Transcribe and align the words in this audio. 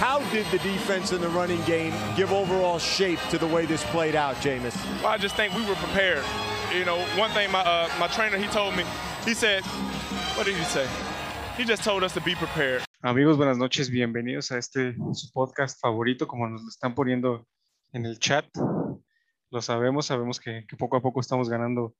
How 0.00 0.20
did 0.32 0.46
the 0.46 0.56
defense 0.60 1.12
and 1.12 1.22
the 1.22 1.28
running 1.28 1.60
game 1.66 1.92
give 2.16 2.32
overall 2.32 2.78
shape 2.78 3.18
to 3.28 3.36
the 3.36 3.46
way 3.46 3.66
this 3.66 3.84
played 3.92 4.14
out, 4.14 4.34
Jameis? 4.36 4.74
Well, 5.02 5.12
I 5.12 5.18
just 5.18 5.36
think 5.36 5.52
we 5.52 5.60
were 5.66 5.74
prepared. 5.74 6.24
You 6.72 6.86
know, 6.86 6.96
one 7.18 7.30
thing 7.32 7.52
my 7.52 7.60
uh, 7.60 7.86
my 7.98 8.06
trainer 8.08 8.38
he 8.38 8.46
told 8.46 8.74
me, 8.74 8.84
he 9.26 9.34
said, 9.34 9.62
what 10.36 10.46
did 10.46 10.56
he 10.56 10.64
say? 10.64 10.88
He 11.58 11.64
just 11.66 11.84
told 11.84 12.02
us 12.02 12.14
to 12.14 12.22
be 12.22 12.34
prepared. 12.34 12.82
Amigos, 13.04 13.36
buenas 13.36 13.58
noches, 13.58 13.90
bienvenidos 13.90 14.50
a 14.52 14.56
este 14.56 14.94
su 15.12 15.30
podcast 15.34 15.78
favorito, 15.78 16.26
como 16.26 16.48
nos 16.48 16.62
lo 16.62 16.68
están 16.70 16.94
poniendo 16.94 17.46
en 17.92 18.06
el 18.06 18.18
chat. 18.18 18.46
Lo 19.50 19.60
sabemos, 19.60 20.06
sabemos 20.06 20.40
que, 20.40 20.64
que 20.66 20.78
poco 20.78 20.96
a 20.96 21.02
poco 21.02 21.20
estamos 21.20 21.50
ganando 21.50 21.94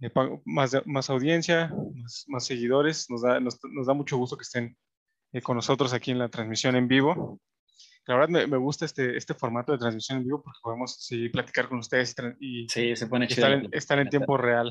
eh, 0.00 0.10
más, 0.44 0.74
más 0.86 1.08
audiencia, 1.08 1.72
más, 1.94 2.24
más 2.26 2.44
seguidores. 2.44 3.08
Nos 3.10 3.22
da, 3.22 3.38
nos, 3.38 3.60
nos, 3.62 3.86
da 3.86 3.94
mucho 3.94 4.16
gusto 4.16 4.36
que 4.36 4.42
estén 4.42 4.76
eh, 5.34 5.42
con 5.42 5.56
nosotros 5.56 5.92
aquí 5.92 6.12
en 6.12 6.18
la 6.20 6.28
transmisión 6.28 6.76
en 6.76 6.86
vivo. 6.86 7.40
La 8.06 8.14
verdad 8.14 8.28
me, 8.28 8.46
me, 8.46 8.56
gusta 8.56 8.84
este, 8.84 9.16
este 9.16 9.34
formato 9.34 9.72
de 9.72 9.78
transmisión 9.78 10.18
en 10.18 10.24
vivo 10.24 10.40
porque 10.42 10.60
podemos 10.62 10.94
sí, 11.00 11.28
platicar 11.28 11.68
con 11.68 11.78
ustedes 11.78 12.14
y, 12.38 12.68
sí, 12.68 12.94
se 12.94 13.08
pone 13.08 13.26
estar, 13.26 13.50
en, 13.50 13.68
estar 13.72 13.98
en 13.98 14.08
tiempo 14.08 14.36
real. 14.36 14.70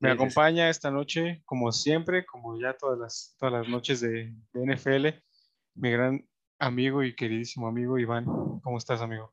Me 0.00 0.10
sí, 0.10 0.14
acompaña 0.14 0.68
esta 0.68 0.90
noche, 0.90 1.40
como 1.46 1.72
siempre, 1.72 2.26
como 2.26 2.60
ya 2.60 2.76
todas 2.76 2.98
las, 2.98 3.34
todas 3.38 3.54
las 3.54 3.68
noches 3.68 4.00
de, 4.00 4.34
de, 4.52 4.74
NFL, 4.76 5.22
mi 5.76 5.90
gran 5.90 6.28
amigo 6.58 7.02
y 7.02 7.16
queridísimo 7.16 7.66
amigo 7.66 7.98
Iván. 7.98 8.26
¿Cómo 8.26 8.76
estás, 8.76 9.00
amigo? 9.00 9.30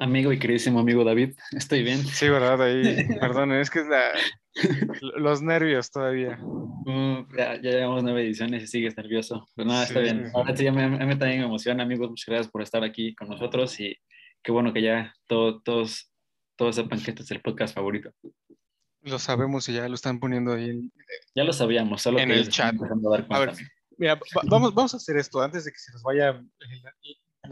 Amigo 0.00 0.32
y 0.32 0.38
queridísimo 0.38 0.80
amigo 0.80 1.04
David, 1.04 1.34
estoy 1.52 1.82
bien. 1.82 1.98
Sí, 2.04 2.28
verdad, 2.28 2.60
ahí, 2.62 3.06
perdón, 3.20 3.52
es 3.52 3.70
que 3.70 3.80
es 3.80 3.86
la, 3.86 4.10
los 5.16 5.42
nervios 5.42 5.90
todavía. 5.90 6.38
Uh, 6.42 7.24
ya, 7.36 7.54
ya, 7.56 7.70
llevamos 7.70 8.02
nueve 8.02 8.22
ediciones 8.22 8.62
y 8.64 8.66
sigues 8.66 8.96
nervioso. 8.96 9.48
Pero 9.54 9.68
nada, 9.68 9.84
está 9.84 10.00
bien. 10.00 10.30
Ahora 10.34 10.56
sí, 10.56 10.66
a 10.66 10.72
mí, 10.72 10.82
a 10.82 10.88
mí, 10.88 11.18
también 11.18 11.40
me 11.40 11.46
emociona, 11.46 11.82
amigos. 11.82 12.08
Muchas 12.08 12.26
gracias 12.26 12.50
por 12.50 12.62
estar 12.62 12.82
aquí 12.82 13.14
con 13.14 13.28
nosotros 13.28 13.78
y 13.80 13.96
qué 14.42 14.52
bueno 14.52 14.72
que 14.72 14.82
ya 14.82 15.14
todo, 15.26 15.60
todos, 15.62 16.10
todos 16.56 16.76
sepan 16.76 17.00
que 17.02 17.10
este 17.10 17.22
es 17.22 17.30
el 17.30 17.40
podcast 17.40 17.74
favorito. 17.74 18.10
Lo 19.02 19.18
sabemos 19.18 19.68
y 19.68 19.74
ya 19.74 19.88
lo 19.88 19.94
están 19.94 20.20
poniendo 20.20 20.52
ahí. 20.52 20.70
En, 20.70 20.92
ya 21.34 21.44
lo 21.44 21.52
sabíamos, 21.52 22.02
solo 22.02 22.18
en 22.18 22.28
que 22.28 22.34
el 22.34 22.48
chat. 22.48 22.74
A, 22.74 23.36
a 23.36 23.40
ver, 23.40 23.54
mira, 23.96 24.18
vamos, 24.44 24.74
vamos 24.74 24.94
a 24.94 24.96
hacer 24.96 25.16
esto 25.16 25.40
antes 25.40 25.64
de 25.64 25.72
que 25.72 25.78
se 25.78 25.92
nos 25.92 26.02
vaya 26.02 26.40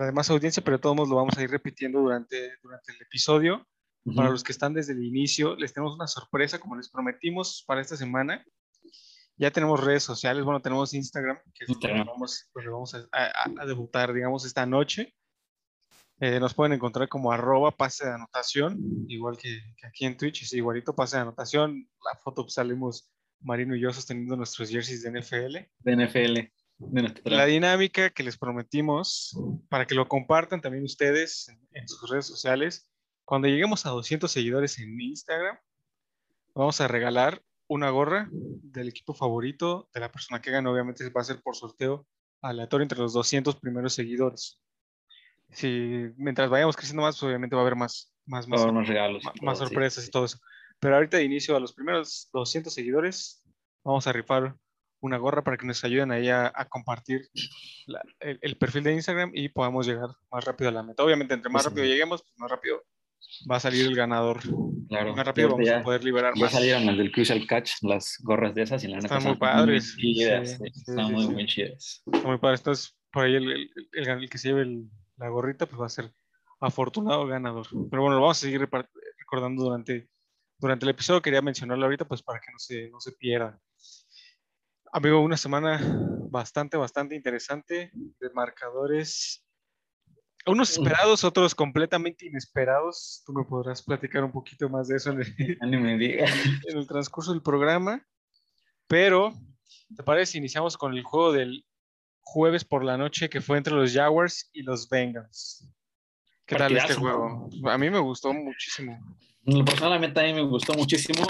la, 0.00 0.06
demás 0.06 0.30
audiencia, 0.30 0.62
pero 0.64 0.80
todos 0.80 1.08
lo 1.08 1.16
vamos 1.16 1.36
a 1.36 1.42
ir 1.42 1.50
repitiendo 1.50 2.00
durante, 2.00 2.52
durante 2.62 2.92
el 2.92 3.02
episodio. 3.02 3.66
Uh 4.04 4.12
-huh. 4.12 4.16
Para 4.16 4.30
los 4.30 4.42
que 4.42 4.52
están 4.52 4.72
desde 4.72 4.94
el 4.94 5.04
inicio, 5.04 5.56
les 5.56 5.72
tenemos 5.72 5.94
una 5.94 6.06
sorpresa, 6.06 6.58
como 6.58 6.76
les 6.76 6.88
prometimos 6.88 7.64
para 7.66 7.80
esta 7.80 7.96
semana. 7.96 8.44
Ya 9.36 9.50
tenemos 9.50 9.82
redes 9.82 10.02
sociales, 10.02 10.44
bueno, 10.44 10.60
tenemos 10.60 10.92
Instagram, 10.92 11.38
que 11.54 11.64
es 11.64 11.70
Instagram. 11.70 11.98
donde 11.98 12.12
vamos, 12.12 12.50
pues, 12.52 12.66
vamos 12.66 12.94
a, 12.94 13.08
a, 13.12 13.62
a, 13.62 13.66
debutar, 13.66 14.12
digamos, 14.12 14.44
esta 14.44 14.66
noche. 14.66 15.14
Eh, 16.20 16.38
nos 16.38 16.52
pueden 16.52 16.74
encontrar 16.74 17.08
como 17.08 17.32
arroba 17.32 17.70
pase 17.70 18.04
de 18.04 18.12
anotación, 18.12 18.78
igual 19.08 19.38
que, 19.38 19.58
que, 19.76 19.86
aquí 19.86 20.04
en 20.04 20.18
Twitch, 20.18 20.42
es 20.42 20.52
igualito 20.52 20.94
pase 20.94 21.16
de 21.16 21.22
anotación. 21.22 21.88
La 22.04 22.18
foto 22.18 22.42
pues, 22.42 22.54
salimos 22.54 23.10
Marino 23.40 23.74
y 23.74 23.80
yo 23.80 23.92
sosteniendo 23.92 24.36
nuestros 24.36 24.68
jerseys 24.68 25.02
de 25.02 25.20
NFL. 25.20 25.56
De 25.78 25.96
NFL. 25.96 26.52
De 26.80 27.30
la 27.30 27.46
dinámica 27.46 28.10
que 28.10 28.22
les 28.22 28.38
prometimos, 28.38 29.38
para 29.68 29.86
que 29.86 29.94
lo 29.94 30.08
compartan 30.08 30.60
también 30.60 30.84
ustedes 30.84 31.48
en, 31.48 31.60
en 31.72 31.88
sus 31.88 32.08
redes 32.08 32.26
sociales. 32.26 32.88
Cuando 33.24 33.48
lleguemos 33.48 33.86
a 33.86 33.90
200 33.90 34.30
seguidores 34.30 34.78
en 34.78 35.00
Instagram, 35.00 35.58
vamos 36.54 36.80
a 36.80 36.88
regalar 36.88 37.42
una 37.68 37.90
gorra 37.90 38.28
del 38.32 38.88
equipo 38.88 39.14
favorito 39.14 39.88
de 39.94 40.00
la 40.00 40.10
persona 40.10 40.40
que 40.40 40.50
gane. 40.50 40.68
Obviamente 40.68 41.08
va 41.10 41.20
a 41.20 41.24
ser 41.24 41.40
por 41.42 41.54
sorteo 41.54 42.06
aleatorio 42.42 42.82
entre 42.82 42.98
los 42.98 43.12
200 43.12 43.56
primeros 43.56 43.92
seguidores 43.92 44.60
si 45.52 46.10
mientras 46.16 46.48
vayamos 46.48 46.76
creciendo 46.76 47.02
más, 47.02 47.16
pues 47.16 47.28
obviamente 47.28 47.56
va 47.56 47.62
a 47.62 47.64
haber 47.64 47.76
más, 47.76 48.12
más, 48.26 48.46
más, 48.46 48.72
más 48.72 48.88
regalos, 48.88 49.24
más, 49.24 49.34
más 49.42 49.58
sorpresas 49.58 50.04
sí. 50.04 50.08
y 50.08 50.10
todo 50.10 50.24
eso. 50.24 50.38
Pero 50.78 50.94
ahorita 50.94 51.16
de 51.16 51.24
inicio 51.24 51.56
a 51.56 51.60
los 51.60 51.72
primeros 51.72 52.28
200 52.32 52.72
seguidores, 52.72 53.42
vamos 53.84 54.06
a 54.06 54.12
rifar 54.12 54.56
una 55.00 55.18
gorra 55.18 55.42
para 55.42 55.56
que 55.56 55.66
nos 55.66 55.82
ayuden 55.84 56.12
ahí 56.12 56.28
a, 56.28 56.52
a 56.54 56.64
compartir 56.66 57.28
la, 57.86 58.02
el, 58.20 58.38
el, 58.42 58.56
perfil 58.56 58.84
de 58.84 58.94
Instagram 58.94 59.30
y 59.34 59.48
podamos 59.48 59.86
llegar 59.86 60.10
más 60.30 60.44
rápido 60.44 60.68
a 60.68 60.72
la 60.72 60.82
meta. 60.82 61.02
Obviamente, 61.02 61.34
entre 61.34 61.50
más 61.50 61.62
sí, 61.62 61.68
rápido 61.68 61.84
sí. 61.84 61.92
lleguemos, 61.92 62.22
pues 62.22 62.34
más 62.38 62.50
rápido 62.50 62.82
va 63.50 63.56
a 63.56 63.60
salir 63.60 63.86
el 63.86 63.94
ganador. 63.94 64.40
Claro. 64.88 65.14
Más 65.14 65.26
rápido 65.26 65.50
vamos 65.50 65.66
ya, 65.66 65.78
a 65.78 65.82
poder 65.82 66.02
liberar 66.04 66.34
ya 66.34 66.40
más. 66.40 66.52
Ya 66.52 66.58
salieron 66.58 66.86
las 66.86 66.96
del 66.96 67.12
Crucial 67.12 67.46
Catch, 67.46 67.82
las 67.82 68.16
gorras 68.22 68.54
de 68.54 68.62
esas 68.62 68.82
y 68.84 68.88
la 68.88 68.96
neta 68.96 69.16
están 69.16 69.22
muy 69.22 69.38
padres. 69.38 69.94
Muy 69.94 70.14
chidas, 70.14 70.58
sí, 70.58 70.64
están 70.64 71.12
muy, 71.12 71.28
muy 71.28 71.46
chidas. 71.46 72.02
Están 72.06 72.30
muy 72.30 72.38
padres. 72.38 72.60
Entonces, 72.60 72.98
por 73.12 73.24
ahí 73.24 73.34
el, 73.34 73.70
el, 73.92 74.08
el, 74.08 74.30
que 74.30 74.38
se 74.38 74.48
lleve 74.48 74.66
la 75.16 75.28
gorrita, 75.28 75.66
pues 75.66 75.80
va 75.80 75.86
a 75.86 75.90
ser 75.90 76.12
afortunado 76.60 77.26
ganador. 77.26 77.66
Pero 77.90 78.02
bueno, 78.02 78.16
lo 78.16 78.22
vamos 78.22 78.38
a 78.38 78.40
seguir 78.40 78.68
recordando 79.18 79.62
durante, 79.62 80.08
durante 80.58 80.84
el 80.84 80.90
episodio. 80.90 81.22
Quería 81.22 81.42
mencionarlo 81.42 81.84
ahorita, 81.84 82.06
pues 82.06 82.22
para 82.22 82.40
que 82.40 82.52
no 82.52 82.58
se, 82.58 82.90
no 82.90 83.00
se 83.00 83.12
pierda. 83.12 83.60
Amigo, 84.92 85.20
una 85.20 85.36
semana 85.36 85.80
bastante, 86.30 86.76
bastante 86.76 87.14
interesante 87.14 87.92
de 87.94 88.30
marcadores. 88.34 89.46
Unos 90.46 90.72
esperados, 90.72 91.22
otros 91.22 91.54
completamente 91.54 92.26
inesperados. 92.26 93.22
Tú 93.24 93.32
me 93.32 93.44
podrás 93.44 93.82
platicar 93.82 94.24
un 94.24 94.32
poquito 94.32 94.68
más 94.68 94.88
de 94.88 94.96
eso 94.96 95.12
en 95.12 95.20
el, 95.20 95.58
en 95.60 96.76
el 96.76 96.86
transcurso 96.88 97.30
del 97.32 97.40
programa. 97.40 98.04
Pero, 98.88 99.32
¿te 99.96 100.02
parece 100.02 100.32
si 100.32 100.38
iniciamos 100.38 100.76
con 100.76 100.96
el 100.96 101.04
juego 101.04 101.32
del 101.32 101.64
jueves 102.22 102.64
por 102.64 102.84
la 102.84 102.96
noche 102.96 103.30
que 103.30 103.40
fue 103.40 103.58
entre 103.58 103.74
los 103.74 103.92
Jaguars 103.92 104.50
y 104.52 104.62
los 104.62 104.88
Bengals? 104.88 105.68
¿Qué 106.46 106.56
tal 106.56 106.76
este 106.76 106.94
juego? 106.94 107.48
A 107.66 107.78
mí 107.78 107.90
me 107.90 108.00
gustó 108.00 108.32
muchísimo. 108.32 108.98
Personalmente 109.64 110.18
a 110.18 110.24
mí 110.24 110.32
me 110.32 110.42
gustó 110.42 110.74
muchísimo 110.74 111.22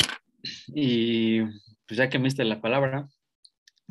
y 0.69 1.43
pues 1.87 1.99
ya 1.99 2.09
que 2.09 2.19
me 2.19 2.25
diste 2.25 2.45
la 2.45 2.61
palabra, 2.63 3.07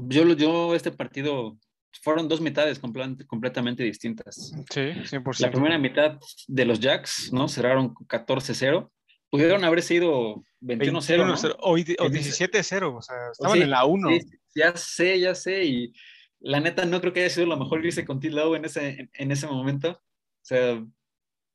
yo, 0.07 0.33
yo 0.33 0.75
este 0.75 0.91
partido 0.91 1.57
fueron 2.01 2.27
dos 2.27 2.41
mitades 2.41 2.79
completamente 2.79 3.83
distintas. 3.83 4.53
Sí, 4.69 4.79
100%. 4.79 5.39
La 5.39 5.51
primera 5.51 5.77
mitad 5.77 6.19
de 6.47 6.65
los 6.65 6.79
Jacks, 6.79 7.31
¿no? 7.33 7.47
Cerraron 7.47 7.93
14-0. 7.93 8.89
Pudieron 9.29 9.63
haber 9.63 9.81
sido 9.81 10.43
21-0. 10.61 11.25
¿no? 11.25 11.33
O, 11.59 11.73
o 11.73 11.77
17-0, 11.77 12.97
o 12.97 13.01
sea, 13.01 13.15
estaban 13.31 13.57
sí, 13.57 13.63
en 13.63 13.69
la 13.69 13.85
1. 13.85 14.09
Sí, 14.09 14.19
ya 14.55 14.75
sé, 14.75 15.19
ya 15.19 15.35
sé, 15.35 15.65
y 15.65 15.93
la 16.39 16.59
neta 16.59 16.85
no 16.85 16.99
creo 17.01 17.13
que 17.13 17.21
haya 17.21 17.29
sido 17.29 17.47
lo 17.47 17.57
mejor 17.57 17.85
irse 17.85 18.05
con 18.05 18.19
T-Low 18.19 18.55
en 18.55 18.65
ese, 18.65 18.89
en, 18.89 19.11
en, 19.13 19.31
ese 19.31 19.45
momento. 19.45 19.91
O 19.91 20.45
sea, 20.45 20.83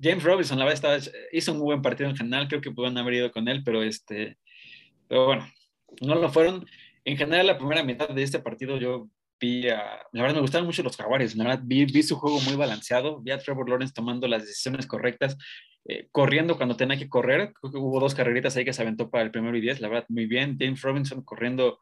James 0.01 0.23
Robinson, 0.23 0.59
la 0.59 0.67
verdad, 0.67 0.97
estaba, 0.97 1.19
hizo 1.33 1.53
un 1.53 1.59
muy 1.59 1.67
buen 1.67 1.83
partido 1.83 2.11
en 2.11 2.17
general, 2.17 2.49
creo 2.49 2.61
que 2.61 2.71
pudieron 2.71 2.99
haber 2.99 3.15
ido 3.15 3.33
con 3.33 3.49
él, 3.49 3.63
pero 3.65 3.83
este, 3.83 4.39
pero 5.09 5.27
bueno, 5.27 5.49
no 6.01 6.15
lo 6.15 6.31
fueron. 6.31 6.67
En 7.05 7.17
general, 7.17 7.47
la 7.47 7.59
primera 7.59 7.83
mitad 7.83 8.09
de 8.09 8.23
este 8.23 8.39
partido 8.39 8.79
yo 8.79 9.09
vi 9.41 9.69
a, 9.69 10.07
la 10.13 10.23
verdad 10.23 10.37
me 10.37 10.41
gustaron 10.41 10.67
mucho 10.67 10.83
los 10.83 10.97
jaguares, 10.97 11.37
la 11.37 11.45
verdad 11.45 11.63
vi, 11.65 11.85
vi 11.85 12.03
su 12.03 12.17
juego 12.17 12.41
muy 12.41 12.57
balanceado, 12.57 13.21
vi 13.21 13.31
a 13.31 13.39
Trevor 13.39 13.69
Lawrence 13.69 13.93
tomando 13.93 14.27
las 14.27 14.43
decisiones 14.43 14.87
correctas, 14.87 15.37
eh, 15.87 16.09
corriendo 16.13 16.57
cuando 16.57 16.77
tenía 16.77 16.97
que 16.97 17.09
correr, 17.09 17.53
creo 17.53 17.73
que 17.73 17.79
hubo 17.79 18.01
dos 18.01 18.15
carreritas 18.15 18.57
ahí 18.57 18.65
que 18.65 18.73
se 18.73 18.81
aventó 18.81 19.11
para 19.11 19.25
el 19.25 19.31
primero 19.31 19.57
y 19.57 19.61
diez, 19.61 19.81
la 19.81 19.89
verdad 19.89 20.07
muy 20.09 20.27
bien, 20.27 20.57
James 20.59 20.81
Robinson 20.81 21.23
corriendo 21.23 21.81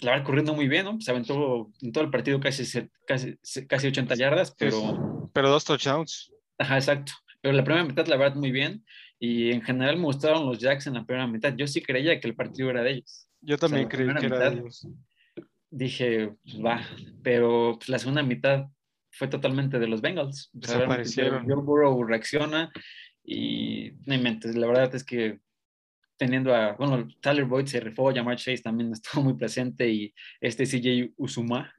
la 0.00 0.12
verdad, 0.12 0.26
corriendo 0.26 0.54
muy 0.54 0.68
bien, 0.68 0.84
¿no? 0.84 1.00
Se 1.00 1.10
aventó 1.10 1.70
en 1.82 1.92
todo 1.92 2.04
el 2.04 2.10
partido 2.10 2.38
casi, 2.40 2.64
casi, 3.06 3.36
casi 3.66 3.86
80 3.88 4.14
yardas, 4.14 4.54
pero... 4.56 5.30
Pero 5.32 5.50
dos 5.50 5.64
touchdowns. 5.64 6.32
Ajá, 6.56 6.76
exacto. 6.76 7.12
Pero 7.40 7.54
la 7.54 7.64
primera 7.64 7.84
mitad, 7.84 8.06
la 8.06 8.16
verdad, 8.16 8.36
muy 8.36 8.52
bien. 8.52 8.84
Y 9.18 9.50
en 9.50 9.62
general 9.62 9.96
me 9.96 10.04
gustaron 10.04 10.46
los 10.46 10.58
Jacks 10.58 10.86
en 10.86 10.94
la 10.94 11.04
primera 11.04 11.26
mitad. 11.26 11.54
Yo 11.56 11.66
sí 11.66 11.82
creía 11.82 12.20
que 12.20 12.28
el 12.28 12.34
partido 12.34 12.70
era 12.70 12.82
de 12.82 12.92
ellos. 12.92 13.28
Yo 13.40 13.58
también 13.58 13.86
o 13.86 13.90
sea, 13.90 13.96
creí 13.96 14.14
que 14.14 14.26
era 14.26 14.50
de 14.50 14.56
ellos. 14.58 14.88
Dije, 15.70 16.34
pues 16.44 16.64
va. 16.64 16.80
Pero 17.22 17.76
pues, 17.78 17.88
la 17.88 17.98
segunda 17.98 18.22
mitad 18.22 18.66
fue 19.10 19.28
totalmente 19.28 19.78
de 19.78 19.88
los 19.88 20.00
Bengals. 20.00 20.50
Desaparecieron. 20.52 21.46
Joe 21.46 21.62
Burrow 21.62 22.04
reacciona 22.04 22.70
y 23.24 23.92
no 24.06 24.14
inventes. 24.14 24.56
La 24.56 24.66
verdad 24.66 24.94
es 24.94 25.04
que 25.04 25.40
teniendo 26.18 26.54
a, 26.54 26.72
bueno, 26.72 27.08
Tyler 27.20 27.44
Boyd 27.44 27.66
se 27.66 27.80
rifó, 27.80 28.12
Jamar 28.12 28.36
Chase 28.36 28.58
también 28.58 28.92
estuvo 28.92 29.22
muy 29.22 29.34
presente 29.34 29.88
y 29.88 30.14
este 30.40 30.64
CJ 30.64 31.14
Usuma. 31.16 31.72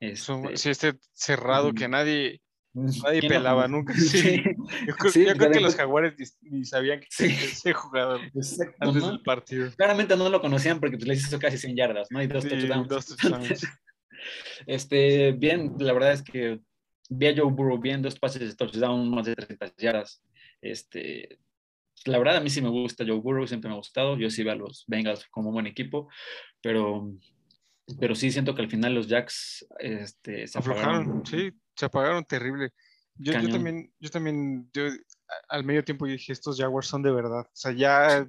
Este, 0.00 0.56
sí, 0.56 0.70
este 0.70 0.94
cerrado 1.12 1.72
que 1.72 1.88
nadie, 1.88 2.40
nadie 2.74 3.28
pelaba 3.28 3.68
no? 3.68 3.78
nunca. 3.78 3.94
Sí. 3.96 4.42
Yo 4.86 4.94
creo, 4.96 5.12
sí, 5.12 5.24
yo 5.26 5.34
creo 5.34 5.50
que 5.50 5.60
los 5.60 5.76
jaguares 5.76 6.38
ni, 6.42 6.64
sabían 6.64 7.00
que 7.00 7.06
sí. 7.10 7.24
ese 7.26 7.72
jugador 7.72 8.20
Exacto, 8.34 8.76
antes 8.80 9.02
¿no? 9.02 9.10
del 9.10 9.22
partido. 9.22 9.70
Claramente 9.76 10.16
no 10.16 10.28
lo 10.28 10.40
conocían 10.40 10.80
porque 10.80 10.96
pues, 10.96 11.08
les 11.08 11.26
hizo 11.26 11.38
casi 11.38 11.58
100 11.58 11.76
yardas, 11.76 12.08
¿no? 12.10 12.22
Y 12.22 12.26
dos 12.26 12.46
touchdowns. 12.46 12.88
Dos 12.88 13.06
touchdowns. 13.16 13.66
este, 14.66 15.32
bien, 15.32 15.74
la 15.78 15.92
verdad 15.92 16.12
es 16.12 16.22
que 16.22 16.60
vi 17.08 17.26
a 17.26 17.34
Joe 17.36 17.50
Burrow 17.50 17.78
bien, 17.78 18.02
dos 18.02 18.18
pases 18.18 18.40
de 18.40 18.54
touchdown, 18.54 19.10
más 19.10 19.26
de 19.26 19.34
30 19.34 19.72
yardas. 19.78 20.22
Este, 20.60 21.38
la 22.04 22.18
verdad 22.18 22.36
a 22.36 22.40
mí 22.40 22.50
sí 22.50 22.60
me 22.60 22.68
gusta 22.68 23.04
Joe 23.06 23.20
Burrow, 23.20 23.46
siempre 23.46 23.68
me 23.68 23.74
ha 23.74 23.78
gustado, 23.78 24.16
yo 24.16 24.30
sí 24.30 24.42
veo 24.42 24.52
a 24.52 24.56
los 24.56 24.84
Bengals 24.86 25.26
como 25.28 25.48
un 25.48 25.54
buen 25.54 25.66
equipo, 25.66 26.08
pero 26.60 27.12
pero 28.00 28.14
sí 28.14 28.30
siento 28.30 28.54
que 28.54 28.62
al 28.62 28.70
final 28.70 28.94
los 28.94 29.08
Jacks 29.08 29.66
este, 29.78 30.46
se 30.46 30.58
Aflojaron, 30.58 30.94
apagaron. 30.94 31.26
sí, 31.26 31.52
se 31.74 31.86
apagaron 31.86 32.24
terrible. 32.24 32.72
Yo, 33.14 33.32
yo 33.32 33.48
también, 33.48 33.92
yo 33.98 34.10
también, 34.10 34.70
yo, 34.72 34.84
al 35.48 35.64
medio 35.64 35.84
tiempo 35.84 36.06
dije, 36.06 36.32
estos 36.32 36.58
Jaguars 36.58 36.86
son 36.86 37.02
de 37.02 37.10
verdad. 37.10 37.40
O 37.40 37.56
sea, 37.56 37.72
ya, 37.72 38.26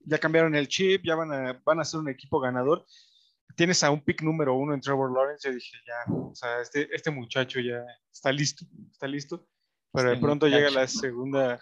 ya 0.00 0.18
cambiaron 0.18 0.54
el 0.54 0.68
chip, 0.68 1.02
ya 1.04 1.14
van 1.14 1.32
a, 1.32 1.60
van 1.64 1.80
a 1.80 1.84
ser 1.84 2.00
un 2.00 2.08
equipo 2.08 2.40
ganador. 2.40 2.86
Tienes 3.56 3.82
a 3.82 3.90
un 3.90 4.02
pick 4.02 4.22
número 4.22 4.54
uno 4.54 4.72
en 4.72 4.80
Trevor 4.80 5.12
Lawrence, 5.12 5.48
yo 5.48 5.54
dije, 5.54 5.76
ya, 5.86 6.14
o 6.14 6.34
sea, 6.34 6.60
este, 6.60 6.88
este 6.94 7.10
muchacho 7.10 7.60
ya 7.60 7.84
está 8.10 8.32
listo, 8.32 8.64
está 8.90 9.06
listo. 9.06 9.46
Pero 9.92 10.10
de 10.10 10.16
pronto 10.18 10.46
llega 10.46 10.70
la 10.70 10.86
segunda. 10.86 11.58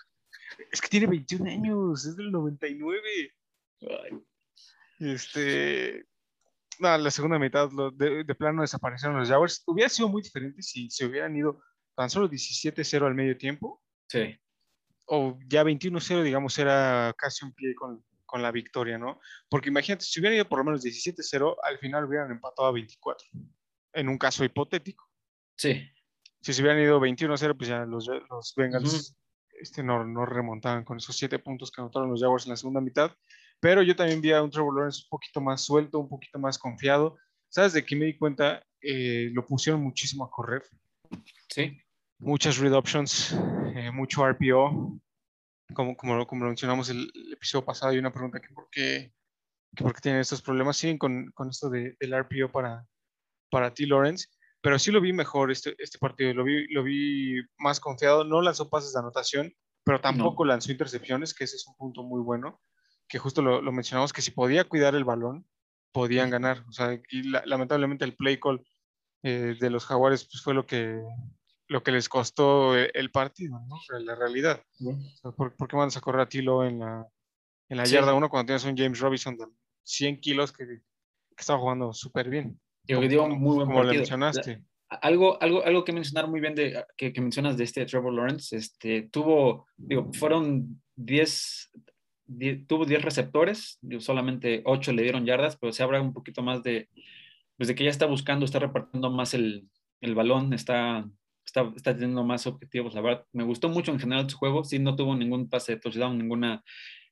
Es 0.71 0.81
que 0.83 0.89
tiene 0.89 1.07
21 1.07 1.51
años, 1.51 2.05
es 2.05 2.15
del 2.15 2.31
99. 2.31 3.01
Ay, 3.81 4.21
Este, 4.99 6.07
no, 6.81 6.97
la 6.99 7.11
segunda 7.11 7.39
mitad 7.39 7.71
lo- 7.73 7.91
de, 7.91 8.25
de 8.25 8.35
plano 8.35 8.63
desaparecieron 8.63 9.19
los 9.19 9.29
Jaguars. 9.29 9.63
Hubiera 9.67 9.89
sido 9.89 10.09
muy 10.09 10.23
diferente 10.23 10.63
si 10.63 10.89
se 10.91 11.07
hubieran 11.07 11.37
ido 11.37 11.61
tan 11.95 12.09
solo 12.11 12.29
17-0 12.29 13.07
al 13.07 13.15
medio 13.15 13.37
tiempo 13.37 13.83
Sí, 14.09 14.39
o 15.07 15.39
ya 15.47 15.63
21-0, 15.65 16.23
digamos, 16.23 16.59
era 16.59 17.15
casi 17.19 17.45
un 17.45 17.53
pie 17.53 17.75
con, 17.75 18.05
con 18.25 18.41
la 18.43 18.51
victoria, 18.53 18.97
¿no? 18.99 19.21
Porque 19.51 19.69
imagínate, 19.69 20.05
si 20.05 20.21
hubieran 20.21 20.37
ido 20.37 20.49
por 20.49 20.59
lo 20.61 20.65
menos 20.65 20.83
17-0, 20.83 21.57
al 21.63 21.79
final 21.79 22.05
hubieran 22.05 22.31
empatado 22.31 22.69
a 22.69 22.73
24, 22.73 23.27
en 23.95 24.09
un 24.09 24.17
caso 24.19 24.45
hipotético. 24.45 25.11
sí, 25.57 25.83
Si 26.41 26.53
se 26.53 26.63
hubieran 26.63 26.81
ido 26.83 27.01
21-0, 27.01 27.57
pues 27.57 27.69
ya 27.69 27.85
los, 27.85 28.07
los 28.31 28.55
Bengals 28.57 28.95
Ujú. 28.95 29.59
este, 29.61 29.83
no, 29.83 30.05
no 30.05 30.25
remontaban 30.25 30.85
con 30.85 30.97
esos 30.99 31.17
7 31.17 31.39
puntos 31.39 31.71
que 31.71 31.81
anotaron 31.81 32.11
los 32.11 32.21
Jaguars 32.23 32.47
en 32.47 32.51
la 32.51 32.57
segunda 32.57 32.81
mitad. 32.81 33.11
Pero 33.61 33.83
yo 33.83 33.97
también 33.97 34.21
vi 34.21 34.33
a 34.33 34.43
un 34.43 34.51
Trevor 34.51 34.75
Lawrence 34.75 35.03
un 35.05 35.09
poquito 35.11 35.41
más 35.41 35.63
suelto, 35.65 35.99
un 35.99 36.09
poquito 36.09 36.39
más 36.39 36.59
confiado. 36.59 37.17
¿Sabes 37.49 37.73
de 37.73 37.85
qué 37.85 37.97
me 37.97 38.07
di 38.07 38.17
cuenta? 38.17 38.63
Eh, 38.81 39.31
lo 39.33 39.45
pusieron 39.45 39.83
muchísimo 39.83 40.25
a 40.25 40.31
correr. 40.31 40.63
sí. 41.49 41.81
Muchas 42.21 42.59
read 42.59 42.73
options, 42.75 43.33
eh, 43.77 43.93
mucho 43.93 44.27
RPO. 44.27 44.99
Como, 45.73 45.97
como, 45.97 46.17
lo- 46.17 46.27
como 46.27 46.43
lo 46.45 46.49
mencionamos 46.49 46.89
el, 46.91 47.09
el 47.15 47.33
episodio 47.35 47.65
pasado, 47.65 47.93
hay 47.93 47.99
una 47.99 48.13
pregunta 48.13 48.41
que 48.41 48.49
por 48.53 48.69
qué, 48.73 49.13
que 49.77 49.85
por 49.85 49.95
qué 49.95 50.01
tienen 50.01 50.21
estos 50.21 50.43
problemas. 50.43 50.77
Siguen 50.77 50.99
con, 50.99 51.31
con 51.33 51.49
esto 51.51 51.71
de, 51.71 51.97
del 52.01 52.13
RPO 52.15 52.51
para, 52.51 52.85
para 53.51 53.73
T. 53.73 53.87
Lawrence, 53.87 54.27
pero 54.61 54.79
sí 54.81 54.91
lo 54.91 55.01
vi 55.01 55.13
mejor 55.13 55.53
este, 55.53 55.77
este 55.79 55.99
partido. 56.01 56.35
Lo 56.35 56.43
vi, 56.45 56.67
lo 56.73 56.83
vi 56.83 57.41
más 57.59 57.79
confiado. 57.79 58.25
No 58.25 58.43
lanzó 58.43 58.69
pases 58.69 58.93
de 58.93 58.99
anotación, 58.99 59.53
pero 59.85 59.99
tampoco 60.01 60.45
lanzó 60.45 60.73
intercepciones, 60.73 61.33
que 61.35 61.45
ese 61.45 61.55
es 61.57 61.67
un 61.69 61.77
punto 61.77 62.03
muy 62.03 62.21
bueno. 62.21 62.61
Que 63.09 63.19
justo 63.19 63.41
lo, 63.43 63.63
lo 63.63 63.73
mencionamos, 63.73 64.13
que 64.13 64.23
si 64.23 64.31
podía 64.31 64.65
cuidar 64.65 64.95
el 64.95 65.05
balón, 65.05 65.47
podían 65.93 66.31
ganar. 66.31 66.65
O 66.69 66.73
sea, 66.73 67.01
y 67.11 67.23
la- 67.25 67.43
lamentablemente 67.47 68.05
el 68.05 68.15
play 68.15 68.39
call 68.39 68.63
eh, 69.23 69.57
de 69.59 69.71
los 69.71 69.85
Jaguares 69.87 70.29
pues, 70.31 70.43
fue 70.43 70.55
lo 70.55 70.67
que, 70.67 71.03
lo 71.69 71.83
que 71.83 71.91
les 71.93 72.09
costó 72.09 72.77
el, 72.77 72.91
el 72.95 73.11
partido, 73.11 73.59
¿no? 73.67 73.77
O 73.77 73.81
sea, 73.81 73.99
La 73.99 74.15
realidad. 74.15 74.63
O 74.81 75.17
sea, 75.17 75.31
¿por, 75.33 75.57
por 75.57 75.69
qué 75.69 75.77
mandas 75.77 75.97
a 75.97 76.01
correr 76.01 76.21
a 76.21 76.29
Tilo 76.29 76.65
en 76.65 76.81
la, 76.81 77.09
en 77.71 77.77
la 77.79 77.87
Sí. 77.87 77.95
yarda 77.95 78.15
1 78.15 78.29
cuando 78.29 78.47
tienes 78.47 78.65
un 78.65 78.77
James 78.77 79.01
Robinson 79.01 79.37
de 79.37 79.47
100 79.85 80.21
kilos 80.21 80.53
que, 80.53 80.67
que 80.67 80.81
estaba 81.39 81.59
jugando 81.59 81.93
súper 81.95 82.29
bien? 82.29 82.61
Digo 82.85 83.01
que 83.01 83.09
dio 83.09 83.25
un 83.25 83.39
muy 83.41 83.57
buen 83.57 83.67
Como 83.67 83.79
partido. 83.81 84.01
mencionaste. 84.01 84.65
Algo, 84.91 85.37
algo, 85.43 85.63
algo 85.65 85.85
que 85.85 85.93
mencionar 85.93 86.29
muy 86.29 86.41
bien 86.41 86.55
de 86.55 86.83
que, 86.97 87.13
que 87.13 87.21
mencionas 87.21 87.59
de 87.59 87.65
este 87.65 87.85
Trevor 87.85 88.15
Lawrence, 88.15 88.57
este, 88.57 89.03
tuvo, 89.11 89.67
digo, 89.77 90.11
fueron 90.15 90.83
10, 90.97 91.71
10 91.75 91.88
tuvo 92.67 92.85
10 92.85 93.03
receptores, 93.03 93.79
solamente 94.01 94.63
8 94.65 94.93
le 94.93 95.03
dieron 95.03 95.27
yardas, 95.27 95.57
pero 95.57 95.73
se 95.73 95.83
habla 95.83 96.01
un 96.01 96.13
poquito 96.13 96.43
más 96.43 96.63
de, 96.63 96.89
pues 97.57 97.69
de 97.69 97.75
que 97.75 97.85
ya 97.85 97.91
está 97.91 98.07
buscando, 98.07 98.45
está 98.45 98.59
repartiendo 98.59 99.11
más 99.11 99.35
el, 99.35 99.69
el 100.01 100.15
balón, 100.15 100.53
está, 100.53 101.09
está, 101.45 101.73
está 101.75 101.95
teniendo 101.95 102.25
más 102.25 102.47
objetivos. 102.47 102.95
La 102.95 103.01
verdad, 103.01 103.27
me 103.33 103.45
gustó 103.45 103.69
mucho 103.69 103.93
en 103.93 104.01
general 104.01 104.29
su 104.29 104.37
juego, 104.37 104.65
sí, 104.65 104.79
no 104.79 104.97
tuvo 104.97 105.17
ningún 105.17 105.49
pase 105.49 105.75
de 105.75 105.81
touchdown, 105.81 106.19
ninguna, 106.19 106.63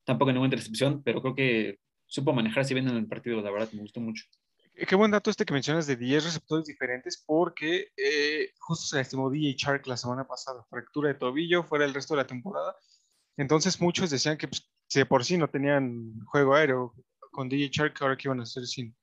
tampoco 0.04 0.32
ninguna 0.32 0.48
intercepción, 0.48 1.02
pero 1.02 1.22
creo 1.22 1.34
que 1.34 1.78
supo 2.06 2.32
manejarse 2.32 2.74
bien 2.74 2.88
en 2.88 2.96
el 2.96 3.06
partido, 3.06 3.40
la 3.40 3.50
verdad, 3.50 3.70
me 3.72 3.80
gustó 3.80 4.00
mucho. 4.00 4.24
Qué 4.74 4.94
buen 4.94 5.10
dato 5.10 5.30
este 5.30 5.46
que 5.46 5.54
mencionas 5.54 5.86
de 5.86 5.96
10 5.96 6.24
receptores 6.24 6.66
diferentes, 6.66 7.24
porque 7.26 7.88
eh, 7.96 8.50
justo 8.58 8.86
se 8.86 8.96
lastimó 8.96 9.30
DJ 9.30 9.54
Shark 9.56 9.86
la 9.86 9.96
semana 9.96 10.26
pasada, 10.26 10.62
fractura 10.68 11.08
de 11.08 11.14
tobillo, 11.14 11.64
fuera 11.64 11.86
el 11.86 11.94
resto 11.94 12.14
de 12.14 12.22
la 12.22 12.26
temporada. 12.26 12.76
Entonces 13.38 13.80
muchos 13.80 14.10
decían 14.10 14.36
que 14.36 14.48
pues, 14.48 14.70
si 14.88 15.00
de 15.00 15.06
por 15.06 15.24
sí 15.24 15.36
no 15.38 15.48
tenían 15.48 16.18
juego 16.26 16.54
aéreo 16.54 16.94
con 17.32 17.48
DJ 17.48 17.68
Shark, 17.70 17.94
ahora 18.00 18.16
que 18.16 18.28
iban 18.28 18.40
a 18.40 18.44
hacer 18.44 18.64
sin, 18.66 18.96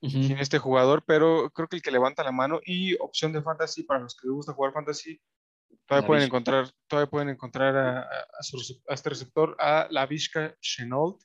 sin 0.00 0.38
este 0.38 0.58
jugador, 0.58 1.02
pero 1.06 1.50
creo 1.50 1.68
que 1.68 1.76
el 1.76 1.82
que 1.82 1.90
levanta 1.90 2.22
la 2.24 2.32
mano 2.32 2.60
y 2.64 2.94
opción 3.00 3.32
de 3.32 3.42
fantasy 3.42 3.82
para 3.84 4.00
los 4.00 4.14
que 4.16 4.26
les 4.28 4.34
gusta 4.34 4.52
jugar 4.52 4.72
fantasy, 4.72 5.20
todavía 5.86 6.02
La 6.02 6.06
pueden 6.06 6.22
Vizca. 6.22 6.26
encontrar, 6.36 6.70
todavía 6.86 7.10
pueden 7.10 7.28
encontrar 7.30 7.76
a, 7.76 8.00
a- 8.02 8.42
su 8.42 8.58
a 8.88 8.94
este 8.94 9.10
receptor, 9.10 9.56
a 9.58 9.86
la 9.90 10.06
Vizca 10.06 10.56
Chenault 10.60 11.20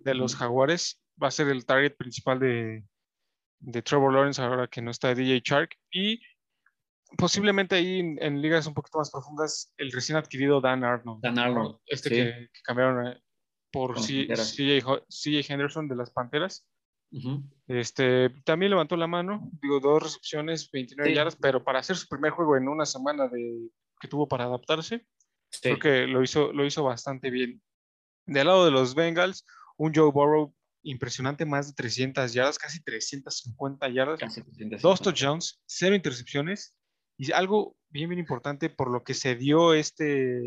de 0.00 0.14
los 0.14 0.34
Jaguares. 0.36 1.00
Va 1.22 1.28
a 1.28 1.30
ser 1.30 1.48
el 1.48 1.64
target 1.66 1.96
principal 1.96 2.38
de, 2.38 2.84
de 3.58 3.82
Trevor 3.82 4.12
Lawrence 4.12 4.40
ahora 4.42 4.66
que 4.68 4.80
no 4.82 4.90
está 4.90 5.14
DJ 5.14 5.40
Shark. 5.44 5.76
Y 5.90 6.20
posiblemente 7.16 7.74
ahí 7.76 8.00
en, 8.00 8.22
en 8.22 8.40
ligas 8.42 8.66
un 8.66 8.74
poquito 8.74 8.98
más 8.98 9.10
profundas, 9.10 9.72
el 9.76 9.92
recién 9.92 10.16
adquirido 10.16 10.60
Dan 10.60 10.84
Arnold. 10.84 11.20
Dan 11.22 11.34
¿no? 11.34 11.42
Arnold, 11.42 11.78
Este 11.86 12.08
sí. 12.08 12.14
que, 12.16 12.48
que 12.52 12.60
cambiaron 12.62 13.06
eh, 13.08 13.20
por. 13.72 13.96
CJ 14.00 15.50
Henderson 15.52 15.88
de 15.88 15.96
las 15.96 16.10
Panteras. 16.10 16.66
Este, 17.66 18.30
también 18.44 18.70
levantó 18.70 18.96
la 18.96 19.06
mano, 19.08 19.50
digo, 19.60 19.80
dos 19.80 20.02
recepciones, 20.02 20.70
29 20.70 21.10
Sí. 21.10 21.16
yardas, 21.16 21.36
pero 21.36 21.62
para 21.64 21.80
hacer 21.80 21.96
su 21.96 22.06
primer 22.08 22.30
juego 22.32 22.56
en 22.56 22.68
una 22.68 22.86
semana 22.86 23.26
de, 23.28 23.68
que 24.00 24.08
tuvo 24.08 24.28
para 24.28 24.44
adaptarse, 24.44 25.06
Sí. 25.50 25.60
creo 25.62 25.78
que 25.80 26.06
lo 26.06 26.22
hizo, 26.22 26.52
lo 26.52 26.64
hizo 26.64 26.84
bastante 26.84 27.30
bien. 27.30 27.60
Del 28.26 28.46
lado 28.46 28.64
de 28.64 28.70
los 28.70 28.94
Bengals, 28.94 29.44
un 29.76 29.92
Joe 29.92 30.12
Burrow 30.12 30.54
impresionante, 30.82 31.44
más 31.44 31.66
de 31.68 31.74
300 31.74 32.32
yardas, 32.32 32.58
casi 32.58 32.80
350 32.82 33.88
yardas, 33.88 34.20
Casi 34.20 34.40
350. 34.42 34.78
dos 34.88 35.00
touchdowns, 35.02 35.60
cero 35.66 35.94
intercepciones, 35.96 36.76
y 37.22 37.32
algo 37.32 37.76
bien, 37.90 38.08
bien 38.08 38.18
importante 38.18 38.70
por 38.70 38.90
lo 38.90 39.02
que 39.04 39.14
se 39.14 39.34
dio 39.36 39.74
este, 39.74 40.40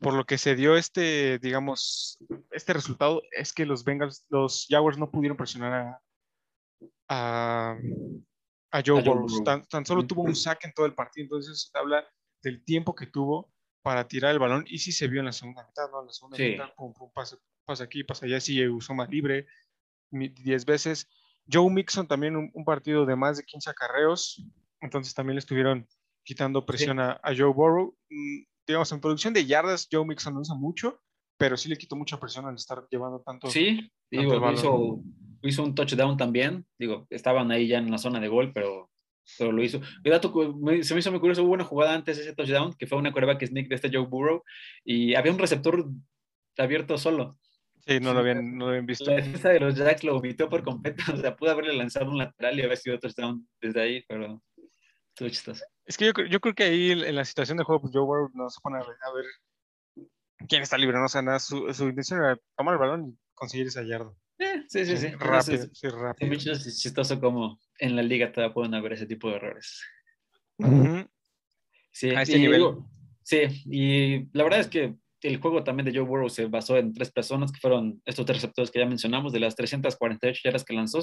por 0.00 0.12
lo 0.14 0.24
que 0.24 0.36
se 0.38 0.54
dio 0.54 0.76
este, 0.76 1.38
digamos, 1.38 2.18
este 2.50 2.72
resultado, 2.74 3.22
es 3.32 3.52
que 3.52 3.64
los 3.64 3.84
Bengals, 3.84 4.24
los 4.28 4.66
Jaguars 4.68 4.98
no 4.98 5.10
pudieron 5.10 5.36
presionar 5.36 5.72
a, 5.72 6.02
a, 7.08 7.78
a 8.70 8.82
Joe 8.84 9.02
Burrow. 9.02 9.26
Tan, 9.44 9.64
tan 9.66 9.86
solo 9.86 10.06
tuvo 10.06 10.22
un 10.22 10.36
sack 10.36 10.64
en 10.64 10.72
todo 10.72 10.86
el 10.86 10.94
partido, 10.94 11.24
entonces 11.24 11.52
eso 11.54 11.70
te 11.72 11.78
habla 11.78 12.06
del 12.42 12.62
tiempo 12.64 12.94
que 12.94 13.06
tuvo 13.06 13.50
para 13.82 14.06
tirar 14.06 14.32
el 14.32 14.38
balón 14.38 14.64
y 14.68 14.78
sí 14.78 14.92
se 14.92 15.08
vio 15.08 15.20
en 15.20 15.26
la 15.26 15.32
segunda 15.32 15.64
mitad, 15.66 15.90
¿no? 15.90 16.00
En 16.00 16.06
la 16.08 16.12
segunda 16.12 16.36
Sí. 16.36 16.50
mitad, 16.50 16.74
pum, 16.76 16.92
pum, 16.92 17.10
pasa, 17.14 17.38
pasa 17.64 17.84
aquí, 17.84 18.04
pasa 18.04 18.26
allá, 18.26 18.40
sí 18.40 18.66
usó 18.68 18.94
más 18.94 19.08
libre 19.08 19.46
mi- 20.10 20.28
10 20.28 20.64
veces. 20.66 21.08
Joe 21.50 21.70
Mixon 21.70 22.08
también 22.08 22.36
un, 22.36 22.50
un 22.52 22.64
partido 22.64 23.06
de 23.06 23.14
más 23.16 23.36
de 23.36 23.44
15 23.44 23.70
acarreos, 23.70 24.44
entonces 24.80 25.14
también 25.14 25.36
le 25.36 25.40
estuvieron 25.40 25.86
quitando 26.24 26.66
presión 26.66 26.98
a, 27.00 27.20
a 27.22 27.34
Joe 27.36 27.52
Burrow. 27.52 27.96
Mm, 28.10 28.42
Digamos, 28.66 28.90
en 28.90 29.00
producción 29.00 29.32
de 29.32 29.46
yardas, 29.46 29.88
Joe 29.90 30.04
Mixon 30.04 30.34
no 30.34 30.40
usa 30.40 30.56
mucho, 30.56 31.00
pero 31.38 31.56
sí 31.56 31.68
le 31.68 31.78
quitó 31.78 31.94
mucha 31.94 32.18
presión 32.18 32.46
al 32.46 32.56
estar 32.56 32.84
llevando 32.90 33.20
tanto. 33.20 33.48
Sí, 33.48 33.92
tanto 34.10 34.34
digo, 34.34 34.52
hizo, 34.52 35.00
hizo 35.42 35.62
un 35.62 35.74
touchdown 35.74 36.16
también. 36.16 36.66
Digo, 36.76 37.06
estaban 37.10 37.50
ahí 37.52 37.68
ya 37.68 37.78
en 37.78 37.90
la 37.90 37.98
zona 37.98 38.18
de 38.18 38.26
gol, 38.26 38.52
pero, 38.52 38.90
pero 39.38 39.52
lo 39.52 39.62
hizo. 39.62 39.80
El 40.02 40.10
dato 40.10 40.32
que 40.32 40.82
se 40.82 40.94
me 40.94 41.00
hizo 41.00 41.12
muy 41.12 41.20
curioso, 41.20 41.44
hubo 41.44 41.52
una 41.52 41.64
jugada 41.64 41.94
antes 41.94 42.16
de 42.16 42.24
ese 42.24 42.34
touchdown, 42.34 42.74
que 42.76 42.88
fue 42.88 42.98
una 42.98 43.12
coreback 43.12 43.46
sneak 43.46 43.68
de 43.68 43.76
este 43.76 43.90
Joe 43.92 44.06
Burrow, 44.06 44.42
y 44.84 45.14
había 45.14 45.30
un 45.30 45.38
receptor 45.38 45.88
abierto 46.58 46.98
solo. 46.98 47.38
Sí, 47.86 48.00
no 48.00 48.12
lo 48.12 48.18
habían, 48.18 48.58
no 48.58 48.64
lo 48.64 48.70
habían 48.70 48.86
visto. 48.86 49.08
La 49.08 49.16
defensa 49.16 49.48
de 49.50 49.60
los 49.60 49.76
Jacks 49.76 50.02
lo 50.02 50.16
omitió 50.16 50.48
por 50.48 50.64
completo. 50.64 50.96
O 51.14 51.16
sea, 51.18 51.36
pudo 51.36 51.52
haberle 51.52 51.74
lanzado 51.74 52.10
un 52.10 52.18
lateral 52.18 52.58
y 52.58 52.62
haber 52.62 52.78
sido 52.78 52.98
touchdown 52.98 53.46
desde 53.60 53.80
ahí, 53.80 54.04
pero 54.08 54.42
estuvo 55.16 55.28
chistoso. 55.30 55.64
Es 55.86 55.96
que 55.96 56.04
yo, 56.06 56.12
yo 56.28 56.40
creo 56.40 56.54
que 56.54 56.64
ahí 56.64 56.90
en 56.92 57.14
la 57.14 57.24
situación 57.24 57.56
de 57.56 57.64
juego, 57.64 57.80
pues 57.80 57.92
Joe 57.94 58.04
Burrow 58.04 58.30
no 58.34 58.50
se 58.50 58.60
pone 58.60 58.76
a 58.76 58.80
ver, 58.80 58.96
a 59.02 59.12
ver 59.12 59.24
quién 60.48 60.62
está 60.62 60.76
libre, 60.76 60.98
no 60.98 61.06
o 61.06 61.08
sea, 61.08 61.22
nada, 61.22 61.38
su, 61.38 61.72
su 61.72 61.84
intención 61.88 62.20
era 62.22 62.38
tomar 62.56 62.74
el 62.74 62.80
balón 62.80 63.08
y 63.08 63.18
conseguir 63.34 63.66
esa 63.68 63.82
yarda. 63.82 64.12
Eh, 64.38 64.64
sí, 64.68 64.84
sí, 64.84 64.96
sí. 64.98 65.08
Rápido, 65.12 65.62
Entonces, 65.62 65.70
sí, 65.72 65.88
rápido. 65.88 66.32
es 66.34 66.78
chistoso 66.82 67.18
como 67.18 67.58
en 67.78 67.96
la 67.96 68.02
liga 68.02 68.30
todavía 68.30 68.52
pueden 68.52 68.74
haber 68.74 68.92
ese 68.92 69.06
tipo 69.06 69.30
de 69.30 69.36
errores. 69.36 69.82
Ujú. 70.58 71.08
Sí, 71.90 72.10
A 72.10 72.22
este 72.22 72.36
y 72.36 72.40
nivel. 72.40 72.62
sí, 73.22 73.38
y 73.64 74.28
la 74.36 74.44
verdad 74.44 74.60
es 74.60 74.68
que 74.68 74.94
el 75.22 75.40
juego 75.40 75.64
también 75.64 75.86
de 75.86 75.98
Joe 75.98 76.06
Burrow 76.06 76.28
se 76.28 76.44
basó 76.44 76.76
en 76.76 76.92
tres 76.92 77.10
personas 77.10 77.50
que 77.50 77.58
fueron 77.60 78.02
estos 78.04 78.26
tres 78.26 78.36
receptores 78.42 78.70
que 78.70 78.80
ya 78.80 78.86
mencionamos, 78.86 79.32
de 79.32 79.40
las 79.40 79.56
348 79.56 80.40
yardas 80.44 80.64
que 80.64 80.74
lanzó, 80.74 81.00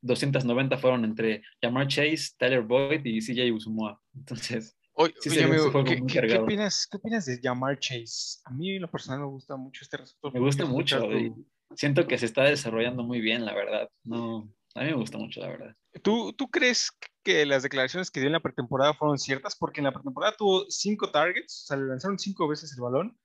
290 0.00 0.78
fueron 0.78 1.04
entre 1.04 1.42
Jamar 1.62 1.88
Chase, 1.88 2.30
Tyler 2.38 2.62
Boyd 2.62 3.04
y 3.04 3.20
CJ 3.20 3.52
Usumua. 3.52 4.00
Entonces, 4.14 4.74
Oye, 5.00 5.14
Sí, 5.20 5.28
oye, 5.30 5.44
amigo, 5.44 5.84
¿qué, 5.84 6.02
qué- 6.08 6.26
qué 6.26 6.38
opinas, 6.38 6.88
¿qué 6.90 6.96
opinas 6.96 7.24
de 7.24 7.38
Jamar 7.40 7.78
Chase? 7.78 8.40
A 8.44 8.50
mí 8.50 8.74
en 8.74 8.82
lo 8.82 8.90
personal 8.90 9.20
me 9.20 9.26
gusta 9.26 9.54
mucho 9.56 9.84
este 9.84 9.96
receptor. 9.96 10.32
me 10.34 10.40
gusta 10.40 10.64
mucho 10.66 11.00
tu- 11.08 11.46
siento 11.76 12.04
que 12.08 12.18
se 12.18 12.26
está 12.26 12.42
desarrollando 12.42 13.04
muy 13.04 13.20
bien, 13.20 13.44
la 13.44 13.54
verdad. 13.54 13.88
No, 14.02 14.52
A 14.74 14.80
mí 14.80 14.86
me 14.86 14.94
gusta 14.96 15.16
mucho, 15.18 15.40
la 15.40 15.48
verdad. 15.48 15.76
¿Tú, 16.02 16.32
¿Tú 16.32 16.48
crees 16.50 16.90
que 17.24 17.46
las 17.46 17.62
declaraciones 17.62 18.10
que 18.10 18.20
dio 18.20 18.26
en 18.28 18.32
la 18.32 18.40
pretemporada 18.40 18.92
fueron 18.94 19.18
ciertas? 19.18 19.56
Porque 19.56 19.80
en 19.80 19.84
la 19.84 19.92
pretemporada 19.92 20.34
tuvo 20.36 20.66
cinco 20.68 21.10
targets, 21.10 21.62
o 21.64 21.66
sea, 21.68 21.76
le 21.76 21.84
lanzaron 21.86 22.18
cinco 22.18 22.46
veces 22.48 22.72
el 22.76 22.82
balón 22.82 23.16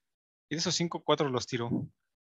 y 0.48 0.54
de 0.54 0.58
esos 0.60 0.74
cinco, 0.76 1.02
cuatro 1.04 1.28
los 1.28 1.46
tiró. 1.46 1.70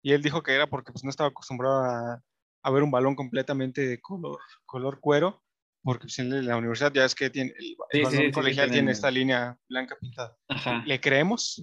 Y 0.02 0.12
él 0.12 0.22
dijo 0.22 0.42
que 0.42 0.52
era 0.52 0.66
porque 0.68 0.92
pues, 0.92 1.04
no 1.04 1.10
estaba 1.10 1.30
acostumbrado 1.30 1.84
a, 1.84 2.22
a 2.62 2.70
ver 2.70 2.82
un 2.82 2.90
balón 2.90 3.14
completamente 3.14 3.86
de 3.86 4.00
color, 4.00 4.38
color 4.66 5.00
cuero, 5.00 5.42
porque 5.82 6.02
pues, 6.04 6.18
en 6.18 6.46
la 6.46 6.56
universidad 6.56 6.92
ya 6.92 7.04
es 7.04 7.14
que 7.14 7.30
tiene, 7.30 7.52
el, 7.58 7.76
Sí, 7.92 8.02
balón 8.02 8.26
sí, 8.26 8.30
colegial 8.32 8.68
sí, 8.68 8.72
tiene 8.74 8.92
esta 8.92 9.10
línea 9.10 9.58
blanca 9.68 9.96
pintada. 10.00 10.36
Ajá. 10.48 10.82
¿Le 10.86 11.00
creemos? 11.00 11.62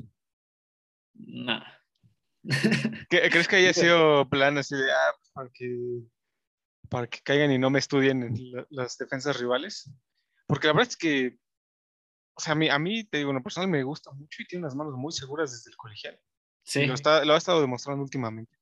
¿Qué- 3.09 3.29
¿Crees 3.29 3.47
que 3.47 3.55
haya 3.57 3.73
sido 3.73 4.27
plan 4.29 4.57
así 4.57 4.75
de, 4.75 4.91
ah, 4.91 5.13
pues, 5.17 5.31
para 5.33 5.49
que, 5.53 5.99
para 6.89 7.07
que 7.07 7.19
caigan 7.21 7.51
y 7.51 7.57
no 7.57 7.69
me 7.69 7.79
estudien 7.79 8.23
en 8.23 8.51
la- 8.51 8.67
las 8.69 8.97
defensas 8.97 9.39
rivales? 9.39 9.89
Porque 10.47 10.67
la 10.67 10.73
verdad 10.73 10.89
es 10.89 10.97
que, 10.97 11.37
o 12.35 12.41
sea, 12.41 12.53
a 12.53 12.55
mí, 12.55 12.69
a 12.69 12.77
mí, 12.79 13.03
te 13.03 13.17
digo, 13.17 13.31
en 13.31 13.37
lo 13.37 13.43
personal 13.43 13.69
me 13.69 13.83
gusta 13.83 14.11
mucho 14.11 14.41
y 14.41 14.45
tiene 14.45 14.63
unas 14.63 14.75
manos 14.75 14.93
muy 14.95 15.11
seguras 15.11 15.51
desde 15.51 15.71
el 15.71 15.77
colegial. 15.77 16.19
Sí. 16.63 16.85
Lo, 16.85 16.93
está, 16.93 17.23
lo 17.25 17.33
ha 17.33 17.37
estado 17.37 17.61
demostrando 17.61 18.03
últimamente. 18.03 18.55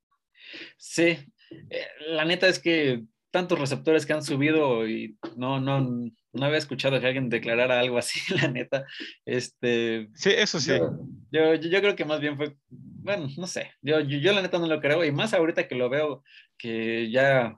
Sí, 0.78 1.32
eh, 1.70 1.88
la 2.08 2.26
neta 2.26 2.48
es 2.48 2.60
que 2.60 3.04
tantos 3.32 3.60
receptores 3.60 4.06
que 4.06 4.14
han 4.14 4.24
subido 4.24 4.88
y 4.88 5.18
no, 5.36 5.60
no, 5.60 5.82
no 5.82 6.46
había 6.46 6.60
escuchado 6.60 7.00
que 7.00 7.08
alguien 7.08 7.30
declarara 7.30 7.80
algo 7.80 7.98
así, 7.98 8.20
la 8.36 8.48
neta. 8.48 8.86
Este, 9.26 10.10
Sí, 10.14 10.30
eso 10.30 10.60
sí. 10.60 10.74
yo, 11.32 11.56
yo, 11.56 11.70
yo 11.70 11.82
creo 11.82 11.96
que 11.96 12.06
más 12.06 12.20
bien 12.20 12.38
fue, 12.38 12.56
bueno, 12.70 13.28
no 13.38 13.48
sé, 13.48 13.72
yo, 13.82 14.00
yo, 14.02 14.20
yo 14.20 14.34
la 14.34 14.44
neta 14.44 14.60
no 14.60 14.68
lo 14.68 14.80
creo 14.80 15.04
y 15.04 15.12
más 15.12 15.34
ahorita 15.34 15.68
que 15.68 15.76
lo 15.76 15.90
veo 15.90 16.24
que 16.58 17.10
ya 17.10 17.58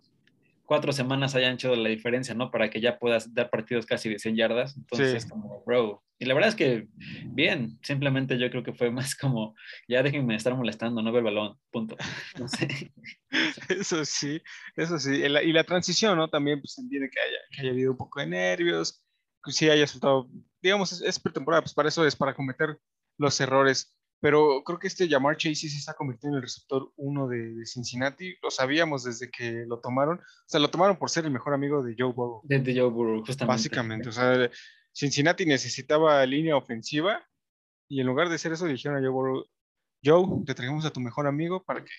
cuatro 0.66 0.92
semanas 0.92 1.36
hayan 1.36 1.54
hecho 1.54 1.76
la 1.76 1.90
diferencia, 1.90 2.34
¿no? 2.36 2.52
Para 2.52 2.70
que 2.70 2.82
ya 2.82 2.98
puedas 3.00 3.34
dar 3.34 3.50
partidos 3.50 3.86
casi 3.86 4.10
de 4.10 4.20
100 4.20 4.36
yardas. 4.36 4.76
Entonces, 4.76 5.24
Sí. 5.24 5.30
como, 5.30 5.64
bro. 5.66 6.04
Y 6.18 6.26
la 6.26 6.34
verdad 6.34 6.50
es 6.50 6.56
que, 6.56 6.88
bien, 7.26 7.78
simplemente 7.84 8.38
yo 8.38 8.50
creo 8.50 8.64
que 8.64 8.74
fue 8.74 8.90
más 8.92 9.16
como, 9.16 9.56
ya 9.88 10.02
déjenme 10.02 10.36
estar 10.36 10.56
molestando, 10.56 11.02
no 11.02 11.12
veo 11.12 11.20
el 11.20 11.26
balón, 11.26 11.58
punto. 11.72 11.98
No 12.40 12.48
sé. 12.48 12.92
Eso 13.70 14.06
sí, 14.06 14.42
eso 14.78 14.98
sí. 14.98 15.12
Y 15.16 15.28
la, 15.28 15.44
y 15.44 15.52
la 15.52 15.64
transición, 15.66 16.18
¿no? 16.18 16.30
También 16.30 16.62
pues, 16.62 16.74
se 16.74 16.82
entiende 16.82 17.10
que 17.10 17.20
haya, 17.20 17.38
que 17.52 17.62
haya 17.62 17.72
habido 17.72 17.92
un 17.92 17.98
poco 17.98 18.22
de 18.22 18.28
nervios, 18.28 19.04
que 19.44 19.52
sí 19.52 19.70
haya 19.70 19.86
soltado, 19.86 20.30
digamos, 20.62 20.92
es, 20.94 21.02
es 21.02 21.20
pretemporada, 21.20 21.62
pues 21.64 21.74
para 21.74 21.90
eso 21.90 22.06
es, 22.06 22.16
para 22.16 22.34
cometer 22.34 22.80
los 23.18 23.40
errores. 23.42 23.96
Pero 24.22 24.64
creo 24.64 24.80
que 24.80 24.88
este 24.88 25.08
Jamar 25.08 25.38
Chase 25.38 25.70
se 25.70 25.78
está 25.78 25.94
convirtiendo 25.94 26.38
en 26.38 26.40
el 26.40 26.44
receptor 26.44 26.92
uno 26.96 27.28
de, 27.28 27.54
de 27.54 27.66
Cincinnati. 27.66 28.36
Lo 28.42 28.50
sabíamos 28.50 29.04
desde 29.04 29.30
que 29.30 29.66
lo 29.68 29.80
tomaron. 29.80 30.20
O 30.20 30.24
sea, 30.48 30.60
lo 30.60 30.70
tomaron 30.70 30.98
por 30.98 31.10
ser 31.10 31.26
el 31.26 31.32
mejor 31.32 31.54
amigo 31.54 31.84
de 31.84 31.96
Joe 31.98 32.12
Burrow, 32.14 32.42
De, 32.44 32.60
de 32.60 32.74
Joe 32.80 32.90
Burrow, 32.90 33.20
justamente. 33.26 33.46
básicamente. 33.46 34.10
O 34.10 34.12
sea, 34.12 34.50
Cincinnati 34.94 35.46
necesitaba 35.46 36.26
línea 36.26 36.56
ofensiva 36.56 37.24
y 37.88 38.00
en 38.02 38.08
lugar 38.08 38.30
de 38.30 38.36
hacer 38.36 38.52
eso, 38.54 38.66
dijeron 38.66 38.98
a 38.98 39.02
Joe 39.02 39.10
Burrow, 39.10 39.46
Joe, 40.04 40.26
te 40.46 40.56
trajimos 40.56 40.86
a 40.86 40.92
tu 40.92 41.00
mejor 41.00 41.28
amigo 41.28 41.64
para 41.64 41.84
que 41.84 41.92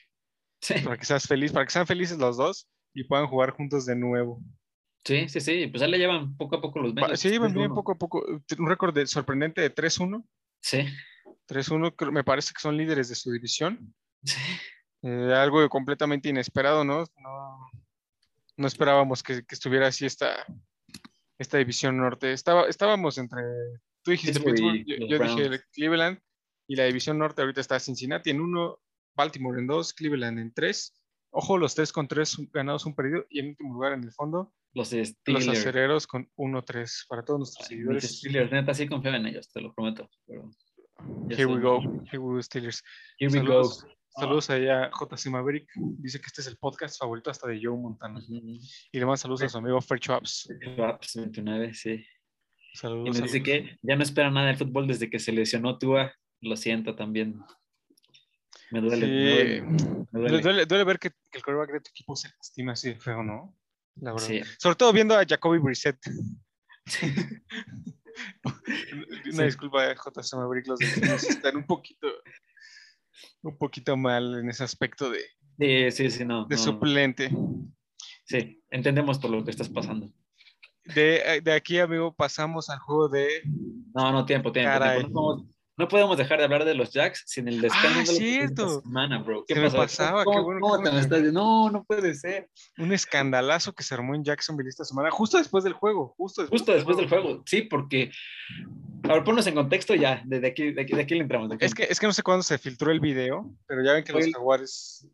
Sí, 0.62 0.74
para 0.82 0.96
que 0.96 1.04
seas 1.04 1.26
feliz, 1.26 1.52
para 1.52 1.66
que 1.66 1.72
sean 1.72 1.86
felices 1.86 2.16
los 2.18 2.38
dos 2.38 2.66
y 2.94 3.04
puedan 3.04 3.26
jugar 3.26 3.50
juntos 3.50 3.84
de 3.84 3.94
nuevo. 3.94 4.40
sí, 5.04 5.28
sí, 5.28 5.40
sí. 5.40 5.66
Pues 5.66 5.82
ahí 5.82 5.90
le 5.90 5.98
llevan 5.98 6.34
poco 6.36 6.56
a 6.56 6.60
poco 6.62 6.80
los 6.80 6.94
Bengals. 6.94 7.20
Sí, 7.20 7.36
van 7.38 7.52
bien 7.52 7.70
3-1. 7.70 7.74
poco 7.74 7.92
a 7.92 7.98
poco. 7.98 8.24
Un 8.58 8.66
récord 8.68 8.94
de- 8.94 9.06
sorprendente 9.06 9.60
de 9.60 9.70
3-1. 9.72 10.26
Sí, 10.62 10.78
3-1, 11.48 11.94
creo- 11.96 12.12
me 12.12 12.24
parece 12.24 12.52
que 12.52 12.60
son 12.60 12.76
líderes 12.76 13.08
de 13.08 13.14
su 13.14 13.30
división. 13.32 13.94
sí. 14.24 14.38
Eh, 15.02 15.32
algo 15.34 15.68
completamente 15.68 16.28
inesperado, 16.30 16.82
¿no? 16.84 17.04
No, 17.22 17.70
no 18.56 18.66
esperábamos 18.66 19.22
que, 19.22 19.44
que 19.44 19.54
estuviera 19.54 19.86
así 19.86 20.04
esta, 20.06 20.44
esta 21.38 21.58
división 21.58 21.96
norte. 21.98 22.32
Estaba, 22.32 22.66
estábamos 22.66 23.18
entre, 23.18 23.42
tú 24.02 24.10
dijiste 24.10 24.40
Pittsburgh 24.40 24.84
yo, 24.84 24.96
los 24.98 25.08
yo 25.10 25.18
dije 25.50 25.64
Cleveland, 25.72 26.18
y 26.66 26.74
la 26.74 26.84
división 26.84 27.18
norte 27.18 27.42
ahorita 27.42 27.60
está 27.60 27.78
Cincinnati 27.78 28.30
en 28.30 28.40
uno, 28.40 28.80
Baltimore 29.14 29.60
en 29.60 29.66
dos, 29.68 29.92
Cleveland 29.92 30.38
en 30.40 30.52
tres. 30.52 30.98
Ojo, 31.30 31.58
los 31.58 31.74
tres 31.74 31.92
con 31.92 32.08
tres 32.08 32.36
ganados, 32.52 32.86
un 32.86 32.94
perdido, 32.94 33.26
y 33.28 33.40
en 33.40 33.48
último 33.50 33.74
lugar 33.74 33.92
en 33.92 34.02
el 34.02 34.12
fondo, 34.12 34.52
Los 34.72 34.92
los 35.26 35.48
acereros 35.48 36.06
con 36.06 36.28
1-3 36.36 37.04
para 37.06 37.22
todos 37.22 37.38
nuestros 37.40 37.68
seguidores. 37.68 38.18
Steelers, 38.18 38.50
neta, 38.50 38.74
sí 38.74 38.88
confiaba 38.88 39.18
en 39.18 39.26
ellos, 39.26 39.48
te 39.52 39.60
lo 39.60 39.72
prometo. 39.72 40.08
Pero 40.26 40.50
Here 41.30 41.46
we 41.46 41.60
go, 41.60 41.80
here 42.10 42.20
we 42.20 42.34
go, 42.34 42.42
Steelers. 42.42 42.82
Here 43.18 43.28
we 43.30 43.38
Saludos, 43.38 43.82
go. 43.82 43.88
saludos 44.20 44.50
allá 44.50 44.90
JC 44.90 45.26
Maverick. 45.30 45.68
Dice 45.76 46.20
que 46.20 46.26
este 46.26 46.40
es 46.40 46.46
el 46.46 46.56
podcast 46.56 46.98
favorito 46.98 47.30
hasta 47.30 47.46
de 47.48 47.60
Joe 47.62 47.76
Montana. 47.76 48.18
Ujú. 48.20 48.58
Y 48.92 48.98
le 48.98 49.04
manda 49.04 49.16
saludos 49.16 49.42
a 49.42 49.48
su 49.48 49.58
amigo 49.58 49.80
Fair 49.80 50.00
Chops. 50.00 50.48
Raps 50.76 51.16
29, 51.16 51.74
sí. 51.74 52.04
Y 52.72 52.76
Saludos. 52.76 53.06
nos 53.08 53.16
dice 53.32 53.38
saludos. 53.38 53.44
que 53.70 53.78
ya 53.82 53.96
no 53.96 54.02
espera 54.02 54.30
nada 54.30 54.46
del 54.48 54.56
fútbol 54.56 54.86
desde 54.86 55.08
que 55.10 55.18
se 55.18 55.32
lesionó 55.32 55.78
Tua. 55.78 56.12
Lo 56.40 56.56
siento 56.56 56.94
también. 56.94 57.40
Me 58.70 58.80
duele. 58.80 59.06
Sí. 59.06 59.62
me 59.62 59.76
duele, 59.76 60.06
me 60.12 60.20
Duele, 60.20 60.40
duele. 60.42 60.66
duele- 60.66 60.84
ver 60.84 60.98
que, 60.98 61.10
que 61.10 61.38
el 61.38 61.42
quarterback 61.44 61.72
de 61.72 61.80
tu 61.80 61.90
equipo 61.90 62.16
se 62.16 62.28
lastima 62.28 62.72
así 62.72 62.90
de 62.90 62.96
feo, 63.00 63.22
¿no? 63.22 63.56
La 63.96 64.12
verdad. 64.12 64.26
Sí. 64.26 64.40
Sobre 64.58 64.76
todo 64.76 64.92
viendo 64.92 65.16
a 65.16 65.24
Jacoby 65.24 65.58
Brissett. 65.58 65.98
Una 69.26 69.32
Sí. 69.32 69.42
disculpa, 69.44 69.92
JC 69.94 70.34
Maverick, 70.36 70.66
los 70.66 70.78
delfines 70.78 71.24
están 71.24 71.56
un 71.56 71.66
poquito, 71.66 72.08
un 73.42 73.56
poquito 73.58 73.96
mal 73.96 74.38
en 74.40 74.48
ese 74.48 74.64
aspecto 74.64 75.10
de, 75.10 75.20
Sí, 75.58 75.90
sí, 75.90 76.10
sí, 76.18 76.24
no. 76.24 76.44
de 76.46 76.56
no. 76.56 76.62
suplente. 76.62 77.30
Sí, 78.24 78.62
entendemos 78.70 79.18
por 79.18 79.30
lo 79.30 79.44
que 79.44 79.50
estás 79.50 79.68
pasando. 79.68 80.12
De, 80.84 81.40
de 81.42 81.52
aquí, 81.52 81.78
amigo, 81.78 82.14
pasamos 82.14 82.70
al 82.70 82.78
juego 82.78 83.08
de 83.08 83.28
No, 83.94 84.12
no, 84.12 84.24
tiempo, 84.26 84.52
tiempo. 84.52 84.78
Tiempo. 84.80 85.36
No, 85.36 85.48
no 85.78 85.88
podemos 85.88 86.16
dejar 86.16 86.38
de 86.38 86.44
hablar 86.44 86.64
de 86.64 86.74
los 86.74 86.90
Jacks 86.92 87.22
sin 87.26 87.48
el 87.48 87.62
escándalo 87.64 88.00
de 88.00 88.06
cierto. 88.06 88.66
esta 88.66 88.80
semana, 88.80 89.18
bro. 89.22 89.44
¿Qué 89.46 89.54
pasó? 89.56 89.76
pasaba, 89.76 90.24
¿Cómo, 90.24 90.38
qué 90.38 90.44
bueno, 90.44 90.60
cómo 90.60 90.72
qué 90.74 90.78
te 90.78 90.82
bueno 90.82 90.94
me 90.94 90.98
que- 91.00 91.04
estás 91.04 91.18
diciendo? 91.18 91.40
No, 91.40 91.70
no 91.70 91.84
puede 91.84 92.14
ser. 92.14 92.48
un 92.78 92.92
escandalazo 92.92 93.74
que 93.74 93.82
se 93.82 93.94
armó 93.94 94.14
en 94.14 94.24
Jacksonville 94.24 94.68
esta 94.70 94.84
semana, 94.84 95.10
justo 95.10 95.36
después 95.38 95.64
del 95.64 95.74
juego, 95.74 96.14
justo 96.16 96.42
después, 96.42 96.60
Justo 96.62 96.72
después 96.72 96.96
del 96.96 97.08
juego, 97.08 97.42
sí, 97.46 97.62
porque. 97.62 98.10
Ahora 99.08 99.22
ponnos 99.22 99.46
en 99.46 99.54
contexto 99.54 99.94
ya, 99.94 100.22
desde 100.24 100.48
aquí, 100.48 100.72
de 100.72 100.82
aquí, 100.82 100.94
de 100.94 101.02
aquí 101.02 101.14
le 101.14 101.20
entramos. 101.20 101.52
aquí 101.52 101.64
Es 101.64 101.74
que, 101.74 101.84
es 101.84 102.00
que 102.00 102.06
no 102.06 102.12
sé 102.12 102.22
cuándo 102.22 102.42
se 102.42 102.58
filtró 102.58 102.90
el 102.90 102.98
video, 103.00 103.50
pero 103.66 103.84
ya 103.84 103.92
ven 103.92 104.02
que 104.04 104.12
Fue 104.12 104.22
los 104.22 104.32
jaguares, 104.32 105.06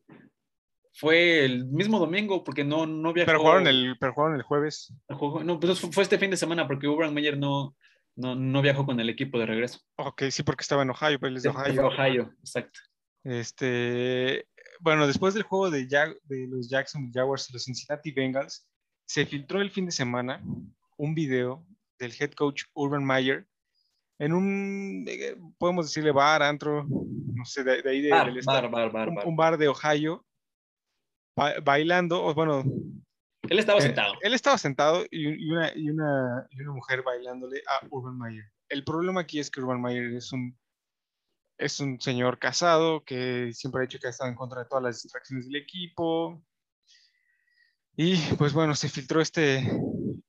Fue 0.94 1.44
el 1.44 1.66
mismo 1.66 1.98
domingo, 1.98 2.44
porque 2.44 2.64
no, 2.64 2.86
no 2.86 3.12
viajó. 3.12 3.26
pero 3.26 3.40
jugaron 3.40 3.66
el, 3.66 3.96
pero 3.98 4.12
jugaron 4.14 4.36
el 4.36 4.42
jueves. 4.42 4.94
no, 5.44 5.58
pues 5.60 5.80
fue 5.80 6.02
este 6.04 6.18
fin 6.18 6.30
de 6.30 6.36
semana, 6.36 6.66
porque 6.66 6.86
Urban 6.88 7.12
Meyer 7.12 7.36
no, 7.36 7.74
no, 8.16 8.34
no 8.34 8.62
viajó 8.62 8.84
con 8.86 8.98
el 9.00 9.08
equipo 9.08 9.38
de 9.38 9.46
regreso. 9.46 9.80
Ok, 9.96 10.24
sí, 10.30 10.42
porque 10.42 10.62
estaba 10.62 10.82
en 10.82 10.90
Ohio, 10.90 11.18
pero 11.18 11.28
él 11.28 11.36
es 11.36 11.42
de 11.42 11.48
Ohio. 11.50 11.86
Ohio, 11.86 12.34
exacto. 12.40 12.78
Este, 13.24 14.46
bueno, 14.80 15.06
después 15.06 15.34
del 15.34 15.42
juego 15.44 15.70
de, 15.70 15.86
Jag- 15.88 16.16
de 16.24 16.46
los 16.48 16.68
Jacksonville 16.68 17.12
Jaguars 17.14 17.48
y 17.48 17.52
los 17.52 17.64
Cincinnati 17.64 18.10
Bengals, 18.12 18.68
se 19.06 19.26
filtró 19.26 19.60
el 19.60 19.70
fin 19.70 19.86
de 19.86 19.92
semana 19.92 20.42
un 20.96 21.14
video 21.14 21.64
del 21.98 22.12
head 22.18 22.32
coach 22.32 22.64
Urban 22.74 23.04
Meyer 23.04 23.46
en 24.18 24.32
un, 24.32 25.04
eh, 25.08 25.36
podemos 25.58 25.86
decirle 25.86 26.12
bar, 26.12 26.42
antro, 26.42 26.84
no 26.88 27.44
sé, 27.44 27.64
de, 27.64 27.82
de 27.82 27.90
ahí 27.90 28.00
de, 28.02 28.10
Bar, 28.10 28.26
del 28.26 28.38
estado, 28.38 28.70
bar, 28.70 28.92
bar, 28.92 29.08
un, 29.08 29.14
bar. 29.16 29.26
un 29.26 29.36
bar 29.36 29.58
de 29.58 29.68
Ohio, 29.68 30.24
ba- 31.36 31.58
bailando, 31.62 32.22
o 32.24 32.32
bueno, 32.34 32.62
Él 33.48 33.58
estaba 33.58 33.78
eh, 33.80 33.82
sentado. 33.82 34.14
él 34.22 34.34
estaba 34.34 34.58
sentado 34.58 35.04
y, 35.10 35.28
y 35.28 35.50
una, 35.50 35.72
y, 35.76 35.90
una, 35.90 36.46
y 36.50 36.60
una 36.62 36.72
mujer 36.72 37.02
bailándole 37.02 37.62
a 37.66 37.86
Urban 37.90 38.18
Meyer. 38.18 38.44
El 38.68 38.84
problema 38.84 39.22
aquí 39.22 39.40
es 39.40 39.50
que 39.50 39.60
Urban 39.60 39.82
Meyer 39.82 40.14
es 40.14 40.32
un, 40.32 40.56
es 41.58 41.80
un 41.80 42.00
señor 42.00 42.38
casado 42.38 43.04
que 43.04 43.52
siempre 43.52 43.80
ha 43.80 43.86
dicho 43.86 43.98
que 43.98 44.06
ha 44.06 44.10
estado 44.10 44.30
en 44.30 44.36
contra 44.36 44.60
de 44.60 44.68
todas 44.68 44.84
las 44.84 45.02
distracciones 45.02 45.46
del 45.46 45.56
equipo. 45.56 46.42
Y 47.96 48.16
pues 48.36 48.52
bueno, 48.52 48.74
se 48.74 48.88
filtró 48.88 49.20
este, 49.20 49.70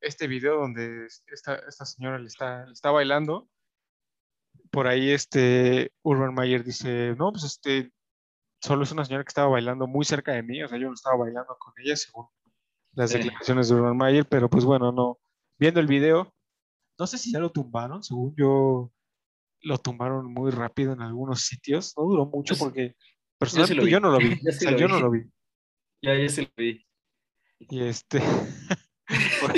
este 0.02 0.28
video 0.28 0.60
donde 0.60 1.08
esta, 1.28 1.56
esta 1.56 1.86
señora 1.86 2.20
le 2.20 2.28
está, 2.28 2.66
le 2.66 2.74
está 2.74 2.92
bailando. 2.92 3.48
Por 4.72 4.88
ahí 4.88 5.12
este 5.12 5.94
Urban 6.02 6.34
Meyer 6.34 6.64
dice, 6.64 7.16
no, 7.16 7.32
pues 7.32 7.44
este, 7.44 7.92
solo 8.60 8.84
es 8.84 8.92
una 8.92 9.06
señora 9.06 9.24
que 9.24 9.30
estaba 9.30 9.50
bailando 9.50 9.88
muy 9.88 10.04
cerca 10.04 10.34
de 10.34 10.44
mí, 10.44 10.64
o 10.64 10.68
sea, 10.68 10.78
yo 10.78 10.88
no 10.88 10.94
estaba 10.94 11.18
bailando 11.18 11.56
con 11.60 11.74
ella 11.78 11.96
según 11.96 12.28
las 12.94 13.12
Sí. 13.12 13.18
declaraciones 13.20 13.70
de 13.70 13.76
Urban 13.76 13.98
Meyer, 13.98 14.26
pero 14.28 14.50
pues 14.50 14.66
bueno, 14.66 14.92
no. 14.92 15.20
Viendo 15.60 15.80
el 15.80 15.88
video, 15.88 16.34
no 17.00 17.08
sé 17.08 17.18
si 17.18 17.32
ya 17.32 17.40
lo 17.40 17.52
tumbaron, 17.52 18.04
según 18.04 18.36
yo 18.38 18.92
lo 19.62 19.78
tumbaron 19.78 20.32
muy 20.34 20.52
rápido 20.52 20.94
en 20.94 21.02
algunos 21.02 21.42
sitios, 21.42 21.94
no 21.98 22.04
duró 22.04 22.26
mucho 22.26 22.54
sí- 22.56 22.60
porque 22.60 22.90
sí 22.90 22.96
personalmente 23.40 23.90
yo 23.90 24.00
no 24.00 24.12
lo 24.12 24.18
vi, 24.18 24.30
Yo 24.44 24.50
o 24.50 24.52
sí 24.52 24.60
sea, 24.60 24.72
lo 24.72 24.78
yo 24.78 24.88
vi. 24.88 24.92
no 24.94 25.00
lo 25.00 25.12
vi. 25.12 25.22
Ya, 26.02 26.16
ya 26.18 26.30
se 26.30 26.42
lo 26.44 26.50
vi. 26.58 26.86
Y 27.60 27.82
este, 27.84 28.20
por, 29.42 29.54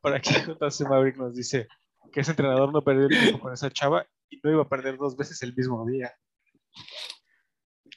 por 0.00 0.14
aquí 0.14 0.30
JC 0.34 0.88
Maverick 0.88 1.16
nos 1.16 1.34
dice 1.36 1.68
que 2.12 2.20
ese 2.20 2.32
entrenador 2.32 2.72
no 2.72 2.82
perdió 2.82 3.06
el 3.06 3.16
tiempo 3.18 3.38
con 3.40 3.52
esa 3.52 3.70
chava 3.70 4.06
y 4.28 4.40
no 4.42 4.50
iba 4.50 4.62
a 4.62 4.68
perder 4.68 4.96
dos 4.96 5.16
veces 5.16 5.40
el 5.42 5.54
mismo 5.54 5.86
día. 5.86 6.12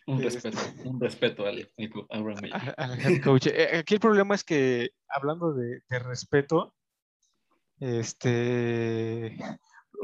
Un 0.08 0.24
Este- 0.24 0.50
respeto, 0.50 0.58
un 0.90 1.00
respeto 1.02 1.46
al, 1.46 1.70
al- 1.78 2.74
al- 2.78 3.00
head 3.02 3.22
coach. 3.24 3.48
Eh, 3.48 3.78
Aquí 3.80 3.96
el 3.96 4.00
problema 4.00 4.36
es 4.36 4.44
que, 4.44 4.90
hablando 5.10 5.54
de, 5.54 5.82
de 5.90 6.00
respeto, 6.00 6.74
este, 7.80 9.38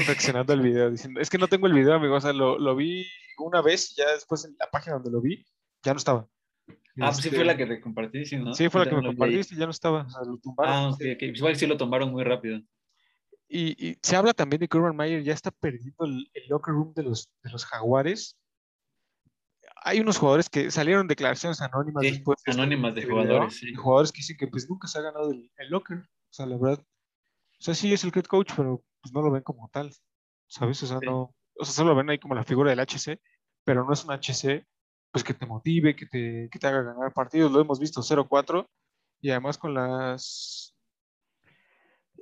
reaccionando 0.05 0.53
al 0.53 0.61
video, 0.61 0.91
diciendo, 0.91 1.19
es 1.21 1.29
que 1.29 1.37
no 1.37 1.47
tengo 1.47 1.67
el 1.67 1.73
video, 1.73 1.93
amigo, 1.93 2.15
o 2.15 2.21
sea, 2.21 2.33
lo, 2.33 2.57
lo 2.59 2.75
vi 2.75 3.05
una 3.37 3.61
vez 3.61 3.91
y 3.91 3.95
ya 3.95 4.11
después 4.13 4.45
en 4.45 4.55
la 4.59 4.69
página 4.69 4.95
donde 4.95 5.11
lo 5.11 5.21
vi, 5.21 5.45
ya 5.83 5.93
no 5.93 5.97
estaba. 5.97 6.27
Ah, 6.99 7.07
pues 7.09 7.17
sí 7.17 7.27
Este, 7.29 7.35
fue 7.37 7.45
la 7.45 7.57
que 7.57 7.65
te 7.65 7.81
compartí, 7.81 8.25
sí, 8.25 8.37
¿no? 8.37 8.53
Sí, 8.53 8.69
fue 8.69 8.83
la 8.85 8.89
que 8.89 8.95
me 8.97 9.07
compartiste 9.07 9.55
y 9.55 9.57
ya 9.57 9.65
no 9.65 9.71
estaba, 9.71 10.03
o 10.03 10.09
sea, 10.09 10.21
lo 10.25 10.37
tumbaron. 10.37 10.73
Ah, 10.73 10.87
ok, 10.89 10.95
ok. 11.13 11.19
Pues 11.19 11.37
Igual 11.37 11.55
sí 11.55 11.65
lo 11.65 11.77
tomaron 11.77 12.11
muy 12.11 12.23
rápido. 12.23 12.61
Y, 13.47 13.89
y 13.89 13.97
se 14.01 14.15
habla 14.15 14.33
también 14.33 14.59
de 14.59 14.67
que 14.67 14.77
Urban 14.77 14.95
Meyer 14.95 15.23
ya 15.23 15.33
está 15.33 15.49
perdiendo 15.51 16.05
el, 16.05 16.29
el 16.33 16.43
locker 16.49 16.73
room 16.73 16.93
de 16.93 17.03
los, 17.03 17.29
de 17.43 17.49
los 17.51 17.65
jaguares. 17.65 18.37
Hay 19.85 19.99
unos 19.99 20.17
jugadores 20.17 20.49
que 20.49 20.71
salieron 20.71 21.07
declaraciones 21.07 21.61
anónimas 21.61 22.03
Sí, 22.03 22.11
después 22.11 22.37
de 22.45 22.53
anónimas 22.53 22.95
de 22.95 23.01
este 23.01 23.11
jugadores, 23.11 23.55
sí. 23.57 23.73
jugadores 23.75 24.11
que 24.11 24.17
dicen 24.19 24.37
que 24.37 24.47
pues 24.47 24.69
nunca 24.69 24.87
se 24.87 24.99
ha 24.99 25.01
ganado 25.01 25.31
el, 25.31 25.51
el 25.57 25.69
locker. 25.69 25.97
O 25.97 26.33
sea, 26.33 26.45
la 26.45 26.57
verdad. 26.57 26.79
O 26.79 27.63
sea, 27.63 27.73
sí 27.75 27.93
es 27.93 28.03
el 28.03 28.11
head 28.15 28.23
coach, 28.25 28.51
pero 28.55 28.83
pues 29.01 29.13
no 29.13 29.21
lo 29.21 29.31
ven 29.31 29.43
como 29.43 29.69
tal. 29.69 29.93
¿Sabes? 30.47 30.81
O 30.83 30.87
sea, 30.87 30.99
Sí. 30.99 31.05
no. 31.05 31.35
O 31.55 31.65
sea, 31.65 31.73
solo 31.73 31.89
lo 31.91 31.95
ven 31.97 32.09
ahí 32.09 32.17
como 32.19 32.33
la 32.35 32.43
figura 32.43 32.69
del 32.71 32.79
HC, 32.79 33.19
pero 33.63 33.83
no 33.85 33.93
es 33.93 34.03
un 34.05 34.11
HC 34.11 34.65
pues 35.11 35.23
que 35.23 35.33
te 35.35 35.45
motive, 35.45 35.95
que 35.95 36.07
te, 36.07 36.49
que 36.51 36.57
te 36.59 36.67
haga 36.67 36.81
ganar 36.81 37.13
partidos. 37.13 37.51
Lo 37.51 37.61
hemos 37.61 37.79
visto 37.79 38.01
0-4 38.01 38.67
y 39.21 39.29
además 39.29 39.57
con 39.59 39.73
las 39.75 40.75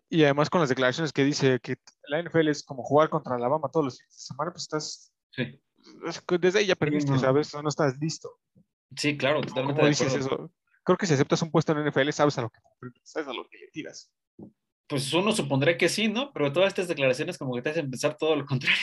y 0.09 0.23
además 0.25 0.49
con 0.49 0.59
las 0.59 0.69
declaraciones 0.69 1.13
que 1.13 1.23
dice 1.23 1.59
que 1.61 1.77
la 2.09 2.21
NFL 2.21 2.49
es 2.49 2.63
como 2.63 2.83
jugar 2.83 3.09
contra 3.09 3.35
Alabama 3.35 3.69
todos 3.71 3.85
los 3.85 3.97
fines 3.99 4.13
de 4.13 4.19
semana, 4.19 4.51
pues 4.51 4.63
estás 4.63 5.13
Sí, 5.29 5.61
desde 6.39 6.59
ahí 6.59 6.65
ya 6.67 6.75
perdiste, 6.75 7.11
no. 7.11 7.19
¿sabes? 7.19 7.53
No 7.53 7.69
estás 7.69 7.97
listo. 7.99 8.39
sí 8.95 9.17
claro, 9.17 9.41
totalmente 9.41 9.73
¿Cómo 9.73 9.83
de 9.85 9.89
dices 9.89 10.07
acuerdo. 10.15 10.45
eso? 10.45 10.53
Creo 10.83 10.97
que 10.97 11.05
si 11.05 11.13
aceptas 11.13 11.41
un 11.43 11.51
puesto 11.51 11.71
en 11.73 11.87
NFL, 11.87 12.09
sabes 12.11 12.37
a 12.37 12.41
lo 12.41 12.49
que 12.49 12.59
sabes 13.03 13.27
a 13.27 13.33
lo 13.33 13.47
que 13.47 13.57
le 13.59 13.67
tiras. 13.67 14.11
Pues 14.87 15.13
uno 15.13 15.31
supondría 15.31 15.77
que 15.77 15.87
sí, 15.87 16.07
¿no? 16.07 16.33
Pero 16.33 16.51
todas 16.51 16.67
estas 16.69 16.87
declaraciones 16.87 17.37
como 17.37 17.53
que 17.55 17.61
te 17.61 17.69
hacen 17.69 17.89
pensar 17.89 18.17
todo 18.17 18.35
lo 18.35 18.45
contrario. 18.45 18.77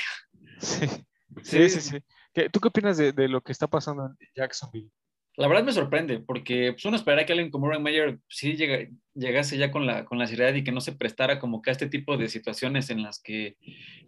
Sí, 1.43 1.69
sí, 1.69 1.69
sí. 1.69 1.81
sí. 1.81 1.99
¿Qué- 2.35 2.49
¿Tú 2.51 2.59
qué 2.59 2.69
opinas 2.69 2.97
de, 2.97 3.13
de 3.13 3.29
lo 3.29 3.41
que 3.43 3.53
está 3.53 3.67
pasando 3.69 4.07
en 4.07 4.17
Jacksonville? 4.35 4.91
La 5.38 5.47
verdad 5.47 5.62
me 5.62 5.73
sorprende, 5.73 6.18
porque 6.18 6.73
pues, 6.73 6.85
uno 6.85 6.97
esperaría 6.97 7.25
que 7.25 7.33
alguien 7.33 7.50
como 7.50 7.66
Urban 7.66 7.80
Meyer 7.85 8.18
sí 8.28 8.57
llega- 8.57 8.88
llegase 9.14 9.57
ya 9.57 9.71
con 9.71 9.87
la, 9.87 10.04
con 10.04 10.18
la 10.18 10.26
seriedad 10.26 10.52
y 10.54 10.64
que 10.64 10.73
no 10.73 10.80
se 10.80 10.92
prestara 10.97 11.38
como 11.38 11.62
que 11.62 11.71
a 11.71 11.73
este 11.73 11.88
tipo 11.88 12.16
de 12.16 12.28
situaciones 12.28 12.90
en 12.90 13.04
las 13.04 13.23
que 13.23 13.57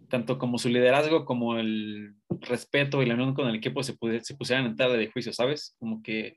tanto 0.09 0.37
como 0.37 0.57
su 0.57 0.67
liderazgo 0.67 1.23
como 1.23 1.57
el 1.57 2.15
respeto 2.41 3.01
y 3.01 3.05
la 3.05 3.13
unión 3.13 3.33
con 3.33 3.47
el 3.47 3.55
equipo 3.55 3.81
se, 3.81 3.93
pude- 3.97 4.21
se 4.23 4.35
pusieran 4.35 4.65
en 4.65 4.75
tela 4.75 4.93
de 4.95 5.07
juicio, 5.09 5.31
¿sabes? 5.31 5.73
Como 5.79 6.03
que, 6.03 6.35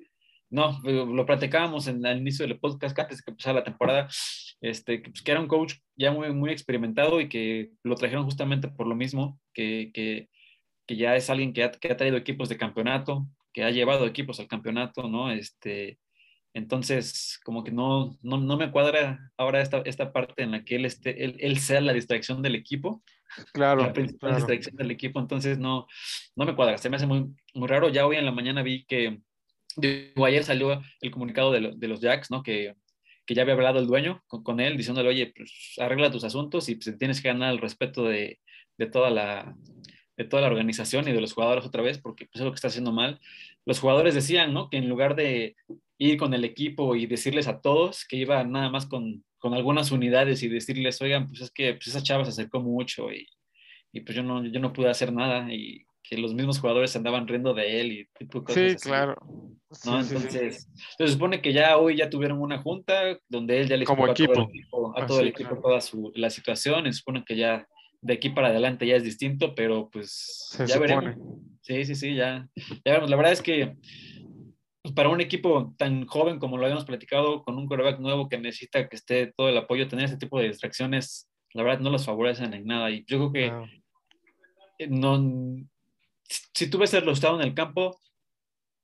no, 0.49 0.81
lo 0.85 1.27
platicábamos 1.27 1.89
en, 1.89 2.07
al 2.07 2.19
inicio 2.19 2.47
del 2.47 2.61
podcast, 2.61 2.95
que 2.95 3.03
antes 3.03 3.17
de 3.19 3.25
que 3.25 3.31
empezara 3.33 3.59
la 3.59 3.65
temporada, 3.65 4.07
este, 4.61 5.01
pues, 5.01 5.23
que 5.23 5.31
era 5.33 5.41
un 5.41 5.49
coach 5.49 5.75
ya 5.97 6.13
muy, 6.13 6.33
muy 6.33 6.53
experimentado 6.53 7.21
y 7.21 7.29
que 7.29 7.71
lo 7.83 7.97
trajeron 7.97 8.25
justamente 8.25 8.69
por 8.69 8.87
lo 8.87 8.95
mismo, 8.95 9.41
que, 9.53 9.91
que, 9.93 10.29
que 10.87 10.97
ya 10.97 11.17
es 11.17 11.31
alguien 11.31 11.53
que 11.53 11.65
ha, 11.65 11.73
que 11.73 11.91
ha 11.91 11.97
traído 11.97 12.17
equipos 12.17 12.49
de 12.49 12.57
campeonato, 12.59 13.27
que 13.55 13.65
ha 13.65 13.71
llevado 13.71 14.07
equipos 14.07 14.39
al 14.41 14.49
campeonato, 14.49 15.09
¿no? 15.09 15.31
Este, 15.33 15.99
entonces, 16.53 17.41
como 17.45 17.65
que 17.65 17.73
no, 17.73 18.17
no, 18.23 18.37
no 18.39 18.57
me 18.57 18.71
cuadra 18.71 19.33
ahora 19.39 19.63
esta, 19.63 19.79
esta 19.87 20.13
parte 20.13 20.43
en 20.43 20.51
la 20.53 20.65
que 20.65 20.77
él, 20.77 20.85
esté, 20.85 21.25
él, 21.25 21.37
él 21.41 21.59
sea 21.59 21.81
la 21.81 21.95
distracción 21.95 22.43
del 22.43 22.55
equipo, 22.57 23.03
Claro, 23.53 23.83
la 23.83 23.93
principal 23.93 24.19
claro. 24.31 24.37
distracción 24.37 24.77
del 24.77 24.91
equipo, 24.91 25.19
entonces 25.19 25.59
no, 25.59 25.87
no 26.37 26.45
me 26.45 26.55
cuadra, 26.55 26.79
se 26.79 26.91
me 26.91 26.97
hace 26.97 27.07
muy, 27.07 27.27
muy 27.55 27.67
raro. 27.69 27.89
Ya 27.89 28.07
hoy 28.07 28.17
en 28.17 28.25
la 28.25 28.31
mañana 28.33 28.63
vi 28.63 28.85
que, 28.85 29.21
digo, 29.77 30.25
ayer 30.25 30.45
salió 30.45 30.81
el 31.01 31.11
comunicado 31.11 31.51
de, 31.51 31.61
lo- 31.61 31.75
de 31.75 31.89
los 31.89 32.01
Jacks, 32.01 32.31
¿no? 32.31 32.43
Que, 32.43 32.75
que 33.27 33.35
ya 33.35 33.43
había 33.43 33.55
hablado 33.55 33.81
el 33.81 33.87
dueño 33.87 34.23
con, 34.29 34.45
con 34.45 34.61
él, 34.61 34.77
diciéndole, 34.77 35.09
oye, 35.09 35.33
pues 35.35 35.75
arregla 35.79 36.11
tus 36.13 36.23
asuntos 36.25 36.69
y 36.69 36.77
pues, 36.77 36.97
tienes 36.99 37.21
que 37.21 37.29
ganar 37.29 37.53
el 37.53 37.59
respeto 37.61 38.05
de, 38.05 38.39
de 38.79 38.87
toda 38.87 39.11
la 39.11 39.57
de 40.17 40.25
toda 40.25 40.43
la 40.43 40.49
organización 40.49 41.09
y 41.09 41.13
de 41.13 41.21
los 41.21 41.33
jugadores 41.33 41.65
otra 41.65 41.83
vez, 41.83 41.99
porque 41.99 42.27
pues, 42.27 42.37
es 42.41 42.45
lo 42.45 42.51
que 42.51 42.57
está 42.57 42.69
haciendo 42.69 42.93
mal. 42.93 43.21
Los 43.67 43.81
jugadores 43.81 44.15
decían, 44.15 44.53
¿no? 44.55 44.71
Que 44.71 44.77
en 44.77 44.89
lugar 44.89 45.17
de 45.17 45.57
ir 45.99 46.17
con 46.19 46.35
el 46.35 46.45
equipo 46.45 46.95
y 46.97 47.07
decirles 47.07 47.49
a 47.49 47.61
todos 47.61 48.05
que 48.07 48.17
iba 48.17 48.43
nada 48.45 48.69
más 48.71 48.87
con, 48.87 49.25
con 49.39 49.55
algunas 49.55 49.91
unidades 49.93 50.43
y 50.43 50.49
decirles, 50.49 51.01
oigan, 51.03 51.29
pues 51.29 51.41
es 51.41 51.51
que 51.51 51.75
pues, 51.75 51.89
esa 51.89 52.03
chava 52.03 52.25
se 52.25 52.31
acercó 52.31 52.61
mucho 52.61 53.13
y, 53.13 53.27
y 53.93 54.01
pues 54.01 54.15
yo 54.17 54.23
no, 54.23 54.45
yo 54.47 54.61
no 54.61 54.73
pude 54.73 54.89
hacer 54.91 55.13
nada 55.13 55.53
y 55.53 55.85
que 56.03 56.19
los 56.19 56.35
mismos 56.35 56.61
jugadores 56.61 56.95
andaban 56.97 57.27
riendo 57.27 57.55
de 57.55 57.81
él 57.81 57.93
y 57.93 58.09
tipo 58.19 58.41
de 58.41 58.45
cosas 58.45 58.63
Sí, 58.63 58.69
así. 58.77 58.89
claro. 58.89 59.17
¿no? 59.87 60.03
Sí, 60.03 60.09
sí, 60.09 60.09
sí. 60.09 60.15
Entonces, 60.17 60.69
se 60.99 61.09
supone 61.09 61.41
que 61.41 61.53
ya 61.53 61.79
hoy 61.79 61.97
ya 61.97 62.11
tuvieron 62.11 62.41
una 62.41 62.59
junta 62.59 63.19
donde 63.29 63.61
él 63.61 63.69
ya 63.69 63.77
le 63.79 63.87
Como 63.87 64.07
explicó 64.07 64.33
a 64.33 64.35
todo 64.35 64.45
el 64.51 64.51
equipo. 64.59 64.93
a 64.99 65.03
Ah, 65.03 65.07
todo 65.07 65.21
el 65.21 65.29
equipo 65.29 65.49
claro. 65.49 65.63
toda 65.63 65.81
su, 65.81 66.13
la 66.15 66.29
situación 66.31 66.87
y 66.87 66.93
se 66.93 66.99
supone 66.99 67.25
que 67.25 67.37
ya 67.37 67.67
de 68.05 68.15
aquí 68.15 68.29
para 68.29 68.49
adelante 68.49 68.87
ya 68.87 68.97
es 68.97 69.03
distinto, 69.03 69.55
pero 69.55 69.89
pues 69.91 70.49
Se 70.51 70.67
ya 70.67 70.75
supone. 70.75 70.97
veremos. 70.97 71.39
Sí, 71.63 71.85
sí, 71.87 71.95
sí, 71.95 72.15
ya, 72.15 72.47
ya 72.55 72.93
veremos. 72.93 73.09
La 73.09 73.17
verdad 73.17 73.33
es 73.33 73.41
que 73.41 73.77
pues, 74.83 74.95
para 74.95 75.09
un 75.09 75.23
equipo 75.23 75.75
tan 75.79 76.07
joven 76.07 76.39
como 76.39 76.59
lo 76.59 76.65
habíamos 76.65 76.85
platicado, 76.85 77.43
con 77.43 77.57
un 77.57 77.67
quarterback 77.67 78.01
nuevo 78.01 78.29
que 78.29 78.39
necesita 78.39 78.89
que 78.89 78.97
esté 78.97 79.33
todo 79.35 79.49
el 79.49 79.57
apoyo, 79.57 79.89
tener 79.89 80.05
ese 80.05 80.19
tipo 80.19 80.39
de 80.39 80.49
distracciones, 80.49 81.31
la 81.55 81.63
verdad 81.63 81.81
no 81.81 81.89
los 81.89 82.05
favorecen 82.05 82.53
en 82.53 82.67
nada. 82.67 82.91
Y 82.91 83.05
yo 83.07 83.31
creo 83.31 83.33
que 83.33 83.71
eh, 84.79 84.87
no, 84.89 85.19
si 86.29 86.69
tú 86.69 86.77
ves 86.77 86.93
el 86.93 87.07
resultado 87.07 87.41
en 87.41 87.49
el 87.49 87.55
campo, 87.55 87.99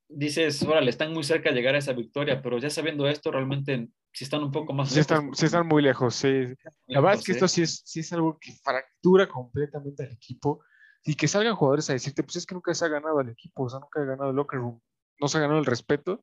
dices, 0.08 0.62
órale, 0.62 0.88
están 0.88 1.12
muy 1.12 1.24
cerca 1.24 1.50
de 1.50 1.56
llegar 1.56 1.74
a 1.74 1.78
esa 1.78 1.92
victoria, 1.92 2.40
pero 2.40 2.58
ya 2.58 2.70
sabiendo 2.70 3.06
esto, 3.06 3.30
realmente 3.30 3.88
sí 4.12 4.24
están 4.24 4.42
un 4.42 4.50
poco 4.50 4.72
más 4.72 4.90
Sí 4.90 5.00
están, 5.00 5.34
sí 5.34 5.46
están 5.46 5.66
muy 5.66 5.82
lejos, 5.82 6.14
sí. 6.14 6.54
La 6.86 7.00
verdad 7.00 7.18
es 7.18 7.24
que 7.24 7.32
¿eh? 7.32 7.34
esto 7.34 7.48
sí 7.48 7.62
es, 7.62 7.82
sí 7.84 8.00
es 8.00 8.12
algo 8.12 8.38
que 8.38 8.52
fractura 8.52 9.28
completamente 9.28 10.04
al 10.04 10.12
equipo 10.12 10.62
y 11.04 11.14
que 11.14 11.28
salgan 11.28 11.54
jugadores 11.54 11.88
a 11.90 11.94
decirte, 11.94 12.22
pues 12.22 12.36
es 12.36 12.46
que 12.46 12.54
nunca 12.54 12.74
se 12.74 12.84
ha 12.84 12.88
ganado 12.88 13.20
el 13.20 13.30
equipo, 13.30 13.64
o 13.64 13.68
sea, 13.68 13.80
nunca 13.80 14.00
ha 14.00 14.04
ganado 14.04 14.30
el 14.30 14.36
locker 14.36 14.58
room, 14.58 14.80
no 15.20 15.28
se 15.28 15.38
ha 15.38 15.40
ganado 15.40 15.58
el 15.60 15.66
respeto, 15.66 16.22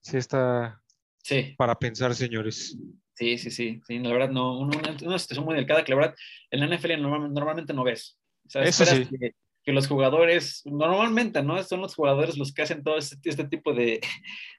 sí 0.00 0.16
está 0.16 0.82
Sí, 1.22 1.54
para 1.56 1.78
pensar, 1.78 2.14
señores. 2.14 2.76
sí, 3.14 3.38
sí, 3.38 3.50
sí, 3.50 3.80
sí, 3.86 3.98
la 4.00 4.12
verdad 4.12 4.30
no, 4.30 4.58
una, 4.58 4.82
situación 4.98 5.44
muy 5.44 5.54
delicada 5.54 5.84
que 5.84 5.92
la 5.92 5.96
verdad 5.96 6.14
en 6.50 6.60
la 6.60 6.66
NFL 6.66 7.00
normal- 7.00 7.32
normalmente 7.32 7.72
no 7.72 7.84
ves. 7.84 8.18
O 8.46 8.50
sea, 8.50 8.62
Eso 8.64 8.84
sí. 8.84 9.06
que, 9.06 9.34
que 9.64 9.72
los 9.72 9.86
jugadores, 9.86 10.62
normalmente, 10.64 11.42
¿no? 11.42 11.62
Son 11.62 11.80
los 11.80 11.94
jugadores 11.94 12.36
los 12.36 12.52
que 12.52 12.62
hacen 12.62 12.82
todo 12.82 12.96
este, 12.98 13.16
este 13.28 13.44
tipo 13.44 13.72
de, 13.72 14.00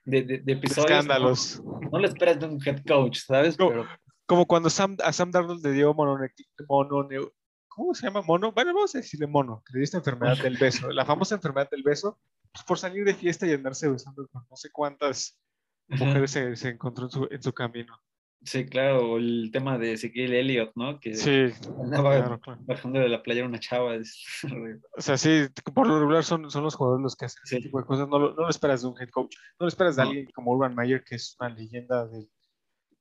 de, 0.04 0.22
de- 0.22 0.38
de 0.38 0.52
episodios. 0.52 0.90
Escándalos. 0.90 1.62
No, 1.92 1.98
lo 1.98 2.06
esperas 2.08 2.40
de 2.40 2.46
un 2.46 2.58
head 2.66 2.82
coach, 2.86 3.18
¿sabes? 3.18 3.58
No. 3.58 3.68
Pero 3.68 3.86
Como 4.26 4.46
cuando 4.46 4.70
Sam, 4.70 4.96
a 5.04 5.12
Sam 5.12 5.30
Darnold 5.30 5.64
le 5.64 5.72
dio 5.72 5.92
monone, 5.92 6.30
monone- 6.68 7.28
¿cómo 7.68 7.92
se 7.94 8.06
llama? 8.06 8.22
Mono, 8.22 8.52
bueno, 8.52 8.72
vamos 8.72 8.94
a 8.94 8.98
decirle 8.98 9.26
mono, 9.26 9.62
que 9.66 9.72
le 9.74 9.78
dio 9.80 9.84
esta 9.84 9.98
enfermedad 9.98 10.38
del 10.38 10.56
beso, 10.56 10.90
la 10.90 11.04
famosa 11.04 11.34
enfermedad 11.34 11.68
del 11.70 11.82
beso, 11.82 12.18
pues 12.52 12.64
por 12.64 12.78
salir 12.78 13.04
de 13.04 13.14
fiesta 13.14 13.46
y 13.46 13.52
andarse 13.52 13.88
besando 13.88 14.26
con 14.28 14.46
no 14.48 14.56
sé 14.56 14.70
cuántas 14.70 15.38
mujeres 15.88 16.30
se, 16.30 16.54
se 16.56 16.68
encontró 16.70 17.04
en 17.06 17.10
su, 17.10 17.28
en 17.30 17.42
su 17.42 17.52
camino. 17.52 18.00
Sí, 18.44 18.66
claro, 18.66 19.16
el 19.16 19.50
tema 19.52 19.78
de 19.78 19.94
Ezequiel 19.94 20.34
Elliott, 20.34 20.72
¿no? 20.74 21.00
Que 21.00 21.14
Sí, 21.14 21.46
andaba 21.82 22.16
claro, 22.18 22.40
claro. 22.40 22.60
bajando 22.64 23.00
de 23.00 23.08
la 23.08 23.22
playa 23.22 23.44
una 23.44 23.58
chava. 23.58 23.94
O 24.96 25.00
sea, 25.00 25.16
sí, 25.16 25.46
por 25.74 25.86
lo 25.86 25.98
regular 25.98 26.24
son, 26.24 26.50
son 26.50 26.62
los 26.62 26.74
jugadores 26.74 27.02
los 27.02 27.16
que 27.16 27.24
hacen 27.24 27.40
Sí. 27.44 27.56
ese 27.56 27.64
tipo 27.64 27.80
de 27.80 27.86
cosas. 27.86 28.06
No 28.08 28.18
lo, 28.18 28.34
no 28.34 28.42
lo 28.42 28.48
esperas 28.50 28.82
de 28.82 28.88
un 28.88 29.00
head 29.00 29.08
coach. 29.08 29.34
No 29.58 29.64
lo 29.64 29.68
esperas 29.68 29.96
de 29.96 30.02
No. 30.02 30.08
alguien 30.08 30.26
como 30.34 30.52
Urban 30.52 30.74
Meyer, 30.74 31.02
que 31.02 31.14
es 31.16 31.36
una 31.40 31.48
leyenda 31.48 32.06
del, 32.06 32.28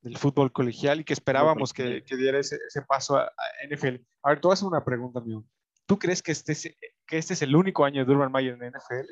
del 0.01 0.17
fútbol 0.17 0.51
colegial 0.53 1.01
y 1.01 1.03
que 1.03 1.13
esperábamos 1.13 1.73
que, 1.73 2.03
que 2.03 2.15
diera 2.15 2.39
ese, 2.39 2.58
ese 2.67 2.82
paso 2.84 3.17
a, 3.17 3.23
a 3.25 3.67
NFL. 3.69 3.97
A 4.23 4.29
ver, 4.29 4.39
a 4.43 4.53
hacer 4.53 4.67
una 4.67 4.84
pregunta, 4.86 5.19
amigo. 5.19 5.45
¿Tú 5.86 5.99
crees 5.99 6.21
que 6.23 6.32
este, 6.32 6.53
es, 6.53 6.63
que 7.06 7.17
este 7.17 7.34
es 7.34 7.41
el 7.41 7.53
único 7.56 7.84
año 7.84 8.06
de 8.06 8.12
Urban 8.13 8.32
Meyer 8.32 8.53
en 8.53 8.69
NFL? 8.71 9.10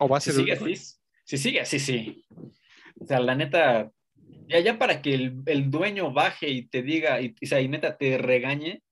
¿O 0.00 0.08
va 0.08 0.18
a 0.18 0.20
Si 0.20 0.32
ser 0.32 0.40
el 0.40 0.58
sigue 0.58 0.72
así, 0.74 0.96
si 1.24 1.38
sigue 1.38 1.60
así, 1.62 1.78
sí. 1.78 2.26
O 3.00 3.06
sea, 3.06 3.20
la 3.20 3.34
neta, 3.34 3.90
ya, 4.48 4.60
ya 4.60 4.78
para 4.78 5.02
que 5.02 5.14
el, 5.14 5.42
el 5.46 5.70
dueño 5.70 6.12
baje 6.12 6.48
y 6.50 6.66
te 6.68 6.82
diga, 6.82 7.20
y, 7.20 7.34
y, 7.40 7.54
y 7.54 7.68
neta 7.68 7.96
te 7.96 8.18
regañe, 8.18 8.82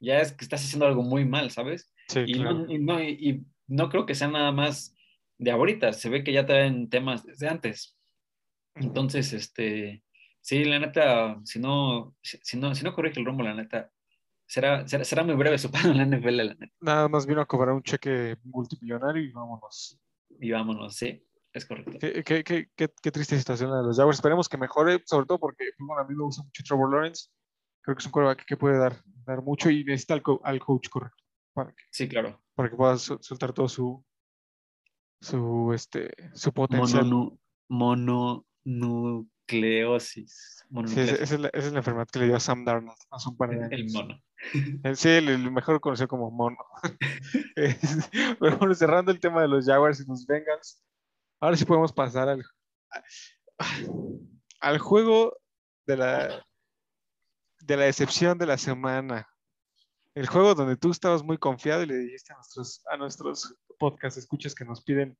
ya 0.00 0.20
es 0.20 0.32
que 0.32 0.44
estás 0.44 0.64
haciendo 0.64 0.86
algo 0.86 1.02
muy 1.02 1.24
mal, 1.24 1.50
¿sabes? 1.50 1.92
Sí, 2.08 2.20
Y, 2.26 2.34
claro. 2.34 2.54
no, 2.66 2.72
y, 2.72 2.78
no, 2.78 3.02
y- 3.02 3.08
y 3.30 3.42
no 3.68 3.88
creo 3.88 4.06
que 4.06 4.14
sea 4.14 4.28
nada 4.28 4.52
más 4.52 4.94
de 5.38 5.50
ahorita, 5.50 5.92
se 5.92 6.08
ve 6.08 6.24
que 6.24 6.32
ya 6.32 6.46
traen 6.46 6.88
temas 6.88 7.24
desde 7.24 7.48
antes. 7.48 7.96
Entonces, 8.74 9.32
este, 9.32 10.02
sí, 10.40 10.64
la 10.64 10.78
neta, 10.78 11.40
si 11.44 11.58
no, 11.58 12.14
si, 12.22 12.58
no, 12.58 12.74
si 12.74 12.84
no 12.84 12.94
corrige 12.94 13.20
el 13.20 13.26
rumbo, 13.26 13.42
la 13.42 13.54
neta, 13.54 13.90
será, 14.46 14.86
será, 14.86 15.04
será 15.04 15.24
muy 15.24 15.34
breve 15.34 15.58
su 15.58 15.70
paso 15.72 15.90
en 15.90 15.96
la 15.98 16.04
NFL, 16.04 16.36
la 16.44 16.54
neta. 16.54 16.72
Nada 16.80 17.08
más 17.08 17.26
vino 17.26 17.40
a 17.40 17.46
cobrar 17.46 17.74
un 17.74 17.82
cheque 17.82 18.36
multimillonario 18.44 19.22
y 19.22 19.32
vámonos. 19.32 19.98
Y 20.40 20.50
vámonos, 20.50 20.94
sí, 20.96 21.22
es 21.56 21.66
correcto. 21.66 21.92
Qué, 22.00 22.22
qué, 22.24 22.44
qué, 22.44 22.68
qué, 22.76 22.90
qué 23.02 23.10
triste 23.10 23.38
situación 23.38 23.70
la 23.70 23.78
de 23.78 23.84
los 23.84 23.96
Jaguars. 23.96 24.18
Esperemos 24.18 24.48
que 24.48 24.56
mejore, 24.58 25.02
sobre 25.06 25.26
todo 25.26 25.38
porque 25.38 25.64
pues, 25.76 25.86
bueno, 25.86 26.02
a 26.02 26.06
mí 26.06 26.14
me 26.14 26.24
gusta 26.24 26.42
mucho 26.42 26.62
Trevor 26.64 26.92
Lawrence. 26.92 27.28
Creo 27.82 27.96
que 27.96 28.00
es 28.00 28.06
un 28.06 28.12
quarterback 28.12 28.44
que 28.46 28.56
puede 28.56 28.78
dar, 28.78 28.96
dar 29.24 29.42
mucho 29.42 29.70
y 29.70 29.84
necesita 29.84 30.14
al, 30.14 30.22
co- 30.22 30.40
al 30.44 30.58
coach 30.60 30.88
correcto 30.88 31.22
para 31.54 31.70
que, 31.70 31.82
Sí, 31.90 32.08
claro. 32.08 32.40
para 32.54 32.68
que 32.70 32.76
pueda 32.76 32.96
sol- 32.98 33.18
soltar 33.22 33.52
todo 33.52 33.68
su, 33.68 34.04
su, 35.20 35.72
este, 35.72 36.10
su 36.34 36.52
potencial. 36.52 37.04
Mono, 37.06 37.38
mononucleosis. 37.68 40.64
Sí, 40.86 41.00
esa, 41.00 41.14
es 41.22 41.40
la, 41.40 41.48
esa 41.48 41.66
es 41.68 41.72
la 41.72 41.78
enfermedad 41.78 42.08
que 42.12 42.18
le 42.18 42.26
dio 42.26 42.36
a 42.36 42.40
Sam 42.40 42.64
Darnold 42.64 42.98
hace 43.10 43.28
un 43.28 43.36
par 43.36 43.50
de 43.50 43.56
años. 43.64 43.72
El 43.72 43.92
mono. 43.92 44.20
Sí, 44.96 45.08
el, 45.08 45.28
el 45.28 45.50
mejor 45.50 45.80
conocido 45.80 46.08
como 46.08 46.30
mono. 46.30 46.56
Pero 48.40 48.58
bueno, 48.58 48.74
cerrando 48.74 49.10
el 49.12 49.20
tema 49.20 49.42
de 49.42 49.48
los 49.48 49.66
Jaguars 49.66 50.00
y 50.00 50.04
los 50.06 50.26
Bengals, 50.26 50.82
ahora 51.46 51.56
sí 51.56 51.64
podemos 51.64 51.92
pasar 51.92 52.28
al, 52.28 52.44
al 54.60 54.78
juego 54.78 55.38
de 55.86 55.96
la, 55.96 56.46
de 57.60 57.76
la 57.76 57.84
decepción 57.84 58.36
de 58.36 58.46
la 58.46 58.58
semana. 58.58 59.28
El 60.16 60.26
juego 60.26 60.56
donde 60.56 60.76
tú 60.76 60.90
estabas 60.90 61.22
muy 61.22 61.38
confiado 61.38 61.84
y 61.84 61.86
le 61.86 61.98
dijiste 61.98 62.32
a 62.32 62.36
nuestros, 62.36 62.82
a 62.90 62.96
nuestros 62.96 63.54
podcast 63.78 64.18
escuchas 64.18 64.56
que 64.56 64.64
nos 64.64 64.82
piden 64.82 65.16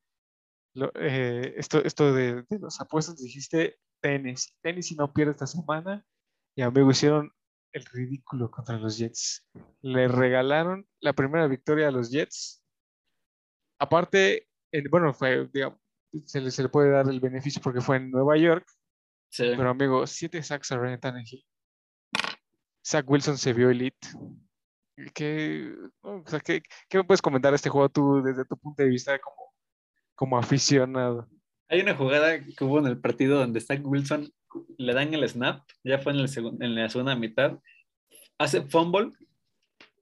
eh, 0.94 1.54
esto, 1.56 1.84
esto 1.84 2.12
de, 2.12 2.42
de 2.42 2.58
los 2.58 2.80
apuestas, 2.80 3.18
dijiste 3.18 3.78
tenis, 4.00 4.52
tenis 4.62 4.90
y 4.90 4.96
no 4.96 5.12
pierde 5.12 5.30
esta 5.30 5.46
semana. 5.46 6.04
Y 6.56 6.62
amigo, 6.62 6.90
hicieron 6.90 7.32
el 7.72 7.84
ridículo 7.84 8.50
contra 8.50 8.78
los 8.78 8.98
Jets. 8.98 9.46
Le 9.80 10.08
regalaron 10.08 10.88
la 10.98 11.12
primera 11.12 11.46
victoria 11.46 11.86
a 11.86 11.92
los 11.92 12.10
Jets. 12.10 12.64
Aparte, 13.78 14.48
bueno, 14.90 15.14
fue, 15.14 15.46
digamos, 15.52 15.78
se 16.24 16.40
le, 16.40 16.50
se 16.50 16.62
le 16.62 16.68
puede 16.68 16.90
dar 16.90 17.08
el 17.08 17.20
beneficio 17.20 17.60
porque 17.62 17.80
fue 17.80 17.96
en 17.96 18.10
Nueva 18.10 18.36
York, 18.36 18.66
Sí. 19.28 19.44
pero 19.56 19.70
amigo, 19.70 20.06
siete 20.06 20.42
sacks 20.42 20.72
a 20.72 20.78
Ryan 20.78 21.00
Tannehill. 21.00 21.44
Zach 22.86 23.04
Wilson 23.08 23.36
se 23.36 23.52
vio 23.52 23.68
elite. 23.70 24.08
¿Qué, 25.12 25.74
o 26.02 26.22
sea, 26.26 26.40
¿qué, 26.40 26.62
qué 26.88 26.98
me 26.98 27.04
puedes 27.04 27.20
comentar 27.20 27.50
de 27.52 27.56
este 27.56 27.68
juego 27.68 27.88
tú 27.90 28.22
desde 28.22 28.44
tu 28.44 28.56
punto 28.56 28.82
de 28.82 28.88
vista 28.88 29.18
como, 29.18 29.52
como 30.14 30.38
aficionado? 30.38 31.28
Hay 31.68 31.80
una 31.80 31.94
jugada 31.96 32.38
que 32.40 32.64
hubo 32.64 32.78
en 32.78 32.86
el 32.86 32.98
partido 32.98 33.38
donde 33.38 33.60
Zach 33.60 33.80
Wilson 33.84 34.32
le 34.78 34.94
dan 34.94 35.12
el 35.12 35.28
snap, 35.28 35.68
ya 35.84 35.98
fue 35.98 36.12
en, 36.12 36.20
el 36.20 36.62
en 36.62 36.74
la 36.76 36.88
segunda 36.88 37.14
mitad, 37.16 37.58
hace 38.38 38.62
fumble 38.62 39.12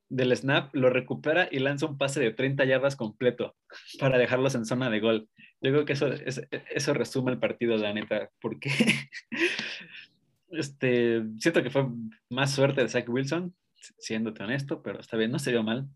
del 0.09 0.37
snap, 0.37 0.75
lo 0.75 0.91
recupera 0.91 1.49
y 1.51 1.59
lanza 1.59 1.87
un 1.87 1.99
pase 1.99 2.21
de 2.21 2.33
30 2.33 2.65
yardas 2.65 2.97
completo 2.97 3.57
para 3.99 4.19
dejarlos 4.19 4.55
en 4.55 4.65
zona 4.67 4.91
de 4.91 5.01
gol. 5.01 5.29
Yo 5.61 5.71
creo 5.73 5.85
que 5.85 5.95
eso, 5.95 6.09
es- 6.09 6.43
eso 6.51 6.95
resume 6.95 7.33
el 7.33 7.39
partido, 7.39 7.77
la 7.77 7.93
neta, 7.93 8.31
porque 8.41 8.71
este, 10.51 11.23
siento 11.39 11.63
que 11.63 11.71
fue 11.71 11.87
más 12.31 12.53
suerte 12.55 12.83
de 12.83 12.89
Zach 12.89 13.09
Wilson, 13.09 13.55
siéndote 13.99 14.43
honesto, 14.43 14.83
pero 14.83 15.01
está 15.01 15.17
bien, 15.17 15.31
no 15.31 15.39
se 15.39 15.51
vio 15.51 15.63
mal. 15.63 15.89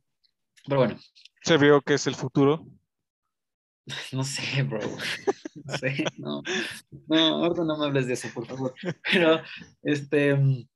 Pero 0.66 0.81
bueno, 0.81 0.99
Se 1.42 1.57
vio 1.57 1.81
que 1.83 1.94
es 1.94 2.07
el 2.07 2.14
futuro. 2.14 2.66
no 4.12 4.25
sé, 4.25 4.62
bro. 4.64 4.81
No 5.64 5.77
sé, 5.77 6.05
no. 6.18 6.42
No, 7.07 7.16
ahorita 7.44 7.64
no 7.64 7.79
me 7.79 7.87
hables 7.87 8.07
de 8.07 8.14
eso, 8.14 8.29
por 8.35 8.47
favor. 8.47 8.75
Pero, 9.11 9.40
este, 9.83 10.35
mm, 10.35 10.66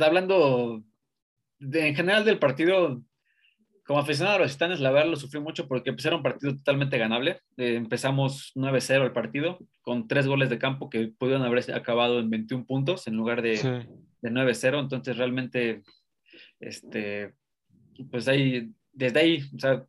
hablando 0.00 0.82
de, 1.62 1.88
en 1.88 1.94
general 1.94 2.24
del 2.24 2.38
partido, 2.38 3.02
como 3.84 3.98
aficionado 4.00 4.36
a 4.36 4.40
los 4.40 4.52
Titanes, 4.52 4.80
la 4.80 4.90
verdad 4.90 5.10
lo 5.10 5.16
sufrí 5.16 5.40
mucho 5.40 5.66
porque 5.66 5.92
pues, 5.92 6.04
era 6.06 6.16
un 6.16 6.22
partido 6.22 6.54
totalmente 6.56 6.98
ganable. 6.98 7.40
Eh, 7.56 7.74
empezamos 7.76 8.52
9-0 8.54 9.04
el 9.04 9.12
partido, 9.12 9.58
con 9.82 10.06
tres 10.06 10.26
goles 10.26 10.50
de 10.50 10.58
campo 10.58 10.88
que 10.90 11.08
pudieron 11.18 11.42
haber 11.44 11.72
acabado 11.74 12.20
en 12.20 12.30
21 12.30 12.64
puntos 12.66 13.06
en 13.06 13.14
lugar 13.16 13.42
de, 13.42 13.56
Sí. 13.56 13.68
de 13.68 14.30
9-0, 14.30 14.78
entonces 14.80 15.16
realmente, 15.16 15.82
este, 16.60 17.32
pues 18.10 18.28
ahí, 18.28 18.70
desde 18.92 19.20
ahí, 19.20 19.42
o 19.54 19.58
sea, 19.58 19.84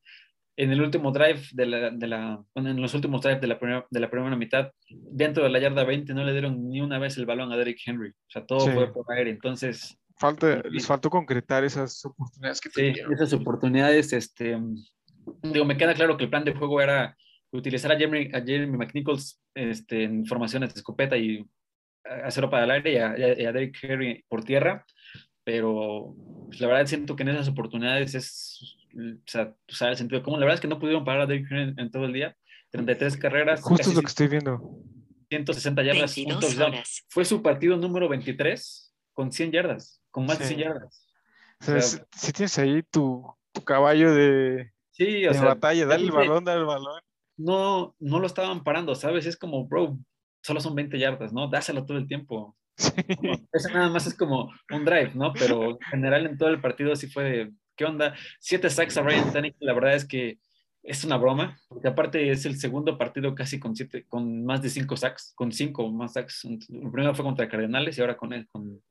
en 0.56 0.72
el 0.72 0.82
último 0.82 1.12
drive 1.12 1.42
de 1.54 1.66
la, 1.66 1.90
de 1.90 2.08
la 2.08 2.44
bueno, 2.54 2.70
en 2.70 2.80
los 2.82 2.94
últimos 2.94 3.22
drives 3.22 3.42
de 3.42 3.48
la, 3.48 3.58
primera, 3.60 3.86
de 3.90 4.00
la 4.00 4.10
primera 4.10 4.36
mitad, 4.36 4.72
dentro 4.90 5.44
de 5.44 5.50
la 5.50 5.60
yarda 5.60 5.84
20 5.84 6.14
no 6.14 6.24
le 6.24 6.32
dieron 6.32 6.70
ni 6.70 6.80
una 6.82 7.00
vez 7.00 7.18
el 7.18 7.26
balón 7.26 7.52
a 7.52 7.58
Derrick 7.58 7.80
Henry, 7.86 8.10
o 8.10 8.30
sea, 8.30 8.46
todo 8.46 8.60
Sí. 8.62 8.72
fue 8.72 8.92
por 8.94 9.06
aire, 9.16 9.32
entonces, 9.32 9.98
Falta, 10.18 10.62
Sí. 10.62 10.70
les 10.72 10.86
faltó 10.88 11.10
concretar 11.10 11.64
esas 11.64 12.04
oportunidades 12.06 12.62
que 12.62 12.70
sí, 12.70 12.76
tenían. 12.76 13.12
esas 13.14 13.34
oportunidades, 13.34 14.14
este, 14.14 14.58
digo, 15.42 15.66
me 15.66 15.76
queda 15.78 15.94
claro 15.94 16.16
que 16.18 16.26
el 16.26 16.30
plan 16.30 16.46
de 16.46 16.54
juego 16.54 16.82
era 16.82 17.18
utilizar 17.52 17.92
a 17.92 17.98
Jeremy, 17.98 18.30
a 18.34 18.42
Jeremy 18.42 18.78
McNichols 18.78 19.42
este, 19.56 20.04
en 20.04 20.26
formaciones 20.26 20.74
de 20.74 20.80
escopeta 20.80 21.18
y 21.18 21.46
hacerlo 22.26 22.50
para 22.50 22.64
el 22.66 22.72
aire 22.72 22.94
y 22.94 22.98
a, 22.98 23.18
y 23.40 23.46
a- 23.46 23.52
Derrick 23.52 23.78
Henry 23.84 24.24
por 24.28 24.44
tierra, 24.44 24.86
pero 25.44 26.16
pues, 26.48 26.60
la 26.62 26.68
verdad 26.68 26.86
siento 26.86 27.16
que 27.16 27.24
en 27.24 27.30
esas 27.30 27.48
oportunidades 27.50 28.16
es, 28.16 28.78
o 28.96 29.22
sea, 29.26 29.54
tú 29.66 29.76
sabes 29.76 29.94
el 29.94 29.98
sentido 30.00 30.24
común. 30.24 30.40
La 30.40 30.46
verdad 30.46 30.56
es 30.56 30.62
que 30.62 30.68
no 30.68 30.80
pudieron 30.80 31.04
parar 31.06 31.22
a 31.22 31.26
Derrick 31.26 31.52
Henry 31.52 31.64
en, 31.72 31.80
en 31.80 31.92
todo 31.92 32.06
el 32.06 32.14
día. 32.14 32.36
33 32.72 33.18
carreras, 33.18 33.62
Justo 33.62 33.90
es 33.90 33.96
lo 33.96 34.02
que 34.02 34.08
estoy 34.08 34.28
viendo. 34.28 34.60
160 35.30 35.84
yardas, 35.84 36.18
un 36.18 36.24
22 36.26 36.40
touchdown. 36.40 36.74
horas. 36.74 37.06
Fue 37.10 37.26
su 37.26 37.42
partido 37.42 37.78
número 37.78 38.10
23 38.10 38.94
con 39.14 39.32
100 39.32 39.52
yardas, 39.52 40.02
con 40.14 40.26
más 40.28 40.38
de 40.38 40.46
Sí. 40.46 40.54
100 40.56 40.60
yardas. 40.70 41.08
O 41.60 41.66
sea, 41.66 41.76
O 41.78 41.82
si, 41.82 41.98
sea, 41.98 42.06
si 42.16 42.32
tienes 42.32 42.60
ahí 42.60 42.84
tu, 42.84 43.26
tu 43.52 43.62
caballo 43.64 44.14
de, 44.14 44.72
Sí, 44.92 45.26
o 45.26 45.30
de 45.30 45.34
sea, 45.34 45.44
batalla, 45.46 45.88
dale 45.88 46.06
el 46.06 46.12
balón, 46.12 46.46
dale 46.46 46.60
el 46.60 46.66
balón. 46.68 47.02
No, 47.36 47.96
no 48.00 48.20
lo 48.20 48.28
estaban 48.28 48.64
parando, 48.64 48.94
¿sabes? 48.94 49.26
Es 49.26 49.36
como, 49.36 49.66
bro, 49.68 49.98
solo 50.44 50.60
son 50.62 50.76
20 50.76 51.00
yardas, 51.00 51.34
¿no? 51.34 51.48
Dáselo 51.50 51.84
todo 51.86 51.98
el 51.98 52.08
tiempo. 52.08 52.56
Sí. 52.78 52.92
Eso 53.52 53.70
nada 53.70 53.90
más 53.90 54.06
es 54.06 54.16
como 54.16 54.52
un 54.72 54.86
drive, 54.86 55.12
¿no? 55.16 55.34
Pero 55.34 55.72
en 55.72 55.80
general 55.90 56.26
en 56.28 56.38
todo 56.38 56.50
el 56.50 56.62
partido 56.62 56.96
sí 56.96 57.08
fue 57.08 57.24
de, 57.24 57.54
¿qué 57.76 57.86
onda? 57.86 58.14
Siete 58.40 58.70
sacks 58.70 58.98
a 58.98 59.02
Ryan 59.02 59.34
Tannehill, 59.34 59.56
la 59.60 59.74
verdad 59.74 59.96
es 59.96 60.06
que 60.06 60.38
es 60.84 61.04
una 61.06 61.18
broma, 61.18 61.58
porque 61.70 61.88
aparte 61.88 62.30
es 62.30 62.46
el 62.46 62.58
segundo 62.60 62.98
partido 62.98 63.34
casi 63.34 63.60
con 63.60 63.76
siete, 63.76 64.06
con 64.08 64.46
más 64.46 64.62
de 64.62 64.70
cinco 64.70 64.98
sacks, 64.98 65.34
con 65.36 65.52
cinco 65.52 65.90
más 65.92 66.14
sacks. 66.14 66.44
El 66.46 66.60
primero 66.92 67.16
fue 67.16 67.24
contra 67.26 67.48
Cardenales 67.48 67.98
y 67.98 68.02
ahora 68.02 68.18
con, 68.18 68.34
él, 68.34 68.48
con, 68.52 68.82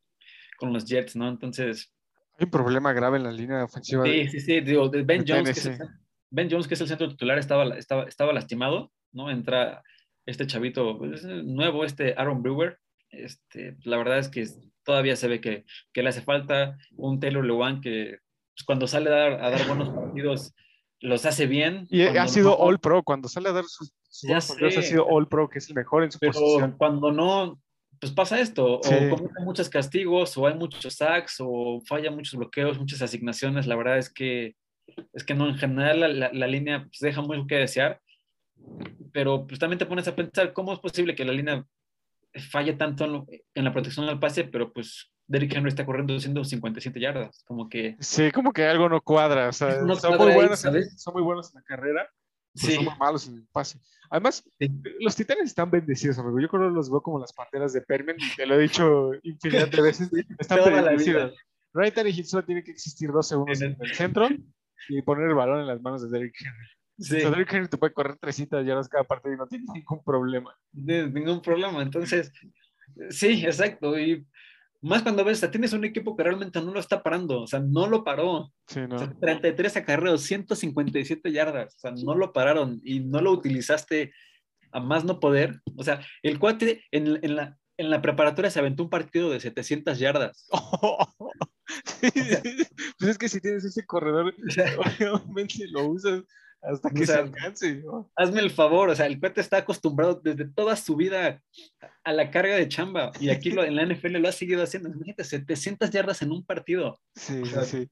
con 0.62 0.72
los 0.72 0.84
Jets, 0.84 1.16
¿no? 1.16 1.28
Entonces, 1.28 1.92
Hay 2.38 2.44
un 2.44 2.50
problema 2.52 2.92
grave 2.92 3.16
en 3.18 3.24
la 3.24 3.32
línea 3.32 3.64
ofensiva. 3.64 4.04
sí, 4.04 4.28
sí, 4.28 4.38
sí, 4.40 4.60
digo, 4.60 4.88
Ben 4.90 5.24
Jones, 5.26 5.44
que 5.44 5.50
es 5.58 5.66
el, 5.66 5.76
Tennessee. 5.78 5.96
Ben 6.30 6.48
Jones, 6.50 6.68
que 6.68 6.74
es 6.74 6.80
el 6.80 6.86
centro 6.88 7.08
titular, 7.08 7.36
estaba, 7.38 7.64
estaba, 7.76 8.04
estaba 8.04 8.32
lastimado, 8.32 8.92
¿no? 9.10 9.28
Entra 9.28 9.82
este 10.24 10.46
chavito 10.46 10.96
pues, 10.98 11.24
nuevo, 11.24 11.84
este 11.84 12.14
Aaron 12.16 12.42
Brewer. 12.42 12.78
Este, 13.10 13.76
la 13.82 13.96
verdad 13.96 14.18
es 14.18 14.28
que 14.28 14.46
todavía 14.84 15.16
se 15.16 15.26
ve 15.28 15.40
que, 15.40 15.64
que 15.92 16.02
le 16.02 16.08
hace 16.10 16.22
falta 16.22 16.78
un 16.96 17.18
Taylor 17.18 17.44
Lewan 17.44 17.80
que 17.80 18.18
pues, 18.54 18.64
cuando 18.64 18.86
sale 18.86 19.10
a 19.10 19.12
dar, 19.12 19.32
a 19.44 19.50
dar 19.50 19.66
buenos 19.66 19.90
partidos 19.90 20.54
los 21.00 21.26
hace 21.26 21.46
bien. 21.46 21.86
Y 21.90 22.02
ha 22.02 22.28
sido 22.28 22.50
no- 22.50 22.54
All 22.56 22.78
Pro. 22.78 23.02
Cuando 23.02 23.28
sale 23.28 23.48
a 23.48 23.52
dar 23.52 23.64
sus, 23.64 23.92
sus 24.08 24.30
Ya 24.30 24.38
partidos, 24.38 24.76
ha 24.78 24.82
sé. 24.82 24.88
sido 24.88 25.04
All 25.06 25.26
Pro, 25.26 25.48
que 25.48 25.58
es 25.58 25.68
el 25.68 25.74
mejor 25.74 26.04
en 26.04 26.12
su 26.12 26.20
pero 26.20 26.32
posición. 26.32 26.76
cuando 26.78 27.10
no, 27.10 27.60
pues 28.02 28.10
pasa 28.12 28.40
esto, 28.40 28.80
Sí. 28.82 28.92
o 28.92 29.10
cometen 29.10 29.44
muchos 29.44 29.68
castigos, 29.68 30.36
o 30.36 30.48
hay 30.48 30.54
muchos 30.54 30.92
sacks, 30.94 31.36
o 31.38 31.80
falla 31.86 32.10
muchos 32.10 32.36
bloqueos, 32.36 32.76
muchas 32.76 33.00
asignaciones. 33.00 33.68
La 33.68 33.76
verdad 33.76 33.96
es 33.96 34.12
que 34.12 34.56
es 35.12 35.22
que 35.22 35.34
no, 35.34 35.48
en 35.48 35.54
general 35.56 36.00
la, 36.00 36.08
la- 36.08 36.32
la 36.32 36.46
línea 36.48 36.80
pues, 36.82 36.98
deja 36.98 37.20
mucho 37.22 37.46
que 37.46 37.54
desear, 37.54 38.00
pero 39.12 39.46
pues 39.46 39.60
también 39.60 39.78
te 39.78 39.86
pones 39.86 40.08
a 40.08 40.16
pensar 40.16 40.52
cómo 40.52 40.72
es 40.72 40.80
posible 40.80 41.14
que 41.14 41.24
la 41.24 41.32
línea 41.32 41.64
falle 42.50 42.72
tanto 42.72 43.04
en, 43.04 43.12
lo- 43.12 43.26
en 43.54 43.64
la 43.64 43.72
protección 43.72 44.08
al 44.08 44.18
pase, 44.18 44.42
pero 44.44 44.72
pues 44.72 45.12
Derrick 45.28 45.54
Henry 45.54 45.68
está 45.68 45.86
corriendo 45.86 46.18
157 46.18 46.98
yardas, 46.98 47.44
como 47.46 47.68
que 47.68 47.96
Sí, 48.00 48.32
como 48.32 48.52
que 48.52 48.66
algo 48.66 48.88
no 48.88 49.00
cuadra. 49.00 49.48
O 49.48 49.52
sea, 49.52 49.80
No 49.82 49.94
son, 49.94 50.10
cuadra 50.16 50.24
muy 50.24 50.34
buenos, 50.34 50.64
en- 50.64 50.72
¿sabes? 50.72 51.00
son 51.00 51.14
muy 51.14 51.22
buenos 51.22 51.54
en 51.54 51.60
la 51.60 51.64
carrera, 51.64 52.08
pero 52.54 52.66
sí, 52.66 52.74
son 52.74 52.84
muy 52.86 52.94
malos 52.98 53.28
en 53.28 53.36
el 53.36 53.46
pase. 53.52 53.78
Además, 54.12 54.44
Sí. 54.60 54.68
los 55.00 55.16
titanes 55.16 55.44
están 55.46 55.70
bendecidos, 55.70 56.18
amigo. 56.18 56.38
Yo 56.38 56.48
creo 56.48 56.68
que 56.68 56.74
los 56.74 56.90
veo 56.90 57.00
como 57.00 57.18
las 57.18 57.32
panteras 57.32 57.72
de 57.72 57.80
Permen, 57.80 58.16
y 58.18 58.36
te 58.36 58.44
lo 58.44 58.56
he 58.56 58.62
dicho 58.62 59.10
infinidad 59.22 59.68
de 59.68 59.80
veces. 59.82 60.10
Están 60.38 60.58
Toda 60.58 60.82
bendecidos. 60.82 61.34
Ryan 61.72 61.94
Tannehill 61.94 62.26
solo 62.26 62.44
tiene 62.44 62.62
que 62.62 62.72
existir 62.72 63.10
dos 63.10 63.26
segundos 63.26 63.62
En 63.62 63.72
en 63.72 63.76
el- 63.80 63.88
el 63.88 63.94
centro 63.94 64.28
y 64.90 65.00
poner 65.00 65.30
el 65.30 65.34
balón 65.34 65.60
en 65.60 65.66
las 65.66 65.80
manos 65.80 66.02
de 66.02 66.10
Derrick 66.10 66.34
Henry. 66.38 66.66
sí. 66.98 67.16
O 67.16 67.20
sea, 67.20 67.30
Derrick 67.30 67.52
Henry 67.54 67.68
te 67.68 67.78
puede 67.78 67.94
correr 67.94 68.18
300 68.18 68.66
yardas 68.66 68.86
cada 68.90 69.04
partido 69.04 69.32
y 69.34 69.38
no 69.38 69.46
tiene 69.46 69.64
ningún 69.72 70.04
problema. 70.04 70.54
de 70.72 71.08
ningún 71.08 71.40
problema. 71.40 71.80
Entonces, 71.82 72.30
sí, 73.08 73.44
exacto. 73.46 73.98
Y 73.98 74.26
más 74.82 75.02
cuando 75.02 75.24
ves, 75.24 75.38
o 75.38 75.40
sea, 75.40 75.50
tienes 75.50 75.72
un 75.72 75.84
equipo 75.84 76.16
que 76.16 76.24
realmente 76.24 76.60
no 76.60 76.72
lo 76.72 76.80
está 76.80 77.02
parando, 77.02 77.42
o 77.42 77.46
sea, 77.46 77.60
no 77.60 77.86
lo 77.86 78.02
paró. 78.02 78.52
Sí, 78.66 78.80
no. 78.88 78.96
O 78.96 78.98
sea, 78.98 79.14
33 79.20 79.76
acarreos, 79.76 80.22
157 80.22 81.32
yardas, 81.32 81.76
o 81.76 81.78
sea, 81.78 81.92
no 81.92 82.14
lo 82.14 82.32
pararon 82.32 82.80
y 82.84 83.00
no 83.00 83.20
lo 83.20 83.30
utilizaste 83.30 84.12
a 84.72 84.80
más 84.80 85.04
no 85.04 85.20
poder. 85.20 85.60
O 85.76 85.84
sea, 85.84 86.04
el 86.22 86.38
cuate 86.38 86.84
en, 86.90 87.18
en 87.22 87.36
la, 87.36 87.56
en 87.76 87.90
la 87.90 88.02
preparatoria 88.02 88.50
se 88.50 88.58
aventó 88.58 88.82
un 88.82 88.90
partido 88.90 89.30
de 89.30 89.40
700 89.40 89.98
yardas. 89.98 90.48
Sí, 91.86 92.10
pues 92.98 93.10
es 93.12 93.18
que 93.18 93.28
si 93.28 93.40
tienes 93.40 93.64
ese 93.64 93.86
corredor, 93.86 94.34
O 94.46 94.50
sea, 94.50 94.66
obviamente 95.14 95.66
lo 95.68 95.86
usas. 95.86 96.22
Hasta 96.62 96.88
O 96.88 96.90
que 96.92 97.06
se 97.06 97.14
alcance. 97.14 97.82
¿no? 97.84 98.10
Hazme 98.16 98.40
el 98.40 98.50
favor, 98.50 98.88
o 98.88 98.94
sea, 98.94 99.06
el 99.06 99.18
cuate 99.18 99.40
está 99.40 99.58
acostumbrado 99.58 100.20
desde 100.22 100.48
toda 100.48 100.76
su 100.76 100.94
vida 100.96 101.42
a 102.04 102.12
la 102.12 102.30
carga 102.30 102.54
de 102.54 102.68
chamba 102.68 103.10
y 103.20 103.30
aquí 103.30 103.50
lo, 103.50 103.64
en 103.64 103.74
la 103.76 103.84
NFL 103.84 104.16
lo 104.18 104.28
ha 104.28 104.32
seguido 104.32 104.62
haciendo. 104.62 104.88
Imagínate, 104.88 105.24
700 105.24 105.90
yardas 105.90 106.22
en 106.22 106.30
un 106.32 106.44
partido. 106.44 106.98
Sí, 107.14 107.42
sí, 107.44 107.50
sea, 107.50 107.62
sí. 107.64 107.88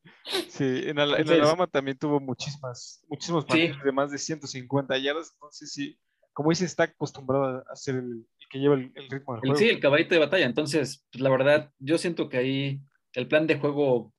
Sí, 0.49 0.83
en, 0.87 0.99
Alabama 0.99 1.67
también 1.67 1.99
tuvo 1.99 2.21
muchísimas, 2.21 3.05
muchísimos 3.09 3.45
Sí. 3.45 3.49
partidos 3.49 3.83
de 3.85 3.93
más 3.93 4.11
de 4.11 4.19
150 4.19 4.97
yardas. 4.99 5.33
Entonces, 5.35 5.73
sí, 5.73 5.99
como 6.33 6.51
dice, 6.51 6.65
está 6.65 6.85
acostumbrado 6.85 7.65
a 7.69 7.77
ser 7.77 7.97
el, 7.97 8.05
el 8.05 8.49
que 8.51 8.59
lleva 8.61 8.75
el, 8.77 8.93
el 8.95 9.11
ritmo 9.11 9.35
del 9.35 9.41
El, 9.43 9.51
juego. 9.51 9.57
sí, 9.57 9.69
el 9.69 9.81
caballito 9.81 10.15
de 10.15 10.21
batalla. 10.21 10.47
Entonces, 10.47 11.05
pues, 11.11 11.21
la 11.21 11.31
verdad, 11.31 11.71
yo 11.79 11.99
siento 11.99 12.29
que 12.29 12.37
ahí 12.39 12.81
el 13.15 13.27
plan 13.27 13.47
de 13.49 13.59
juego 13.59 14.13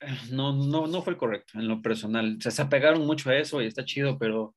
no, 0.32 0.52
no, 0.52 0.86
no 0.86 1.02
fue 1.02 1.12
el 1.12 1.18
correcto 1.18 1.58
en 1.58 1.68
lo 1.68 1.82
personal. 1.82 2.36
O 2.38 2.40
sea, 2.40 2.50
se 2.50 2.62
apegaron 2.62 3.06
mucho 3.06 3.30
a 3.30 3.36
eso 3.36 3.62
y 3.62 3.66
está 3.66 3.84
chido, 3.84 4.18
pero 4.18 4.54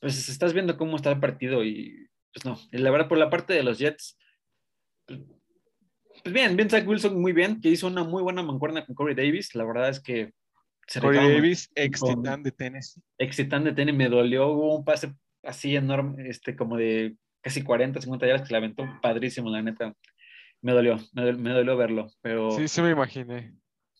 pues 0.00 0.28
estás 0.28 0.52
viendo 0.52 0.76
cómo 0.76 0.96
está 0.96 1.12
el 1.12 1.20
partido 1.20 1.64
y 1.64 2.08
pues 2.32 2.44
no. 2.44 2.58
Y 2.72 2.78
la 2.78 2.90
verdad, 2.90 3.08
por 3.08 3.18
la 3.18 3.30
parte 3.30 3.52
de 3.52 3.62
los 3.62 3.78
Jets, 3.78 4.18
pues 5.06 6.32
bien, 6.32 6.56
bien 6.56 6.70
Zach 6.70 6.86
Wilson 6.86 7.20
muy 7.20 7.32
bien, 7.32 7.60
que 7.60 7.68
hizo 7.68 7.86
una 7.86 8.04
muy 8.04 8.22
buena 8.22 8.42
mancuerna 8.42 8.84
con 8.84 8.94
Corey 8.94 9.14
Davis. 9.14 9.54
La 9.54 9.64
verdad 9.64 9.88
es 9.88 10.00
que 10.00 10.32
se 10.86 11.00
Corey 11.00 11.34
Davis, 11.34 11.70
ex 11.74 12.00
titán 12.00 12.42
de 12.42 12.52
Tennessee. 12.52 13.00
excitante 13.18 13.72
tenis, 13.72 13.94
me 13.94 14.08
dolió, 14.08 14.48
hubo 14.48 14.76
un 14.76 14.84
pase 14.84 15.14
así 15.42 15.76
enorme, 15.76 16.28
este, 16.28 16.56
como 16.56 16.76
de 16.76 17.16
casi 17.40 17.62
40, 17.62 18.00
50 18.00 18.26
yardas 18.26 18.46
que 18.46 18.54
le 18.54 18.58
aventó 18.58 18.84
padrísimo, 19.00 19.50
la 19.50 19.62
neta. 19.62 19.94
Me 20.60 20.72
dolió, 20.72 20.98
me, 21.12 21.32
me 21.32 21.50
dolió 21.50 21.76
verlo, 21.76 22.08
pero 22.20 22.52
Sí, 22.52 22.68
sí 22.68 22.82
me 22.82 22.90
imaginé. 22.90 23.52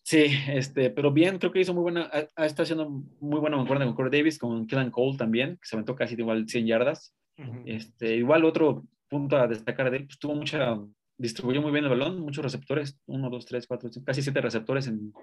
Sí, 0.03 0.25
este, 0.49 0.89
pero 0.89 1.11
bien, 1.11 1.39
creo 1.39 1.51
que 1.51 1.61
hizo 1.61 1.73
muy 1.73 1.81
buena, 1.81 2.09
estado 2.37 2.63
haciendo 2.63 2.89
muy 3.19 3.39
buena 3.39 3.57
mancuerna 3.57 3.85
con 3.85 3.95
Corey 3.95 4.19
Davis, 4.19 4.37
con 4.37 4.67
Killan 4.67 4.91
Cole 4.91 5.17
también, 5.17 5.57
que 5.57 5.67
se 5.67 5.75
aventó 5.75 5.95
casi 5.95 6.15
igual 6.15 6.47
100 6.47 6.67
yardas. 6.67 7.15
Ujú. 7.37 7.63
Este, 7.65 8.15
igual 8.15 8.45
otro 8.45 8.85
punto 9.09 9.37
a 9.37 9.47
destacar 9.47 9.89
de 9.89 9.97
él, 9.97 10.05
pues 10.05 10.19
tuvo 10.19 10.35
mucha, 10.35 10.77
distribuyó 11.17 11.61
muy 11.61 11.71
bien 11.71 11.85
el 11.85 11.89
balón, 11.89 12.19
muchos 12.19 12.43
receptores, 12.43 12.99
uno, 13.07 13.29
dos, 13.29 13.45
tres, 13.45 13.65
cuatro, 13.65 13.89
cinco, 13.91 14.05
casi 14.05 14.21
siete 14.21 14.41
receptores 14.41 14.87
en, 14.87 15.13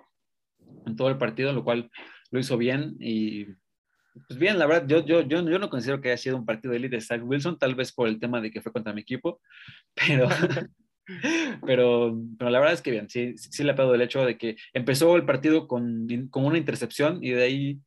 en 0.86 0.96
todo 0.96 1.08
el 1.08 1.18
partido, 1.18 1.52
lo 1.52 1.62
cual 1.64 1.90
lo 2.30 2.40
hizo 2.40 2.56
bien 2.56 2.96
y 2.98 3.46
pues 4.26 4.38
bien, 4.38 4.58
la 4.58 4.66
verdad, 4.66 4.86
yo, 4.86 5.04
yo, 5.04 5.22
yo, 5.22 5.48
yo 5.48 5.58
no 5.58 5.70
considero 5.70 6.00
que 6.00 6.08
haya 6.08 6.16
sido 6.16 6.36
un 6.36 6.44
partido 6.44 6.72
de 6.72 6.78
élite 6.78 6.96
de 6.96 7.02
Zach 7.02 7.22
Wilson, 7.24 7.58
tal 7.58 7.74
vez 7.74 7.92
por 7.92 8.08
el 8.08 8.18
tema 8.18 8.40
de 8.40 8.50
que 8.50 8.60
fue 8.60 8.72
contra 8.72 8.92
mi 8.92 9.02
equipo, 9.02 9.40
pero, 9.94 10.28
pero, 11.66 12.16
pero 12.38 12.50
la 12.50 12.58
verdad 12.60 12.74
es 12.74 12.82
que 12.82 12.90
bien, 12.90 13.08
sí, 13.08 13.36
sí 13.36 13.64
le 13.64 13.72
ha 13.72 13.74
pegado 13.74 13.94
el 13.94 14.02
hecho 14.02 14.24
de 14.24 14.36
que 14.38 14.56
empezó 14.72 15.16
el 15.16 15.24
partido 15.24 15.66
con, 15.66 16.06
con 16.30 16.44
una 16.44 16.58
intercepción 16.58 17.22
y 17.22 17.30
de 17.30 17.42
ahí 17.42 17.80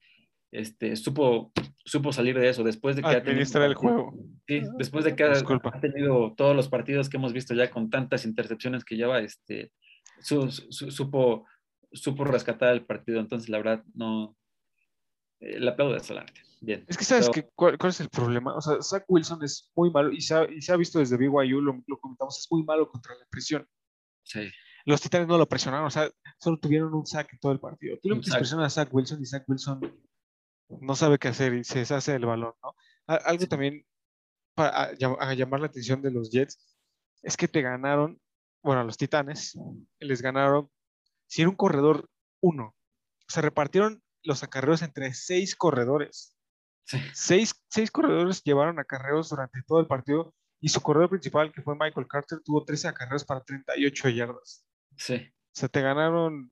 este, 0.52 0.96
supo, 0.96 1.52
supo 1.84 2.12
salir 2.14 2.38
de 2.38 2.50
eso 2.50 2.64
después 2.64 2.96
de 2.96 3.02
que 3.02 3.08
ha 3.08 3.12
tenido- 3.14 3.32
Administrar 3.32 3.64
el 3.64 3.74
juego. 3.76 4.14
Sí, 4.48 4.62
después 4.78 5.06
de 5.06 5.16
que 5.16 5.24
ha, 5.24 5.34
tenido 5.80 6.34
todos 6.36 6.56
los 6.56 6.68
partidos 6.70 7.10
que 7.10 7.18
hemos 7.18 7.34
visto 7.34 7.54
ya 7.56 7.70
con 7.72 7.90
tantas 7.90 8.26
intercepciones 8.26 8.84
que 8.86 8.96
lleva, 8.98 9.20
este, 9.20 9.72
su- 10.20 10.52
su- 10.52 10.92
supo, 10.92 11.48
supo 11.92 12.24
rescatar 12.26 12.74
el 12.74 12.86
partido. 12.86 13.20
Entonces, 13.20 13.50
la 13.50 13.58
verdad, 13.58 13.84
no. 13.96 14.36
Eh, 15.40 15.60
le 15.60 15.70
aplaudo 15.70 15.94
de 15.94 16.00
solamente. 16.02 16.42
Bien. 16.66 16.86
Es 16.88 16.98
que 16.98 17.04
sabes 17.04 17.30
Pero- 17.30 17.34
que, 17.48 17.54
cuál, 17.56 17.78
cuál 17.78 17.90
es 17.90 18.00
el 18.00 18.10
problema. 18.10 18.56
O 18.56 18.62
sea, 18.62 18.82
Zach 18.82 19.04
Wilson 19.10 19.44
es 19.44 19.70
muy 19.76 19.92
malo 19.92 20.12
y 20.12 20.22
se 20.22 20.34
ha, 20.34 20.50
y 20.50 20.62
se 20.62 20.72
ha 20.72 20.78
visto 20.78 21.00
desde 21.00 21.18
BYU, 21.18 21.60
lo, 21.62 21.84
lo 21.86 22.00
comentamos, 22.00 22.40
es 22.40 22.48
muy 22.50 22.64
malo 22.64 22.90
contra 22.90 23.14
la 23.16 23.26
presión. 23.30 23.68
Sí, 24.24 24.50
Los 24.86 25.02
Titanes 25.02 25.28
no 25.28 25.38
lo 25.38 25.48
presionaron, 25.48 25.88
o 25.88 25.90
sea, 25.92 26.10
solo 26.40 26.58
tuvieron 26.58 26.94
un 26.94 27.06
sack 27.06 27.34
en 27.34 27.40
todo 27.40 27.52
el 27.52 27.60
partido. 27.60 27.98
Tú 28.02 28.08
le 28.10 28.16
metes 28.16 28.34
presión 28.34 28.62
a 28.62 28.70
Zach 28.70 28.88
Wilson 28.94 29.22
y 29.22 29.26
Zach 29.26 29.44
Wilson 29.48 29.82
no 30.82 30.96
sabe 30.96 31.20
qué 31.20 31.28
hacer 31.28 31.54
y 31.54 31.64
se 31.66 31.80
deshace 31.80 32.14
del 32.14 32.26
balón, 32.26 32.54
¿no? 32.64 32.74
Algo 33.08 33.46
también 33.48 33.86
para 34.56 34.84
a 34.84 34.92
llam- 34.94 35.18
a 35.20 35.34
llamar 35.34 35.60
la 35.60 35.68
atención 35.68 36.02
de 36.02 36.12
los 36.12 36.32
Jets 36.32 36.78
es 37.22 37.36
que 37.36 37.50
te 37.50 37.62
ganaron, 37.62 38.22
bueno, 38.64 38.80
a 38.82 38.84
los 38.86 38.96
Titanes, 38.98 39.58
les 40.00 40.22
ganaron 40.22 40.70
sin 41.28 41.48
un 41.50 41.56
corredor 41.56 42.10
uno. 42.42 42.74
Se 43.28 43.42
repartieron 43.42 44.02
los 44.24 44.42
acarreos 44.44 44.82
entre 44.84 45.14
seis 45.14 45.56
corredores. 45.58 46.33
Sí, 46.86 47.00
Seis, 47.14 47.54
seis 47.70 47.92
corredores 47.92 48.44
llevaron 48.44 48.80
acarreos 48.80 49.30
durante 49.30 49.62
todo 49.68 49.80
el 49.80 49.88
partido 49.88 50.34
y 50.60 50.70
su 50.70 50.82
corredor 50.82 51.10
principal, 51.10 51.52
que 51.52 51.62
fue 51.62 51.76
Michael 51.76 52.08
Carter, 52.08 52.40
tuvo 52.44 52.64
13 52.64 52.88
acarreos 52.88 53.26
para 53.26 53.42
38 53.44 54.10
yardas. 54.10 54.66
sí. 54.98 55.16
O 55.56 55.60
sea, 55.60 55.70
te 55.70 55.82
ganaron. 55.82 56.52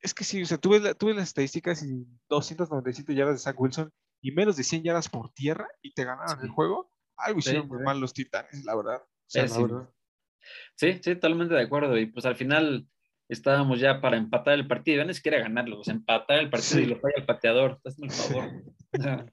Es 0.00 0.14
que 0.14 0.24
sí, 0.24 0.40
o 0.42 0.46
sea, 0.46 0.56
tuve, 0.56 0.80
la- 0.80 0.94
tuve 0.94 1.12
las 1.12 1.24
estadísticas 1.28 1.82
y 1.82 2.06
297 2.30 3.14
yardas 3.14 3.34
de 3.34 3.40
Zach 3.40 3.60
Wilson 3.60 3.90
y 4.22 4.32
menos 4.32 4.56
de 4.56 4.64
100 4.64 4.82
yardas 4.82 5.10
por 5.10 5.30
tierra 5.34 5.68
y 5.82 5.92
te 5.92 6.04
ganaron 6.04 6.42
el 6.42 6.48
juego. 6.48 6.90
Algo 7.18 7.40
Sí, 7.42 7.50
hicieron 7.50 7.68
muy 7.68 7.78
sí. 7.78 7.84
mal 7.84 8.00
los 8.00 8.14
titanes, 8.14 8.64
la 8.64 8.74
verdad. 8.76 9.02
O 9.02 9.08
sea, 9.26 9.44
Eh, 9.44 9.48
la 9.48 9.58
verdad. 9.58 9.90
Sí, 10.76 10.92
sí, 11.02 11.14
totalmente 11.16 11.54
de 11.54 11.62
acuerdo. 11.62 11.98
Y 11.98 12.06
pues 12.06 12.24
al 12.24 12.36
final 12.36 12.88
estábamos 13.28 13.80
ya 13.80 14.00
para 14.00 14.16
empatar 14.16 14.54
el 14.54 14.66
partido, 14.66 14.98
ya 14.98 15.04
ni 15.04 15.14
siquiera 15.14 15.38
ganarlo, 15.40 15.80
o 15.80 15.84
sea, 15.84 15.94
empatar 15.94 16.38
el 16.38 16.50
partido 16.50 16.78
Sí. 16.78 16.82
y 16.82 16.86
lo 16.86 17.00
falla 17.00 17.14
el 17.16 17.26
pateador. 17.26 17.80
Hazme 17.84 18.06
el 18.06 18.12
favor. 18.12 18.62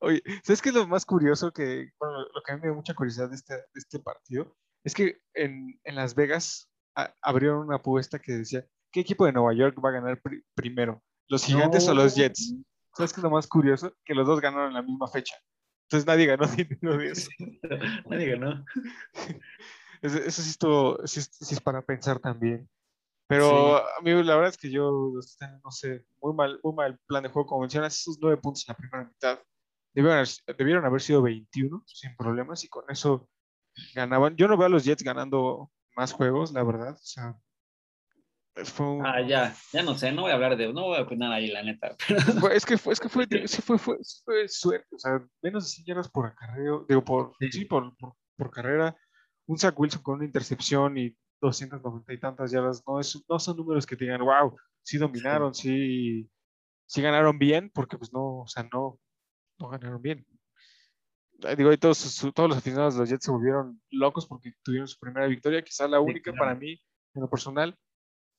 Oye, 0.00 0.22
¿sabes 0.42 0.62
qué 0.62 0.68
es 0.70 0.74
lo 0.74 0.86
más 0.86 1.04
curioso 1.04 1.52
que, 1.52 1.90
bueno, 1.98 2.20
lo 2.34 2.42
que 2.44 2.52
a 2.52 2.54
mí 2.56 2.60
me 2.62 2.68
dio 2.68 2.74
mucha 2.74 2.94
curiosidad 2.94 3.28
de 3.28 3.36
este, 3.36 3.54
de 3.54 3.62
este 3.74 3.98
partido? 4.00 4.56
Es 4.84 4.94
que 4.94 5.18
en, 5.34 5.78
en 5.84 5.94
Las 5.94 6.14
Vegas 6.14 6.68
a- 6.96 7.14
abrieron 7.22 7.66
una 7.66 7.76
apuesta 7.76 8.18
que 8.18 8.32
decía, 8.32 8.66
¿qué 8.92 9.00
equipo 9.00 9.26
de 9.26 9.32
Nueva 9.32 9.52
York 9.54 9.76
va 9.84 9.90
a 9.90 9.92
ganar 9.92 10.20
pri- 10.20 10.42
primero? 10.54 11.02
¿Los 11.28 11.44
gigantes 11.44 11.86
o 11.88 11.94
los. 11.94 12.14
Jets? 12.16 12.54
¿Sabes 12.96 13.12
qué 13.12 13.20
es 13.20 13.22
lo 13.22 13.30
más 13.30 13.46
curioso? 13.46 13.94
Que 14.04 14.14
los 14.14 14.26
dos 14.26 14.40
ganaron 14.40 14.68
en 14.68 14.74
la 14.74 14.82
misma 14.82 15.06
fecha. 15.06 15.36
Entonces 15.88 16.06
nadie 16.06 16.26
ganó 16.26 16.46
dinero 16.56 16.96
de 16.98 17.10
eso. 17.10 17.30
Nadie 18.08 18.30
ganó. 18.36 18.64
Eso, 20.02 20.18
eso 20.18 20.42
sí, 20.42 20.50
estuvo, 20.50 21.06
sí, 21.06 21.20
es- 21.20 21.30
sí 21.32 21.54
es 21.54 21.60
para 21.60 21.82
pensar 21.82 22.18
también. 22.18 22.68
Pero 23.30 23.76
a 23.76 24.00
mí 24.02 24.10
la 24.24 24.34
verdad 24.34 24.50
es 24.50 24.58
que 24.58 24.70
yo, 24.70 25.12
no 25.62 25.70
sé, 25.70 26.04
muy 26.20 26.34
mal, 26.34 26.58
muy 26.64 26.74
mal 26.74 26.98
plan 27.06 27.22
de 27.22 27.28
juego, 27.28 27.46
como 27.46 27.60
mencionas, 27.62 27.98
esos 27.98 28.18
nueve 28.20 28.36
puntos 28.38 28.64
en 28.68 28.72
la 28.72 28.76
primera 28.76 29.04
mitad. 29.04 29.38
Debieron 29.94 30.16
haber, 30.18 30.28
debieron 30.58 30.84
haber 30.84 31.00
sido 31.00 31.22
21 31.22 31.82
sin 31.86 32.14
problemas 32.16 32.64
y 32.64 32.68
con 32.68 32.84
eso 32.88 33.28
ganaban. 33.94 34.34
Yo 34.36 34.48
no 34.48 34.56
veo 34.56 34.66
a 34.66 34.68
los 34.68 34.84
Jets 34.84 35.02
ganando 35.04 35.70
más 35.96 36.12
juegos, 36.12 36.52
la 36.52 36.64
verdad. 36.64 36.94
O 36.94 37.04
sea, 37.04 37.36
fue 38.64 38.86
un- 38.86 39.06
Ah, 39.06 39.20
ya, 39.22 39.54
ya 39.72 39.82
no 39.82 39.96
sé, 39.96 40.12
no 40.12 40.22
voy 40.22 40.32
a 40.32 40.34
hablar 40.34 40.56
de, 40.56 40.72
no 40.72 40.82
voy 40.86 40.98
a 40.98 41.02
opinar 41.02 41.32
ahí, 41.32 41.46
la 41.48 41.62
neta. 41.62 41.96
es 42.52 42.66
que 42.66 42.76
fue, 42.76 42.92
es 42.92 43.00
que 43.00 43.08
fue, 43.08 43.26
sí 43.46 43.62
fue, 43.62 43.78
fue, 43.78 43.96
sí 44.02 44.20
fue 44.24 44.48
suerte, 44.48 44.88
o 44.94 44.98
sea, 44.98 45.24
menos 45.40 45.64
de 45.64 45.70
100 45.70 45.86
yardas 45.86 46.10
por 46.10 46.26
acarreo, 46.26 46.84
digo, 46.88 47.04
por, 47.04 47.32
Sí. 47.40 47.52
sí, 47.52 47.64
por, 47.64 47.96
por, 47.96 48.14
por 48.36 48.50
carrera, 48.50 48.96
un 49.46 49.56
Zach 49.58 49.78
Wilson 49.78 50.02
con 50.02 50.16
una 50.16 50.24
intercepción 50.24 50.98
y 50.98 51.16
290 51.40 52.12
y 52.12 52.18
tantas 52.18 52.50
yardas, 52.50 52.82
no, 52.86 53.00
es, 53.00 53.22
no 53.28 53.38
son 53.38 53.56
números 53.56 53.86
que 53.86 53.96
te 53.96 54.04
digan, 54.04 54.22
wow, 54.22 54.56
sí 54.82 54.98
dominaron, 54.98 55.54
sí, 55.54 56.28
sí 56.86 57.02
ganaron 57.02 57.38
bien, 57.38 57.70
porque 57.74 57.96
pues 57.96 58.12
no, 58.12 58.40
o 58.40 58.46
sea, 58.46 58.68
no, 58.72 58.98
no 59.58 59.68
ganaron 59.68 60.02
bien. 60.02 60.26
Eh, 61.42 61.56
Digo, 61.56 61.70
ahí 61.70 61.78
todos, 61.78 62.26
todos 62.34 62.48
los 62.48 62.58
aficionados 62.58 62.94
de 62.94 63.00
los 63.00 63.08
Jets 63.08 63.24
se 63.24 63.30
volvieron 63.30 63.80
locos 63.90 64.26
porque 64.26 64.52
tuvieron 64.62 64.88
su 64.88 64.98
primera 64.98 65.26
victoria, 65.26 65.62
quizás 65.62 65.88
la 65.88 66.00
única 66.00 66.32
claro. 66.32 66.38
para 66.38 66.54
mí, 66.54 66.72
en 67.14 67.22
lo 67.22 67.30
personal, 67.30 67.76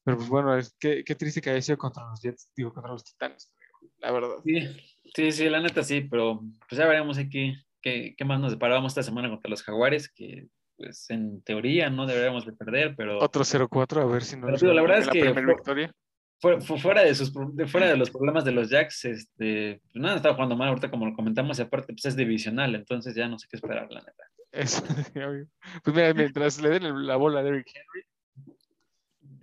pero 0.04 0.18
pues 0.18 0.30
bueno, 0.30 0.58
es, 0.58 0.76
qué, 0.80 1.04
qué 1.04 1.16
triste 1.16 1.42
que 1.42 1.50
haya 1.50 1.62
sido 1.62 1.78
contra 1.78 2.08
los 2.10 2.22
Jets, 2.22 2.52
digo, 2.56 2.74
contra 2.74 2.92
los 2.92 3.04
Titanes, 3.04 3.54
la 3.98 4.12
verdad. 4.12 4.36
Sí, 4.44 4.68
sí, 5.16 5.32
sí, 5.32 5.50
la 5.50 5.62
neta 5.62 5.84
sí, 5.84 6.02
pero 6.02 6.42
pues 6.68 6.78
ya 6.78 6.88
veremos 6.88 7.18
aquí 7.18 7.56
qué, 7.82 8.16
qué 8.18 8.26
más 8.26 8.40
nos 8.40 8.52
deparábamos 8.52 8.92
esta 8.92 9.04
semana 9.04 9.30
contra 9.30 9.50
los 9.50 9.64
Jaguares, 9.64 10.12
que 10.12 10.48
pues 10.82 11.10
en 11.10 11.41
teoría 11.44 11.89
no 11.89 12.06
deberíamos 12.08 12.46
de 12.46 12.54
perder, 12.54 12.96
pero 12.96 13.20
Otro 13.20 13.44
0-4, 13.44 14.02
a 14.02 14.06
ver 14.06 14.24
si 14.24 14.36
no 14.36 14.48
Pero 14.48 14.74
la 14.74 14.82
verdad 14.82 15.00
es 15.00 15.06
la 15.08 15.12
que 15.13 15.32
victoria. 15.32 15.94
fue- 16.39 16.60
fue 16.62 16.80
fuera, 16.80 17.04
de 17.04 17.13
sus, 17.13 17.32
de 17.56 17.67
fuera 17.67 17.88
de 17.88 17.98
los 17.98 18.10
problemas 18.10 18.44
de 18.46 18.52
los 18.52 18.70
Jacks, 18.70 19.06
este, 19.06 19.80
pues 19.94 20.02
nada, 20.02 20.15
estaba 20.15 20.34
jugando 20.36 20.56
mal 20.56 20.70
ahorita 20.70 20.89
como 20.89 21.06
lo 21.06 21.13
comentamos, 21.15 21.60
y 21.60 21.62
aparte 21.62 21.94
pues 21.94 22.06
es 22.06 22.15
divisional, 22.15 22.74
entonces 22.76 23.13
ya 23.15 23.28
no 23.28 23.38
sé 23.38 23.48
qué 23.50 23.58
esperar, 23.58 23.88
la 23.91 24.00
neta. 24.00 24.24
Eso, 24.52 24.84
pues 25.84 25.96
mira, 25.96 26.13
mientras 26.13 26.60
le 26.62 26.70
den 26.70 27.06
la 27.08 27.15
bola 27.15 27.39
a 27.41 27.44
Derrick 27.44 27.67
Henry 27.74 28.06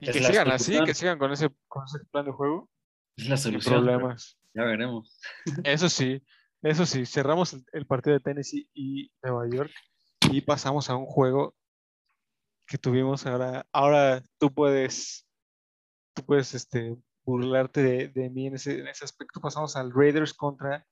y 0.01 0.09
Es 0.11 0.17
que 0.17 0.23
sigan 0.25 0.51
así, 0.51 0.85
que 0.85 0.95
sigan 0.95 1.19
con 1.19 1.33
ese, 1.33 1.49
con 1.69 1.85
ese 1.85 2.01
plan 2.11 2.25
de 2.27 2.33
juego, 2.33 2.69
Es 3.17 3.29
la 3.29 3.37
sin 3.37 3.53
solución. 3.53 3.75
pero 3.85 3.87
problemas. 3.97 4.39
Ya 4.55 4.65
veremos. 4.65 5.21
Eso 5.65 5.89
sí, 5.89 6.21
eso 6.63 6.85
sí, 6.85 7.07
cerramos 7.07 7.53
el, 7.55 7.65
el 7.73 7.87
partido 7.87 8.15
de 8.15 8.21
Tennessee 8.21 8.69
y 8.75 9.11
Nueva 9.23 9.49
York 9.49 9.71
y 10.31 10.41
pasamos 10.41 10.91
a 10.91 10.97
un 10.97 11.07
juego 11.07 11.55
que 12.67 12.79
tuvimos 12.79 13.27
ahora. 13.27 13.67
Ahora 13.73 14.23
tú 14.39 14.53
puedes, 14.53 15.27
tú 16.15 16.25
puedes 16.25 16.55
este, 16.55 16.97
burlarte 17.25 17.83
de, 17.83 18.09
de 18.09 18.31
mí 18.31 18.47
en 18.47 18.55
ese, 18.55 18.81
en 18.81 18.89
ese 18.89 19.05
aspecto. 19.05 19.41
Pasamos 19.41 19.77
al 19.77 19.93
Raiders 19.93 20.35
contra 20.35 20.87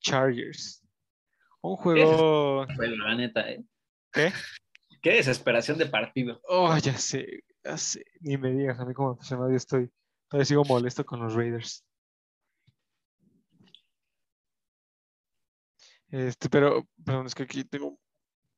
Chargers. 0.00 0.82
Un 1.62 1.76
juego. 1.76 2.66
Fue 2.76 2.88
la 2.88 3.14
neta, 3.14 3.50
¿eh? 3.50 3.64
¿Qué? 4.12 4.32
Qué 5.00 5.14
desesperación 5.14 5.78
de 5.78 5.86
partido. 5.86 6.40
Oh, 6.48 6.76
ya 6.78 6.96
sé, 6.96 7.44
ya 7.62 7.76
sé. 7.76 8.04
Ni 8.20 8.36
me 8.36 8.52
digas, 8.52 8.78
a 8.78 8.84
mí 8.84 8.94
como 8.94 9.10
aficionado 9.10 9.50
yo 9.50 9.56
estoy, 9.56 9.90
todavía 10.28 10.44
sigo 10.46 10.64
molesto 10.64 11.04
con 11.04 11.20
los 11.20 11.34
Raiders. 11.34 11.84
Este, 16.08 16.48
pero, 16.48 16.86
perdón, 17.04 17.26
es 17.26 17.34
que 17.34 17.42
aquí 17.42 17.64
tengo 17.64 17.98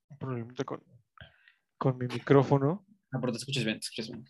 un 0.09 0.19
problemita 0.19 0.65
con, 0.65 0.83
con 1.79 1.99
mi 1.99 2.07
micrófono. 2.07 2.87
Ah, 3.13 3.19
pero 3.21 3.33
te 3.33 3.39
escuchas 3.39 3.65
bien, 3.65 3.79
te 3.81 3.85
escuchas 3.87 4.11
bien. 4.11 4.25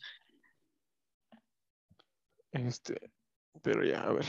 Este, 2.53 3.12
pero 3.62 3.85
ya, 3.85 4.03
a 4.03 4.12
ver. 4.12 4.25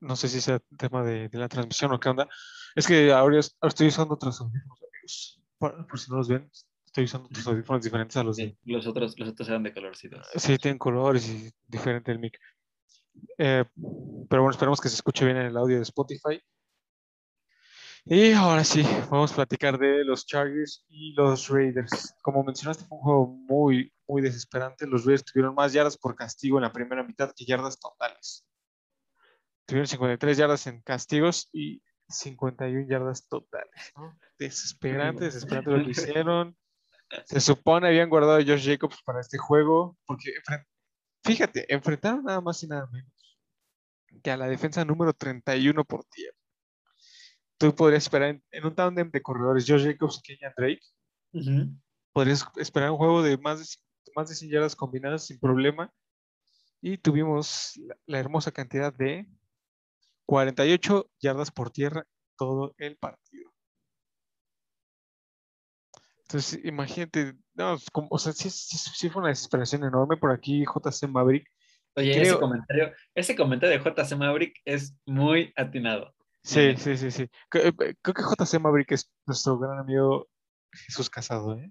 No 0.00 0.16
sé 0.16 0.28
si 0.28 0.40
sea 0.40 0.60
tema 0.78 1.02
de, 1.04 1.28
de 1.28 1.38
la 1.38 1.48
transmisión 1.48 1.92
o 1.92 2.00
qué 2.00 2.08
onda. 2.08 2.28
Es 2.74 2.86
que 2.86 3.12
ahora, 3.12 3.38
es- 3.38 3.56
ahora 3.60 3.70
estoy 3.70 3.86
usando 3.88 4.14
otros 4.14 4.40
audífonos, 4.40 4.78
amigos. 4.82 5.40
Por, 5.58 5.86
por 5.86 5.98
si 5.98 6.10
no 6.10 6.16
los 6.16 6.28
ven, 6.28 6.50
estoy 6.84 7.04
usando 7.04 7.28
otros 7.28 7.46
audífonos 7.46 7.84
diferentes 7.84 8.16
a 8.16 8.24
los 8.24 8.36
de. 8.36 8.48
Sí, 8.48 8.58
los 8.64 8.86
otros, 8.86 9.18
los 9.18 9.28
otros 9.30 9.48
eran 9.48 9.62
de 9.62 9.72
colorcitos. 9.72 10.26
Sí, 10.34 10.58
tienen 10.58 10.78
colores 10.78 11.28
y 11.28 11.50
diferente 11.68 12.10
el 12.10 12.18
mic. 12.18 12.38
Eh, 13.38 13.64
pero 14.28 14.42
bueno, 14.42 14.50
esperemos 14.50 14.80
que 14.80 14.88
se 14.88 14.96
escuche 14.96 15.24
bien 15.24 15.36
en 15.36 15.46
el 15.46 15.56
audio 15.56 15.76
de 15.76 15.82
Spotify. 15.82 16.42
Y 18.04 18.32
ahora 18.32 18.64
sí, 18.64 18.82
vamos 19.10 19.32
a 19.32 19.36
platicar 19.36 19.78
de 19.78 20.04
los 20.04 20.26
Chargers 20.26 20.84
y 20.88 21.12
los 21.14 21.48
Raiders. 21.48 22.14
Como 22.22 22.42
mencionaste, 22.42 22.84
fue 22.84 22.98
un 22.98 23.04
juego 23.04 23.26
muy, 23.26 23.92
muy 24.08 24.22
desesperante. 24.22 24.86
Los 24.86 25.04
Raiders 25.04 25.24
tuvieron 25.24 25.54
más 25.54 25.72
yardas 25.72 25.96
por 25.96 26.16
castigo 26.16 26.58
en 26.58 26.62
la 26.62 26.72
primera 26.72 27.04
mitad 27.04 27.32
que 27.34 27.44
yardas 27.44 27.78
totales. 27.78 28.44
Tuvieron 29.66 29.86
53 29.86 30.36
yardas 30.36 30.66
en 30.66 30.82
castigos 30.82 31.48
y 31.52 31.80
51 32.08 32.88
yardas 32.88 33.28
totales. 33.28 33.92
¿no? 33.96 34.18
Desesperante, 34.36 35.26
desesperante 35.26 35.70
lo 35.70 35.84
que 35.84 35.90
hicieron. 35.92 36.56
Se 37.26 37.40
supone 37.40 37.86
habían 37.86 38.10
guardado 38.10 38.38
a 38.38 38.42
Josh 38.44 38.66
Jacobs 38.66 39.00
para 39.04 39.20
este 39.20 39.38
juego, 39.38 39.96
porque 40.06 40.32
fíjate, 41.22 41.72
enfrentaron 41.72 42.24
nada 42.24 42.40
más 42.40 42.62
y 42.62 42.66
nada 42.66 42.88
menos 42.90 43.12
que 44.22 44.30
a 44.30 44.36
la 44.36 44.46
defensa 44.46 44.84
número 44.84 45.12
31 45.12 45.84
por 45.84 46.04
tierra. 46.04 46.36
Tú 47.62 47.74
podrías 47.76 48.02
esperar 48.02 48.30
en, 48.30 48.42
en 48.50 48.66
un 48.66 48.74
tándem 48.74 49.08
de 49.10 49.22
corredores, 49.22 49.64
Josh 49.68 49.84
Jacobs 49.84 50.18
y 50.18 50.22
Kenyan 50.22 50.52
Drake, 50.56 50.80
podrías 52.12 52.44
esperar 52.56 52.90
un 52.90 52.96
juego 52.96 53.22
de 53.22 53.38
más 53.38 53.60
de, 53.60 53.66
más 54.16 54.28
de 54.28 54.34
100 54.34 54.50
yardas 54.50 54.74
combinadas 54.74 55.26
sin 55.26 55.38
problema. 55.38 55.92
Y 56.80 56.98
tuvimos 56.98 57.74
la, 57.76 57.96
la 58.06 58.18
hermosa 58.18 58.50
cantidad 58.50 58.92
de 58.92 59.28
48 60.26 61.08
yardas 61.20 61.52
por 61.52 61.70
tierra 61.70 62.04
todo 62.36 62.74
el 62.78 62.96
partido. 62.96 63.52
Entonces, 66.22 66.58
imagínate, 66.64 67.34
no, 67.54 67.76
como- 67.92 68.08
o 68.10 68.18
sea, 68.18 68.32
sí, 68.32 68.50
sí- 68.50 68.76
sí 68.78 69.08
fue 69.08 69.20
una 69.20 69.28
desesperación 69.28 69.84
enorme 69.84 70.16
por 70.16 70.32
aquí, 70.32 70.64
JC 70.64 71.06
Maverick. 71.06 71.46
Oye, 71.94 72.10
ese 72.22 72.40
comentario, 72.40 72.92
ese 73.14 73.36
comentario 73.36 73.78
de 73.78 73.84
JC 73.84 74.16
Maverick 74.16 74.56
es 74.64 74.96
muy 75.06 75.52
atinado. 75.56 76.12
Sí, 76.44 76.70
Ujú. 76.70 76.80
sí, 76.80 76.96
sí, 76.96 77.10
sí. 77.10 77.30
Creo, 77.48 77.68
eh, 77.68 77.94
que 78.02 78.12
JC 78.12 78.58
Maverick 78.58 78.92
es 78.92 79.10
nuestro 79.26 79.58
gran 79.58 79.78
amigo 79.78 80.28
Jesús 80.72 81.08
Casado, 81.08 81.54
¿eh? 81.58 81.70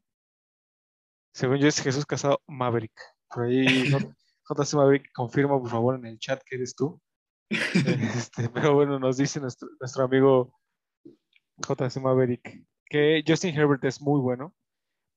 Según 1.33 1.57
yo 1.57 1.67
es 1.67 1.81
Jesús 1.81 2.05
Casado 2.05 2.41
Maverick. 2.47 2.93
Por 3.29 3.45
ahí 3.45 3.65
JC 3.85 4.09
Maverick 4.75 5.11
confirma 5.13 5.59
por 5.59 5.69
favor 5.69 5.95
en 5.95 6.05
el 6.05 6.19
chat 6.19 6.41
que 6.45 6.55
eres 6.55 6.75
tú. 6.75 7.01
Este, 8.31 8.47
pero 8.49 8.73
bueno, 8.73 8.97
nos 8.97 9.17
dice 9.17 9.39
nuestro, 9.41 9.67
nuestro 9.79 10.05
amigo 10.05 10.57
JC 11.57 11.99
Maverick 11.99 12.65
que 12.85 13.23
Justin 13.25 13.57
Herbert 13.57 13.83
es 13.85 14.01
muy 14.01 14.19
bueno, 14.19 14.53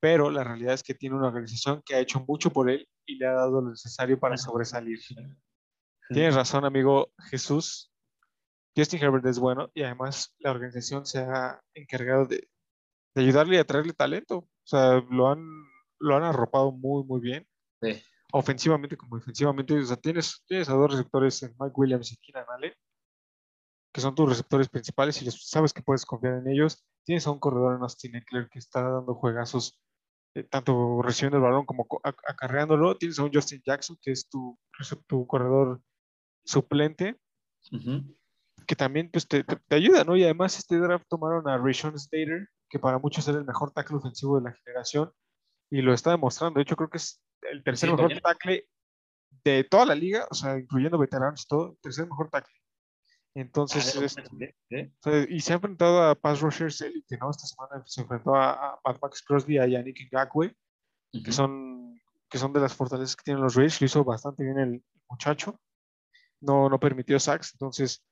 pero 0.01 0.31
la 0.31 0.45
realidad 0.45 0.75
es 0.75 0.83
que 0.83 0.95
tiene 0.95 1.17
una 1.17 1.29
organización 1.29 1.83
que 1.85 1.95
ha 1.95 1.99
hecho 1.99 2.25
mucho 2.27 2.51
por 2.51 2.71
él 2.71 2.89
y 3.07 3.17
le 3.17 3.27
ha 3.27 3.33
dado 3.33 3.61
lo 3.61 3.71
necesario 3.71 4.19
para 4.19 4.37
sobresalir. 4.37 5.01
Tienes 6.09 6.35
razón, 6.35 6.65
amigo 6.65 7.13
Jesús. 7.31 7.94
Justin 8.77 9.03
Herbert 9.03 9.27
es 9.27 9.39
bueno 9.39 9.71
y 9.75 9.83
además 9.83 10.35
la 10.39 10.51
organización 10.51 11.07
se 11.07 11.21
ha 11.21 11.61
encargado 11.75 12.27
de, 12.27 12.49
de 13.15 13.23
ayudarle 13.23 13.57
y 13.57 13.59
a 13.59 13.65
traerle 13.65 13.93
talento. 13.93 14.39
O 14.39 14.49
sea, 14.67 15.01
lo 15.11 15.29
han, 15.31 15.47
lo 16.01 16.17
han 16.17 16.23
arropado 16.25 16.73
muy, 16.73 17.05
muy 17.05 17.21
bien. 17.21 17.47
Sí. 17.83 18.03
Ofensivamente 18.33 18.97
como 18.97 19.17
defensivamente. 19.17 19.75
O 19.79 19.85
sea, 19.85 19.97
tienes, 19.97 20.43
tienes 20.47 20.69
a 20.69 20.75
dos 20.75 20.91
receptores 20.91 21.43
en 21.43 21.51
Mike 21.61 21.75
Williams 21.77 22.13
y 22.13 22.17
Keenan 22.17 22.47
Allen, 22.49 22.73
que 23.93 24.01
son 24.01 24.15
tus 24.15 24.29
receptores 24.29 24.69
principales 24.69 25.23
y 25.23 25.31
sabes 25.31 25.73
que 25.73 25.83
puedes 25.83 26.05
confiar 26.05 26.35
en 26.39 26.49
ellos. 26.49 26.85
Tienes 27.05 27.27
a 27.27 27.31
un 27.31 27.39
corredor 27.39 27.77
en 27.77 27.83
Austin 27.83 28.17
Eckler 28.17 28.49
que 28.49 28.59
está 28.59 28.83
dando 28.83 29.15
juegazos, 29.15 29.81
eh, 30.35 30.43
tanto 30.43 31.01
recibiendo 31.03 31.37
el 31.37 31.45
balón 31.45 31.65
como 31.67 31.87
co- 31.87 32.01
ac- 32.03 32.23
acarreándolo. 32.27 32.97
Tienes 32.97 33.19
a 33.21 33.25
un 33.25 33.31
Justin 33.33 33.63
Jackson 33.65 33.97
que 34.03 34.11
es 34.11 34.29
tu, 34.29 34.59
tu 35.07 35.27
corredor 35.29 35.81
suplente 36.45 37.21
Ujú. 37.73 38.17
Que 38.67 38.77
también 38.77 39.11
pues, 39.11 39.27
te, 39.29 39.45
te- 39.45 39.57
te 39.57 39.77
ayuda, 39.77 40.05
¿no? 40.05 40.17
Y 40.17 40.25
además 40.25 40.59
este 40.59 40.79
draft 40.79 41.07
tomaron 41.09 41.49
a 41.49 41.59
Rayshon 41.59 41.99
Slater, 41.99 42.49
que 42.69 42.79
para 42.79 42.99
muchos 42.99 43.27
era 43.29 43.39
el 43.39 43.45
mejor 43.45 43.71
tackle 43.73 43.97
ofensivo 43.97 44.37
de 44.39 44.45
la 44.51 44.53
generación, 44.53 45.13
y 45.71 45.83
lo 45.83 45.93
está 45.93 46.11
demostrando. 46.11 46.59
De 46.59 46.63
hecho, 46.63 46.77
creo 46.77 46.91
que 46.91 46.99
es 46.99 47.23
el 47.51 47.63
tercer 47.63 47.89
Sí, 47.91 47.95
mejor 47.97 48.21
tackle 48.21 48.69
de 49.45 49.65
toda 49.65 49.87
la 49.87 49.95
liga, 49.95 50.27
o 50.31 50.35
sea, 50.35 50.59
incluyendo 50.59 50.99
veteranos 50.99 51.43
y 51.43 51.47
todo, 51.49 51.77
tercer 51.83 52.07
mejor 52.07 52.31
tackle. 52.31 52.55
Entonces, 53.35 53.97
Ah, 53.97 54.05
es- 54.05 54.17
o 54.17 55.11
sea, 55.11 55.27
y 55.29 55.41
se 55.41 55.53
ha 55.53 55.57
enfrentado 55.57 56.03
a 56.03 56.15
pass 56.15 56.41
rushers 56.41 56.81
élite, 56.81 57.19
¿no? 57.19 57.31
Esta 57.31 57.47
semana 57.47 57.83
se 57.87 58.03
enfrentó 58.03 58.35
a, 58.37 58.53
a 58.53 58.81
Mad 58.85 58.99
Max 59.03 59.23
Crosby 59.23 59.59
a 59.59 59.67
Yannick 59.67 60.09
Ngakwe, 60.13 60.55
que 61.13 61.19
Ujú. 61.21 61.33
son, 61.33 62.01
que 62.29 62.39
son 62.39 62.53
de 62.53 62.61
las 62.61 62.75
fortalezas 62.75 63.17
que 63.17 63.25
tienen 63.25 63.43
los 63.43 63.55
Raiders. 63.57 63.81
Lo 63.81 63.87
hizo 63.87 64.05
bastante 64.05 64.45
bien 64.45 64.59
el 64.59 64.85
muchacho. 65.09 65.61
No, 66.41 66.69
no 66.69 66.79
permitió 66.79 67.19
sacks. 67.19 67.53
Entonces, 67.55 68.05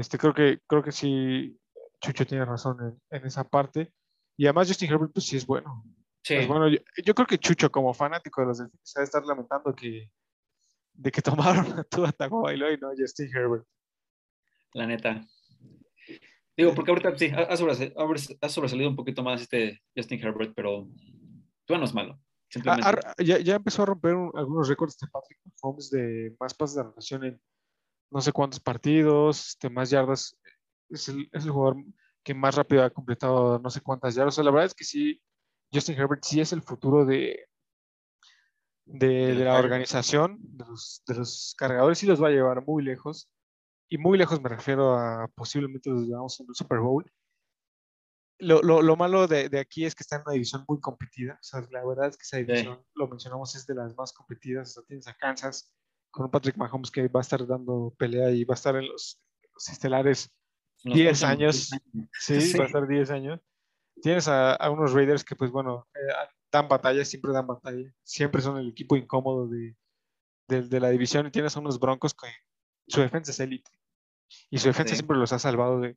este, 0.00 0.18
creo 0.18 0.34
que, 0.34 0.60
creo 0.66 0.82
que 0.82 0.92
sí, 0.92 1.58
Chucho 2.00 2.26
tiene 2.26 2.44
razón 2.44 2.76
en, 3.10 3.18
en 3.18 3.26
esa 3.26 3.44
parte. 3.48 3.92
Y 4.36 4.46
además 4.46 4.68
Justin 4.68 4.90
Herbert, 4.92 5.12
pues 5.12 5.26
sí 5.26 5.36
es 5.36 5.46
bueno. 5.46 5.84
Sí. 6.22 6.34
Es 6.34 6.48
bueno. 6.48 6.68
Yo, 6.68 6.78
yo 7.04 7.14
creo 7.14 7.26
que 7.26 7.38
Chucho, 7.38 7.70
como 7.70 7.94
fanático 7.94 8.40
de 8.40 8.46
los 8.48 8.58
Delfines, 8.58 8.96
a 8.96 9.02
estar 9.02 9.24
lamentando 9.24 9.74
que, 9.74 10.10
de 10.94 11.10
que 11.12 11.22
tomaron 11.68 11.78
a 11.78 11.84
tu 11.84 12.04
Tagovailoa 12.12 12.72
y 12.72 12.78
no 12.78 12.88
a 12.88 12.94
Justin 12.96 13.28
Herbert. 13.34 13.64
la 14.74 14.86
neta. 14.86 15.26
Digo, 16.56 16.72
porque 16.74 16.90
ahorita 16.92 17.16
sí, 17.18 17.30
ha, 17.30 17.40
ha 17.42 17.56
sobresal- 17.56 17.92
ha 17.96 18.04
sobres- 18.04 18.38
ha 18.40 18.48
sobresalido 18.48 18.88
un 18.88 18.96
poquito 18.96 19.22
más 19.22 19.40
este 19.42 19.82
Justin 19.96 20.20
Herbert, 20.24 20.52
pero 20.54 20.88
tú 21.66 21.76
no 21.76 21.84
es 21.84 21.92
malo. 21.94 22.14
Ah, 22.14 22.22
Simplemente. 22.48 22.88
ah, 22.88 23.14
ya, 23.18 23.38
ya 23.40 23.56
empezó 23.56 23.82
a 23.82 23.86
romper 23.86 24.14
un- 24.14 24.30
algunos 24.34 24.68
récords 24.68 24.96
de 24.98 25.08
Patrick 25.08 25.40
Mahomes 25.62 25.90
de 25.90 26.36
más 26.38 26.54
pases 26.54 26.76
de 26.76 26.82
anotación 26.82 27.24
en 27.24 27.40
no 28.10 28.20
sé 28.20 28.32
cuántos 28.32 28.60
partidos, 28.60 29.48
este, 29.48 29.70
más 29.70 29.90
yardas. 29.90 30.36
Es 30.88 31.08
el, 31.08 31.28
es 31.32 31.44
el 31.44 31.50
jugador 31.50 31.84
que 32.22 32.34
más 32.34 32.54
rápido 32.54 32.84
ha 32.84 32.90
completado 32.90 33.58
no 33.58 33.70
sé 33.70 33.80
cuántas 33.80 34.14
yardas. 34.14 34.34
O 34.34 34.36
sea, 34.36 34.44
la 34.44 34.50
verdad 34.50 34.66
es 34.66 34.74
que 34.74 34.84
sí, 34.84 35.20
Justin 35.72 35.98
Herbert 35.98 36.24
sí 36.24 36.40
es 36.40 36.52
el 36.52 36.62
futuro 36.62 37.04
de, 37.04 37.46
de, 38.86 39.34
De 39.34 39.44
la 39.44 39.58
organización, 39.58 40.38
de 40.40 40.64
los, 40.66 41.02
de 41.06 41.14
los 41.14 41.54
cargadores, 41.56 41.98
sí 41.98 42.06
los 42.06 42.22
va 42.22 42.28
a 42.28 42.32
llevar 42.32 42.64
muy 42.66 42.82
lejos. 42.82 43.30
Y 43.88 43.98
muy 43.98 44.18
lejos 44.18 44.40
me 44.40 44.48
refiero 44.48 44.94
a 44.94 45.28
posiblemente 45.34 45.90
los 45.90 46.02
llevamos 46.02 46.38
en 46.40 46.46
el 46.48 46.54
Super 46.54 46.78
Bowl. 46.78 47.10
Lo, 48.38 48.60
lo, 48.62 48.82
lo 48.82 48.96
malo 48.96 49.26
de, 49.28 49.48
de 49.48 49.60
aquí 49.60 49.84
es 49.84 49.94
que 49.94 50.02
está 50.02 50.16
en 50.16 50.22
una 50.26 50.32
división 50.32 50.64
muy 50.66 50.80
competida. 50.80 51.34
O 51.34 51.42
sea, 51.42 51.66
la 51.70 51.84
verdad 51.84 52.08
es 52.08 52.16
que 52.16 52.22
esa 52.22 52.38
división, 52.38 52.84
lo 52.94 53.08
mencionamos, 53.08 53.54
es 53.54 53.66
de 53.66 53.74
las 53.74 53.94
más 53.96 54.12
competidas. 54.12 54.70
O 54.70 54.72
sea, 54.74 54.82
tienes 54.86 55.06
a 55.06 55.14
Kansas 55.14 55.72
con 56.14 56.26
un 56.26 56.30
Patrick 56.30 56.56
Mahomes 56.56 56.90
que 56.92 57.08
va 57.08 57.20
a 57.20 57.22
estar 57.22 57.44
dando 57.46 57.92
pelea 57.98 58.30
y 58.30 58.44
va 58.44 58.54
a 58.54 58.60
estar 58.60 58.76
en 58.76 58.86
los, 58.86 59.20
los 59.52 59.68
estelares 59.68 60.30
en 60.84 60.90
los 60.90 60.96
10 60.98 61.06
próximos 61.08 61.30
años. 61.32 61.72
años. 61.72 62.08
Sí, 62.12 62.40
Sí. 62.40 62.56
va 62.58 62.64
a 62.64 62.66
estar 62.68 62.86
10 62.86 63.10
años. 63.10 63.40
Tienes 64.00 64.28
a, 64.28 64.54
a 64.54 64.70
unos 64.70 64.92
Raiders 64.92 65.24
que, 65.24 65.34
pues 65.34 65.50
bueno, 65.50 65.88
eh, 65.94 66.12
dan 66.52 66.68
batalla, 66.68 67.04
siempre 67.04 67.32
dan 67.32 67.46
batalla. 67.48 67.92
Siempre 68.04 68.40
son 68.42 68.58
el 68.58 68.68
equipo 68.68 68.96
incómodo 68.96 69.48
de, 69.48 69.76
de, 70.48 70.62
de 70.62 70.80
la 70.80 70.90
división. 70.90 71.26
Y 71.26 71.30
tienes 71.32 71.56
a 71.56 71.60
unos 71.60 71.80
Broncos 71.80 72.14
que 72.14 72.28
su 72.86 73.00
defensa 73.00 73.32
es 73.32 73.40
élite. 73.40 73.70
Y 74.50 74.58
su 74.58 74.68
defensa 74.68 74.90
Sí. 74.90 74.96
siempre 74.98 75.16
los 75.16 75.32
ha 75.32 75.38
salvado 75.40 75.80
de. 75.80 75.96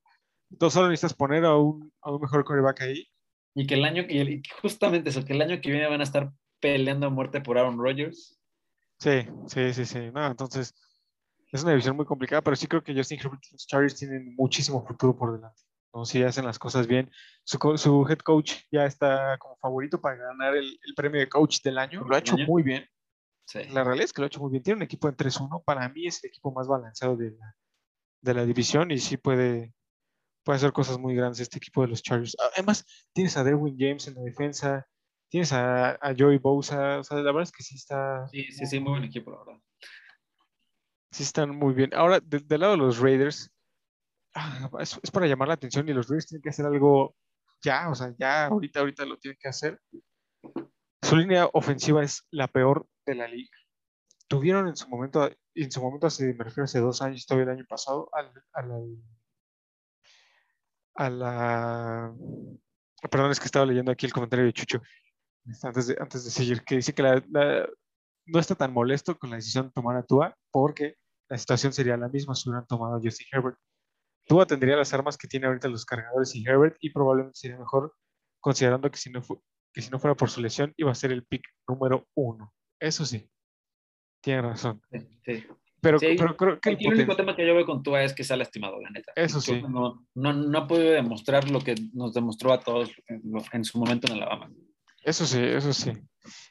Tú 0.59 0.69
solo 0.71 0.87
necesitas 0.89 1.13
poner 1.13 1.45
a 1.45 1.55
un, 1.57 1.91
a 2.01 2.11
un 2.11 2.21
mejor 2.21 2.43
coreback 2.43 2.81
ahí. 2.81 3.07
Y 3.53 3.67
que 3.67 3.75
el 3.75 3.83
año, 3.85 4.03
y, 4.07 4.19
el- 4.19 4.29
y 4.29 4.41
justamente 4.61 5.09
eso, 5.09 5.23
que 5.25 5.33
el 5.33 5.41
año 5.41 5.59
que 5.61 5.69
viene 5.71 5.87
van 5.87 5.99
a 6.01 6.03
estar 6.05 6.31
peleando 6.59 7.07
a 7.07 7.09
muerte 7.09 7.41
por 7.41 7.57
Aaron 7.57 7.77
Rodgers. 7.77 8.36
Sí, 8.99 9.27
sí, 9.47 9.73
sí, 9.73 9.85
sí. 9.85 10.11
No, 10.11 10.25
entonces 10.25 10.73
es 11.51 11.63
una 11.63 11.71
división 11.71 11.95
muy 11.95 12.05
complicada, 12.05 12.41
pero 12.41 12.55
sí 12.55 12.67
creo 12.67 12.83
que 12.83 12.95
Justin 12.95 13.19
Herbert 13.19 13.43
y 13.49 13.53
los 13.53 13.67
Chargers 13.67 13.95
tienen 13.95 14.35
muchísimo 14.35 14.85
futuro 14.85 15.15
por 15.15 15.33
delante. 15.33 15.61
¿no? 15.93 16.05
Si 16.05 16.21
hacen 16.23 16.45
las 16.45 16.59
cosas 16.59 16.87
bien. 16.87 17.11
Su, 17.43 18.05
head 18.09 18.19
coach 18.19 18.55
ya 18.71 18.85
está 18.85 19.37
como 19.37 19.55
favorito 19.57 20.01
para 20.01 20.15
ganar 20.17 20.55
el, 20.55 20.65
el 20.65 20.95
premio 20.95 21.19
de 21.19 21.29
coach 21.29 21.61
del 21.61 21.77
año. 21.77 22.03
Lo 22.03 22.15
ha 22.15 22.19
hecho 22.19 22.35
Año. 22.35 22.45
muy 22.47 22.63
bien. 22.63 22.85
Sí. 23.45 23.59
La 23.69 23.83
realidad 23.83 24.05
es 24.05 24.13
que 24.13 24.21
lo 24.21 24.25
ha 24.25 24.27
hecho 24.27 24.41
muy 24.41 24.51
bien. 24.51 24.63
Tiene 24.63 24.77
un 24.77 24.83
equipo 24.83 25.07
en 25.07 25.15
3-1. 25.15 25.63
Para 25.63 25.87
mí 25.89 26.05
es 26.07 26.23
el 26.23 26.29
equipo 26.29 26.51
más 26.51 26.67
balanceado 26.67 27.15
de 27.15 27.31
la, 27.31 27.55
de 28.21 28.33
la 28.33 28.45
división 28.45 28.91
y 28.91 28.97
sí 28.97 29.15
puede, 29.15 29.73
puede 30.43 30.57
hacer 30.57 30.73
cosas 30.73 30.97
muy 30.97 31.15
grandes 31.15 31.39
este 31.39 31.57
equipo 31.57 31.81
de 31.81 31.87
los 31.87 32.03
Chargers. 32.03 32.35
Además, 32.53 32.85
tienes 33.13 33.37
a 33.37 33.43
Derwin 33.43 33.77
James 33.79 34.07
en 34.07 34.15
la 34.15 34.21
defensa, 34.21 34.87
tienes 35.29 35.51
a, 35.53 35.91
a 35.91 36.13
Joey 36.17 36.37
Bosa. 36.37 36.99
O 36.99 37.03
sea, 37.03 37.17
la 37.17 37.23
verdad 37.31 37.43
es 37.43 37.51
que 37.51 37.63
sí 37.63 37.75
está. 37.75 38.27
Sí, 38.29 38.43
sí, 38.51 38.65
sí, 38.65 38.79
muy 38.79 38.91
buen 38.91 39.03
equipo, 39.03 39.31
la 39.31 39.37
verdad. 39.39 39.61
Sí 41.11 41.23
están 41.23 41.55
muy 41.55 41.73
bien. 41.73 41.93
Ahora, 41.93 42.19
de- 42.19 42.39
del 42.39 42.59
lado 42.61 42.73
de 42.73 42.77
los 42.79 42.99
Raiders, 42.99 43.49
ah, 44.35 44.69
es, 44.79 44.99
es 45.01 45.11
para 45.11 45.25
llamar 45.27 45.47
la 45.47 45.53
atención 45.55 45.87
y 45.89 45.93
los 45.93 46.07
Raiders 46.07 46.27
tienen 46.27 46.41
que 46.41 46.49
hacer 46.49 46.65
algo 46.65 47.15
ya, 47.63 47.89
o 47.89 47.95
sea, 47.95 48.13
ya 48.19 48.45
ahorita, 48.47 48.81
ahorita 48.81 49.05
lo 49.05 49.17
tienen 49.17 49.37
que 49.41 49.47
hacer. 49.47 49.81
Su 51.01 51.15
línea 51.15 51.49
ofensiva 51.53 52.03
es 52.03 52.27
la 52.29 52.47
peor 52.47 52.87
de 53.05 53.15
la 53.15 53.27
liga. 53.27 53.55
Tuvieron 54.27 54.67
en 54.67 54.75
su 54.75 54.87
momento, 54.89 55.29
en 55.55 55.71
su 55.71 55.81
momento 55.81 56.05
hace, 56.07 56.33
me 56.33 56.43
refiero 56.43 56.65
hace 56.65 56.79
dos 56.79 57.01
años, 57.01 57.25
todavía 57.25 57.51
el 57.51 57.57
año 57.57 57.65
pasado, 57.67 58.09
al, 58.13 58.31
al- 58.53 58.97
a 60.95 61.09
la... 61.09 62.13
Perdón, 63.09 63.31
es 63.31 63.39
que 63.39 63.45
estaba 63.45 63.65
leyendo 63.65 63.91
aquí 63.91 64.05
el 64.05 64.13
comentario 64.13 64.45
de 64.45 64.53
Chucho 64.53 64.81
antes 65.63 65.87
de, 65.87 65.97
antes 65.99 66.23
de 66.25 66.31
seguir, 66.31 66.63
que 66.63 66.75
dice 66.75 66.93
que 66.93 67.03
la- 67.03 67.23
la- 67.29 67.67
no 68.25 68.39
está 68.39 68.55
tan 68.55 68.73
molesto 68.73 69.17
con 69.17 69.29
la 69.29 69.37
decisión 69.37 69.67
de 69.67 69.71
tomar 69.71 69.95
a 69.97 70.03
Tua 70.03 70.35
porque 70.51 70.95
la 71.29 71.37
situación 71.37 71.71
sería 71.73 71.95
la 71.97 72.09
misma 72.09 72.35
si 72.35 72.49
hubieran 72.49 72.67
tomado 72.67 72.95
a 72.95 73.01
Justin 73.01 73.27
Herbert. 73.31 73.57
Tua 74.25 74.45
tendría 74.45 74.75
las 74.75 74.93
armas 74.93 75.17
que 75.17 75.27
tiene 75.27 75.47
ahorita 75.47 75.69
los 75.69 75.85
cargadores 75.85 76.35
y 76.35 76.43
Herbert 76.45 76.75
y 76.81 76.89
probablemente 76.91 77.37
sería 77.39 77.57
mejor 77.57 77.93
considerando 78.41 78.89
que 78.91 78.97
si 78.97 79.09
no, 79.09 79.21
fu- 79.21 79.41
que 79.73 79.81
si 79.81 79.89
no 79.89 79.99
fuera 79.99 80.15
por 80.15 80.29
su 80.29 80.41
lesión 80.41 80.73
iba 80.77 80.91
a 80.91 80.95
ser 80.95 81.11
el 81.13 81.25
pick 81.25 81.43
número 81.67 82.05
uno. 82.15 82.53
Eso 82.79 83.05
sí, 83.05 83.29
tiene 84.21 84.41
razón. 84.41 84.81
Sí. 85.25 85.45
Pero, 85.79 85.99
Sí, 85.99 86.15
pero 86.17 86.35
creo 86.35 86.59
que 86.59 86.69
el 86.71 86.77
el 86.79 86.93
único 86.93 87.15
tema 87.15 87.35
que 87.35 87.45
yo 87.47 87.53
veo 87.55 87.65
con 87.65 87.83
Tua 87.83 88.03
es 88.03 88.13
que 88.13 88.23
se 88.23 88.33
ha 88.33 88.37
lastimado, 88.37 88.81
la 88.81 88.89
neta. 88.89 89.13
Eso 89.15 89.39
sí. 89.39 89.61
No, 89.61 90.05
no, 90.15 90.33
no 90.33 90.57
ha 90.59 90.67
podido 90.67 90.91
demostrar 90.91 91.49
lo 91.49 91.59
que 91.61 91.75
nos 91.93 92.13
demostró 92.13 92.51
a 92.51 92.59
todos 92.59 92.91
en, 93.07 93.21
en 93.53 93.63
su 93.63 93.77
momento 93.79 94.07
en 94.07 94.13
Alabama. 94.13 94.51
Eso 95.07 95.25
sí, 95.25 95.39
eso 95.41 95.71
sí. 95.71 95.93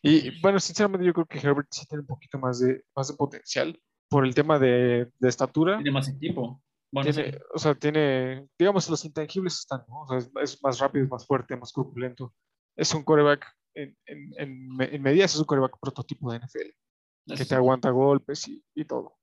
Y 0.03 0.41
bueno, 0.41 0.59
sinceramente 0.59 1.07
yo 1.07 1.13
creo 1.13 1.27
que 1.27 1.39
Herbert 1.39 1.69
sí 1.71 1.85
tiene 1.87 2.01
un 2.01 2.07
poquito 2.07 2.39
más 2.39 2.59
de, 2.59 2.83
más 2.97 3.09
de 3.09 3.15
potencial 3.15 3.79
por 4.09 4.25
el 4.25 4.35
tema 4.35 4.59
de, 4.59 5.11
de 5.19 5.29
estatura. 5.29 5.77
Tiene 5.77 5.91
más 5.91 6.09
equipo. 6.09 6.63
Bueno, 6.91 7.13
tiene, 7.13 7.33
sí. 7.33 7.39
o 7.53 7.59
sea, 7.59 7.75
tiene, 7.75 8.49
digamos, 8.59 8.89
los 8.89 9.05
intangibles 9.05 9.59
están, 9.59 9.85
¿no? 9.89 10.01
O 10.01 10.09
sea, 10.09 10.17
es, 10.17 10.31
es 10.41 10.63
más 10.63 10.79
rápido, 10.79 11.05
es 11.05 11.11
más 11.11 11.27
fuerte, 11.27 11.55
más 11.55 11.71
corpulento. 11.71 12.33
Es 12.75 12.95
un 12.95 13.05
coreback, 13.05 13.47
en, 13.75 13.95
en, 14.07 14.33
en, 14.39 14.81
en 14.81 15.03
medidas 15.03 15.35
es 15.35 15.41
un 15.41 15.45
coreback 15.45 15.79
prototipo 15.79 16.33
de 16.33 16.39
NFL, 16.39 17.37
que 17.37 17.45
te 17.45 17.55
aguanta 17.55 17.91
golpes 17.91 18.49
y, 18.49 18.65
y 18.75 18.87
todo. 18.87 19.19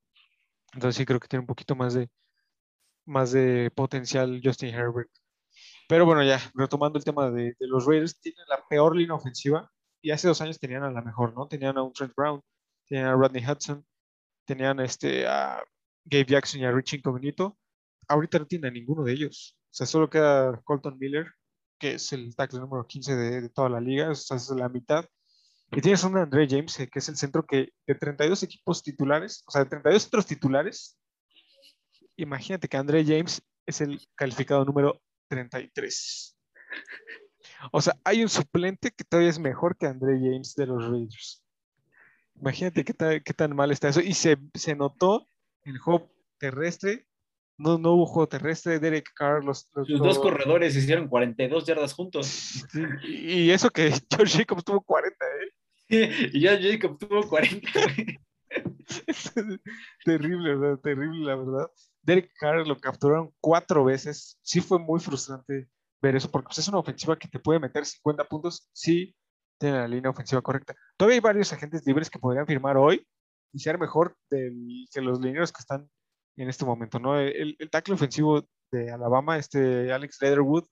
Entonces 0.73 0.95
sí 0.95 1.05
creo 1.05 1.19
que 1.19 1.27
tiene 1.27 1.41
un 1.41 1.47
poquito 1.47 1.75
más 1.75 1.95
de, 1.95 2.07
más 3.05 3.31
de 3.31 3.71
potencial 3.73 4.41
Justin 4.43 4.75
Herbert. 4.75 5.09
Pero 5.87 6.05
bueno, 6.05 6.23
ya, 6.23 6.39
retomando 6.53 6.97
el 6.97 7.05
tema 7.05 7.29
de, 7.29 7.55
de 7.59 7.67
los 7.67 7.85
Raiders, 7.85 8.19
tienen 8.19 8.45
la 8.47 8.63
peor 8.69 8.95
línea 8.95 9.15
ofensiva 9.15 9.69
y 10.01 10.11
hace 10.11 10.27
dos 10.27 10.41
años 10.41 10.59
tenían 10.59 10.83
a 10.83 10.91
la 10.91 11.01
mejor, 11.01 11.33
¿no? 11.33 11.47
Tenían 11.47 11.77
a 11.77 11.83
un 11.83 11.93
Trent 11.93 12.13
Brown, 12.15 12.41
tenían 12.87 13.07
a 13.07 13.13
Rodney 13.13 13.43
Hudson, 13.45 13.85
tenían 14.45 14.79
este, 14.79 15.27
a 15.27 15.63
Gabe 16.05 16.25
Jackson 16.25 16.61
y 16.61 16.65
a 16.65 16.71
Rich 16.71 16.95
Incognito. 16.95 17.57
Ahorita 18.07 18.39
no 18.39 18.45
tienen 18.45 18.69
a 18.69 18.73
ninguno 18.73 19.03
de 19.03 19.13
ellos. 19.13 19.57
O 19.57 19.73
sea, 19.73 19.87
solo 19.87 20.09
queda 20.09 20.61
Colton 20.65 20.97
Miller, 20.99 21.27
que 21.79 21.93
es 21.93 22.11
el 22.13 22.35
tackle 22.35 22.59
número 22.59 22.85
15 22.85 23.15
de, 23.15 23.49
toda 23.49 23.69
la 23.69 23.79
liga, 23.79 24.09
o 24.09 24.15
sea, 24.15 24.37
es 24.37 24.49
la 24.49 24.69
mitad. 24.69 25.05
Y 25.71 25.81
tienes 25.81 26.03
a 26.03 26.07
un 26.07 26.17
Andre 26.17 26.47
James, 26.49 26.79
eh, 26.79 26.89
que 26.89 26.99
es 26.99 27.09
el 27.09 27.17
centro 27.17 27.45
que 27.45 27.69
de 27.87 27.95
32 27.95 28.43
equipos 28.43 28.83
titulares, 28.83 29.43
o 29.47 29.51
sea, 29.51 29.63
de 29.63 29.69
32 29.69 30.01
centros 30.03 30.25
titulares, 30.27 30.97
imagínate 32.15 32.67
que 32.67 32.77
Andre 32.77 33.03
James 33.03 33.41
es 33.65 33.81
el 33.81 33.99
calificado 34.15 34.63
número 34.65 35.01
33. 35.33 36.37
O 37.71 37.81
sea, 37.81 37.95
hay 38.03 38.21
un 38.23 38.29
suplente 38.29 38.91
que 38.91 39.03
todavía 39.03 39.29
es 39.29 39.39
mejor 39.39 39.77
que 39.77 39.87
Andre 39.87 40.13
James 40.19 40.53
de 40.55 40.67
los 40.67 40.83
Raiders. 40.89 41.43
Imagínate 42.39 42.83
qué, 42.83 42.93
ta- 42.93 43.19
qué 43.19 43.33
tan 43.33 43.55
mal 43.55 43.71
está 43.71 43.89
eso. 43.89 44.01
Y 44.01 44.13
se, 44.13 44.37
se 44.53 44.75
notó 44.75 45.27
el 45.63 45.77
juego 45.77 46.11
terrestre. 46.39 47.07
No, 47.57 47.77
no 47.77 47.93
hubo 47.93 48.05
juego 48.05 48.27
terrestre. 48.27 48.79
Derek 48.79 49.11
Carr, 49.15 49.43
los, 49.43 49.69
los- 49.73 49.87
Sus 49.87 49.99
dos 49.99 50.19
corredores 50.19 50.75
hicieron 50.75 51.07
42 51.07 51.65
yardas 51.65 51.93
juntos. 51.93 52.65
Y 53.03 53.49
eso 53.51 53.69
que 53.69 53.91
George 54.09 54.39
Jacobs 54.39 54.63
tuvo 54.63 54.81
40, 54.81 55.25
¿eh? 55.25 55.49
y 56.33 56.41
ya 56.41 56.59
Jacob 56.59 56.97
tuvo 56.97 57.27
40. 57.27 57.69
güey. 57.95 58.19
terrible, 60.05 60.55
¿verdad? 60.55 60.79
Terrible, 60.79 61.25
la 61.25 61.35
verdad. 61.35 61.67
Derek 62.03 62.31
Carr 62.39 62.67
lo 62.67 62.77
capturaron 62.77 63.33
cuatro 63.39 63.83
veces. 63.85 64.37
Sí 64.41 64.61
fue 64.61 64.77
muy 64.79 64.99
frustrante 64.99 65.69
ver 66.01 66.15
eso, 66.15 66.29
porque 66.29 66.47
pues, 66.47 66.57
es 66.59 66.67
una 66.67 66.79
ofensiva 66.79 67.17
que 67.17 67.27
te 67.29 67.39
puede 67.39 67.59
meter 67.59 67.85
50 67.85 68.25
puntos 68.25 68.69
si 68.73 69.15
tiene 69.59 69.77
la 69.79 69.87
línea 69.87 70.11
ofensiva 70.11 70.41
correcta. 70.41 70.75
Todavía 70.97 71.15
hay 71.15 71.21
varios 71.21 71.53
agentes 71.53 71.85
libres 71.87 72.09
que 72.09 72.19
podrían 72.19 72.45
firmar 72.45 72.75
hoy 72.77 73.07
y 73.53 73.59
ser 73.59 73.77
mejor 73.79 74.17
del- 74.29 74.85
que 74.91 74.99
los 75.01 75.21
lineros 75.21 75.51
que 75.53 75.61
están 75.61 75.89
en 76.35 76.49
este 76.49 76.65
momento, 76.65 76.99
¿no? 76.99 77.17
El, 77.17 77.55
el 77.57 77.69
tackle 77.69 77.93
ofensivo 77.93 78.45
de 78.71 78.91
Alabama, 78.91 79.37
este 79.37 79.93
Alex 79.93 80.17
Leatherwood, 80.21 80.65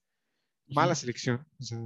mala 0.67 0.95
selección. 0.95 1.45
o 1.59 1.63
sea, 1.63 1.79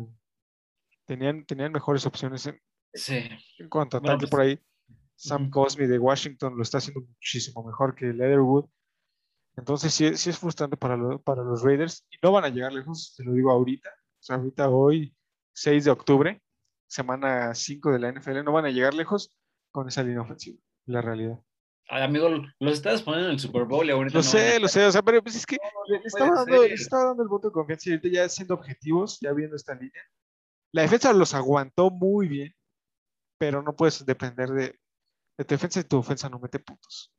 tenían, 1.05 1.45
tenían 1.45 1.71
mejores 1.71 2.05
opciones 2.05 2.45
en, 2.47 2.59
Sí. 2.93 3.27
en 3.59 3.69
cuanto 3.69 3.97
a 3.97 3.99
Bueno, 3.99 4.13
tackle 4.13 4.27
pues, 4.27 4.31
por 4.31 4.41
ahí. 4.41 4.59
Sam 5.17 5.43
ujú. 5.43 5.51
Cosmi 5.51 5.85
de 5.87 5.99
Washington 5.99 6.55
lo 6.57 6.63
está 6.63 6.77
haciendo 6.79 7.01
muchísimo 7.01 7.63
mejor 7.63 7.93
que 7.95 8.05
Leatherwood. 8.07 8.65
Entonces 9.57 9.93
sí, 9.93 10.15
sí 10.17 10.29
es 10.29 10.37
frustrante 10.37 10.77
para, 10.77 10.97
lo- 10.97 11.21
para 11.21 11.43
los 11.43 11.61
Raiders 11.63 12.05
y 12.09 12.17
no 12.21 12.31
van 12.31 12.43
a 12.45 12.49
llegar 12.49 12.73
lejos, 12.73 13.13
te 13.15 13.23
lo 13.23 13.33
digo 13.33 13.51
ahorita. 13.51 13.89
O 13.89 14.23
sea, 14.23 14.35
ahorita 14.37 14.69
hoy, 14.69 15.15
6 15.53 15.85
de 15.85 15.91
octubre, 15.91 16.41
semana 16.87 17.53
5 17.55 17.91
de 17.91 17.99
la 17.99 18.09
NFL, 18.09 18.43
no 18.43 18.51
van 18.51 18.65
a 18.65 18.69
llegar 18.71 18.93
lejos 18.93 19.35
con 19.71 19.87
esa 19.87 20.03
línea 20.03 20.21
ofensiva, 20.21 20.59
la 20.85 21.01
realidad. 21.01 21.39
Ay, 21.87 22.03
amigo, 22.03 22.29
los 22.59 22.73
estás 22.73 23.03
poniendo 23.03 23.27
en 23.27 23.33
el 23.35 23.39
Super 23.39 23.63
Bowl 23.65 23.85
y 23.87 23.91
ahorita 23.91 24.17
Lo 24.17 24.23
no 24.23 24.29
sé, 24.29 24.59
lo 24.59 24.67
sé, 24.67 24.85
o 24.85 24.91
sea, 24.91 25.03
pero 25.03 25.21
pues 25.21 25.35
es 25.35 25.45
que 25.45 25.57
le, 25.87 25.99
le 25.99 26.05
estaba 26.05 26.31
dando, 26.35 26.63
le 26.67 26.73
estaba 26.73 27.03
dando 27.05 27.23
el 27.23 27.29
voto 27.29 27.49
de 27.49 27.53
confianza 27.53 27.89
y 27.89 27.93
ahorita 27.93 28.09
ya 28.09 28.27
siendo 28.29 28.55
objetivos, 28.55 29.19
ya 29.21 29.31
viendo 29.33 29.55
esta 29.55 29.75
línea. 29.75 30.01
La 30.71 30.81
defensa 30.81 31.13
los 31.13 31.33
aguantó 31.33 31.91
muy 31.91 32.27
bien, 32.27 32.55
pero 33.37 33.61
no 33.61 33.75
puedes 33.75 34.03
depender 34.05 34.49
de, 34.49 34.79
de 35.37 35.45
tu 35.45 35.53
defensa 35.53 35.79
y 35.79 35.83
tu 35.83 35.97
ofensa 35.97 36.27
no 36.27 36.39
mete 36.39 36.59
puntos. 36.59 37.13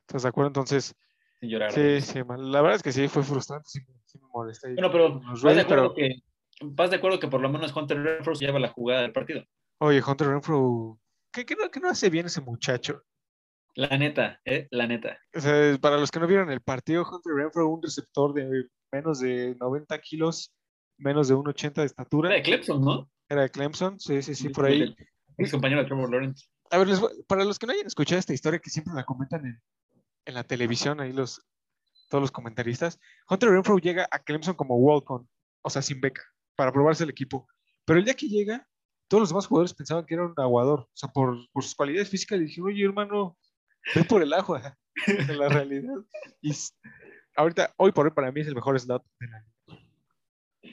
¿Estás 0.00 0.22
de 0.22 0.28
acuerdo? 0.30 0.48
Entonces, 0.48 0.94
sin 1.40 1.48
llorar. 1.50 1.72
sí, 1.72 2.00
sí, 2.00 2.24
man, 2.24 2.50
la 2.50 2.60
verdad 2.60 2.76
es 2.76 2.82
que 2.82 2.92
sí 2.92 3.08
fue 3.08 3.22
frustrante, 3.22 3.68
sí, 3.68 3.80
me- 3.86 3.94
sí 4.04 4.18
me 4.18 4.26
molesta. 4.28 4.68
ahí 4.68 4.74
Bueno, 4.74 4.90
pero 4.90 5.20
¿estás 5.34 5.54
de, 5.54 5.60
acuerdo 5.62 5.94
pero, 5.94 5.94
que, 5.94 6.22
¿estás 6.66 6.90
de 6.90 6.96
acuerdo 6.96 7.20
que 7.20 7.28
por 7.28 7.40
lo 7.40 7.48
menos 7.50 7.74
Hunter 7.74 8.02
Renfro 8.02 8.34
se 8.34 8.46
lleva 8.46 8.58
la 8.58 8.68
jugada 8.68 9.02
del 9.02 9.12
partido? 9.12 9.44
oye, 9.78 10.02
Hunter 10.06 10.28
Renfro, 10.28 10.98
¿qué, 11.32 11.44
qué 11.46 11.54
no, 11.54 11.70
qué 11.70 11.80
no 11.80 11.88
hace 11.88 12.10
bien 12.10 12.26
ese 12.26 12.40
muchacho? 12.40 13.02
La 13.74 13.96
neta, 13.96 14.40
¿eh? 14.44 14.66
La 14.72 14.86
neta. 14.88 15.18
O 15.34 15.40
sea, 15.40 15.78
para 15.78 15.98
los 15.98 16.10
que 16.10 16.18
no 16.18 16.26
vieron 16.26 16.50
el 16.50 16.60
partido, 16.60 17.04
Hunter 17.04 17.32
Renfro, 17.34 17.68
un 17.68 17.80
receptor 17.82 18.34
de 18.34 18.66
menos 18.90 19.20
de 19.20 19.54
90 19.60 20.00
kilos, 20.00 20.52
menos 20.96 21.28
de 21.28 21.34
1,80 21.36 21.82
de 21.82 21.86
estatura. 21.86 22.30
Era 22.30 22.36
de 22.38 22.42
Clemson, 22.42 22.80
¿no? 22.80 23.08
Era 23.28 23.42
de 23.42 23.50
Clemson, 23.50 24.00
sí, 24.00 24.20
sí, 24.22 24.34
sí, 24.34 24.48
por 24.48 24.64
ahí. 24.64 24.96
Mi 25.36 25.48
compañero 25.48 25.82
de 25.82 25.86
Trevor 25.86 26.10
Lawrence. 26.10 26.48
A 26.72 26.78
ver, 26.78 26.88
les 26.88 26.98
voy- 26.98 27.12
para 27.28 27.44
los 27.44 27.58
que 27.58 27.66
no 27.66 27.72
hayan 27.72 27.86
escuchado 27.86 28.18
esta 28.18 28.32
historia, 28.34 28.58
que 28.58 28.70
siempre 28.70 28.92
la 28.94 29.04
comentan 29.04 29.44
en, 29.46 29.62
en 30.28 30.34
la 30.34 30.44
televisión, 30.44 31.00
ahí 31.00 31.12
los, 31.12 31.42
todos 32.10 32.20
los 32.20 32.30
comentaristas, 32.30 33.00
Hunter 33.30 33.48
Renfro 33.48 33.78
llega 33.78 34.06
a 34.10 34.18
Clemson 34.18 34.54
como 34.54 34.76
walk-on, 34.76 35.26
o 35.62 35.70
sea, 35.70 35.80
sin 35.80 36.00
beca, 36.02 36.22
para 36.54 36.70
probarse 36.70 37.04
el 37.04 37.10
equipo. 37.10 37.48
Pero 37.86 37.98
el 37.98 38.04
día 38.04 38.14
que 38.14 38.28
llega, 38.28 38.68
todos 39.08 39.22
los 39.22 39.30
demás 39.30 39.46
jugadores 39.46 39.72
pensaban 39.72 40.04
que 40.04 40.14
era 40.14 40.26
un 40.26 40.34
aguador, 40.36 40.80
o 40.80 40.90
sea, 40.92 41.08
por, 41.08 41.34
por 41.50 41.64
sus 41.64 41.74
cualidades 41.74 42.10
físicas, 42.10 42.38
le 42.38 42.44
dijeron, 42.44 42.68
oye, 42.68 42.84
hermano, 42.84 43.38
ven 43.94 44.04
por 44.04 44.22
el 44.22 44.34
agua, 44.34 44.76
en 45.06 45.38
la 45.38 45.48
realidad. 45.48 45.94
Y 46.42 46.52
ahorita, 47.34 47.72
hoy 47.78 47.92
por 47.92 48.06
hoy, 48.06 48.12
para 48.12 48.30
mí 48.30 48.42
es 48.42 48.48
el 48.48 48.54
mejor 48.54 48.78
slot 48.78 49.02
de 49.18 49.28
la 49.28 49.44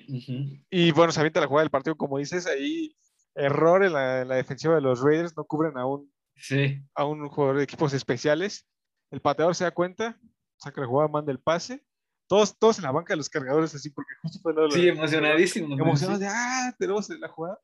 Ujú. 0.09 0.59
Y 0.69 0.91
bueno, 0.91 1.13
se 1.13 1.19
avienta 1.21 1.39
la 1.39 1.47
jugada 1.47 1.63
del 1.63 1.71
partido, 1.71 1.95
como 1.95 2.17
dices, 2.17 2.45
ahí 2.45 2.93
error 3.35 3.85
en 3.85 3.93
la, 3.93 4.21
en 4.21 4.27
la 4.27 4.35
defensiva 4.35 4.75
de 4.75 4.81
los 4.81 5.01
Raiders, 5.01 5.37
no 5.37 5.45
cubren 5.45 5.77
a 5.77 5.85
un, 5.85 6.11
Sí. 6.35 6.83
a 6.93 7.05
un 7.05 7.29
jugador 7.29 7.57
de 7.57 7.63
equipos 7.63 7.93
especiales. 7.93 8.67
El 9.11 9.21
pateador 9.21 9.55
se 9.55 9.63
da 9.63 9.71
cuenta, 9.71 10.19
saca 10.57 10.81
la 10.81 10.87
jugada, 10.87 11.07
manda 11.09 11.31
el 11.31 11.39
pase. 11.39 11.83
Todos, 12.27 12.57
todos 12.57 12.79
en 12.79 12.85
la 12.85 12.91
banca 12.91 13.13
de 13.13 13.17
los 13.17 13.29
cargadores, 13.29 13.75
así, 13.75 13.91
porque 13.91 14.11
justo 14.21 14.39
fue 14.41 14.53
lo 14.53 14.69
Sí, 14.71 14.87
emocionadísimo. 14.87 15.75
Emocionados 15.79 16.19
de, 16.19 16.27
ah, 16.27 16.73
tenemos 16.79 17.07
la 17.09 17.27
jugada. 17.29 17.59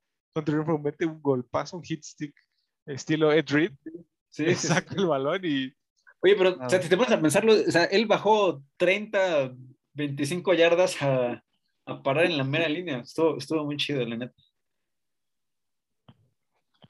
Mete 0.84 1.06
un 1.06 1.22
golpazo, 1.22 1.78
un 1.78 1.84
hit 1.84 2.04
stick, 2.04 2.34
estilo 2.86 3.32
Ed 3.34 3.46
Reed, 3.50 3.72
sí. 4.30 4.54
saca 4.56 4.96
el 4.96 5.08
balón 5.08 5.42
y 5.44 5.74
Oye, 6.24 6.36
pero 6.36 6.56
Ah. 6.60 6.68
o 6.68 6.70
sea, 6.70 6.80
si 6.82 6.88
te 6.88 6.96
pones 6.96 7.12
a 7.12 7.20
pensarlo, 7.20 7.54
o 7.54 7.72
sea, 7.72 7.86
él 7.86 8.06
bajó 8.06 8.64
30, 8.78 9.56
25 9.94 10.54
yardas 10.54 11.02
a, 11.02 11.44
a 11.88 12.04
parar 12.04 12.26
en 12.26 12.38
la 12.38 12.44
mera 12.44 12.70
línea. 12.70 13.00
Estuvo, 13.00 13.38
estuvo 13.38 13.66
muy 13.66 13.76
chido, 13.78 14.06
la 14.06 14.16
neta. 14.16 14.36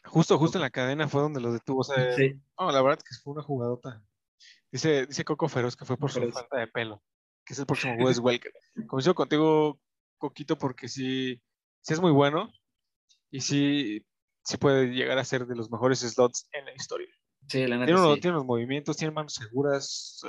justo, 0.03 0.37
justo 0.37 0.57
en 0.57 0.63
la 0.63 0.69
cadena 0.69 1.07
fue 1.07 1.21
donde 1.21 1.39
los 1.39 1.53
detuvo. 1.53 1.79
O 1.79 1.83
sea, 1.85 2.13
Sí. 2.15 2.33
no, 2.59 2.71
la 2.71 2.81
verdad 2.81 2.99
es 3.01 3.03
que 3.17 3.23
fue 3.23 3.33
una 3.33 3.43
jugadota. 3.43 4.03
Dice, 4.71 5.05
dice 5.05 5.25
Coco 5.25 5.49
Feroz 5.49 5.75
que 5.75 5.85
fue 5.85 5.97
por 5.97 6.11
su 6.11 6.21
falta 6.31 6.57
de 6.57 6.67
pelo, 6.67 7.03
que 7.45 7.53
es 7.53 7.59
el 7.59 7.65
próximo 7.65 7.95
Wes 7.95 8.19
Welker. 8.23 8.53
Coincido 8.87 9.15
contigo, 9.15 9.79
Coquito, 10.17 10.57
porque 10.57 10.87
sí, 10.87 11.41
sí 11.81 11.93
es 11.93 11.99
muy 11.99 12.11
bueno 12.11 12.51
y 13.29 13.41
sí, 13.41 14.05
sí 14.43 14.57
puede 14.57 14.87
llegar 14.87 15.17
a 15.17 15.25
ser 15.25 15.45
de 15.45 15.55
los 15.55 15.69
mejores 15.71 15.99
slots 15.99 16.47
en 16.53 16.65
la 16.65 16.73
historia. 16.73 17.09
Sí, 17.47 17.65
la 17.67 17.75
neta. 17.75 17.85
Tiene 17.87 17.99
unos, 18.01 18.15
sí. 18.15 18.21
tiene 18.21 18.35
unos 18.37 18.45
movimientos, 18.45 18.97
tiene 18.97 19.13
manos 19.13 19.33
seguras, 19.33 20.21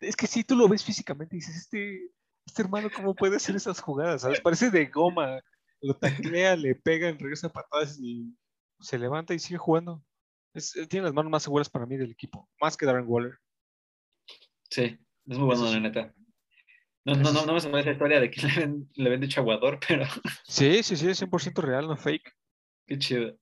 es- 0.00 0.16
que 0.16 0.26
si 0.26 0.44
tú 0.44 0.56
lo 0.56 0.68
ves 0.68 0.84
físicamente 0.84 1.36
y 1.36 1.38
dices, 1.38 1.56
este, 1.56 2.10
este 2.44 2.62
hermano, 2.62 2.90
¿cómo 2.94 3.14
puede 3.14 3.36
hacer 3.36 3.56
esas 3.56 3.80
jugadas? 3.80 4.22
¿Sabes? 4.22 4.40
Parece 4.40 4.70
de 4.70 4.86
goma. 4.86 5.40
Lo 5.80 5.96
taclea, 5.96 6.54
le 6.54 6.74
pega, 6.76 7.10
regresa 7.10 7.48
patadas 7.48 7.98
y 8.00 8.36
se 8.80 8.98
levanta 8.98 9.34
y 9.34 9.38
sigue 9.40 9.58
jugando. 9.58 10.04
Es, 10.54 10.76
eh, 10.76 10.86
tiene 10.86 11.04
las 11.04 11.14
manos 11.14 11.30
más 11.30 11.42
seguras 11.42 11.68
para 11.70 11.86
mí 11.86 11.96
del 11.96 12.10
equipo, 12.10 12.48
más 12.60 12.76
que 12.76 12.86
Darren 12.86 13.06
Waller. 13.06 13.38
Sí, 14.70 14.98
es 15.26 15.38
muy 15.38 15.46
bueno, 15.46 15.64
la 15.70 15.80
neta. 15.80 16.14
No, 17.04 17.14
no, 17.16 17.32
no, 17.32 17.44
no 17.46 17.54
me 17.54 17.60
suena 17.60 17.80
esa 17.80 17.92
historia 17.92 18.20
de 18.20 18.30
que 18.30 18.42
le 18.46 18.54
ven, 18.56 18.90
le 18.94 19.10
ven 19.10 19.20
dicho 19.20 19.40
aguador, 19.40 19.78
pero 19.86 20.04
Sí, 20.44 20.82
sí, 20.82 20.96
sí, 20.96 21.08
es 21.08 21.20
100% 21.22 21.62
real, 21.62 21.86
no 21.86 21.96
fake. 21.96 22.32
qué 22.86 22.98
chido. 22.98 23.36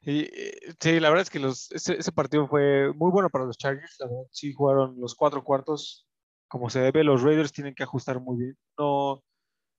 Y, 0.00 0.20
eh, 0.22 0.74
sí, 0.80 1.00
la 1.00 1.10
verdad 1.10 1.22
es 1.22 1.30
que 1.30 1.40
los, 1.40 1.70
ese, 1.72 1.98
ese 1.98 2.12
partido 2.12 2.46
fue 2.46 2.92
muy 2.94 3.10
bueno 3.10 3.28
para 3.30 3.44
los 3.44 3.58
Chargers. 3.58 3.96
La 3.98 4.06
verdad, 4.06 4.22
sí 4.30 4.52
jugaron 4.52 4.98
los 5.00 5.14
cuatro 5.14 5.42
cuartos 5.42 6.06
como 6.46 6.70
se 6.70 6.80
debe. 6.80 7.04
Los 7.04 7.22
Raiders 7.22 7.52
tienen 7.52 7.74
que 7.74 7.82
ajustar 7.82 8.20
muy 8.20 8.38
bien. 8.38 8.58
No, 8.78 9.22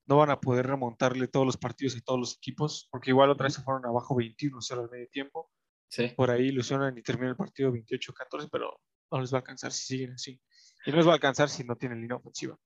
no 0.06 0.16
van 0.18 0.30
a 0.30 0.40
poder 0.40 0.66
remontarle 0.66 1.26
todos 1.26 1.46
los 1.46 1.56
partidos 1.56 1.96
a 1.96 2.00
todos 2.00 2.20
los 2.20 2.36
equipos, 2.36 2.88
porque 2.92 3.10
igual 3.10 3.30
otra 3.30 3.44
vez 3.44 3.54
se 3.54 3.62
fueron 3.62 3.86
abajo 3.86 4.14
21-0 4.14 4.80
al 4.80 4.90
medio 4.90 5.08
tiempo. 5.08 5.50
Sí, 5.90 6.06
Por 6.16 6.30
ahí 6.30 6.46
ilusionan 6.46 6.96
y 6.96 7.02
terminan 7.02 7.30
el 7.30 7.36
partido 7.36 7.72
28-14, 7.72 8.48
pero 8.50 8.80
no 9.10 9.20
les 9.20 9.32
va 9.32 9.38
a 9.38 9.40
alcanzar 9.40 9.72
si 9.72 9.86
siguen 9.86 10.12
así. 10.12 10.40
Y 10.86 10.90
no 10.92 10.96
les 10.98 11.06
va 11.06 11.10
a 11.10 11.14
alcanzar 11.14 11.48
si 11.48 11.64
no 11.64 11.74
tienen 11.74 12.00
línea 12.00 12.16
ofensiva. 12.16 12.56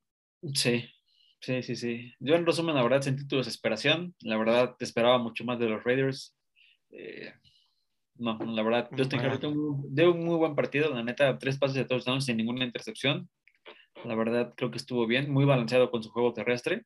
sí, 0.52 0.84
sí, 1.40 1.62
sí, 1.62 1.74
sí. 1.74 2.14
Yo 2.20 2.34
en 2.34 2.44
resumen, 2.44 2.74
la 2.74 2.82
verdad, 2.82 3.00
sentí 3.00 3.26
tu 3.26 3.38
desesperación. 3.38 4.14
La 4.20 4.36
verdad, 4.36 4.76
te 4.78 4.84
esperaba 4.84 5.16
mucho 5.16 5.42
más 5.44 5.58
de 5.58 5.70
los 5.70 5.82
Raiders. 5.82 6.36
Eh, 6.90 7.32
no, 8.16 8.38
la 8.38 8.62
verdad, 8.62 8.90
Bueno. 8.90 9.08
Herbert 9.10 9.40
dio 9.88 10.12
un, 10.12 10.24
muy 10.24 10.36
buen 10.36 10.54
partido. 10.54 10.94
La 10.94 11.02
neta, 11.02 11.38
tres 11.38 11.58
pases 11.58 11.76
de 11.76 11.86
touchdown 11.86 12.20
sin 12.20 12.36
ninguna 12.36 12.66
intercepción. 12.66 13.30
La 14.04 14.14
verdad, 14.14 14.52
creo 14.54 14.70
que 14.70 14.76
estuvo 14.76 15.06
bien, 15.06 15.32
muy 15.32 15.46
balanceado 15.46 15.90
con 15.90 16.02
su 16.02 16.10
juego 16.10 16.34
terrestre. 16.34 16.84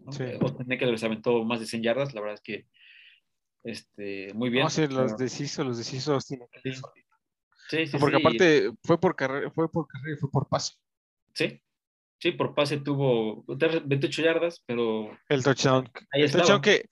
¿no? 0.00 0.12
Sí. 0.12 0.24
Eh, 0.24 0.38
Austin 0.38 0.70
Eckler 0.70 0.90
les 0.90 1.02
aventó 1.02 1.42
más 1.44 1.60
de 1.60 1.66
100 1.66 1.82
yardas. 1.82 2.12
La 2.12 2.20
verdad 2.20 2.34
es 2.34 2.42
que 2.42 2.66
este, 3.70 4.32
muy 4.34 4.50
bien. 4.50 4.64
No, 4.64 4.70
sí, 4.70 4.82
los 4.86 5.12
pero- 5.12 5.16
deshizo, 5.16 5.64
los 5.64 5.78
deshizo. 5.78 6.20
Sí. 6.20 6.38
Sí, 7.70 7.86
sí, 7.86 7.98
Porque 7.98 8.16
aparte 8.16 8.70
fue 8.82 8.98
por 8.98 9.14
carrera, 9.14 9.50
fue 9.50 9.70
por 9.70 9.86
carrera 9.86 10.14
y 10.16 10.18
fue 10.18 10.30
por 10.30 10.48
pase. 10.48 10.74
Sí, 11.34 11.60
sí, 12.18 12.32
por 12.32 12.54
pase 12.54 12.78
tuvo 12.78 13.44
28 13.46 14.22
yardas, 14.22 14.62
pero 14.66 15.10
El 15.28 15.42
touchdown. 15.44 15.90
Ahí 16.12 16.22
el 16.22 16.32
touchdown 16.32 16.62
que. 16.62 16.88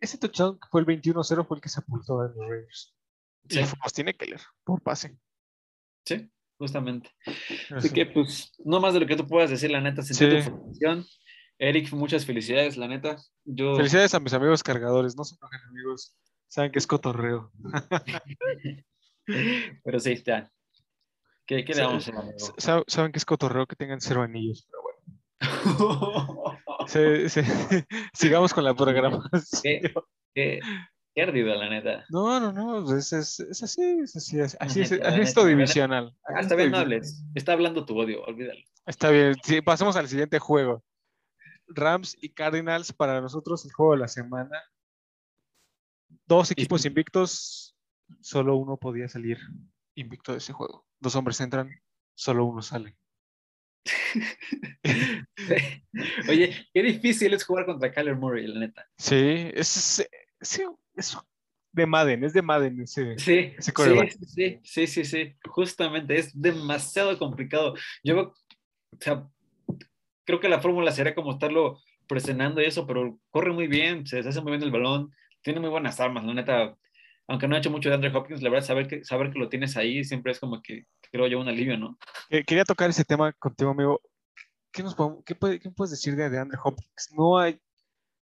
Ese 0.00 0.16
touchdown 0.18 0.58
que 0.58 0.68
fue 0.70 0.80
el 0.80 0.86
21-0 0.86 1.46
fue 1.46 1.58
el 1.58 1.60
que 1.62 1.68
sepultó 1.68 2.20
a 2.20 2.28
los 2.28 2.36
Raiders. 2.48 2.94
Sí. 3.48 3.60
Y 3.60 3.64
fue 3.64 3.78
Austin 3.82 4.08
Eckler 4.08 4.40
por 4.64 4.82
pase. 4.82 5.16
sí, 6.06 6.28
justamente. 6.58 7.10
Así 7.70 7.88
sí. 7.88 7.94
que, 7.94 8.06
pues, 8.06 8.52
no 8.64 8.80
más 8.80 8.94
de 8.94 9.00
lo 9.00 9.06
que 9.06 9.16
tú 9.16 9.26
puedas 9.28 9.50
decir, 9.50 9.70
la 9.70 9.80
neta, 9.82 10.02
sentí 10.02 10.24
Sí. 10.24 10.48
tu 10.48 10.50
frustración. 10.56 11.04
Eric, 11.58 11.92
muchas 11.92 12.26
felicidades, 12.26 12.76
la 12.76 12.86
neta. 12.88 13.16
Yo, 13.44 13.76
Felicidades 13.76 14.14
a 14.14 14.20
mis 14.20 14.32
amigos 14.34 14.62
cargadores. 14.62 15.16
No 15.16 15.24
se 15.24 15.36
enojen, 15.36 15.60
amigos. 15.70 16.14
Saben 16.48 16.70
que 16.70 16.78
es 16.78 16.86
cotorreo. 16.86 17.50
pero 19.84 20.00
sí, 20.00 20.22
ya. 20.24 20.50
¿Qué, 21.46 21.64
qué 21.64 21.74
le 21.74 21.82
vamos 21.82 22.08
a 22.08 22.82
Saben 22.88 23.12
que 23.12 23.18
es 23.18 23.24
cotorreo 23.24 23.66
que 23.66 23.76
tengan 23.76 24.00
cero 24.00 24.22
anillos. 24.22 24.66
Pero 24.68 24.82
bueno. 24.82 24.96
Se- 26.86 27.28
se- 27.28 27.44
sigamos 28.14 28.54
con 28.54 28.62
la 28.62 28.74
programación. 28.74 29.28
qué, 29.62 29.92
qué, 30.34 30.60
qué 31.14 31.22
ardido, 31.22 31.54
la 31.54 31.68
neta. 31.68 32.04
No, 32.10 32.38
no, 32.38 32.52
no. 32.52 32.96
Es, 32.96 33.12
es, 33.12 33.40
es 33.40 33.62
así. 33.62 33.82
Es 34.02 34.14
así. 34.14 34.38
Es, 34.38 34.56
así 34.60 34.82
es, 34.82 34.92
neta, 34.92 35.08
así 35.08 35.20
es 35.20 35.28
neta, 35.28 35.40
neta. 35.40 35.48
divisional. 35.48 36.14
Ah, 36.28 36.40
está 36.40 36.54
es 36.54 36.58
bien, 36.58 36.70
no 36.70 36.78
hables. 36.78 37.24
Está 37.34 37.54
hablando 37.54 37.84
tu 37.84 37.98
odio, 37.98 38.22
olvídalo. 38.24 38.60
Está 38.86 39.10
bien, 39.10 39.34
sí, 39.42 39.60
pasemos 39.62 39.96
al 39.96 40.06
siguiente 40.06 40.38
juego. 40.38 40.84
Rams 41.68 42.16
y 42.20 42.30
Cardinals 42.30 42.92
para 42.92 43.20
nosotros 43.20 43.64
el 43.64 43.72
juego 43.72 43.92
de 43.92 43.98
la 43.98 44.08
semana. 44.08 44.62
Dos 46.26 46.50
equipos 46.50 46.84
invictos, 46.84 47.76
solo 48.20 48.56
uno 48.56 48.76
podía 48.76 49.08
salir 49.08 49.38
invicto 49.94 50.32
de 50.32 50.38
ese 50.38 50.52
juego. 50.52 50.86
Dos 51.00 51.16
hombres 51.16 51.40
entran, 51.40 51.70
solo 52.14 52.44
uno 52.44 52.62
sale. 52.62 52.96
Oye, 56.28 56.68
qué 56.72 56.82
difícil 56.82 57.34
es 57.34 57.44
jugar 57.44 57.66
contra 57.66 57.92
Kyler 57.92 58.16
Murray, 58.16 58.46
la 58.46 58.60
neta. 58.60 58.88
Sí, 58.98 59.50
es, 59.54 60.00
es, 60.00 60.08
sí, 60.40 60.62
es 60.94 61.16
de 61.76 61.86
Madden, 61.86 62.24
es 62.24 62.32
de 62.32 62.42
Madden 62.42 62.80
ese. 62.80 63.18
Sí, 63.18 63.52
Ese 63.56 63.72
sí, 64.26 64.60
sí, 64.64 64.86
sí, 64.86 65.04
sí, 65.04 65.36
justamente 65.44 66.18
es 66.18 66.40
demasiado 66.40 67.18
complicado. 67.18 67.74
Yo, 68.02 68.32
o 68.90 68.98
sea, 68.98 69.28
creo 70.26 70.40
que 70.40 70.48
la 70.50 70.60
fórmula 70.60 70.90
sería 70.92 71.14
como 71.14 71.30
estarlo 71.32 71.80
presionando 72.06 72.60
y 72.60 72.66
eso, 72.66 72.86
pero 72.86 73.18
corre 73.30 73.52
muy 73.52 73.66
bien, 73.68 74.06
se 74.06 74.16
deshace 74.16 74.40
muy 74.42 74.52
bien 74.52 74.62
el 74.62 74.70
balón, 74.70 75.10
tiene 75.42 75.60
muy 75.60 75.70
buenas 75.70 75.98
armas, 76.00 76.24
la 76.24 76.34
neta. 76.34 76.76
Aunque 77.28 77.48
no 77.48 77.56
ha 77.56 77.58
hecho 77.58 77.70
mucho 77.70 77.88
de 77.88 77.94
Andre 77.96 78.12
Hopkins, 78.14 78.42
la 78.42 78.50
verdad, 78.50 78.66
saber 78.66 78.86
que, 78.86 79.04
saber 79.04 79.32
que 79.32 79.38
lo 79.40 79.48
tienes 79.48 79.76
ahí 79.76 80.04
siempre 80.04 80.30
es 80.32 80.38
como 80.38 80.62
que, 80.62 80.84
creo 81.10 81.26
yo, 81.26 81.40
un 81.40 81.48
alivio, 81.48 81.76
¿no? 81.76 81.98
Que- 82.28 82.44
Quería 82.44 82.64
tocar 82.64 82.88
ese 82.90 83.04
tema 83.04 83.32
contigo, 83.32 83.70
amigo. 83.70 84.00
¿Qué, 84.72 84.82
nos 84.84 84.94
podemos- 84.94 85.24
qué, 85.24 85.34
puede- 85.34 85.58
qué 85.58 85.70
puedes 85.70 85.90
decir 85.90 86.14
de, 86.14 86.28
de 86.30 86.38
Andre 86.38 86.58
Hopkins? 86.62 87.08
No 87.16 87.38
hay, 87.38 87.58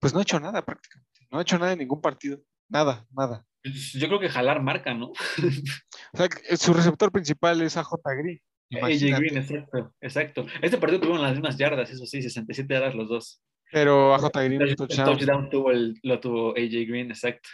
pues 0.01 0.13
no 0.13 0.19
ha 0.19 0.23
hecho 0.23 0.39
nada 0.41 0.63
prácticamente. 0.65 1.27
No 1.31 1.39
ha 1.39 1.43
hecho 1.43 1.59
nada 1.59 1.73
en 1.73 1.79
ningún 1.79 2.01
partido. 2.03 2.41
Nada, 2.69 3.07
nada. 3.11 3.47
Pues, 3.63 3.93
Yo 3.95 4.07
creo 4.09 4.21
que 4.21 4.29
jalar 4.29 4.61
marca, 4.63 4.93
¿no? 4.93 5.13
O 6.13 6.17
sea, 6.17 6.29
que 6.29 6.57
su 6.59 6.75
receptor 6.75 7.11
principal 7.13 7.63
es 7.63 7.77
AJ 7.79 7.93
Green. 8.19 8.41
AJ 8.71 8.79
Imagínate. 8.79 9.23
Green, 9.25 9.37
exacto, 9.39 9.95
exacto. 10.01 10.47
Este 10.63 10.79
partido 10.79 11.01
tuvieron 11.01 11.23
las 11.23 11.33
mismas 11.33 11.57
yardas, 11.59 11.91
eso 11.91 12.07
sí, 12.07 12.23
67 12.23 12.73
yardas 12.73 12.95
los 12.95 13.09
dos. 13.09 13.43
Pero 13.73 14.15
AJ 14.15 14.31
Green 14.45 14.63
El 14.63 14.69
un 14.71 14.77
touchdown. 14.77 15.07
touchdown 15.19 15.51
tuvo 15.51 15.71
el- 15.71 15.95
lo 16.03 16.21
tuvo 16.21 16.51
AJ 16.57 16.87
Green, 16.87 17.11
exacto. 17.11 17.49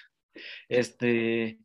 Este, 0.69 1.59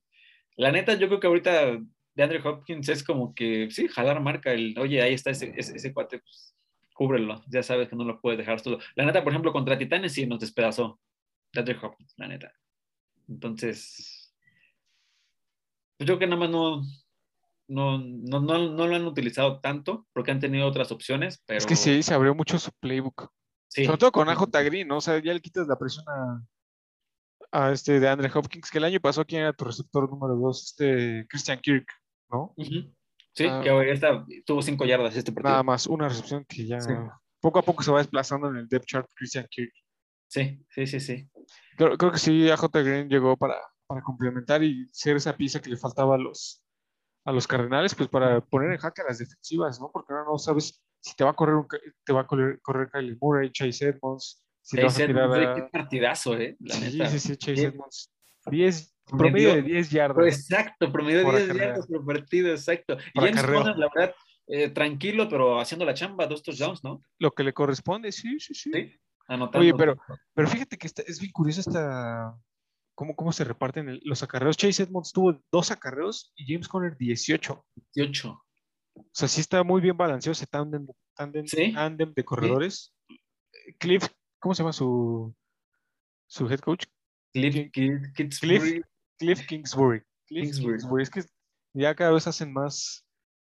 la 0.55 0.71
neta, 0.71 0.93
yo 0.95 1.07
creo 1.07 1.19
que 1.19 1.27
ahorita 1.27 1.77
de 2.13 2.23
Andrew 2.23 2.41
Hopkins 2.47 2.87
es 2.89 3.03
como 3.03 3.33
que, 3.33 3.69
sí, 3.71 3.87
jalar 3.87 4.21
marca 4.21 4.51
el, 4.53 4.77
oye, 4.77 5.01
ahí 5.01 5.13
está 5.13 5.31
ese, 5.31 5.53
ese, 5.57 5.75
ese 5.75 5.93
cuate, 5.93 6.19
pues, 6.19 6.55
cúbrelo, 6.93 7.43
ya 7.49 7.63
sabes 7.63 7.89
que 7.89 7.95
no 7.95 8.03
lo 8.03 8.19
puedes 8.21 8.37
dejar 8.37 8.61
todo. 8.61 8.79
La 8.95 9.05
neta, 9.05 9.23
por 9.23 9.31
ejemplo, 9.33 9.51
contra 9.53 9.77
Titanes 9.77 10.13
sí 10.13 10.25
nos 10.27 10.39
despedazó 10.39 10.99
de 11.53 11.59
Andrew 11.61 11.79
Hopkins, 11.81 12.13
la 12.17 12.27
neta. 12.27 12.53
Entonces, 13.27 14.33
pues 15.97 16.07
yo 16.07 16.17
creo 16.17 16.19
que 16.19 16.27
nada 16.27 16.39
más 16.41 16.49
no, 16.49 16.81
no, 17.71 17.97
no, 17.99 18.39
no, 18.39 18.69
no 18.73 18.87
lo 18.87 18.95
han 18.95 19.05
utilizado 19.05 19.59
tanto 19.59 20.05
porque 20.13 20.31
han 20.31 20.39
tenido 20.39 20.67
otras 20.67 20.91
opciones, 20.91 21.41
pero 21.45 21.57
Es 21.57 21.65
que 21.65 21.75
sí, 21.75 22.03
se 22.03 22.13
abrió 22.13 22.35
mucho 22.35 22.59
su 22.59 22.71
playbook. 22.79 23.29
sí. 23.67 23.85
Sobre 23.85 23.97
todo 23.97 24.11
con 24.11 24.29
AJ 24.29 24.45
Green, 24.65 24.87
¿no? 24.87 24.97
O 24.97 25.01
sea, 25.01 25.19
ya 25.19 25.33
le 25.33 25.41
quitas 25.41 25.67
la 25.67 25.77
presión 25.77 26.05
a, 26.07 26.41
a 27.67 27.71
este 27.71 27.99
de 27.99 28.07
Andre 28.09 28.29
Hopkins, 28.33 28.69
que 28.69 28.77
el 28.77 28.83
año 28.85 28.99
pasado, 28.99 29.25
¿quién 29.25 29.41
era 29.41 29.53
tu 29.53 29.65
receptor 29.65 30.09
número 30.09 30.35
dos? 30.35 30.63
Este 30.65 31.25
Christian 31.29 31.59
Kirk, 31.61 31.87
¿no? 32.31 32.53
Sí, 32.57 33.45
Ah. 33.47 33.61
que 33.63 33.69
ahorita 33.69 34.25
tuvo 34.45 34.61
cinco 34.61 34.83
yardas 34.85 35.15
este 35.15 35.31
partido. 35.31 35.51
Nada 35.51 35.63
más, 35.63 35.87
una 35.87 36.09
recepción 36.09 36.43
que 36.45 36.65
ya 36.67 36.81
Sí. 36.81 36.91
poco 37.39 37.59
a 37.59 37.61
poco 37.61 37.81
se 37.81 37.91
va 37.91 37.99
desplazando 37.99 38.49
en 38.49 38.57
el 38.57 38.67
depth 38.67 38.85
chart 38.85 39.09
Christian 39.15 39.47
Kirk. 39.49 39.71
Sí, 40.27 40.61
sí, 40.69 40.85
sí, 40.87 40.99
sí. 40.99 41.29
Creo, 41.77 41.97
creo 41.97 42.11
que 42.11 42.19
sí, 42.19 42.49
AJ 42.49 42.69
Green 42.83 43.09
llegó 43.09 43.37
para, 43.37 43.55
para 43.87 44.01
complementar 44.01 44.61
y 44.63 44.85
ser 44.91 45.15
esa 45.15 45.35
pieza 45.37 45.61
que 45.61 45.69
le 45.69 45.77
faltaba 45.77 46.15
a 46.15 46.17
los, 46.17 46.61
a 47.25 47.31
los 47.31 47.47
Cardenales, 47.47 47.93
pues 47.95 48.09
para 48.09 48.41
poner 48.41 48.71
en 48.71 48.77
jaque 48.77 49.01
a 49.01 49.05
las 49.05 49.17
defensivas, 49.19 49.79
¿no? 49.79 49.91
Porque 49.91 50.13
ahora 50.13 50.25
no 50.31 50.37
sabes 50.37 50.83
si 50.99 51.15
te 51.15 51.23
va 51.23 51.31
a 51.31 51.33
correr, 51.33 51.55
un, 51.55 51.67
te 52.03 52.13
va 52.13 52.21
a 52.21 52.27
correr, 52.27 52.59
correr 52.61 52.89
Kyler 52.91 53.17
Murray, 53.21 53.51
Chase 53.51 53.89
Edmonds, 53.89 54.43
si 54.61 54.77
le 54.77 54.83
vas 54.83 54.95
a 54.95 54.97
Chase 54.99 55.07
tirar 55.07 55.25
Edmonds, 55.25 55.47
a... 55.47 55.55
Qué 55.55 55.69
partidazo, 55.71 56.37
¿eh? 56.37 56.55
La 56.59 56.75
Sí, 56.75 56.97
neta. 56.97 57.09
sí, 57.09 57.19
sí, 57.19 57.37
Chase 57.37 57.55
Sí. 57.57 57.63
Edmonds. 57.65 58.11
10, 58.47 58.95
Promedio- 59.05 59.53
de 59.55 59.61
10 59.63 59.89
yardas. 59.91 60.25
Exacto, 60.27 60.91
promedio 60.91 61.19
de 61.19 61.25
10 61.25 61.43
acarreo. 61.43 61.67
yardas 61.67 61.87
por 61.87 62.05
partido, 62.05 62.49
exacto. 62.51 62.97
Y 63.13 63.19
James. 63.19 63.43
Conner, 63.43 63.77
la 63.77 63.89
verdad, 63.95 64.15
eh, 64.47 64.69
tranquilo, 64.69 65.27
pero 65.29 65.59
haciendo 65.59 65.85
la 65.85 65.93
chamba, 65.93 66.25
dos 66.27 66.41
touchdowns, 66.41 66.83
¿no? 66.83 67.03
Lo 67.19 67.31
que 67.31 67.43
le 67.43 67.53
corresponde, 67.53 68.11
sí, 68.11 68.39
sí, 68.39 68.53
sí. 68.55 68.71
Sí. 68.73 68.99
Anotando. 69.27 69.59
Oye, 69.59 69.73
pero, 69.75 69.95
pero 70.33 70.47
fíjate 70.47 70.77
que 70.77 70.87
está- 70.87 71.03
es 71.03 71.19
bien 71.19 71.31
curioso 71.31 71.61
esta, 71.61 72.35
cómo, 73.01 73.15
cómo 73.15 73.31
se 73.31 73.43
reparten 73.43 73.89
el- 73.89 74.01
los 74.03 74.21
acarreos. 74.21 74.55
Chase 74.57 74.83
Edmonds 74.83 75.11
tuvo 75.11 75.41
dos 75.51 75.71
acarreos 75.71 76.31
y 76.35 76.45
James 76.45 76.67
Conner 76.67 76.95
18. 76.95 77.65
18. 77.95 78.29
O 78.93 79.05
sea, 79.11 79.27
sí 79.27 79.41
está 79.41 79.63
muy 79.63 79.81
bien 79.81 79.97
balanceado 79.97 80.33
ese 80.33 80.45
tándem, 80.45 80.85
tándem, 81.15 81.47
Sí. 81.47 81.73
tándem 81.73 82.13
de 82.13 82.23
corredores. 82.23 82.93
Cliff, 83.79 84.07
¿cómo 84.39 84.53
se 84.53 84.61
llama 84.61 84.71
su, 84.73 85.33
su 86.27 86.47
head 86.47 86.59
coach? 86.59 86.85
Cliff, 87.33 87.71
Kingsbury. 87.71 88.83
Cliff 89.17 89.47
Kingsbury. 89.47 90.03
Cliff 90.27 90.43
Kingsbury. 90.51 90.77
Kingsbury. 90.77 91.03
Es 91.03 91.09
que 91.09 91.23
ya 91.73 91.95
cada 91.95 92.11
vez 92.11 92.27
hacen 92.27 92.53
más 92.53 93.03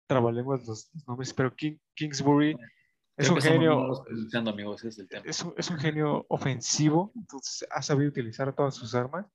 trabalenguas 0.09 0.67
los, 0.67 0.91
los 0.93 1.07
nombres, 1.07 1.33
pero 1.33 1.55
King- 1.55 1.79
Kingsbury 1.95 2.57
es 3.17 3.31
un 3.31 3.41
genio, 3.41 3.73
amigos, 4.49 4.85
es 4.85 4.99
el 4.99 5.07
tema. 5.09 5.23
es 5.25 5.41
un, 5.45 5.55
es 5.57 5.71
un 5.71 5.79
genio 5.79 6.27
ofensivo, 6.29 7.13
entonces 7.15 7.65
ha 7.71 7.81
sabido 7.83 8.09
utilizar 8.11 8.53
todas 8.53 8.75
sus 8.75 8.97
armas. 8.97 9.27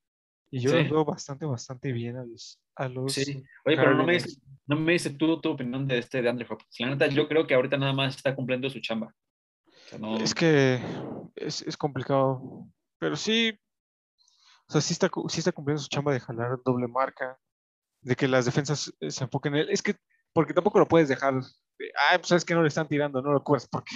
Y 0.52 0.60
yo 0.62 0.72
Sí. 0.72 0.78
los 0.78 0.90
veo 0.90 1.06
bastante, 1.06 1.46
bastante 1.46 1.92
bien 1.92 2.18
a 2.18 2.24
los. 2.26 2.60
A 2.76 2.88
los 2.90 3.14
Sí. 3.14 3.44
Oye, 3.66 3.76
pero 3.76 3.94
no 3.96 4.04
me, 4.06 4.14
dices, 4.14 4.42
no 4.66 4.76
me 4.78 4.94
dices 4.94 5.18
tú 5.18 5.40
tu 5.42 5.52
opinión 5.52 5.88
de 5.88 6.00
este 6.00 6.22
de 6.22 6.30
Andre 6.30 6.48
Hopkins. 6.50 6.80
La 6.80 6.88
neta, 6.90 7.08
yo 7.08 7.28
creo 7.28 7.46
que 7.46 7.54
ahorita 7.54 7.78
nada 7.78 7.94
más 7.94 8.16
está 8.16 8.36
cumpliendo 8.36 8.70
su 8.70 8.80
chamba. 8.80 9.14
O 9.68 9.90
sea, 9.90 10.00
no, 10.00 10.18
Es 10.18 10.34
que 10.34 10.80
es, 11.36 11.62
es 11.62 11.78
complicado. 11.78 12.68
Pero 13.00 13.16
sí. 13.16 13.54
O 14.68 14.72
sea, 14.72 14.82
sí 14.82 14.94
está, 14.94 15.10
sí 15.30 15.40
está 15.40 15.52
cumpliendo 15.52 15.82
su 15.82 15.90
chamba 15.90 16.14
de 16.14 16.20
jalar 16.20 16.60
doble 16.66 16.88
marca. 16.88 17.38
De 18.02 18.16
que 18.16 18.28
las 18.28 18.46
defensas 18.46 18.94
eh, 19.02 19.12
se 19.12 19.26
enfoquen 19.26 19.54
en 19.56 19.62
él. 19.62 19.70
Es 19.70 19.82
que, 19.84 19.96
porque 20.34 20.54
tampoco 20.54 20.80
lo 20.80 20.88
puedes 20.88 21.10
dejar. 21.10 21.34
de, 21.36 21.92
Ah, 22.10 22.16
pues 22.18 22.28
sabes 22.28 22.46
que 22.46 22.54
no 22.56 22.62
le 22.62 22.68
están 22.70 22.88
tirando, 22.88 23.22
no 23.22 23.32
lo 23.34 23.44
cubres. 23.44 23.68
Porque 23.68 23.94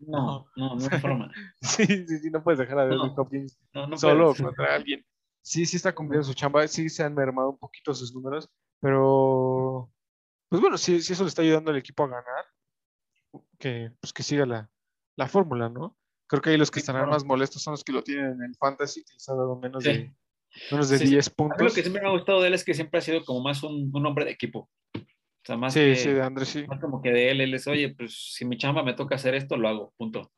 no, 0.00 0.46
no, 0.56 0.74
no 0.76 0.88
hay 0.90 1.00
forma. 1.00 1.30
sí, 1.60 1.86
sí, 1.86 2.18
sí, 2.18 2.30
no 2.30 2.42
puedes 2.42 2.58
dejar 2.58 2.78
a 2.78 2.86
No. 2.86 2.96
Derrick 3.02 3.18
Hopkins 3.18 3.58
No, 3.72 3.86
no 3.86 3.96
solo 3.96 4.28
puedes. 4.34 4.42
contra 4.42 4.74
alguien. 4.74 5.04
Sí, 5.42 5.66
sí 5.66 5.76
está 5.76 5.94
cumpliendo 5.94 6.24
su 6.24 6.34
chamba, 6.34 6.66
sí 6.68 6.88
se 6.88 7.02
han 7.02 7.14
mermado 7.14 7.50
un 7.50 7.58
poquito 7.58 7.92
sus 7.94 8.14
números, 8.14 8.48
pero 8.80 9.90
pues 10.48 10.60
bueno, 10.62 10.78
si, 10.78 11.00
si 11.02 11.12
eso 11.14 11.24
le 11.24 11.28
está 11.28 11.42
ayudando 11.42 11.70
al 11.70 11.76
equipo 11.78 12.04
a 12.04 12.08
ganar, 12.08 12.44
que 13.58 13.90
pues 14.00 14.12
que 14.12 14.22
siga 14.22 14.46
la, 14.46 14.70
la 15.16 15.28
fórmula, 15.28 15.68
¿no? 15.68 15.96
Creo 16.28 16.40
que 16.42 16.50
ahí 16.50 16.56
los 16.56 16.70
que 16.70 16.80
Sí, 16.80 16.82
estarán 16.84 17.02
claro. 17.02 17.12
más 17.12 17.24
molestos 17.24 17.62
son 17.62 17.72
los 17.72 17.82
que 17.84 17.92
lo 17.92 18.02
tienen 18.02 18.32
en 18.32 18.42
el 18.44 18.56
fantasy, 18.56 19.02
que 19.04 19.14
les 19.14 19.28
ha 19.28 19.34
dado 19.34 19.56
menos 19.58 19.82
Sí. 19.82 19.92
de 19.92 20.14
menos 20.70 20.88
de 20.90 20.98
Sí, 20.98 21.06
sí. 21.06 21.10
10 21.12 21.26
A 21.26 21.30
mí 21.30 21.34
puntos. 21.36 21.62
lo 21.62 21.72
que 21.74 21.80
siempre 21.82 22.02
me 22.02 22.08
ha 22.08 22.12
gustado 22.12 22.40
de 22.40 22.48
él 22.48 22.54
es 22.54 22.64
que 22.64 22.74
siempre 22.74 22.98
ha 22.98 23.02
sido 23.02 23.24
como 23.24 23.40
más 23.42 23.62
un, 23.62 23.90
un 23.92 24.06
hombre 24.06 24.24
de 24.26 24.30
equipo. 24.32 24.70
O 24.94 25.44
sea, 25.44 25.56
más 25.56 25.72
Sí, 25.72 25.80
que, 25.80 25.96
sí, 25.96 26.10
de 26.10 26.22
Andrés, 26.22 26.48
sí. 26.48 26.66
más 26.68 26.78
como 26.80 27.02
que 27.02 27.10
de 27.10 27.30
él, 27.30 27.40
él 27.40 27.54
es, 27.54 27.66
oye, 27.66 27.94
pues 27.96 28.32
si 28.34 28.44
mi 28.44 28.56
chamba 28.58 28.82
me 28.84 28.94
toca 28.94 29.16
hacer 29.16 29.34
esto, 29.34 29.56
lo 29.56 29.68
hago, 29.68 29.94
punto. 29.96 30.30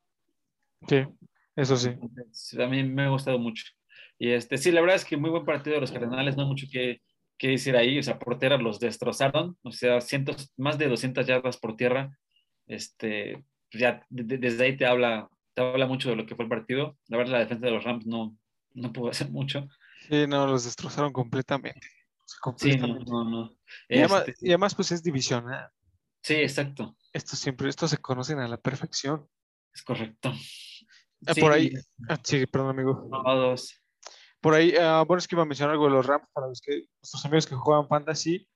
Sí, 0.88 1.04
eso 1.56 1.76
sí. 1.76 1.88
Entonces, 1.88 2.58
a 2.58 2.66
mí 2.68 2.82
me 2.84 3.02
ha 3.04 3.08
gustado 3.10 3.38
mucho. 3.38 3.64
Y 4.18 4.30
este, 4.30 4.58
sí, 4.58 4.70
la 4.70 4.80
verdad 4.80 4.96
es 4.96 5.04
que 5.04 5.16
muy 5.16 5.30
buen 5.30 5.44
partido 5.44 5.74
de 5.74 5.80
los 5.80 5.92
Cardenales, 5.92 6.36
no 6.36 6.42
hay 6.44 6.48
mucho 6.48 6.66
que, 6.70 7.02
que 7.36 7.48
decir 7.48 7.76
ahí. 7.76 7.98
O 7.98 8.02
sea, 8.02 8.18
por 8.18 8.38
tierra 8.38 8.56
los 8.58 8.78
destrozaron, 8.80 9.58
o 9.62 9.72
sea, 9.72 10.00
cientos, 10.00 10.52
más 10.56 10.78
de 10.78 10.88
200 10.88 11.26
yardas 11.26 11.56
por 11.56 11.76
tierra. 11.76 12.16
Este, 12.66 13.44
pues 13.70 13.80
ya 13.80 14.06
de- 14.08 14.22
de- 14.24 14.38
desde 14.38 14.64
ahí 14.64 14.76
te 14.76 14.86
habla, 14.86 15.28
te 15.54 15.62
habla 15.62 15.86
mucho 15.86 16.08
de 16.10 16.16
lo 16.16 16.26
que 16.26 16.34
fue 16.36 16.44
el 16.44 16.48
partido. 16.48 16.96
La 17.08 17.18
verdad, 17.18 17.32
la 17.34 17.38
defensa 17.40 17.66
de 17.66 17.72
los 17.72 17.84
Rams 17.84 18.06
no, 18.06 18.36
no 18.72 18.92
pudo 18.92 19.10
hacer 19.10 19.30
mucho. 19.30 19.68
Sí, 20.08 20.26
no, 20.26 20.46
los 20.46 20.64
destrozaron 20.64 21.12
completamente. 21.12 21.86
Sí, 22.56 22.76
no, 22.76 22.98
no, 23.00 23.24
no. 23.24 23.56
Y, 23.88 23.98
además, 23.98 24.28
Este, 24.28 24.46
y 24.46 24.50
además, 24.50 24.74
pues 24.74 24.92
es 24.92 25.02
divisional. 25.02 25.70
sí, 26.22 26.34
exacto, 26.34 26.96
Estos 27.12 27.38
siempre, 27.38 27.68
estos 27.68 27.90
se 27.90 27.98
conocen 27.98 28.38
a 28.38 28.48
la 28.48 28.56
perfección. 28.58 29.28
es 29.74 29.82
correcto. 29.82 30.30
Ah, 31.26 31.32
Sí, 31.34 31.40
por 31.40 31.52
ahí, 31.52 31.72
ah, 32.08 32.18
sí, 32.22 32.46
perdón, 32.46 32.70
amigo. 32.70 33.08
Todos. 33.10 33.80
Por 34.44 34.52
ahí, 34.52 34.74
ah, 34.78 35.02
bueno, 35.08 35.20
es 35.20 35.26
que 35.26 35.36
iba 35.36 35.42
a 35.42 35.46
mencionar 35.46 35.72
algo 35.72 35.86
de 35.86 35.92
los 35.92 36.06
Rams 36.06 36.28
para 36.34 36.48
los 36.48 36.60
que, 36.60 36.84
nuestros 37.00 37.24
amigos 37.24 37.46
que 37.46 37.54
juegan 37.54 37.88
Fantasy. 37.88 38.46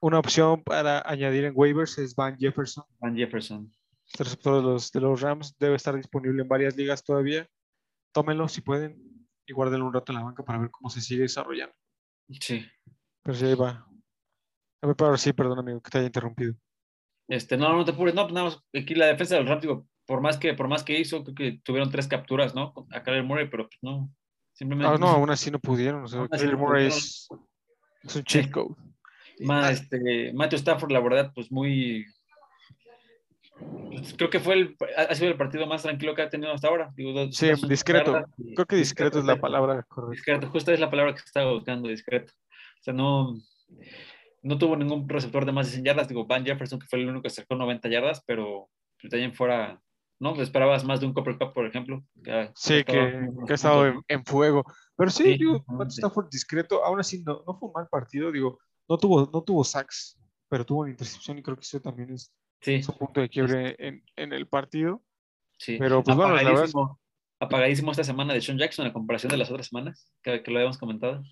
Una 0.00 0.18
opción 0.18 0.62
para 0.62 1.02
añadir 1.04 1.44
en 1.44 1.52
waivers 1.54 1.98
es 1.98 2.14
Van 2.14 2.38
Jefferson, 2.38 2.84
Van 3.00 3.14
Jefferson. 3.14 3.70
este 4.06 4.24
receptor 4.24 4.56
de 4.56 4.62
los, 4.62 4.90
de 4.90 5.00
los 5.02 5.20
Rams. 5.20 5.54
Debe 5.58 5.76
estar 5.76 5.94
disponible 5.94 6.40
en 6.40 6.48
varias 6.48 6.74
ligas 6.74 7.04
todavía. 7.04 7.46
Tómenlo 8.14 8.48
si 8.48 8.62
pueden 8.62 8.96
y 9.46 9.52
guárdenlo 9.52 9.88
un 9.88 9.92
rato 9.92 10.10
en 10.10 10.16
la 10.20 10.24
banca 10.24 10.42
para 10.42 10.58
ver 10.58 10.70
cómo 10.70 10.88
se 10.88 11.02
sigue 11.02 11.20
desarrollando. 11.20 11.74
Sí. 12.40 12.66
Pero 13.22 13.36
sí, 13.36 13.44
ahí 13.44 13.54
va. 13.54 13.86
A 14.80 14.86
ver, 14.86 14.96
pero 14.96 15.18
sí, 15.18 15.34
perdón, 15.34 15.58
amigo, 15.58 15.82
que 15.82 15.90
te 15.90 15.98
haya 15.98 16.06
interrumpido. 16.06 16.54
Este, 17.28 17.58
no, 17.58 17.76
no 17.76 17.84
te 17.84 17.90
apures, 17.90 18.14
no, 18.14 18.22
pues 18.22 18.32
nada 18.32 18.46
más, 18.46 18.64
aquí 18.74 18.94
la 18.94 19.08
defensa 19.08 19.34
del 19.34 19.46
Rams, 19.46 19.60
digo, 19.60 19.86
por 20.06 20.22
más 20.22 20.38
que, 20.38 20.54
por 20.54 20.66
más 20.66 20.82
que 20.82 20.98
hizo, 20.98 21.22
creo 21.24 21.34
que 21.34 21.60
tuvieron 21.62 21.90
tres 21.90 22.08
capturas, 22.08 22.54
¿no? 22.54 22.72
A 22.90 23.02
Kyler 23.02 23.22
Murray, 23.22 23.50
pero 23.50 23.68
pues 23.68 23.78
no, 23.82 24.10
simplemente. 24.60 24.94
Ah, 24.94 24.98
no, 24.98 25.08
aún 25.08 25.30
así 25.30 25.50
no 25.50 25.58
pudieron. 25.58 26.04
O 26.04 26.08
sea, 26.08 26.26
es, 26.32 27.28
es 28.04 28.16
un 28.16 28.24
cheat 28.24 28.50
code. 28.50 28.74
Ah. 29.48 29.70
este, 29.72 30.32
Matthew 30.34 30.58
Stafford, 30.58 30.92
la 30.92 31.00
verdad, 31.00 31.32
pues 31.34 31.50
muy. 31.50 32.04
pues, 33.88 34.14
creo 34.14 34.30
que 34.30 34.38
fue 34.40 34.54
el, 34.54 34.76
ha 34.96 35.14
sido 35.14 35.30
el 35.30 35.36
partido 35.36 35.66
más 35.66 35.82
tranquilo 35.82 36.14
que 36.14 36.22
ha 36.22 36.28
tenido 36.28 36.52
hasta 36.52 36.68
ahora. 36.68 36.90
Digo, 36.94 37.12
dos- 37.12 37.34
Sí, 37.34 37.48
dos 37.48 37.68
discreto. 37.68 38.22
y- 38.38 38.54
Creo 38.54 38.66
que 38.66 38.76
discreto 38.76 39.18
es 39.18 39.24
la 39.24 39.36
palabra 39.40 39.82
correcta. 39.84 40.12
Discreto, 40.12 40.48
justo 40.50 40.72
es 40.72 40.80
la 40.80 40.90
palabra 40.90 41.14
que 41.14 41.20
estaba 41.20 41.52
buscando, 41.52 41.88
discreto. 41.88 42.32
O 42.80 42.82
sea, 42.82 42.94
no, 42.94 43.34
no 44.42 44.58
tuvo 44.58 44.76
ningún 44.76 45.08
receptor 45.08 45.44
de 45.44 45.52
más 45.52 45.66
de 45.66 45.72
100 45.72 45.84
yardas. 45.84 46.08
Digo, 46.08 46.26
Van 46.26 46.44
Jefferson, 46.44 46.78
que 46.78 46.86
fue 46.86 46.98
el 47.00 47.08
único 47.08 47.22
que 47.22 47.30
sacó 47.30 47.54
90 47.54 47.88
yardas, 47.88 48.22
pero 48.26 48.68
de 49.02 49.16
ahí 49.16 49.24
en 49.24 49.34
fuera, 49.34 49.80
¿no? 50.20 50.40
Esperabas 50.40 50.84
más 50.84 51.00
de 51.00 51.06
un 51.06 51.12
Copper 51.14 51.36
Cup, 51.38 51.52
por 51.52 51.66
ejemplo. 51.66 52.04
que 52.22 52.50
Sí, 52.54 52.84
que, 52.84 52.98
ha 53.48 53.54
estado 53.54 53.86
en, 53.86 54.00
en 54.06 54.24
fuego. 54.24 54.64
Pero 54.96 55.10
sí, 55.10 55.24
Sí, 55.24 55.30
exactamente. 55.32 55.72
Matthew 55.72 55.98
Stafford 55.98 56.28
discreto, 56.30 56.84
aún 56.84 57.00
así 57.00 57.22
no, 57.24 57.42
no 57.46 57.58
fue 57.58 57.68
un 57.68 57.72
mal 57.74 57.88
partido, 57.88 58.30
digo, 58.30 58.58
no 58.88 58.98
tuvo, 58.98 59.28
no 59.32 59.42
tuvo 59.42 59.64
sacks, 59.64 60.20
pero 60.48 60.64
tuvo 60.64 60.80
una 60.82 60.90
intercepción 60.90 61.38
y 61.38 61.42
creo 61.42 61.56
que 61.56 61.62
eso 61.62 61.80
también 61.80 62.12
es, 62.12 62.32
Sí, 62.60 62.74
es 62.74 62.88
un 62.88 62.98
punto 62.98 63.20
de 63.22 63.28
quiebre 63.30 63.74
en, 63.78 64.04
en 64.16 64.32
el 64.34 64.46
partido. 64.46 65.02
sí. 65.58 65.76
Pero 65.78 66.02
pues 66.04 66.14
bueno, 66.16 66.34
la 66.34 66.42
verdad 66.42 66.52
apagadísimo, 66.52 67.00
apagadísimo 67.40 67.90
esta 67.92 68.04
semana 68.04 68.34
de 68.34 68.42
Sean 68.42 68.58
Jackson 68.58 68.86
a 68.86 68.92
comparación 68.92 69.30
de 69.30 69.38
las 69.38 69.50
otras 69.50 69.68
semanas 69.68 70.12
que, 70.22 70.42
que 70.42 70.50
lo 70.50 70.58
habíamos 70.58 70.76
comentado. 70.76 71.22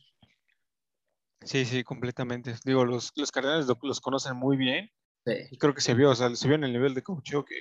Sí, 1.42 1.64
sí, 1.66 1.84
completamente. 1.84 2.54
Digo, 2.64 2.84
los, 2.84 3.12
los 3.16 3.30
Cardenales 3.30 3.66
lo- 3.66 3.78
los 3.82 4.00
conocen 4.00 4.36
muy 4.36 4.56
bien 4.56 4.90
Sí. 5.26 5.32
y 5.50 5.58
creo 5.58 5.74
que 5.74 5.80
se 5.82 5.92
vio, 5.94 6.10
o 6.10 6.14
sea, 6.14 6.34
se 6.34 6.48
vio 6.48 6.54
en 6.56 6.64
el 6.64 6.72
nivel 6.72 6.94
de 6.94 7.02
coacheo 7.02 7.44
que, 7.44 7.60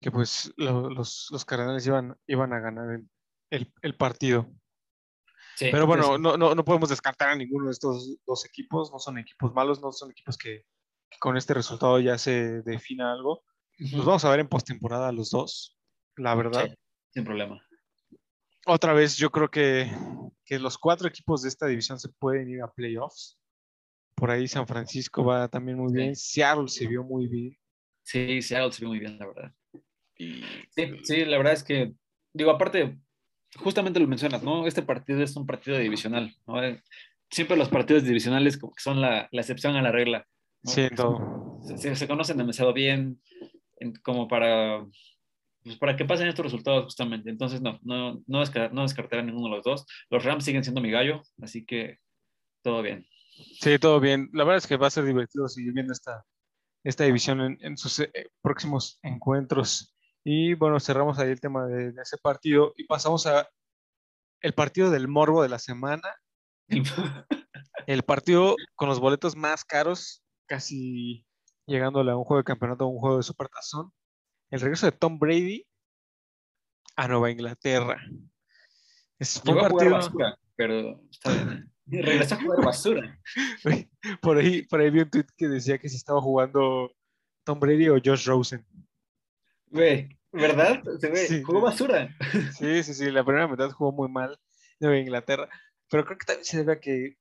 que 0.00 0.10
pues 0.10 0.52
lo- 0.56 0.90
los, 0.90 1.28
los 1.30 1.44
Cardenales 1.44 1.86
iban, 1.86 2.16
iban 2.26 2.52
a 2.52 2.60
ganar 2.60 2.94
el, 2.94 3.08
el- 3.50 3.72
el 3.82 3.96
partido. 3.96 4.50
Sí, 5.56 5.68
Pero 5.70 5.86
bueno, 5.86 6.18
no, 6.18 6.36
no, 6.36 6.54
no 6.54 6.64
podemos 6.64 6.90
descartar 6.90 7.30
a 7.30 7.36
ninguno 7.36 7.66
de 7.66 7.72
estos 7.72 8.16
dos 8.26 8.44
equipos, 8.44 8.92
no 8.92 8.98
son 8.98 9.18
equipos 9.18 9.54
malos, 9.54 9.80
no 9.80 9.90
son 9.90 10.10
equipos 10.10 10.36
que, 10.36 10.64
que 11.10 11.18
con 11.18 11.36
este 11.36 11.54
resultado 11.54 11.98
ya 11.98 12.18
se 12.18 12.60
defina 12.62 13.12
algo. 13.12 13.42
Los 13.78 14.04
vamos 14.04 14.24
a 14.26 14.30
ver 14.30 14.40
en 14.40 14.48
postemporada 14.48 15.12
los 15.12 15.30
dos, 15.30 15.78
la 16.16 16.34
verdad. 16.34 16.68
sí, 16.68 16.74
sin 17.14 17.24
problema. 17.24 17.62
Otra 18.66 18.92
vez, 18.92 19.16
yo 19.16 19.30
creo 19.30 19.48
que, 19.48 19.90
que 20.44 20.58
los 20.58 20.76
cuatro 20.76 21.08
equipos 21.08 21.42
de 21.42 21.48
esta 21.48 21.66
división 21.66 21.98
se 21.98 22.08
pueden 22.10 22.50
ir 22.50 22.62
a 22.62 22.70
playoffs. 22.70 23.38
Por 24.14 24.30
ahí 24.30 24.48
San 24.48 24.66
Francisco 24.66 25.24
va 25.24 25.48
también 25.48 25.78
muy 25.78 25.90
Sí. 25.90 25.96
bien, 25.96 26.16
Seattle 26.16 26.68
se 26.68 26.86
vio 26.86 27.02
muy 27.04 27.28
bien. 27.28 27.56
Sí, 28.02 28.42
Seattle 28.42 28.72
se 28.72 28.80
vio 28.80 28.88
muy 28.90 28.98
bien, 28.98 29.18
la 29.18 29.26
verdad. 29.26 29.52
Y 30.18 30.42
Sí, 30.70 30.90
sí, 31.04 31.24
la 31.24 31.36
verdad 31.38 31.52
es 31.54 31.64
que, 31.64 31.92
digo, 32.32 32.50
aparte, 32.50 32.98
justamente 33.56 34.00
lo 34.00 34.06
mencionas, 34.08 34.42
¿no? 34.42 34.66
Este 34.66 34.82
partido 34.82 35.22
es 35.22 35.36
un 35.36 35.46
partido 35.46 35.78
divisional, 35.78 36.34
¿no? 36.46 36.62
Eh, 36.62 36.82
Siempre 37.30 37.56
los 37.56 37.68
partidos 37.68 38.04
divisionales 38.04 38.56
como 38.56 38.72
que 38.72 38.82
son 38.82 39.00
la, 39.00 39.28
la 39.32 39.40
excepción 39.40 39.74
a 39.76 39.82
la 39.82 39.90
regla. 39.90 40.26
¿no? 40.62 40.70
sí, 40.70 40.88
todo. 40.94 41.60
se, 41.64 41.76
se- 41.78 41.96
se 41.96 42.06
conocen 42.08 42.36
demasiado 42.38 42.72
bien 42.72 43.20
en- 43.78 43.94
como 43.96 44.28
para, 44.28 44.84
pues, 45.64 45.76
para 45.76 45.96
que 45.96 46.04
pasen 46.04 46.28
estos 46.28 46.44
resultados 46.46 46.84
justamente. 46.84 47.28
Entonces, 47.30 47.60
no, 47.60 47.80
no, 47.82 48.22
no, 48.26 48.40
desca- 48.44 48.70
no 48.70 48.82
descartar 48.82 49.18
a 49.18 49.22
ninguno 49.22 49.48
de 49.50 49.56
los 49.56 49.64
dos. 49.64 49.86
Los 50.08 50.24
Rams 50.24 50.44
siguen 50.44 50.62
siendo 50.62 50.80
mi 50.80 50.90
gallo, 50.92 51.22
así 51.42 51.64
que 51.66 51.98
todo 52.62 52.80
bien. 52.82 53.04
Sí, 53.60 53.78
todo 53.80 53.98
bien. 54.00 54.30
La 54.32 54.44
verdad 54.44 54.58
es 54.58 54.66
que 54.68 54.76
va 54.76 54.86
a 54.86 54.90
ser 54.90 55.04
divertido 55.04 55.48
seguir 55.48 55.72
viendo 55.72 55.92
esta, 55.92 56.24
esta 56.84 57.04
división 57.04 57.40
en, 57.40 57.58
en 57.60 57.76
sus 57.76 57.98
eh, 57.98 58.12
próximos 58.40 58.98
encuentros. 59.02 59.95
Y 60.28 60.54
bueno, 60.54 60.80
cerramos 60.80 61.20
ahí 61.20 61.30
el 61.30 61.40
tema 61.40 61.66
de, 61.66 61.92
de 61.92 62.02
ese 62.02 62.18
partido 62.18 62.72
y 62.76 62.82
pasamos 62.82 63.28
a 63.28 63.48
el 64.40 64.54
partido 64.54 64.90
del 64.90 65.06
morbo 65.06 65.40
de 65.40 65.48
la 65.48 65.60
semana. 65.60 66.02
El 67.86 68.02
partido 68.02 68.56
con 68.74 68.88
los 68.88 68.98
boletos 68.98 69.36
más 69.36 69.64
caros, 69.64 70.24
casi 70.46 71.24
llegándole 71.66 72.10
a 72.10 72.16
un 72.16 72.24
juego 72.24 72.38
de 72.38 72.44
campeonato, 72.44 72.82
a 72.82 72.88
un 72.88 72.98
juego 72.98 73.18
de 73.18 73.22
supertazón. 73.22 73.92
El 74.50 74.60
regreso 74.60 74.86
de 74.86 74.92
Tom 74.92 75.20
Brady 75.20 75.64
a 76.96 77.06
Nueva 77.06 77.30
Inglaterra. 77.30 78.02
Es 79.20 79.36
un 79.36 79.42
Llegó 79.44 79.60
a 79.60 79.68
jugar 79.68 79.90
partido. 79.90 79.94
basura, 79.94 80.38
pero 80.56 81.00
está 81.08 81.32
bien. 81.32 81.72
Regresó 81.86 82.34
a 82.34 82.40
jugar 82.40 82.64
basura. 82.64 83.20
Por 84.20 84.38
ahí, 84.38 84.62
por 84.62 84.80
ahí 84.80 84.90
vi 84.90 85.02
un 85.02 85.10
tweet 85.10 85.26
que 85.36 85.46
decía 85.46 85.78
que 85.78 85.88
si 85.88 85.94
estaba 85.94 86.20
jugando 86.20 86.90
Tom 87.44 87.60
Brady 87.60 87.88
o 87.90 88.00
Josh 88.04 88.26
Rosen. 88.26 88.66
Güey, 89.76 90.08
¿verdad? 90.32 90.82
Se 91.00 91.08
ve, 91.10 91.26
Sí, 91.26 91.42
jugó 91.42 91.60
basura. 91.60 92.08
Sí, 92.58 92.82
sí, 92.82 92.94
sí, 92.94 93.10
la 93.10 93.24
primera 93.24 93.46
mitad 93.48 93.70
jugó 93.70 93.92
muy 93.92 94.08
mal 94.08 94.38
Nueva 94.80 94.98
Inglaterra, 94.98 95.48
pero 95.90 96.04
creo 96.04 96.18
que 96.18 96.26
también 96.26 96.44
se 96.44 96.58
debe 96.58 96.72
a 96.74 96.80
que, 96.80 97.16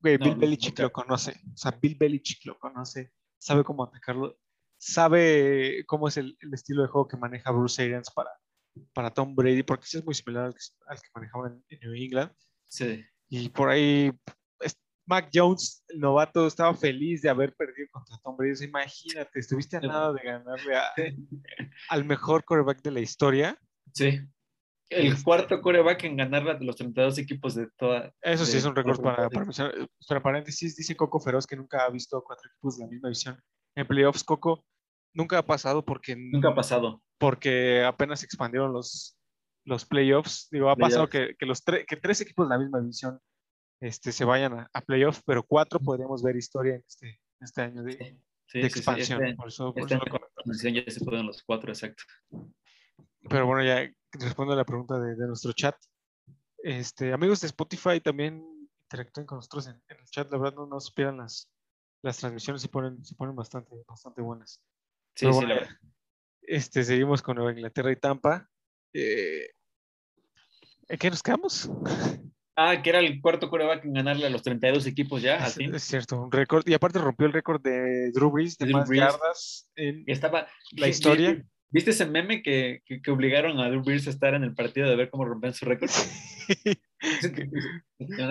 güey, 0.00 0.18
No, 0.18 0.24
Bill 0.24 0.34
no, 0.34 0.40
Belichick 0.40 0.78
lo 0.78 0.92
conoce, 0.92 1.32
o 1.52 1.56
sea, 1.56 1.70
Bill 1.80 1.96
Belichick 1.98 2.44
lo 2.46 2.58
conoce, 2.58 3.12
sabe 3.38 3.64
cómo 3.64 3.84
atacarlo, 3.84 4.38
sabe 4.78 5.84
cómo 5.86 6.08
es 6.08 6.16
el, 6.16 6.36
el 6.40 6.54
estilo 6.54 6.82
de 6.82 6.88
juego 6.88 7.08
que 7.08 7.16
maneja 7.16 7.50
Bruce 7.50 7.82
Arians 7.82 8.10
para, 8.10 8.30
para 8.92 9.10
Tom 9.12 9.34
Brady, 9.34 9.62
porque 9.62 9.86
sí 9.86 9.98
es 9.98 10.04
muy 10.04 10.14
similar 10.14 10.44
al 10.46 10.54
que, 10.54 10.60
al 10.86 10.96
que 11.00 11.08
manejaba 11.14 11.48
en, 11.48 11.64
en 11.68 11.80
New 11.80 11.94
England, 11.94 12.32
Sí. 12.66 13.04
y 13.28 13.48
por 13.50 13.68
ahí 13.68 14.12
Mac 15.06 15.30
Jones, 15.32 15.84
el 15.88 16.00
novato, 16.00 16.46
estaba 16.46 16.74
feliz 16.74 17.22
de 17.22 17.28
haber 17.28 17.54
perdido 17.54 17.88
contra 17.90 18.16
Tom 18.18 18.36
Brady, 18.36 18.64
imagínate, 18.64 19.40
estuviste 19.40 19.76
a 19.76 19.80
nada 19.80 20.12
de 20.12 20.20
ganarle 20.22 20.76
a- 20.76 20.92
al 21.88 22.04
mejor 22.04 22.44
quarterback 22.44 22.82
de 22.82 22.90
la 22.92 23.00
historia, 23.00 23.58
Sí. 23.92 24.20
el 24.90 25.22
cuarto 25.22 25.60
coreback 25.60 26.04
en 26.04 26.16
ganar 26.16 26.44
la- 26.44 26.58
los 26.60 26.76
32 26.76 27.18
equipos 27.18 27.54
de 27.54 27.68
toda. 27.76 28.12
Eso 28.20 28.44
sí 28.44 28.52
de 28.52 28.58
es 28.58 28.64
un 28.64 28.76
récord 28.76 29.00
para, 29.02 29.28
para 29.28 30.22
paréntesis, 30.22 30.76
dice 30.76 30.94
Coco 30.94 31.18
Feroz 31.18 31.46
que 31.46 31.56
nunca 31.56 31.84
ha 31.84 31.90
visto 31.90 32.22
cuatro 32.24 32.48
equipos 32.50 32.76
de 32.78 32.84
la 32.84 32.90
misma 32.90 33.08
división. 33.08 33.40
En 33.74 33.86
playoffs, 33.86 34.22
Coco 34.22 34.64
nunca 35.14 35.38
ha 35.38 35.46
pasado 35.46 35.84
porque, 35.84 36.14
Nunca 36.16 36.50
ha 36.50 36.54
pasado. 36.54 37.02
porque 37.18 37.82
apenas 37.84 38.20
se 38.20 38.26
expandieron 38.26 38.72
los, 38.72 39.18
los 39.64 39.84
playoffs. 39.86 40.48
Digo, 40.50 40.68
ha 40.70 40.76
pasado 40.76 41.08
que, 41.08 41.34
que 41.38 41.46
los 41.46 41.64
tre- 41.64 41.84
que 41.86 41.96
tres 41.96 42.20
equipos 42.20 42.48
de 42.48 42.54
la 42.54 42.60
misma 42.60 42.80
división 42.80 43.18
este, 43.82 44.12
se 44.12 44.24
vayan 44.24 44.52
a, 44.60 44.70
a 44.72 44.80
playoffs, 44.80 45.22
pero 45.26 45.42
cuatro 45.42 45.80
podríamos 45.80 46.22
ver 46.22 46.36
historia 46.36 46.76
en 46.76 46.84
este, 46.86 47.20
este 47.40 47.62
año 47.62 47.82
de, 47.82 48.16
Sí, 48.46 48.60
de 48.60 48.68
sí, 48.68 48.74
sí, 48.74 48.78
expansión. 48.78 49.24
este- 49.24 49.36
por 49.36 49.48
eso, 49.48 49.72
por 49.74 49.82
este 49.82 49.94
eso 49.96 50.04
lo 50.04 50.70
ya 50.70 50.90
se 50.90 51.04
pueden 51.04 51.26
los 51.26 51.42
cuatro, 51.42 51.72
exacto. 51.72 52.04
Pero 53.28 53.46
bueno, 53.46 53.64
ya 53.64 53.90
respondo 54.12 54.52
a 54.52 54.56
la 54.56 54.64
pregunta 54.64 55.00
de, 55.00 55.16
de 55.16 55.26
nuestro 55.26 55.52
chat. 55.52 55.74
Este, 56.58 57.12
amigos 57.12 57.40
de 57.40 57.48
Spotify 57.48 58.00
también 58.00 58.68
interactúen 58.84 59.26
con 59.26 59.38
nosotros 59.38 59.66
en, 59.66 59.82
en 59.88 59.98
el 59.98 60.04
chat. 60.06 60.30
La 60.30 60.38
verdad 60.38 60.54
no 60.58 60.66
nos 60.66 60.84
esperan 60.84 61.16
las, 61.16 61.50
las 62.02 62.18
transmisiones, 62.18 62.62
se 62.62 62.68
ponen, 62.68 63.04
se 63.04 63.14
ponen 63.16 63.34
bastante, 63.34 63.74
bastante 63.88 64.22
buenas. 64.22 64.62
Sí, 65.16 65.26
Pero 65.26 65.32
sí, 65.32 65.36
bueno, 65.38 65.48
la 65.48 65.54
verdad. 65.60 65.76
Este, 66.42 66.84
seguimos 66.84 67.20
con 67.22 67.36
Nueva 67.36 67.52
Inglaterra 67.52 67.90
y 67.90 67.96
Tampa. 67.96 68.48
Eh, 68.92 69.48
¿En 70.88 70.98
qué 70.98 71.10
nos 71.10 71.22
quedamos? 71.22 71.68
Ah, 72.70 72.82
que 72.82 72.90
era 72.90 72.98
el 73.00 73.20
cuarto 73.20 73.48
coreback 73.50 73.84
en 73.84 73.94
ganarle 73.94 74.26
a 74.26 74.30
los 74.30 74.42
32 74.42 74.86
equipos 74.86 75.22
ya, 75.22 75.36
Es, 75.36 75.42
así. 75.44 75.64
es 75.64 75.82
cierto, 75.82 76.20
un 76.22 76.30
récord. 76.32 76.66
Y 76.68 76.74
aparte 76.74 76.98
rompió 76.98 77.26
el 77.26 77.32
récord 77.32 77.60
de 77.62 78.10
Drew 78.12 78.30
Brees 78.30 78.56
de 78.58 78.66
Drew 78.66 78.78
más 78.78 78.88
Brees. 78.88 79.00
yardas 79.02 79.70
en 79.76 80.04
estaba. 80.06 80.46
la 80.72 80.88
historia. 80.88 81.42
¿Viste 81.70 81.90
ese 81.92 82.04
meme 82.04 82.42
que, 82.42 82.82
que, 82.84 83.00
que 83.00 83.10
obligaron 83.10 83.58
a 83.58 83.68
Drew 83.70 83.82
Brees 83.82 84.06
a 84.06 84.10
estar 84.10 84.34
en 84.34 84.44
el 84.44 84.54
partido 84.54 84.88
de 84.90 84.96
ver 84.96 85.08
cómo 85.10 85.24
rompían 85.24 85.54
su 85.54 85.64
récord? 85.64 85.88
Eso, 87.08 87.28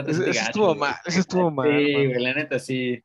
eso 0.07 0.23
estuvo 0.29 0.75
mal, 0.75 0.95
eso 1.05 1.19
estuvo 1.19 1.51
mal. 1.51 1.67
Sí, 1.69 1.93
man. 2.07 2.23
la 2.23 2.33
neta, 2.33 2.59
sí. 2.59 3.03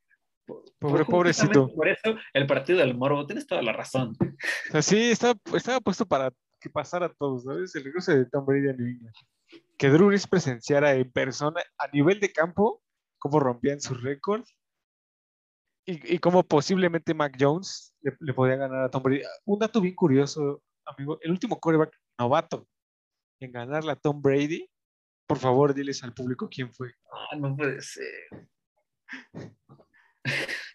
Pobre- 0.79 1.05
pobrecito. 1.05 1.69
Por 1.75 1.89
eso, 1.89 2.17
el 2.35 2.47
partido 2.47 2.79
del 2.79 2.97
Morbo, 2.97 3.27
tienes 3.27 3.47
toda 3.47 3.63
la 3.63 3.73
razón. 3.73 4.17
O 4.21 4.73
sea, 4.73 4.83
sí, 4.83 5.11
estaba, 5.11 5.35
estaba 5.55 5.81
puesto 5.81 6.07
para 6.07 6.31
que 6.61 6.71
pasara 6.71 7.07
a 7.07 7.13
todos, 7.13 7.45
¿sabes? 7.45 7.75
El 7.75 7.85
regreso 7.85 8.13
de 8.15 8.27
Tom 8.27 8.45
Brady 8.47 8.69
a 8.69 8.73
New 8.75 8.87
England. 8.87 9.15
Que 9.77 9.89
Drew 9.89 10.07
Brees 10.07 10.27
presenciara 10.27 10.95
en 10.95 11.11
persona, 11.11 11.61
a 11.79 11.89
nivel 11.89 12.21
de 12.21 12.33
campo, 12.33 12.83
cómo 13.19 13.41
rompían 13.41 13.81
su 13.81 13.95
récord 13.95 14.45
y, 15.85 16.15
y 16.15 16.19
cómo 16.19 16.43
posiblemente 16.43 17.15
Mac 17.15 17.37
Jones 17.39 17.95
le, 18.01 18.17
le 18.21 18.35
podía 18.35 18.57
ganar 18.57 18.85
a 18.85 18.91
Tom 18.91 19.03
Brady. 19.03 19.23
Un 19.45 19.59
dato 19.59 19.81
bien 19.81 19.95
curioso, 19.95 20.63
amigo, 20.85 21.19
el 21.23 21.31
último 21.31 21.61
quarterback 21.61 21.95
novato 22.19 22.67
en 23.41 23.53
ganarle 23.53 23.93
a 23.93 23.97
Tom 23.97 24.21
Brady, 24.23 24.69
por 25.27 25.39
favor, 25.39 25.75
diles 25.75 26.03
al 26.03 26.15
público 26.15 26.49
quién 26.49 26.73
fue. 26.73 26.93
Ah, 27.13 27.37
no 27.37 27.57
puede 27.57 27.81
ser. 27.83 28.49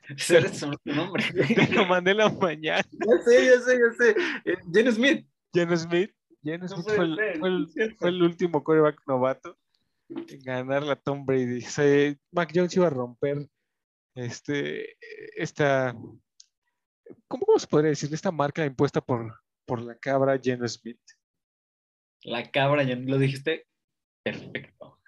Ese 0.09 0.39
es 0.39 0.57
su 0.59 0.71
nombre. 0.85 1.23
Te 1.31 1.67
lo 1.73 1.85
mandé 1.85 2.11
en 2.11 2.17
la 2.17 2.29
mañana. 2.29 2.83
Ya 2.91 3.23
sé, 3.23 3.45
ya 3.45 3.59
sé, 3.61 3.79
ya 3.79 3.93
sé. 3.97 4.15
Eh, 4.45 4.57
Geno 4.73 4.91
Smith. 4.91 5.25
Geno 5.53 5.77
Smith. 5.77 6.13
Geno 6.43 6.65
No 6.65 6.67
Smith 6.67 6.95
fue 6.95 7.05
el, 7.05 7.67
fue 7.69 7.95
fue 7.95 8.21
último 8.21 8.63
quarterback 8.63 9.01
novato 9.07 9.57
en 10.09 10.41
ganarle 10.41 10.91
a 10.91 10.95
Tom 10.95 11.25
Brady. 11.25 11.63
O 11.63 11.69
sea, 11.69 12.15
Mac 12.31 12.51
Jones 12.53 12.75
iba 12.75 12.87
a 12.87 12.91
romper 12.91 13.47
este, 14.15 14.97
esta, 15.37 15.95
¿cómo, 17.27 17.45
se 17.57 17.67
podría 17.67 17.89
decir? 17.89 18.13
Esta 18.13 18.31
marca 18.31 18.65
impuesta 18.65 19.01
por, 19.01 19.39
por 19.65 19.81
la 19.81 19.95
cabra 19.95 20.39
Geno 20.41 20.67
Smith. 20.67 20.99
La 22.23 22.49
cabra, 22.51 22.83
ya 22.83 22.95
lo 22.95 23.17
dijiste. 23.17 23.65
Perfecto. 24.23 24.99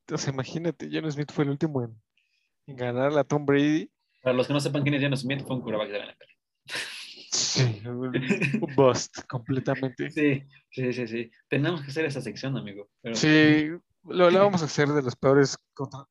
Entonces, 0.00 0.28
imagínate, 0.28 0.88
Geno 0.88 1.10
Smith 1.10 1.32
fue 1.32 1.44
el 1.44 1.50
último 1.50 1.82
en, 1.82 2.00
en 2.66 2.76
ganarle 2.76 3.20
a 3.20 3.24
Tom 3.24 3.44
Brady. 3.44 3.90
Para 4.22 4.36
los 4.36 4.46
que 4.46 4.52
no 4.52 4.60
sepan 4.60 4.82
quién 4.82 4.94
es 4.94 5.00
Geno 5.00 5.16
Smith, 5.16 5.44
fue 5.46 5.56
un 5.56 5.62
quarterback 5.62 5.90
de 5.90 5.98
la 5.98 6.12
NFL. 6.12 6.37
Sí, 7.58 7.82
un, 7.86 8.74
bust 8.76 9.24
completamente. 9.28 10.10
Sí, 10.10 10.42
sí, 10.70 10.92
sí, 10.92 11.06
sí. 11.06 11.30
Tenemos 11.48 11.82
que 11.82 11.88
hacer 11.90 12.04
esa 12.04 12.20
sección, 12.20 12.56
amigo. 12.56 12.88
Pero, 13.02 13.14
Sí, 13.14 13.68
lo, 14.04 14.30
lo 14.30 14.38
vamos 14.38 14.62
a 14.62 14.66
hacer 14.66 14.88
de 14.88 15.02
los 15.02 15.16
peores, 15.16 15.56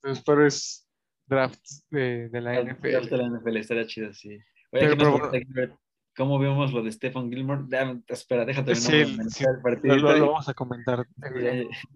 de 0.04 0.10
los 0.10 0.22
peores 0.24 0.88
drafts 1.26 1.86
de, 1.90 2.30
de 2.30 2.42
la 2.42 2.62
NFL. 2.62 3.10
de 3.10 3.18
la 3.18 3.28
NFL 3.30 3.58
estaría 3.58 3.86
chido, 3.88 4.14
sí. 4.14 4.30
Oye, 4.72 4.96
Pero- 4.96 5.30
pero 5.54 5.80
¿Cómo 6.16 6.40
vemos 6.40 6.74
lo 6.74 6.82
de 6.82 6.92
Stephen 6.92 7.30
Gilmore? 7.30 7.62
Dame- 7.68 8.02
espera, 8.08 8.44
déjate 8.44 8.74
Sí, 8.74 9.06
sí, 9.30 9.44
el 9.44 9.56
Lo, 9.56 9.62
partido. 9.62 9.96
lo- 9.98 10.18
lo 10.18 10.26
vamos 10.32 10.50
a 10.50 10.54
comentar 10.56 11.06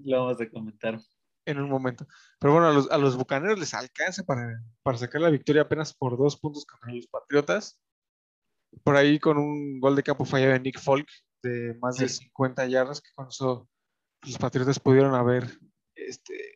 Lo 0.04 0.20
vamos 0.26 0.40
a 0.40 0.48
comentar. 0.48 1.00
en 1.48 1.60
un 1.60 1.68
momento. 1.68 2.06
Pero 2.40 2.54
bueno, 2.54 2.68
a 2.68 2.72
los, 2.72 2.92
a 2.92 3.00
los 3.00 3.18
bucaneros 3.18 3.58
les 3.58 3.74
alcanza 3.74 4.24
para, 4.24 4.62
para 4.84 5.00
sacar 5.00 5.22
la 5.22 5.32
victoria 5.32 5.64
apenas 5.64 5.96
por 5.96 6.20
dos 6.20 6.38
puntos 6.38 6.68
contra 6.68 6.94
los 6.94 7.08
Patriotas. 7.08 7.82
Por 8.84 8.96
ahí 8.96 9.20
con 9.20 9.38
un 9.38 9.80
gol 9.80 9.96
de 9.96 10.04
campo 10.04 10.26
fallado 10.26 10.54
de 10.54 10.60
Nick 10.60 10.80
Folk 10.80 11.08
de 11.44 11.76
más 11.82 11.98
de 11.98 12.08
Sí. 12.08 12.24
50 12.26 12.66
yardas, 12.68 13.02
que 13.02 13.10
con 13.16 13.28
eso 13.28 13.68
los 14.24 14.38
Patriotas 14.38 14.80
pudieron 14.80 15.14
haber 15.16 15.50
este, 15.96 16.56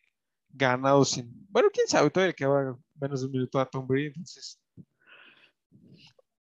ganado 0.49 1.03
sin. 1.05 1.32
Bueno, 1.49 1.70
quién 1.74 1.88
sabe, 1.88 2.09
todavía 2.09 2.30
le 2.30 2.36
quedaba 2.36 2.78
menos 2.99 3.22
de 3.22 3.26
un 3.28 3.32
minuto 3.34 3.59
a 3.59 3.66
Tom 3.66 3.86
Brady, 3.88 4.07
entonces. 4.07 4.59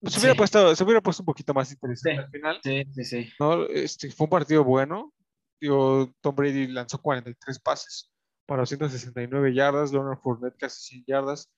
Se 0.07 0.19
hubiera, 0.19 0.35
Sí. 0.35 0.39
puesto, 0.39 0.77
se 0.77 0.85
hubiera 0.85 1.01
puesto 1.01 1.23
un 1.23 1.27
poquito 1.27 1.55
más 1.55 1.73
interesante 1.73 2.17
Sí. 2.21 2.25
al 2.25 2.31
final. 2.31 2.61
Sí, 2.63 2.85
sí, 2.93 3.05
sí. 3.05 3.33
¿no? 3.41 3.65
Este, 3.67 4.11
fue 4.11 4.25
un 4.27 4.31
partido 4.31 4.63
bueno. 4.63 5.13
Digo, 5.61 6.13
Tom 6.21 6.35
Brady 6.37 6.67
lanzó 6.67 7.01
43 7.01 7.59
pases 7.59 8.11
para 8.47 8.63
269 8.63 9.55
yardas, 9.55 9.93
Leonard 9.93 10.19
Fournette 10.21 10.59
casi 10.59 10.83
100 10.97 11.05
yardas, 11.07 11.51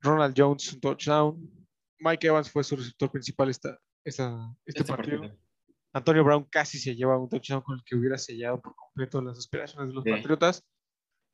Ronald 0.00 0.34
Jones 0.36 0.72
un 0.72 0.80
touchdown, 0.80 1.63
Mike 1.98 2.26
Evans 2.26 2.50
fue 2.50 2.64
su 2.64 2.76
receptor 2.76 3.10
principal 3.10 3.48
esta, 3.50 3.78
esta- 4.04 4.54
este, 4.64 4.80
Este 4.80 4.92
partido. 4.92 5.20
partido. 5.20 5.40
Antonio 5.92 6.24
Brown 6.24 6.44
casi 6.50 6.78
se 6.78 6.94
lleva 6.96 7.16
un 7.18 7.28
touchdown 7.28 7.62
con 7.62 7.76
el 7.78 7.84
que 7.84 7.94
hubiera 7.94 8.18
sellado 8.18 8.60
por 8.60 8.74
completo 8.74 9.22
las 9.22 9.38
aspiraciones 9.38 9.88
de 9.88 9.94
los 9.94 10.04
Sí. 10.04 10.10
Patriotas. 10.10 10.64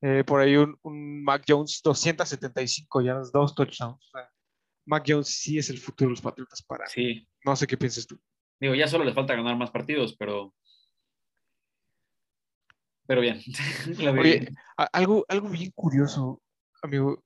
Eh, 0.03 0.23
por 0.25 0.41
ahí 0.41 0.57
un, 0.57 0.79
un 0.83 1.23
Mac 1.25 1.45
Jones 1.49 1.81
275 1.83 3.01
yardas, 3.03 3.33
dos 3.33 3.55
touchdowns. 3.55 3.97
O 4.07 4.11
sea, 4.13 4.31
Mac 4.87 5.05
Jones 5.07 5.29
sí 5.29 5.59
es 5.59 5.71
el 5.71 5.79
futuro 5.79 6.09
de 6.09 6.13
los 6.13 6.21
Patriotas 6.21 6.63
para. 6.63 6.87
Sí. 6.89 7.27
No 7.45 7.57
sé 7.57 7.67
qué 7.67 7.77
piensas 7.77 8.07
tú. 8.07 8.19
Digo, 8.61 8.75
ya 8.75 8.87
solo 8.87 9.05
les 9.05 9.15
falta 9.15 9.35
ganar 9.35 9.57
más 9.57 9.71
partidos, 9.71 10.15
pero. 10.19 10.55
Pero 13.07 13.21
bien. 13.23 13.41
Oye, 14.21 14.49
Algo, 14.93 15.25
algo 15.29 15.49
bien 15.49 15.71
curioso, 15.75 16.43
amigo. 16.83 17.23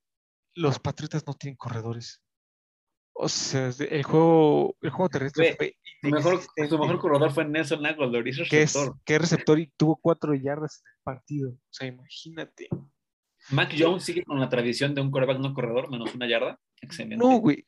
Los 0.55 0.79
Patriotas 0.79 1.27
no 1.27 1.35
tienen 1.35 1.57
corredores. 1.57 2.23
O 3.17 3.29
sea, 3.29 3.71
el 3.79 4.03
juego, 4.03 4.77
el 4.83 4.91
juego 4.91 5.09
terrestre 5.09 5.55
fue 5.57 5.77
Su 6.03 6.09
mejor, 6.09 6.41
su 6.43 6.79
mejor 6.79 6.99
corredor 6.99 7.33
fue 7.33 7.45
Nelson 7.45 7.87
Aguilar, 7.87 8.27
hizo 8.27 8.43
es, 8.43 8.51
receptor. 8.51 8.97
es 9.07 9.21
receptor 9.21 9.59
y 9.61 9.73
tuvo 9.77 9.97
cuatro 9.97 10.35
yardas 10.35 10.83
en 10.85 10.91
el 10.91 11.03
partido. 11.05 11.51
O 11.51 11.73
sea, 11.73 11.87
imagínate. 11.87 12.69
Mac 13.51 13.73
Jones 13.79 14.05
sigue 14.05 14.25
con 14.25 14.41
la 14.41 14.49
tradición 14.49 14.95
de 14.95 15.01
un 15.01 15.13
coreback 15.13 15.39
no 15.39 15.55
corredor, 15.55 15.91
menos 15.91 16.15
una 16.15 16.29
yarda. 16.29 16.59
Excelente. 16.81 17.17
No, 17.17 17.39
güey. 17.39 17.65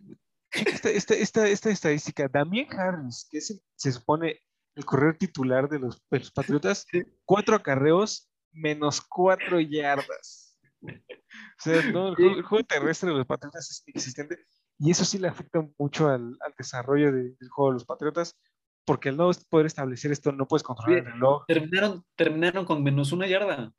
Esta, 0.51 0.90
esta, 0.90 1.14
esta, 1.14 1.49
esta 1.49 1.70
estadística. 1.70 2.28
Damien 2.28 2.66
Harris, 2.72 3.28
que 3.30 3.38
es 3.38 3.62
se 3.74 3.92
supone 3.92 4.40
el 4.74 4.84
corredor 4.84 5.16
titular 5.16 5.68
de 5.68 5.78
los, 5.78 6.03
de 6.11 6.18
los 6.18 6.30
Patriotas, 6.32 6.86
cuatro 7.24 7.55
acarreos, 7.57 8.30
menos 8.53 9.01
cuatro 9.01 9.61
yardas. 9.61 10.59
O 10.82 11.62
sea, 11.62 11.82
no, 11.90 12.09
el, 12.09 12.14
juego, 12.14 12.36
el 12.36 12.42
juego 12.42 12.64
terrestre 12.64 13.11
de 13.11 13.16
los 13.16 13.26
Patriotas 13.26 13.70
es 13.70 13.82
inexistente. 13.86 14.38
Y 14.78 14.90
eso 14.90 15.04
sí 15.04 15.18
le 15.18 15.28
afecta 15.28 15.66
mucho 15.78 16.08
al, 16.08 16.36
al 16.40 16.54
desarrollo 16.56 17.12
de- 17.12 17.34
del 17.38 17.48
juego 17.48 17.70
de 17.70 17.74
los 17.74 17.84
Patriotas, 17.86 18.36
porque 18.84 19.08
al 19.08 19.16
no 19.16 19.30
poder 19.48 19.66
establecer 19.66 20.12
esto, 20.12 20.32
no 20.32 20.46
puedes 20.46 20.62
controlar 20.62 20.98
el 20.98 21.04
reloj. 21.12 21.44
Terminaron, 21.46 22.04
terminaron 22.14 22.64
con 22.64 22.82
menos 22.82 23.12
una 23.12 23.26
yarda. 23.26 23.72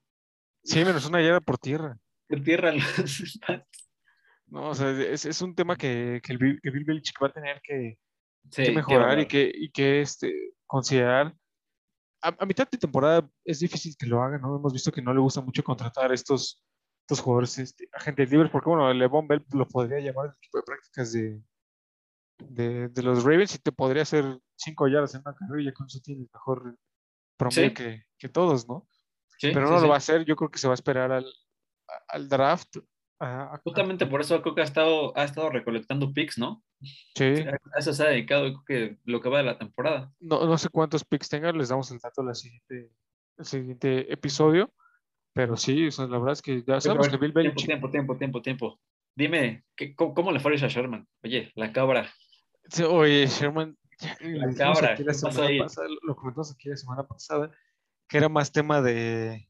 Sí, 0.64 0.84
menos 0.84 1.06
una 1.06 1.22
yarda 1.22 1.40
por 1.40 1.58
tierra. 1.58 1.98
De 2.30 2.42
tierra 2.42 2.72
los 2.74 3.40
No, 4.48 4.70
o 4.70 4.76
sea, 4.76 4.90
es, 4.92 5.26
es 5.26 5.42
un 5.42 5.56
tema 5.56 5.76
que, 5.76 6.20
que 6.24 6.34
el 6.34 6.38
Bill, 6.40 6.60
que 6.62 6.72
Bill 6.72 6.84
Belichick 6.84 7.22
va 7.22 7.28
a 7.28 7.34
tener 7.34 7.62
que, 7.64 7.98
Sí, 8.52 8.64
que 8.64 8.64
qué 8.64 8.72
mejorar 8.72 9.20
y 9.20 9.28
que, 9.28 9.52
y 9.54 9.70
que 9.72 10.02
este, 10.02 10.54
considerar. 10.66 11.34
A, 12.22 12.36
a 12.40 12.46
mitad 12.46 12.68
de 12.70 12.78
temporada 12.78 13.30
es 13.46 13.60
difícil 13.60 13.96
que 13.98 14.08
lo 14.08 14.22
haga, 14.24 14.38
¿no? 14.40 14.56
Hemos 14.58 14.74
visto 14.74 14.92
que 14.92 15.02
no 15.02 15.14
le 15.14 15.20
gusta 15.20 15.42
mucho 15.42 15.64
contratar 15.64 16.12
estos, 16.12 16.64
estos 17.08 17.22
jugadores, 17.22 17.58
este, 17.58 17.88
agentes 17.94 18.30
libres, 18.30 18.52
porque 18.52 18.70
bueno, 18.70 18.92
Levon 18.94 19.30
Bell 19.30 19.46
lo 19.54 19.66
podría 19.66 20.00
llamar 20.02 20.26
el 20.26 20.32
equipo 20.34 20.58
de 20.58 20.64
prácticas 20.66 21.14
de, 21.14 21.42
de, 22.40 22.90
de 22.90 23.02
los 23.04 23.24
Ravens 23.24 23.56
y 23.56 23.60
te 23.60 23.72
podría 23.72 24.02
hacer 24.02 24.26
cinco 24.58 24.90
yardas 24.90 25.16
en 25.16 25.22
una 25.26 25.34
carrera 25.34 25.62
y 25.62 25.66
ya 25.68 25.74
con 25.74 25.88
eso 25.88 26.00
tienes 26.04 26.28
mejor 26.34 26.78
promedio 27.38 27.70
Sí. 27.70 27.74
que, 27.74 28.04
que 28.20 28.28
todos, 28.28 28.68
¿no? 28.68 28.86
Sí, 29.38 29.52
Pero 29.54 29.68
sí, 29.68 29.72
no 29.72 29.78
sí. 29.80 29.84
lo 29.84 29.90
va 29.90 29.96
a 29.96 30.00
hacer, 30.00 30.26
yo 30.26 30.36
creo 30.36 30.50
que 30.52 30.60
se 30.60 30.68
va 30.68 30.74
a 30.74 30.76
esperar 30.76 31.14
al, 31.14 31.26
al 32.10 32.28
draft. 32.28 32.76
a- 33.22 33.54
a- 33.56 33.62
Justamente 33.64 34.06
por 34.06 34.20
eso 34.20 34.42
creo 34.42 34.54
que 34.54 34.62
ha 34.62 34.66
estado, 34.66 35.18
ha 35.18 35.24
estado 35.24 35.50
recolectando 35.50 36.12
picks, 36.12 36.38
¿no? 36.38 36.62
sí. 37.16 37.24
A 37.24 37.80
eso 37.80 37.94
se 37.94 38.04
ha 38.04 38.08
dedicado, 38.10 38.44
creo 38.44 38.64
que 38.66 38.98
lo 39.06 39.22
que 39.22 39.30
va 39.30 39.38
de 39.38 39.46
la 39.46 39.58
temporada. 39.58 40.12
No, 40.20 40.46
no 40.46 40.58
sé 40.58 40.68
cuántos 40.68 41.06
picks 41.06 41.30
tengan, 41.30 41.58
les 41.58 41.70
damos 41.70 41.90
el 41.92 42.00
dato 42.00 42.22
la 42.22 42.36
siguiente, 42.36 42.92
el 43.38 43.46
siguiente 43.46 44.12
episodio. 44.12 44.74
Pero 45.38 45.56
sí, 45.56 45.86
o 45.88 45.92
sea, 45.92 46.08
la 46.08 46.18
verdad 46.18 46.34
es 46.34 46.42
que 46.42 46.64
ya 46.66 46.82
sabemos 46.82 47.08
que 47.10 47.18
Bill 47.18 47.32
tiempo, 47.32 47.38
Belichick. 47.40 47.68
tiempo, 47.68 47.90
tiempo, 47.92 48.18
tiempo, 48.18 48.42
tiempo. 48.42 48.80
Dime, 49.16 49.64
¿qué- 49.76 49.94
cómo, 49.96 50.16
cómo 50.16 50.32
le 50.32 50.40
fue 50.40 50.52
a 50.56 50.58
Sherman? 50.58 51.08
Oye, 51.24 51.52
la 51.56 51.72
cabra. 51.72 52.12
Sí, 52.70 52.82
Oye, 52.82 53.28
Sherman, 53.28 53.78
ya 54.00 54.18
dijimos 54.20 54.56
cabra, 54.58 54.96
la 54.98 55.88
lo 56.02 56.16
comentamos 56.16 56.52
aquí 56.52 56.70
la 56.70 56.76
semana 56.76 57.04
pasada, 57.08 57.52
que 58.10 58.18
era 58.18 58.30
más 58.30 58.52
tema 58.52 58.82
de, 58.82 59.48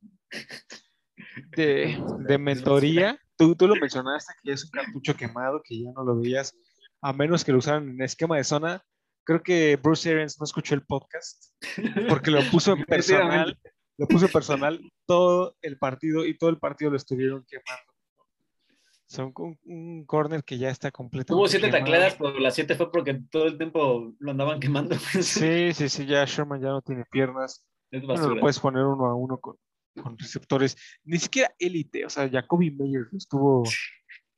de, 1.56 1.98
de 2.20 2.38
mentoría. 2.38 3.18
Tú, 3.38 3.56
tú 3.56 3.66
lo 3.68 3.76
mencionaste, 3.76 4.34
que 4.44 4.52
es 4.52 4.66
un 4.66 4.72
cartucho 4.72 5.16
quemado, 5.16 5.62
que 5.64 5.82
ya 5.84 5.92
no 5.96 6.04
lo 6.04 6.20
veías, 6.20 6.54
a 7.02 7.14
menos 7.14 7.46
que 7.46 7.54
lo 7.54 7.60
usaran 7.60 7.88
en 7.90 8.02
esquema 8.02 8.36
de 8.36 8.44
zona. 8.44 8.84
Creo 9.24 9.42
que 9.42 9.78
Bruce 9.82 10.10
Arians 10.12 10.38
no 10.40 10.44
escuchó 10.44 10.76
el 10.76 10.84
podcast, 10.86 11.54
porque 12.10 12.32
lo 12.32 12.42
puso 12.52 12.74
en 12.78 12.84
personal, 12.84 13.58
lo 13.98 14.08
puso 14.08 14.28
personal 14.30 14.80
todo 15.06 15.56
el 15.62 15.78
partido 15.78 16.26
y 16.26 16.38
todo 16.38 16.50
el 16.50 16.60
partido 16.60 16.92
lo 16.92 16.98
estuvieron 16.98 17.46
quemando. 17.48 17.84
Son 19.10 19.32
un, 19.38 19.58
un 19.64 20.06
corner 20.06 20.44
que 20.44 20.58
ya 20.58 20.70
está 20.70 20.92
completamente 20.92 21.34
Tuvo 21.40 21.48
siete 21.48 21.68
quemado. 21.68 21.84
tacleadas, 21.86 22.16
pero 22.16 22.40
las 22.40 22.56
siete 22.56 22.76
fue 22.76 22.92
porque 22.92 23.14
todo 23.32 23.46
el 23.48 23.58
tiempo 23.58 24.14
lo 24.20 24.32
andaban 24.32 24.60
quemando. 24.60 24.96
Sí, 24.98 25.74
sí, 25.74 25.88
sí, 25.90 26.06
ya 26.06 26.26
Sherman 26.26 26.62
ya 26.62 26.70
no 26.70 26.82
tiene 26.82 27.06
piernas. 27.10 27.66
Es 27.90 28.06
Bueno, 28.06 28.28
lo 28.36 28.40
puedes 28.42 28.60
poner 28.60 28.84
uno 28.84 29.06
a 29.06 29.16
uno 29.16 29.40
con, 29.40 29.56
con 30.04 30.18
receptores, 30.18 30.76
ni 31.06 31.18
siquiera 31.20 31.54
élite, 31.58 32.06
o 32.06 32.10
sea, 32.10 32.30
Jacoby 32.30 32.72
Meyers 32.72 33.14
estuvo, 33.14 33.64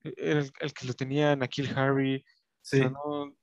el, 0.03 0.51
el 0.59 0.73
que 0.73 0.85
lo 0.85 0.93
tenía 0.93 1.35
Nakil 1.35 1.75
Harry, 1.75 2.17
o 2.17 2.23
Sí. 2.61 2.77
sea, 2.77 2.91
no, 2.91 3.35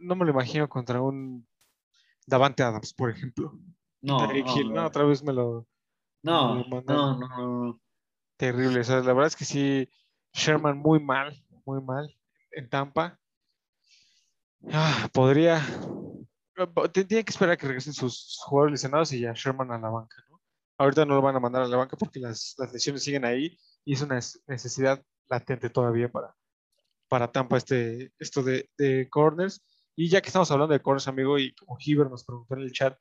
no 0.00 0.16
me 0.16 0.24
lo 0.24 0.30
imagino 0.30 0.66
contra 0.68 1.02
un 1.02 1.46
Davante 2.26 2.62
Adams, 2.62 2.94
por 2.94 3.10
ejemplo. 3.10 3.52
No, 4.04 4.26
no, 4.26 4.34
Hill, 4.34 4.68
no, 4.68 4.82
no, 4.82 4.86
otra 4.86 5.04
vez 5.04 5.22
me 5.22 5.32
lo 5.32 5.66
no, 6.22 6.56
me 6.56 6.68
lo 6.68 6.82
no, 6.82 7.18
no, 7.18 7.18
no, 7.18 7.64
no. 7.66 7.80
terrible, 8.36 8.80
o 8.80 8.84
sea, 8.84 8.96
la 8.96 9.14
verdad 9.14 9.28
es 9.28 9.36
que 9.36 9.46
sí, 9.46 9.88
Sherman 10.34 10.76
muy 10.76 11.00
mal, 11.00 11.34
muy 11.64 11.80
mal 11.80 12.14
en 12.50 12.68
Tampa. 12.68 13.18
Ah, 14.70 15.08
podría, 15.12 15.62
tiene 16.92 17.24
que 17.24 17.30
esperar 17.30 17.54
a 17.54 17.56
que 17.56 17.66
regresen 17.66 17.94
sus 17.94 18.38
jugadores 18.44 18.72
lesionados 18.72 19.12
y 19.12 19.20
ya 19.20 19.32
Sherman 19.32 19.70
a 19.72 19.78
la 19.78 19.88
banca, 19.88 20.16
¿no? 20.28 20.40
Ahorita 20.76 21.06
no 21.06 21.14
lo 21.14 21.22
van 21.22 21.36
a 21.36 21.40
mandar 21.40 21.62
a 21.62 21.68
la 21.68 21.76
banca 21.76 21.96
porque 21.96 22.20
las, 22.20 22.54
las 22.58 22.72
lesiones 22.72 23.02
siguen 23.04 23.24
ahí 23.24 23.58
y 23.86 23.94
es 23.94 24.02
una 24.02 24.20
necesidad 24.46 25.02
latente 25.28 25.70
todavía 25.70 26.10
para, 26.10 26.34
para 27.08 27.32
Tampa 27.32 27.56
este, 27.56 28.12
esto 28.18 28.42
de, 28.42 28.68
de 28.76 29.08
corners. 29.08 29.64
Y 29.96 30.08
ya 30.08 30.20
que 30.20 30.26
estamos 30.26 30.50
hablando 30.50 30.74
de 30.74 30.82
corners, 30.82 31.08
amigo, 31.08 31.38
y 31.38 31.54
como 31.54 31.78
Hiver 31.78 32.10
nos 32.10 32.24
preguntó 32.24 32.54
en 32.54 32.62
el 32.62 32.72
chat, 32.72 32.98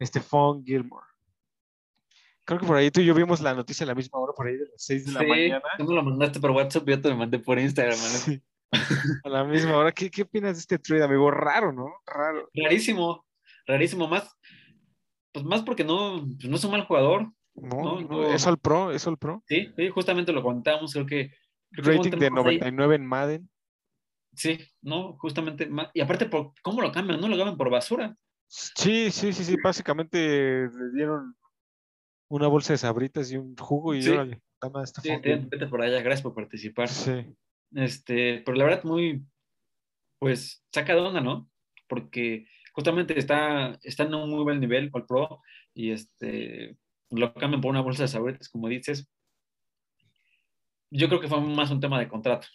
Stephon 0.00 0.64
Gilmore. 0.64 1.06
Creo 2.44 2.60
que 2.60 2.66
por 2.66 2.76
ahí 2.76 2.90
tú 2.90 3.00
y 3.00 3.06
yo 3.06 3.14
vimos 3.14 3.40
la 3.40 3.54
noticia 3.54 3.84
a 3.84 3.88
la 3.88 3.94
misma 3.94 4.20
hora, 4.20 4.32
por 4.32 4.46
ahí 4.46 4.56
de 4.56 4.66
las 4.66 4.74
6 4.76 5.06
de 5.06 5.12
la 5.12 5.22
mañana. 5.22 5.62
tú 5.78 5.84
me 5.84 5.94
lo 5.94 6.02
mandaste 6.02 6.38
por 6.38 6.52
WhatsApp, 6.52 6.88
yo 6.88 7.00
te 7.00 7.08
lo 7.08 7.16
mandé 7.16 7.38
por 7.40 7.58
Instagram. 7.58 7.96
Sí. 7.96 8.40
A 9.24 9.28
la 9.28 9.44
misma 9.44 9.76
hora. 9.76 9.92
¿Qué, 9.92 10.10
¿Qué 10.10 10.22
opinas 10.22 10.54
de 10.54 10.60
este 10.60 10.78
trade, 10.78 11.04
amigo? 11.04 11.30
Raro, 11.30 11.72
¿no? 11.72 11.92
Raro. 12.06 12.48
Rarísimo, 12.54 13.24
rarísimo 13.66 14.06
más. 14.06 14.32
Pues 15.32 15.44
más 15.44 15.62
porque 15.62 15.84
no, 15.84 16.24
pues 16.38 16.48
no 16.48 16.56
es 16.56 16.64
un 16.64 16.70
mal 16.70 16.84
jugador. 16.84 17.32
No, 17.54 17.82
No, 17.82 18.00
no, 18.00 18.34
es 18.34 18.46
all 18.46 18.58
pro, 18.58 18.92
es 18.92 19.06
all 19.06 19.18
pro. 19.18 19.42
Sí, 19.46 19.72
sí, 19.76 19.88
justamente 19.88 20.32
lo 20.32 20.42
contamos, 20.42 20.92
creo 20.92 21.06
que. 21.06 21.32
creo 21.72 21.84
que 21.84 21.96
Rating 21.96 22.10
de 22.10 22.26
encontramos 22.26 22.46
ahí. 22.46 22.58
99 22.58 22.94
en 22.94 23.06
Madden. 23.06 23.50
Sí, 24.34 24.58
no, 24.82 25.16
justamente. 25.18 25.68
Y 25.94 26.00
aparte, 26.00 26.26
por 26.26 26.52
¿cómo 26.62 26.82
lo 26.82 26.92
cambian? 26.92 27.20
No 27.20 27.28
lo 27.28 27.36
cambian 27.36 27.56
por 27.56 27.70
basura. 27.70 28.14
Sí, 28.48 29.10
sí, 29.10 29.32
sí, 29.32 29.44
sí. 29.44 29.56
Básicamente 29.62 30.68
le 30.68 30.90
dieron 30.94 31.36
una 32.28 32.46
bolsa 32.48 32.72
de 32.72 32.78
sabritas 32.78 33.30
y 33.30 33.36
un 33.36 33.56
jugo 33.56 33.94
y 33.94 34.02
Sí. 34.02 34.10
órale, 34.10 34.40
dame 34.60 34.80
a 34.80 34.86
Sí, 34.86 35.20
te- 35.22 35.36
vete 35.36 35.66
por 35.66 35.82
allá, 35.82 36.00
gracias 36.02 36.22
por 36.22 36.34
participar. 36.34 36.88
Sí. 36.88 37.34
Este, 37.74 38.42
pero 38.44 38.56
la 38.56 38.64
verdad, 38.64 38.84
muy, 38.84 39.24
pues, 40.18 40.64
saca 40.72 40.94
de 40.94 41.00
onda, 41.00 41.20
¿no? 41.20 41.48
Porque 41.88 42.46
justamente 42.72 43.18
está, 43.18 43.78
está 43.82 44.04
en 44.04 44.14
un 44.14 44.30
muy 44.30 44.42
buen 44.44 44.60
nivel 44.60 44.90
All 44.92 45.06
Pro 45.06 45.40
y 45.74 45.90
este, 45.90 46.76
lo 47.10 47.34
cambian 47.34 47.60
por 47.60 47.70
una 47.70 47.80
bolsa 47.80 48.02
de 48.04 48.08
sabritas, 48.08 48.48
como 48.48 48.68
dices. 48.68 49.08
Yo 50.90 51.08
creo 51.08 51.20
que 51.20 51.28
fue 51.28 51.40
más 51.40 51.70
un 51.70 51.80
tema 51.80 51.98
de 51.98 52.08
contrato. 52.08 52.46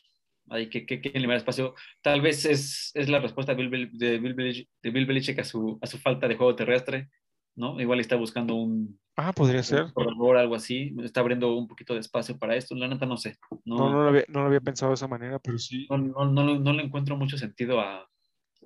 Hay 0.52 0.70
que, 0.70 0.86
que, 0.86 1.02
que 1.02 1.10
liberar 1.20 1.38
espacio. 1.38 1.74
Tal 2.02 2.22
vez 2.22 2.46
es, 2.46 2.92
es 2.94 3.10
la 3.10 3.20
respuesta 3.20 3.56
de 3.56 3.68
Bill, 3.68 3.90
de 3.94 4.20
Bill, 4.20 4.34
Belichick, 4.34 4.70
de 4.84 4.90
Bill 4.92 5.06
Belichick 5.06 5.40
a 5.40 5.44
su, 5.46 5.80
a 5.82 5.88
su 5.88 5.98
falta 5.98 6.28
de 6.28 6.36
juego 6.36 6.56
terrestre, 6.56 7.10
¿no? 7.56 7.80
Igual 7.80 8.00
está 8.02 8.18
buscando 8.18 8.56
un, 8.56 9.00
Ah, 9.16 9.34
podría 9.34 9.64
ser. 9.64 9.92
corredor, 9.94 10.38
algo 10.38 10.56
así. 10.56 10.96
Está 11.04 11.22
abriendo 11.22 11.56
un 11.56 11.68
poquito 11.68 11.94
de 11.94 12.00
espacio 12.02 12.38
para 12.38 12.56
esto. 12.56 12.76
La 12.76 12.88
neta 12.88 13.06
no 13.06 13.18
sé. 13.18 13.38
No, 13.66 13.90
no 13.92 14.04
lo 14.04 14.10
había, 14.10 14.26
no 14.28 14.42
lo 14.42 14.48
había 14.48 14.62
pensado 14.62 14.92
de 14.92 14.96
esa 14.96 15.08
manera, 15.08 15.40
pero 15.40 15.58
sí. 15.58 15.88
no, 15.90 15.98
no, 15.98 16.26
no, 16.26 16.46
le- 16.46 16.60
no 16.60 16.80
encuentro 16.82 17.16
mucho 17.18 17.38
sentido 17.38 17.80
a, 17.80 18.08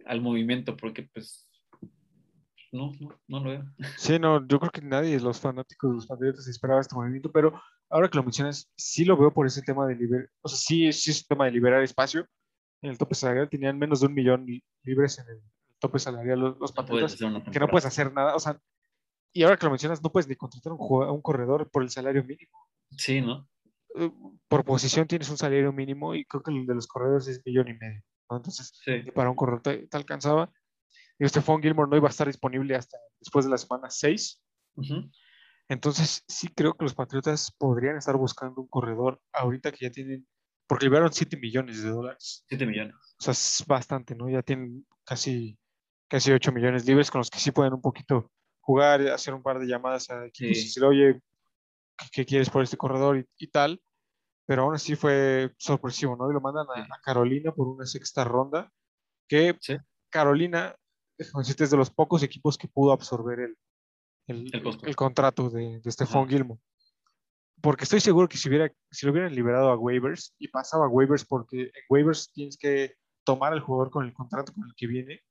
al 0.05 0.21
movimiento 0.21 0.75
porque 0.77 1.03
pues 1.13 1.49
no, 2.71 2.91
no, 2.99 3.19
no 3.27 3.39
lo 3.43 3.49
veo. 3.49 3.63
Sí, 3.97 4.19
no, 4.19 4.45
yo 4.47 4.59
creo 4.59 4.71
que 4.71 4.81
nadie, 4.81 5.19
los 5.19 5.39
fanáticos 5.39 5.89
de 5.91 5.95
los 5.95 6.07
Patriotas 6.07 6.47
esperaba 6.47 6.81
este 6.81 6.95
movimiento, 6.95 7.31
pero 7.31 7.61
ahora 7.89 8.09
que 8.09 8.17
lo 8.17 8.23
mencionas, 8.23 8.71
sí 8.75 9.05
lo 9.05 9.17
veo 9.17 9.33
por 9.33 9.45
ese 9.47 9.61
tema 9.61 9.85
de 9.87 9.95
liberar, 9.95 10.29
o 10.41 10.47
sea, 10.49 10.57
sí, 10.57 10.91
sí 10.93 11.11
es 11.11 11.21
un 11.21 11.27
tema 11.27 11.45
de 11.45 11.51
liberar 11.51 11.81
espacio. 11.83 12.27
En 12.81 12.91
el 12.91 12.97
tope 12.97 13.15
salarial 13.15 13.49
tenían 13.49 13.77
menos 13.79 14.01
de 14.01 14.07
un 14.07 14.13
millón 14.13 14.45
li- 14.45 14.63
libres 14.83 15.17
en 15.19 15.27
el 15.29 15.41
tope 15.79 15.97
salarial 15.99 16.39
los, 16.39 16.59
los 16.59 16.75
No 16.75 16.85
puedes 16.85 17.13
hacer 17.13 17.51
que 17.51 17.59
no 17.59 17.67
puedes 17.67 17.85
hacer 17.85 18.11
nada, 18.13 18.35
o 18.35 18.39
sea, 18.39 18.59
y 19.33 19.43
ahora 19.43 19.57
que 19.57 19.65
lo 19.65 19.71
mencionas, 19.71 20.01
no 20.03 20.11
puedes 20.11 20.27
ni 20.27 20.35
contratar 20.35 20.71
a 20.71 20.75
un, 20.75 21.03
a 21.03 21.11
un 21.11 21.21
corredor 21.21 21.69
por 21.69 21.83
el 21.83 21.89
salario 21.89 22.23
mínimo. 22.23 22.51
Sí, 22.91 23.21
¿no? 23.21 23.47
Eh, 23.97 24.11
Por 24.47 24.63
posición 24.63 25.07
tienes 25.07 25.29
un 25.29 25.37
salario 25.37 25.71
mínimo 25.73 26.15
y 26.15 26.25
creo 26.25 26.41
que 26.43 26.51
el 26.51 26.65
de 26.65 26.75
los 26.75 26.87
corredores 26.87 27.27
es 27.27 27.41
millón 27.45 27.67
y 27.69 27.73
medio, 27.73 28.01
¿no? 28.29 28.37
Entonces, 28.37 28.71
Sí. 28.83 29.11
para 29.11 29.29
un 29.29 29.35
corredor 29.35 29.61
te, 29.61 29.87
te 29.87 29.97
alcanzaba. 29.97 30.51
Y 31.17 31.27
Stephon 31.27 31.61
Gilmore 31.61 31.89
no 31.89 31.97
iba 31.97 32.07
a 32.07 32.11
estar 32.11 32.27
disponible 32.27 32.75
hasta 32.75 32.97
después 33.19 33.45
de 33.45 33.51
la 33.51 33.57
semana 33.57 33.89
6. 33.89 34.41
Ujú. 34.75 35.09
Entonces, 35.67 36.23
sí 36.27 36.47
creo 36.49 36.73
que 36.73 36.83
los 36.85 36.93
Patriotas 36.93 37.51
podrían 37.57 37.97
estar 37.97 38.15
buscando 38.17 38.61
un 38.61 38.67
corredor 38.67 39.19
ahorita 39.33 39.71
que 39.71 39.85
ya 39.85 39.91
tienen, 39.91 40.27
porque 40.67 40.85
liberaron 40.85 41.11
7 41.11 41.37
millones 41.37 41.81
de 41.83 41.89
dólares. 41.89 42.43
7 42.47 42.65
millones. 42.65 42.95
O 43.19 43.23
sea, 43.23 43.31
es 43.31 43.63
bastante, 43.67 44.15
¿no? 44.15 44.29
Ya 44.29 44.41
tienen 44.43 44.85
casi, 45.03 45.57
casi 46.07 46.31
8 46.31 46.51
millones 46.51 46.85
libres 46.85 47.09
con 47.09 47.19
los 47.19 47.29
que 47.29 47.39
sí 47.39 47.51
pueden 47.51 47.73
un 47.73 47.81
poquito 47.81 48.31
jugar, 48.61 49.01
hacer 49.09 49.33
un 49.33 49.43
par 49.43 49.59
de 49.59 49.67
llamadas 49.67 50.09
a 50.09 50.25
equipos 50.25 50.57
Sí. 50.57 50.63
decir, 50.65 50.83
oye, 50.83 51.21
¿qué, 51.97 52.05
qué 52.11 52.25
quieres 52.25 52.49
por 52.49 52.63
este 52.63 52.77
corredor? 52.77 53.17
Y, 53.17 53.25
y 53.37 53.47
tal. 53.47 53.81
Pero 54.47 54.63
aún 54.63 54.75
así 54.75 54.95
fue 54.95 55.51
sorpresivo, 55.57 56.15
¿no? 56.15 56.29
Y 56.29 56.33
lo 56.33 56.41
mandan 56.41 56.67
a, 56.69 56.83
Sí. 56.85 56.91
a 56.91 57.01
Carolina 57.01 57.51
por 57.51 57.67
una 57.67 57.85
sexta 57.87 58.23
ronda, 58.23 58.71
que 59.27 59.57
Sí. 59.59 59.77
Carolina, 60.09 60.75
es 61.17 61.31
de 61.71 61.77
los 61.77 61.89
pocos 61.89 62.21
equipos 62.23 62.57
que 62.57 62.67
pudo 62.67 62.91
absorber 62.91 63.39
el, 63.39 63.57
el, 64.27 64.51
El 64.83 64.95
contrato 64.95 65.49
de, 65.49 65.79
de 65.79 65.91
Stephon. 65.91 66.27
Gilmore. 66.27 66.59
Porque 67.61 67.83
estoy 67.83 67.99
seguro 67.99 68.27
que 68.27 68.37
si, 68.37 68.49
hubiera, 68.49 68.71
si 68.91 69.05
lo 69.05 69.11
hubieran 69.11 69.33
liberado 69.33 69.69
a 69.69 69.77
waivers 69.77 70.35
y 70.37 70.47
pasaba 70.49 70.85
a 70.85 70.89
waivers, 70.89 71.25
porque 71.25 71.63
en 71.63 71.71
waivers 71.89 72.31
tienes 72.31 72.57
que 72.57 72.95
tomar 73.23 73.53
al 73.53 73.61
jugador 73.61 73.91
con 73.91 74.05
el 74.05 74.13
contrato 74.13 74.53
con 74.53 74.65
el 74.65 74.75
que 74.75 74.87
viene, 74.87 75.23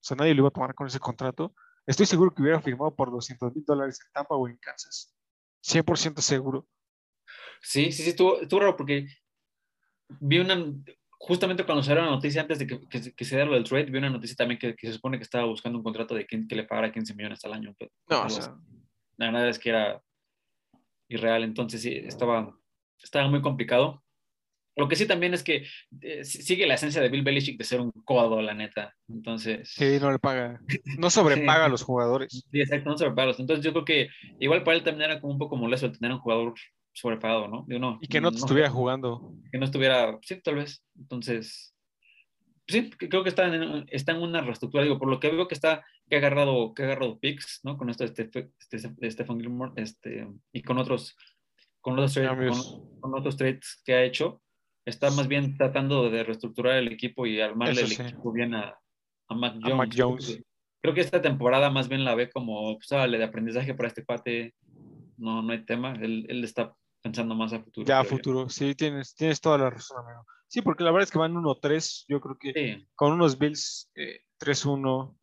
o 0.00 0.04
sea, 0.04 0.16
nadie 0.16 0.34
lo 0.34 0.42
iba 0.42 0.48
a 0.48 0.52
tomar 0.52 0.74
con 0.74 0.86
ese 0.86 1.00
contrato, 1.00 1.54
estoy 1.86 2.06
seguro 2.06 2.32
que 2.32 2.42
hubiera 2.42 2.60
firmado 2.60 2.94
por 2.94 3.10
200 3.10 3.54
mil 3.54 3.64
dólares 3.64 4.00
en 4.04 4.12
Tampa 4.12 4.36
o 4.36 4.48
en 4.48 4.56
Kansas. 4.58 5.14
100% 5.64 6.20
seguro. 6.20 6.68
Sí, 7.60 7.92
sí, 7.92 8.02
sí, 8.02 8.10
estuvo, 8.10 8.40
estuvo 8.40 8.60
raro 8.60 8.76
porque 8.76 9.06
vi 10.20 10.38
una, 10.38 10.56
justamente 11.24 11.64
cuando 11.64 11.84
salió 11.84 12.02
la 12.02 12.10
noticia, 12.10 12.42
antes 12.42 12.58
de 12.58 12.66
que, 12.66 12.80
que, 12.88 12.98
se- 13.00 13.14
que 13.14 13.24
se 13.24 13.36
diera 13.36 13.48
lo 13.48 13.54
del 13.54 13.62
trade, 13.64 13.84
vi 13.84 13.98
una 13.98 14.10
noticia 14.10 14.34
también 14.34 14.58
que, 14.58 14.74
que 14.74 14.88
se 14.88 14.94
supone 14.94 15.18
que 15.18 15.22
estaba 15.22 15.44
buscando 15.46 15.78
un 15.78 15.84
contrato 15.84 16.14
de 16.16 16.26
quien, 16.26 16.48
que 16.48 16.56
le 16.56 16.64
pagara 16.64 16.90
15 16.92 17.14
millones 17.14 17.44
al 17.44 17.52
año. 17.52 17.74
pero 17.78 17.90
No, 18.10 18.26
o 18.26 18.28
sea, 18.28 18.54
la 19.18 19.26
verdad 19.30 19.48
es 19.48 19.58
que 19.60 19.70
era 19.70 20.02
irreal, 21.08 21.42
entonces 21.44 21.80
sí, 21.82 21.92
estaba, 21.94 22.56
estaba 23.02 23.28
muy 23.28 23.40
complicado. 23.40 24.02
Lo 24.74 24.88
que 24.88 24.96
sí 24.96 25.06
también 25.06 25.34
es 25.34 25.42
que 25.44 25.66
eh, 26.00 26.24
sigue 26.24 26.66
la 26.66 26.74
esencia 26.74 27.02
de 27.02 27.10
Bill 27.10 27.22
Belichick 27.22 27.58
de 27.58 27.64
ser 27.64 27.80
un 27.80 27.90
codo, 27.90 28.40
la 28.40 28.54
neta. 28.54 28.94
Entonces, 29.06 29.68
sí, 29.74 29.98
no 30.00 30.10
le 30.10 30.18
paga, 30.18 30.60
no 30.98 31.10
sobrepaga 31.10 31.64
a 31.64 31.66
Sí. 31.66 31.70
los 31.72 31.82
jugadores. 31.82 32.44
Sí, 32.50 32.60
exacto, 32.60 32.88
no 32.90 32.96
sobrepagados. 32.96 33.38
Entonces 33.38 33.62
yo 33.64 33.72
creo 33.72 33.84
que 33.84 34.08
igual 34.40 34.64
para 34.64 34.76
él 34.78 34.82
también 34.82 35.10
era 35.10 35.20
como 35.20 35.34
un 35.34 35.38
poco 35.38 35.56
molesto 35.56 35.86
el 35.86 35.92
tener 35.98 36.12
un 36.12 36.20
jugador 36.20 36.54
sobrepagado, 36.92 37.48
¿no? 37.48 37.64
Digo, 37.66 37.80
no 37.80 37.98
Y 38.00 38.06
que 38.08 38.20
no 38.20 38.30
te 38.30 38.38
estuviera 38.38 38.68
jugando. 38.70 39.32
Que 39.50 39.58
no 39.58 39.64
estuviera, 39.64 40.18
sí, 40.22 40.40
tal 40.42 40.56
vez. 40.56 40.84
Entonces, 40.98 41.74
sí, 42.68 42.90
creo 42.90 43.22
que 43.22 43.28
está 43.30 43.46
en, 43.54 43.86
está 43.88 44.12
en 44.12 44.22
una 44.22 44.40
reestructura, 44.40 44.84
digo, 44.84 44.98
por 44.98 45.08
lo 45.08 45.18
que 45.20 45.30
veo 45.30 45.48
que 45.48 45.54
está, 45.54 45.84
que 46.08 46.16
ha 46.16 46.18
agarrado, 46.18 46.74
que 46.74 46.82
ha 46.82 46.86
agarrado 46.86 47.18
picks, 47.18 47.60
¿no? 47.64 47.76
Con 47.76 47.88
esto 47.90 48.04
de, 48.06 48.10
este, 48.10 48.50
de 48.98 49.10
Stephen 49.10 49.40
Gilmore, 49.40 49.72
este, 49.76 50.28
y 50.52 50.62
con 50.62 50.78
otros, 50.78 51.16
con 51.80 51.94
otros, 51.94 52.12
trades, 52.14 52.30
Cambios. 52.30 52.80
con, 52.90 53.00
con 53.00 53.18
otros 53.18 53.36
trades 53.36 53.80
que 53.84 53.94
ha 53.94 54.04
hecho, 54.04 54.40
está 54.84 55.10
más 55.10 55.28
bien 55.28 55.56
tratando 55.56 56.10
de 56.10 56.24
reestructurar 56.24 56.76
el 56.76 56.88
equipo 56.92 57.26
y 57.26 57.40
armarle 57.40 57.82
Eso 57.82 57.84
el 57.84 57.90
sí. 57.90 58.02
equipo 58.02 58.32
bien 58.32 58.54
a, 58.54 58.76
a 59.28 59.34
Mac 59.34 59.54
A 59.56 59.60
Jones. 59.62 59.76
Mac 59.76 59.90
Creo 59.92 60.08
Jones. 60.10 60.26
que- 60.36 60.42
Creo 60.84 60.94
que 60.94 61.00
esta 61.00 61.22
temporada 61.22 61.70
más 61.70 61.88
bien 61.88 62.04
la 62.04 62.16
ve 62.16 62.28
como, 62.28 62.76
pues, 62.76 62.88
de 62.88 63.22
aprendizaje 63.22 63.72
para 63.72 63.86
este 63.86 64.04
cuate, 64.04 64.52
no, 65.16 65.40
no 65.40 65.52
hay 65.52 65.64
tema. 65.64 65.92
Él, 65.92 66.26
él 66.28 66.42
está 66.42 66.74
pensando 67.02 67.34
más 67.34 67.52
a 67.52 67.60
futuro. 67.60 67.86
Ya 67.86 68.00
a 68.00 68.04
yo. 68.04 68.08
futuro, 68.10 68.48
sí, 68.48 68.74
tienes, 68.74 69.14
tienes 69.14 69.40
toda 69.40 69.58
la 69.58 69.70
razón, 69.70 70.04
amigo. 70.06 70.24
Sí, 70.48 70.62
porque 70.62 70.84
la 70.84 70.90
verdad 70.90 71.04
es 71.04 71.10
que 71.10 71.18
van 71.18 71.34
1-3, 71.34 72.04
yo 72.08 72.20
creo 72.20 72.38
que 72.38 72.52
Sí. 72.52 72.88
con 72.94 73.12
unos 73.12 73.38
Bills 73.38 73.90
eh, 73.94 74.20
3-1, 74.38 74.88
o 75.00 75.16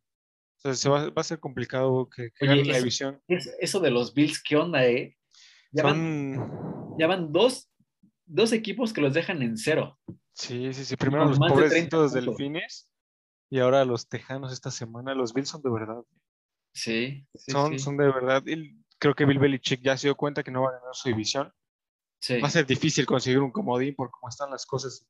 sea, 0.58 0.74
se 0.74 0.88
va, 0.88 1.08
va 1.10 1.20
a 1.20 1.24
ser 1.24 1.40
complicado 1.40 2.08
que, 2.08 2.30
que 2.32 2.44
Oye, 2.44 2.56
ganen 2.56 2.68
la 2.68 2.78
división. 2.78 3.22
Es- 3.28 3.54
Eso 3.60 3.80
de 3.80 3.90
los 3.90 4.12
Bills, 4.12 4.42
¿qué 4.42 4.56
onda, 4.56 4.86
eh? 4.86 5.16
Ya, 5.72 5.84
van, 5.84 6.96
ya 6.98 7.06
van 7.06 7.32
dos, 7.32 7.70
dos 8.26 8.52
equipos 8.52 8.92
que 8.92 9.00
los 9.00 9.14
dejan 9.14 9.40
en 9.42 9.56
cero. 9.56 9.98
Sí, 10.32 10.72
sí, 10.74 10.84
sí. 10.84 10.96
Primero 10.96 11.24
los 11.26 11.38
más 11.38 11.50
de 11.50 11.68
30 11.68 11.96
pobrecitos 11.96 12.12
puntos. 12.12 12.36
delfines 12.36 12.90
y 13.50 13.58
ahora 13.60 13.84
los 13.84 14.08
tejanos 14.08 14.52
esta 14.52 14.70
semana. 14.72 15.14
Los 15.14 15.32
Bills 15.32 15.48
son 15.48 15.62
de 15.62 15.70
verdad. 15.70 16.02
Sí, 16.74 17.24
sí, 17.34 17.52
son, 17.52 17.72
sí. 17.72 17.78
son 17.78 17.96
de 17.96 18.06
verdad. 18.06 18.42
Y 18.46 18.76
creo 18.98 19.14
que 19.14 19.24
Bill 19.26 19.38
Belichick 19.38 19.80
ya 19.82 19.96
se 19.96 20.08
dio 20.08 20.16
cuenta 20.16 20.42
que 20.42 20.50
no 20.50 20.62
va 20.62 20.70
a 20.70 20.72
ganar 20.78 20.94
su 20.94 21.08
división. 21.08 21.52
Sí. 22.20 22.40
Va 22.40 22.48
a 22.48 22.50
ser 22.50 22.66
difícil 22.66 23.06
conseguir 23.06 23.40
un 23.40 23.50
comodín 23.50 23.94
por 23.94 24.10
cómo 24.10 24.28
están 24.28 24.50
las 24.50 24.66
cosas 24.66 25.06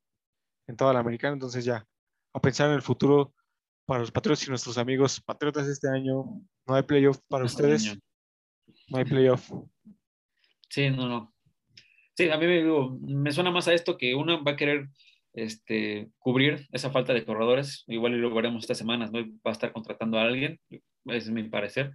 en 0.66 0.76
toda 0.76 0.92
la 0.92 1.00
americana. 1.00 1.34
Entonces 1.34 1.64
ya, 1.64 1.86
a 2.32 2.40
pensar 2.40 2.68
en 2.68 2.76
el 2.76 2.82
futuro 2.82 3.34
para 3.84 4.00
los 4.00 4.12
Patriotas 4.12 4.46
y 4.46 4.50
nuestros 4.50 4.78
amigos 4.78 5.20
Patriotas 5.20 5.66
este 5.66 5.88
año. 5.88 6.24
No 6.66 6.74
hay 6.74 6.82
playoff 6.82 7.18
para 7.28 7.44
Este 7.44 7.62
ustedes. 7.62 7.90
año. 7.90 8.00
No 8.88 8.98
hay 8.98 9.04
playoff. 9.04 9.50
Sí, 10.68 10.90
no, 10.90 11.08
no. 11.08 11.34
Sí, 12.16 12.30
a 12.30 12.36
mí 12.36 12.46
me, 12.46 12.58
digo, 12.58 12.98
me 13.00 13.32
suena 13.32 13.50
más 13.50 13.66
a 13.66 13.74
esto 13.74 13.96
que 13.96 14.14
uno 14.14 14.44
va 14.44 14.52
a 14.52 14.56
querer 14.56 14.88
este, 15.32 16.10
cubrir 16.18 16.68
esa 16.70 16.90
falta 16.90 17.12
de 17.12 17.24
corredores. 17.24 17.84
Igual 17.88 18.14
y 18.14 18.18
lo 18.18 18.32
veremos 18.32 18.62
estas 18.62 18.78
semanas, 18.78 19.10
¿no? 19.10 19.20
Va 19.20 19.50
a 19.50 19.52
estar 19.52 19.72
contratando 19.72 20.18
a 20.18 20.22
alguien, 20.22 20.60
es 21.06 21.30
mi 21.30 21.44
parecer. 21.44 21.92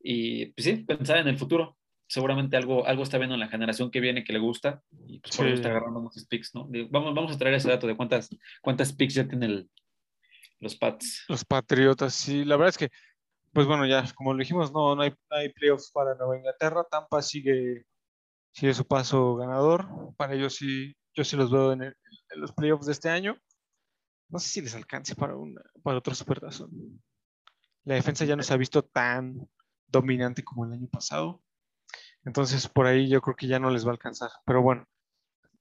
Y 0.00 0.46
pues 0.46 0.64
sí, 0.66 0.76
pensar 0.84 1.18
en 1.18 1.28
el 1.28 1.38
futuro. 1.38 1.76
Seguramente 2.14 2.56
algo, 2.56 2.86
algo 2.86 3.02
está 3.02 3.18
viendo 3.18 3.34
en 3.34 3.40
la 3.40 3.48
generación 3.48 3.90
que 3.90 3.98
viene 3.98 4.22
que 4.22 4.32
le 4.32 4.38
gusta 4.38 4.84
y 5.08 5.18
pues 5.18 5.36
por 5.36 5.46
eso 5.46 5.56
está 5.56 5.68
agarrando 5.70 5.98
muchos 5.98 6.24
picks, 6.26 6.54
¿no? 6.54 6.68
Vamos, 6.88 7.12
vamos 7.12 7.32
a 7.34 7.38
traer 7.38 7.56
ese 7.56 7.68
dato 7.68 7.88
de 7.88 7.96
cuántas, 7.96 8.30
cuántas 8.62 8.92
picks 8.92 9.14
ya 9.14 9.26
tienen 9.26 9.50
el- 9.50 9.70
los 10.60 10.76
Pats. 10.76 11.24
Los 11.28 11.44
Patriotas, 11.44 12.14
sí, 12.14 12.44
la 12.44 12.54
verdad 12.54 12.68
es 12.68 12.78
que, 12.78 12.88
pues 13.52 13.66
bueno, 13.66 13.84
ya 13.84 14.04
como 14.14 14.32
lo 14.32 14.38
dijimos, 14.38 14.72
no, 14.72 14.94
no 14.94 15.02
hay, 15.02 15.10
no 15.10 15.36
hay 15.36 15.48
playoffs 15.52 15.90
para 15.90 16.14
Nueva 16.14 16.36
Inglaterra. 16.38 16.84
Tampa 16.88 17.20
sigue, 17.20 17.84
sigue 18.52 18.74
su 18.74 18.86
paso 18.86 19.34
ganador. 19.34 19.88
Para 20.16 20.34
ellos 20.34 20.54
sí, 20.54 20.94
yo 21.14 21.24
sí 21.24 21.36
los 21.36 21.50
veo 21.50 21.72
en, 21.72 21.82
el- 21.82 21.96
en 22.32 22.40
los 22.40 22.52
playoffs 22.52 22.86
de 22.86 22.92
este 22.92 23.10
año. 23.10 23.36
No 24.28 24.38
sé 24.38 24.48
si 24.50 24.60
les 24.60 24.76
alcance 24.76 25.16
para, 25.16 25.36
un, 25.36 25.56
para 25.82 25.98
otro 25.98 26.14
supertazón. 26.14 26.70
La 27.82 27.96
defensa 27.96 28.24
ya 28.24 28.36
no 28.36 28.44
se 28.44 28.54
ha 28.54 28.56
visto 28.56 28.82
tan 28.84 29.36
dominante 29.88 30.44
como 30.44 30.64
el 30.64 30.72
año 30.74 30.86
pasado. 30.86 31.42
Entonces, 32.24 32.68
por 32.68 32.86
ahí 32.86 33.08
yo 33.08 33.20
creo 33.20 33.36
que 33.36 33.46
ya 33.46 33.58
no 33.58 33.70
les 33.70 33.84
va 33.84 33.90
a 33.90 33.92
alcanzar. 33.92 34.30
Pero 34.46 34.62
bueno, 34.62 34.86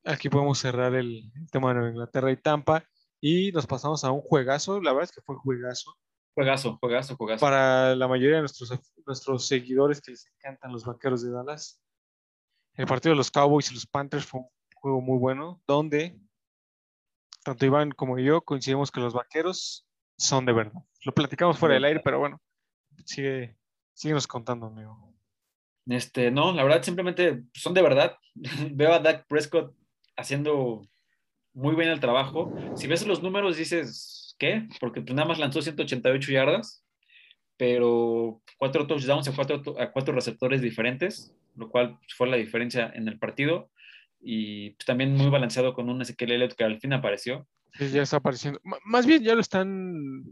aquí 0.06 0.30
podemos 0.30 0.60
cerrar 0.60 0.96
el, 0.96 1.32
tema 1.52 1.70
de 1.70 1.76
Nueva 1.76 1.90
Inglaterra 1.90 2.32
y 2.32 2.38
Tampa. 2.38 2.86
Y 3.20 3.52
nos 3.52 3.68
pasamos 3.68 4.04
a 4.04 4.12
un 4.12 4.22
juegazo. 4.22 4.82
La 4.82 4.92
verdad 4.92 5.10
es 5.10 5.16
que 5.16 5.22
fue 5.22 5.36
juegazo 5.36 5.96
Juegazo, 6.36 6.78
juegazo, 6.80 7.16
juegazo. 7.16 7.42
para 7.42 7.96
la 7.96 8.08
mayoría 8.08 8.38
de 8.38 8.42
nuestros, 8.42 8.74
nuestros 9.06 9.48
seguidores 9.48 10.02
que 10.02 10.12
les 10.12 10.26
encantan 10.26 10.72
los 10.72 10.84
vaqueros 10.84 11.22
de 11.22 11.30
Dallas. 11.30 11.80
El 12.74 12.88
partido 12.88 13.14
de 13.14 13.18
los 13.18 13.30
Cowboys 13.30 13.70
y 13.70 13.76
los 13.76 13.86
Panthers 13.86 14.26
fue 14.26 14.40
un 14.40 14.48
juego 14.74 15.00
muy 15.00 15.20
bueno, 15.20 15.62
donde 15.68 16.20
tanto 17.44 17.66
Iván 17.66 17.92
como 17.92 18.18
yo 18.18 18.42
coincidimos 18.42 18.90
que 18.90 19.00
los 19.00 19.14
vaqueros 19.14 19.86
son 20.18 20.46
de 20.46 20.54
verdad. 20.54 20.82
Lo 21.06 21.14
platicamos 21.14 21.60
fuera 21.60 21.76
del 21.76 21.86
aire, 21.86 22.02
pero 22.04 22.18
bueno, 22.18 22.42
sigue, 23.06 23.56
síguenos 23.94 24.26
contando, 24.26 24.68
amigo. 24.68 25.13
Este, 25.88 26.32
no, 26.32 26.54
la 26.54 26.64
verdad 26.64 26.84
simplemente 26.84 27.44
son 27.54 27.74
de 27.74 27.82
verdad. 27.82 28.18
Veo 28.72 28.94
a 28.94 29.00
Dak 29.00 29.28
Prescott 29.28 29.76
haciendo 30.16 30.82
muy 31.54 31.76
bien 31.76 31.90
el 31.90 32.00
trabajo. 32.00 32.54
Si 32.76 32.88
ves 32.88 33.06
los 33.06 33.22
números 33.22 33.58
dices, 33.58 34.36
¿qué? 34.40 34.68
Porque 34.80 35.02
pues 35.02 35.16
nada 35.16 35.28
más 35.28 35.40
lanzó 35.40 35.62
188 35.62 36.32
yardas, 36.32 36.86
pero 37.58 38.42
cuatro 38.58 38.88
touchdowns 38.88 39.28
a 39.28 39.36
cuatro, 39.36 39.62
a 39.80 39.92
cuatro 39.92 40.14
receptores 40.14 40.62
diferentes, 40.62 41.36
lo 41.56 41.70
cual 41.70 42.00
fue 42.16 42.28
la 42.28 42.38
diferencia 42.38 42.92
en 42.94 43.08
el 43.08 43.20
partido. 43.20 43.70
Y 44.20 44.72
pues, 44.72 44.86
también 44.86 45.16
muy 45.16 45.30
balanceado 45.30 45.74
con 45.74 45.90
un 45.90 46.02
Ezequiel 46.02 46.32
Elliott 46.32 46.54
que 46.54 46.64
al 46.64 46.80
fin 46.80 46.94
apareció. 46.94 47.48
Sí, 47.74 47.90
ya 47.90 48.04
está 48.04 48.18
apareciendo. 48.18 48.60
Más 48.86 49.06
bien 49.06 49.24
ya 49.24 49.36
lo 49.36 49.42
están, 49.42 50.24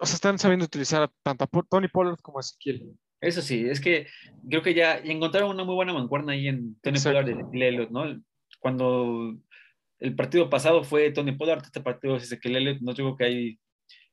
o 0.00 0.06
sea, 0.06 0.14
están 0.14 0.38
sabiendo 0.38 0.66
utilizar 0.66 1.10
tanto 1.22 1.44
a 1.44 1.62
Tony 1.68 1.88
Pollard 1.88 2.18
como 2.20 2.38
a 2.38 2.40
Ezequiel. 2.40 2.92
Eso 3.20 3.42
sí, 3.42 3.66
es 3.68 3.80
que 3.80 4.06
creo 4.48 4.62
que 4.62 4.74
ya 4.74 4.96
encontraron 4.98 5.50
una 5.50 5.64
muy 5.64 5.74
buena 5.74 5.92
mancuerna 5.92 6.32
ahí 6.32 6.46
en 6.48 6.76
Tony. 6.80 6.98
Pollard 7.00 7.28
y 7.52 7.62
Elliott, 7.62 7.90
¿no? 7.90 8.04
Cuando 8.60 9.36
el 9.98 10.14
partido 10.14 10.48
pasado 10.48 10.84
fue 10.84 11.10
Tony 11.10 11.32
Pollard, 11.32 11.62
este 11.64 11.80
partido 11.80 12.16
es 12.16 12.24
Ezequiel 12.24 12.56
Elliott, 12.56 12.80
no 12.80 12.94
digo 12.94 13.16
que 13.16 13.24
hay, 13.24 13.58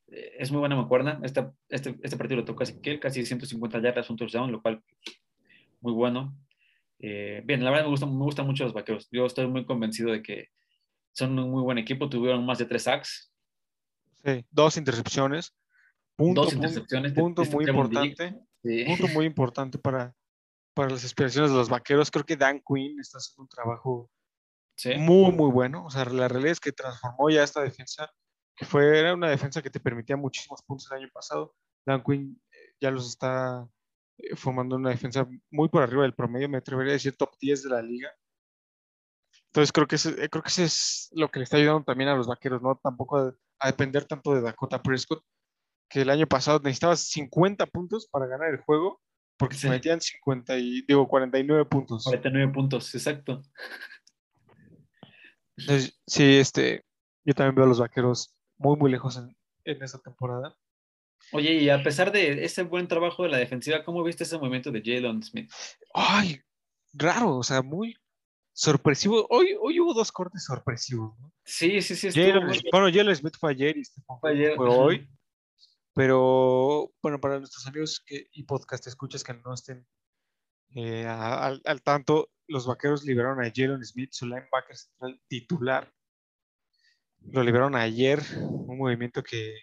eh, 0.08 0.32
es 0.38 0.50
muy 0.50 0.58
buena 0.60 0.74
mancuerna. 0.76 1.20
Esta, 1.22 1.52
este, 1.68 1.96
este 2.02 2.16
partido 2.16 2.40
lo 2.40 2.44
tocó 2.44 2.62
a 2.62 2.64
Ezequiel, 2.64 2.98
casi 2.98 3.24
150 3.24 3.80
yardas, 3.80 4.10
un 4.10 4.16
touchdown, 4.16 4.50
lo 4.50 4.60
cual 4.60 4.82
muy 5.80 5.92
bueno. 5.92 6.36
Eh, 6.98 7.42
bien, 7.44 7.62
la 7.62 7.70
verdad 7.70 7.84
me 7.84 7.90
gustan, 7.90 8.10
me 8.16 8.24
gustan 8.24 8.46
mucho 8.46 8.64
los 8.64 8.72
vaqueros. 8.72 9.08
Yo 9.12 9.26
estoy 9.26 9.46
muy 9.46 9.64
convencido 9.66 10.10
de 10.10 10.22
que 10.22 10.48
son 11.12 11.38
un 11.38 11.50
muy 11.50 11.62
buen 11.62 11.78
equipo, 11.78 12.08
tuvieron 12.08 12.44
más 12.44 12.58
de 12.58 12.64
tres 12.66 12.82
sacks, 12.84 13.32
Sí, 14.24 14.44
dos 14.50 14.76
intercepciones. 14.76 15.54
Punto, 16.16 16.40
dos 16.40 16.50
punto- 16.54 16.66
intercepciones. 16.66 17.14
de- 17.14 17.20
punto 17.20 17.42
de 17.42 17.50
muy 17.50 17.64
importante. 17.64 18.34
Sí. 18.66 18.84
punto 18.84 19.08
muy 19.08 19.26
importante 19.26 19.78
para, 19.78 20.14
para 20.74 20.90
las 20.90 21.04
aspiraciones 21.04 21.50
de 21.50 21.56
los 21.56 21.68
vaqueros. 21.68 22.10
Creo 22.10 22.24
que 22.24 22.36
Dan 22.36 22.60
Quinn 22.66 22.98
está 23.00 23.18
haciendo 23.18 23.42
un 23.42 23.48
trabajo 23.48 24.10
Sí. 24.78 24.94
muy, 24.96 25.32
muy 25.32 25.50
bueno. 25.50 25.86
O 25.86 25.90
sea, 25.90 26.04
la 26.04 26.28
realidad 26.28 26.52
es 26.52 26.60
que 26.60 26.72
transformó 26.72 27.30
ya 27.30 27.42
esta 27.42 27.62
defensa, 27.62 28.10
que 28.54 28.66
fue, 28.66 28.98
era 28.98 29.14
una 29.14 29.30
defensa 29.30 29.62
que 29.62 29.70
te 29.70 29.80
permitía 29.80 30.16
muchísimos 30.16 30.62
puntos 30.62 30.90
el 30.90 30.98
año 30.98 31.10
pasado. 31.12 31.54
Dan 31.86 32.02
Quinn 32.04 32.40
eh, 32.52 32.74
ya 32.80 32.90
los 32.90 33.08
está 33.08 33.66
eh, 34.18 34.36
formando 34.36 34.76
una 34.76 34.90
defensa 34.90 35.26
muy 35.50 35.68
por 35.70 35.82
arriba 35.82 36.02
del 36.02 36.14
promedio, 36.14 36.48
me 36.48 36.58
atrevería 36.58 36.92
a 36.92 36.94
decir 36.94 37.16
top 37.16 37.30
10 37.40 37.62
de 37.62 37.70
la 37.70 37.80
liga. 37.82 38.10
Entonces 39.46 39.72
creo 39.72 39.86
que, 39.86 39.96
ese, 39.96 40.10
eh, 40.22 40.28
creo 40.28 40.42
que 40.42 40.48
ese 40.50 40.64
es 40.64 41.08
lo 41.12 41.30
que 41.30 41.38
le 41.38 41.44
está 41.44 41.56
ayudando 41.56 41.84
también 41.84 42.10
a 42.10 42.14
los 42.16 42.26
vaqueros, 42.26 42.60
¿no? 42.60 42.78
Tampoco 42.82 43.16
a, 43.16 43.34
a 43.60 43.66
depender 43.68 44.04
tanto 44.04 44.34
de 44.34 44.42
Dakota 44.42 44.82
Prescott, 44.82 45.24
que 45.88 46.02
el 46.02 46.10
año 46.10 46.26
pasado 46.26 46.58
necesitabas 46.60 47.00
50 47.00 47.66
puntos 47.66 48.08
para 48.10 48.26
ganar 48.26 48.50
el 48.50 48.58
juego, 48.60 49.00
porque 49.36 49.54
Sí. 49.54 49.62
se 49.62 49.70
metían 49.70 50.00
50 50.00 50.58
y, 50.58 50.82
digo, 50.82 51.06
49 51.08 51.64
puntos. 51.66 52.04
49 52.04 52.52
puntos, 52.52 52.94
exacto. 52.94 53.42
Entonces, 55.56 55.98
sí, 56.06 56.36
este, 56.36 56.84
yo 57.24 57.34
también 57.34 57.54
veo 57.54 57.64
a 57.64 57.68
los 57.68 57.80
vaqueros 57.80 58.34
muy, 58.58 58.76
muy 58.76 58.90
lejos 58.90 59.16
en, 59.16 59.34
en 59.64 59.82
esta 59.82 59.98
temporada. 59.98 60.56
Oye, 61.32 61.54
y 61.54 61.70
a 61.70 61.82
pesar 61.82 62.12
de 62.12 62.44
ese 62.44 62.62
buen 62.62 62.86
trabajo 62.88 63.22
de 63.22 63.30
la 63.30 63.38
defensiva, 63.38 63.82
¿cómo 63.84 64.02
viste 64.04 64.24
ese 64.24 64.38
movimiento 64.38 64.70
de 64.70 64.82
Jalen 64.84 65.22
Smith? 65.22 65.50
Ay, 65.94 66.40
raro, 66.92 67.36
o 67.36 67.42
sea, 67.42 67.62
muy 67.62 67.96
sorpresivo. 68.52 69.26
Hoy, 69.30 69.56
hoy 69.60 69.80
hubo 69.80 69.92
dos 69.94 70.12
cortes 70.12 70.44
sorpresivos, 70.44 71.18
¿no? 71.18 71.32
Sí, 71.44 71.80
sí, 71.82 71.96
sí. 71.96 72.08
Jalen- 72.08 72.70
bueno, 72.70 72.86
Jalen 72.92 73.16
Smith 73.16 73.34
fue 73.38 73.50
ayer 73.52 73.76
y 73.76 73.84
Stephon 73.84 74.20
Fue 74.20 74.30
ayer, 74.32 74.56
fue 74.56 74.68
hoy. 74.68 75.08
Pero, 75.96 76.92
bueno, 77.00 77.18
para 77.18 77.38
nuestros 77.38 77.66
amigos 77.66 78.04
que, 78.06 78.28
y 78.32 78.42
podcast 78.42 78.86
escuchas 78.86 79.24
que 79.24 79.32
no 79.32 79.54
estén 79.54 79.86
eh, 80.74 81.06
al, 81.06 81.62
al 81.64 81.82
tanto, 81.82 82.28
los 82.48 82.66
vaqueros 82.66 83.02
liberaron 83.04 83.42
a 83.42 83.50
Jalen 83.50 83.82
Smith, 83.82 84.10
su 84.12 84.26
linebacker 84.26 84.76
central 84.76 85.18
titular. 85.26 85.90
Lo 87.22 87.42
liberaron 87.42 87.76
ayer, 87.76 88.20
un 88.38 88.76
movimiento 88.76 89.22
que, 89.22 89.54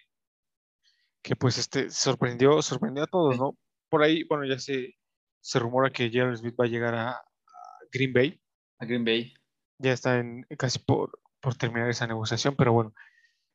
que 1.22 1.36
pues 1.36 1.56
este 1.56 1.88
sorprendió, 1.90 2.60
sorprendió 2.62 3.04
a 3.04 3.06
todos. 3.06 3.38
¿no? 3.38 3.56
Por 3.88 4.02
ahí, 4.02 4.24
bueno, 4.24 4.44
ya 4.44 4.58
se, 4.58 4.96
se 5.40 5.58
rumora 5.60 5.90
que 5.90 6.10
Jalen 6.10 6.36
Smith 6.36 6.56
va 6.60 6.64
a 6.64 6.68
llegar 6.68 6.96
a, 6.96 7.10
a 7.10 7.24
Green 7.92 8.12
Bay 8.12 8.42
a 8.80 8.86
Green 8.86 9.04
Bay. 9.04 9.32
ya 9.78 9.92
está 9.92 10.18
en, 10.18 10.44
casi 10.58 10.80
por, 10.80 11.20
por 11.40 11.54
terminar 11.54 11.88
esa 11.88 12.08
negociación, 12.08 12.56
pero 12.56 12.72
bueno, 12.72 12.92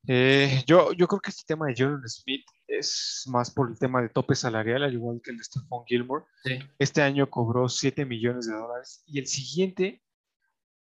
eh, 0.08 0.64
yo, 0.66 0.94
yo 0.94 1.08
creo 1.08 1.20
que 1.20 1.32
este 1.32 1.44
tema 1.46 1.68
de 1.68 1.76
Jalen 1.76 2.08
Smith 2.08 2.46
es 2.80 3.26
más 3.28 3.52
por 3.52 3.70
el 3.70 3.78
tema 3.78 4.02
de 4.02 4.10
tope 4.10 4.36
salarial, 4.36 4.84
al 4.84 4.94
igual 4.94 5.22
que 5.24 5.32
el 5.32 5.38
de 5.38 5.44
Stephon 5.44 5.86
Gilmore. 5.86 6.26
Sí. 6.44 6.60
Este 6.80 7.02
año 7.02 7.30
cobró 7.30 7.70
7 7.70 8.06
millones 8.06 8.48
de 8.48 8.54
dólares 8.56 9.04
y 9.06 9.20
el 9.20 9.28
siguiente 9.28 10.02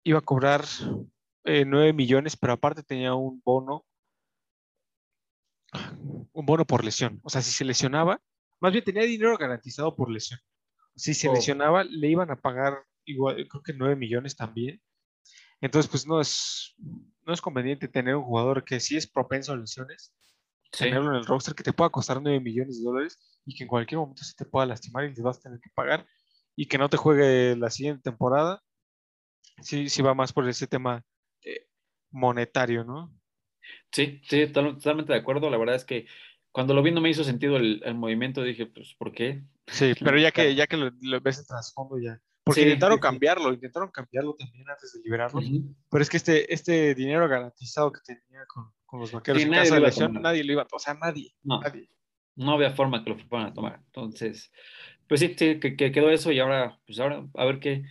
iba 0.05 0.18
a 0.18 0.22
cobrar 0.22 0.64
eh, 1.45 1.64
9 1.64 1.93
millones, 1.93 2.37
pero 2.37 2.55
aparte 2.55 2.83
tenía 2.83 3.14
un 3.14 3.41
bono, 3.45 3.85
un 6.33 6.47
bono 6.47 6.64
por 6.66 6.85
lesión. 6.85 7.20
O 7.22 7.30
sea, 7.30 7.43
si 7.43 7.51
se 7.51 7.64
lesionaba, 7.64 8.20
más 8.61 8.72
bien 8.72 8.85
tenía 8.85 9.03
dinero 9.03 9.37
garantizado 9.37 9.95
por 9.97 10.11
lesión. 10.11 10.41
Si 10.95 11.14
se 11.14 11.28
Oh. 11.28 11.35
lesionaba, 11.35 11.85
le 11.85 12.09
iban 12.09 12.30
a 12.30 12.37
pagar 12.41 12.85
igual, 13.05 13.47
creo 13.49 13.62
que 13.62 13.72
9 13.72 13.97
millones 13.97 14.37
también. 14.37 14.80
Entonces, 15.61 15.91
pues 15.91 16.07
no 16.07 16.20
es, 16.20 16.74
no 17.24 17.33
es 17.33 17.41
conveniente 17.41 17.89
tener 17.89 18.16
un 18.16 18.24
jugador 18.24 18.64
que 18.64 18.80
sí 18.80 18.97
es 18.97 19.07
propenso 19.07 19.53
a 19.53 19.57
lesiones, 19.57 20.12
Sí. 20.72 20.84
tenerlo 20.84 21.10
en 21.10 21.16
el 21.16 21.26
roster 21.26 21.54
que 21.54 21.62
te 21.62 21.72
pueda 21.72 21.90
costar 21.90 22.20
9 22.22 22.40
millones 22.40 22.78
de 22.78 22.84
dólares 22.84 23.18
y 23.44 23.54
que 23.54 23.64
en 23.64 23.68
cualquier 23.68 23.98
momento 23.98 24.24
se 24.24 24.34
te 24.34 24.46
pueda 24.46 24.66
lastimar 24.66 25.04
y 25.04 25.08
les 25.08 25.20
vas 25.20 25.38
a 25.38 25.42
tener 25.42 25.60
que 25.60 25.70
pagar. 25.74 26.06
y 26.54 26.66
que 26.66 26.76
no 26.76 26.88
te 26.90 26.98
juegue 26.98 27.56
la 27.56 27.70
siguiente 27.70 28.02
temporada, 28.02 28.62
sí, 29.62 29.88
sí 29.88 30.02
va 30.02 30.14
más 30.14 30.32
por 30.32 30.48
ese 30.48 30.66
tema 30.66 31.02
eh, 31.42 31.66
monetario, 32.10 32.84
¿no? 32.84 33.10
Sí, 33.90 34.20
sí, 34.28 34.46
totalmente 34.48 35.12
de 35.12 35.18
acuerdo. 35.18 35.50
La 35.50 35.58
verdad 35.58 35.76
es 35.76 35.84
que 35.84 36.06
cuando 36.50 36.74
lo 36.74 36.82
vi 36.82 36.90
no 36.90 37.00
me 37.00 37.10
hizo 37.10 37.24
sentido 37.24 37.56
el, 37.56 37.94
movimiento, 37.94 38.42
dije, 38.42 38.66
pues, 38.66 38.94
¿por 38.98 39.12
qué? 39.12 39.42
Sí, 39.66 39.94
pero 40.00 40.18
ya 40.18 40.30
que, 40.30 40.54
ya 40.54 40.66
que 40.66 40.76
lo, 40.76 41.20
ves 41.20 41.38
en 41.38 41.46
trasfondo 41.46 41.98
ya. 41.98 42.20
Porque 42.45 42.62
intentaron 42.62 42.99
cambiarlo, 42.99 43.53
intentaron 43.53 43.90
cambiarlo 43.90 44.34
también 44.34 44.68
antes 44.68 44.93
de 44.93 45.01
liberarlo. 45.01 45.40
Pero 45.90 46.03
es 46.03 46.11
que 46.11 46.16
este, 46.16 46.53
este 46.53 46.95
dinero 46.95 47.28
garantizado 47.28 47.93
que 47.93 48.01
tenía 48.05 48.45
con, 48.47 48.72
con 48.84 49.01
los 49.01 49.12
vaqueros 49.12 49.43
en 49.43 49.53
casa 49.53 49.78
de 49.78 50.09
nadie 50.20 50.43
lo 50.43 50.53
iba 50.53 50.62
a 50.62 50.66
tomar. 50.66 50.80
O 50.80 50.84
sea, 50.84 50.95
nadie, 50.95 51.34
no, 51.43 51.61
nadie. 51.61 51.88
No 52.34 52.53
había 52.53 52.70
forma 52.70 53.05
que 53.05 53.11
lo 53.11 53.18
fueran 53.18 53.49
a 53.49 53.55
tomar. 53.55 53.80
Entonces, 53.86 54.51
pues 55.07 55.20
sí, 55.20 55.34
sí 55.38 55.61
que, 55.61 55.76
que, 55.76 55.93
quedó 55.93 56.11
eso 56.11 56.32
y 56.32 56.40
ahora, 56.40 56.80
pues 56.86 56.99
ahora, 56.99 57.24
a 57.34 57.45
ver 57.45 57.61
qué, 57.61 57.84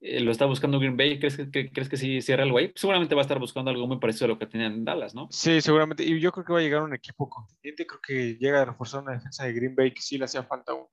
eh, 0.00 0.20
lo 0.20 0.32
está 0.32 0.44
buscando 0.44 0.78
Green 0.78 0.96
Bay. 0.96 1.18
¿Crees 1.18 1.36
que, 1.36 1.70
crees 1.70 1.88
que 1.88 1.96
sí 1.96 2.20
cierra 2.20 2.42
algo 2.42 2.58
ahí? 2.58 2.70
Seguramente 2.74 3.14
va 3.14 3.22
a 3.22 3.22
estar 3.22 3.38
buscando 3.38 3.70
algo 3.70 3.86
muy 3.86 3.98
parecido 3.98 4.26
a 4.26 4.28
lo 4.28 4.38
que 4.38 4.46
tenían 4.46 4.74
en 4.74 4.84
Dallas, 4.84 5.14
¿no? 5.14 5.28
Sí, 5.30 5.62
seguramente. 5.62 6.04
Y 6.04 6.20
yo 6.20 6.30
creo 6.30 6.44
que 6.44 6.52
va 6.52 6.58
a 6.58 6.62
llegar 6.62 6.82
un 6.82 6.94
equipo 6.94 7.28
contendiente. 7.28 7.86
Creo 7.86 8.00
que 8.02 8.36
llega 8.36 8.60
a 8.60 8.64
reforzar 8.66 9.02
una 9.02 9.12
defensa 9.12 9.44
de 9.44 9.54
Green 9.54 9.74
Bay 9.74 9.94
que 9.94 10.02
sí 10.02 10.18
le 10.18 10.26
hacía 10.26 10.42
falta 10.42 10.74
un, 10.74 10.86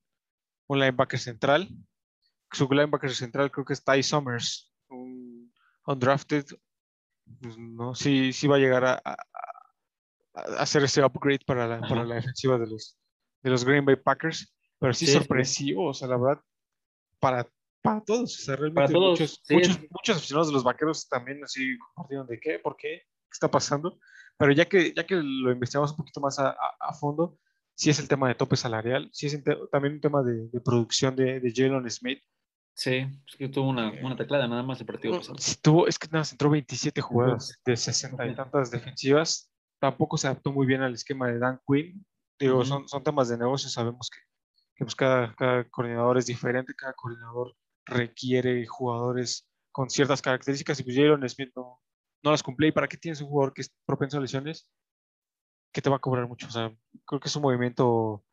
un 0.68 0.80
linebacker 0.80 1.20
central. 1.20 1.68
Su 2.52 2.68
linebacker 2.70 3.14
central 3.14 3.52
creo 3.52 3.66
que 3.66 3.74
es 3.74 3.84
Ty 3.84 4.04
Summers, 4.04 4.74
un 4.89 5.54
undrafted. 5.86 6.45
Pues, 7.41 7.58
no, 7.58 7.95
sí, 7.95 8.34
sí 8.34 8.47
va 8.47 8.58
a 8.58 8.60
llegar 8.60 8.86
a, 8.86 9.18
hacer 10.58 10.84
ese 10.84 11.04
upgrade 11.04 11.45
para 11.45 11.68
la, 11.68 11.80
para 11.82 12.04
la 12.04 12.16
defensiva 12.16 12.58
de 12.58 12.68
los, 12.68 12.97
de 13.41 13.49
los 13.49 13.64
Green 13.64 13.86
Bay 13.86 13.95
Packers. 13.95 14.54
Pero 14.80 14.93
sí, 14.93 15.08
sorpresivo, 15.08 15.89
o 15.89 15.93
sea, 15.93 16.08
la 16.08 16.18
verdad, 16.18 16.43
para 17.20 17.47
para 17.82 18.02
todos, 18.02 18.39
o 18.39 18.43
sea, 18.43 18.56
realmente 18.56 18.93
muchos, 18.93 19.41
muchos, 19.49 19.80
muchos, 19.89 20.18
aficionados 20.18 20.47
de 20.47 20.54
los 20.54 20.64
vaqueros 20.64 21.08
también 21.10 21.43
así 21.43 21.78
compartieron 21.80 22.28
de 22.28 22.39
qué, 22.39 22.60
por 22.60 22.76
qué, 22.76 22.99
qué 22.99 23.32
está 23.32 23.49
pasando, 23.49 23.99
pero 24.38 24.52
ya 24.52 24.66
que, 24.66 24.93
ya 24.93 25.06
que 25.06 25.16
lo 25.16 25.52
investigamos 25.52 25.91
un 25.91 25.97
poquito 25.97 26.22
más 26.22 26.38
a, 26.39 26.56
a, 26.80 26.93
fondo, 26.93 27.39
sí 27.74 27.89
es 27.89 27.99
el 27.99 28.08
tema 28.08 28.28
de 28.28 28.36
tope 28.36 28.56
salarial, 28.56 29.10
sí 29.12 29.28
es 29.28 29.43
también 29.72 29.95
un 29.95 30.02
tema 30.02 30.22
de, 30.22 30.47
de 30.49 30.62
producción 30.62 31.16
de, 31.16 31.39
de 31.39 31.54
Jalen 31.54 31.89
Smith. 31.89 32.22
Sí, 32.82 33.07
es 33.27 33.36
que 33.38 33.47
tuvo 33.47 33.69
una, 33.69 33.91
una 34.01 34.15
teclada 34.15 34.47
nada 34.47 34.63
más 34.63 34.79
el 34.79 34.88
partido 34.88 35.15
pasado. 35.15 35.38
Sí, 35.38 35.55
tuvo, 35.61 35.88
es 35.88 35.99
que 35.99 36.07
nada, 36.09 36.25
entró 36.32 36.49
27 36.49 36.99
jugadas 36.99 37.61
de 37.63 37.77
60 37.77 38.25
y 38.25 38.34
tantas 38.34 38.71
defensivas, 38.71 39.51
tampoco 39.79 40.17
se 40.17 40.25
adaptó 40.25 40.51
muy 40.51 40.65
bien 40.65 40.82
al 40.82 40.95
esquema 40.95 41.27
de 41.27 41.38
Dan 41.38 41.61
Quinn, 41.67 42.03
digo, 42.39 42.65
son, 42.65 42.88
son 42.88 43.03
temas 43.03 43.29
de 43.29 43.38
negocio, 43.38 43.69
sabemos 43.69 44.09
que, 44.09 44.17
que 44.75 44.84
pues 44.84 44.95
cada, 44.95 45.32
cada 45.36 45.63
coordinador 45.69 46.17
es 46.17 46.25
diferente, 46.25 46.73
cada 46.73 46.93
coordinador 46.93 47.55
requiere 47.86 48.65
jugadores 48.65 49.47
con 49.71 49.88
ciertas 49.91 50.19
características 50.23 50.79
y 50.79 50.84
pues 50.84 50.95
Jalen 50.95 51.29
Smith 51.29 51.51
no, 51.55 51.79
no 52.23 52.32
las 52.32 52.41
cumple. 52.41 52.69
¿Y 52.69 52.71
para 52.71 52.88
qué 52.88 52.97
tienes 52.97 53.21
un 53.21 53.27
jugador 53.27 53.53
que 53.53 53.61
es 53.61 53.71
propenso 53.86 54.17
a 54.17 54.21
lesiones? 54.21 54.67
Que 55.71 55.84
te 55.84 55.89
va 55.91 55.97
a 55.97 55.99
cobrar 55.99 56.27
mucho. 56.27 56.47
O 56.47 56.51
sea, 56.51 56.75
creo 57.05 57.19
que 57.19 57.27
es 57.27 57.36
un 57.36 57.43
movimiento 57.43 58.25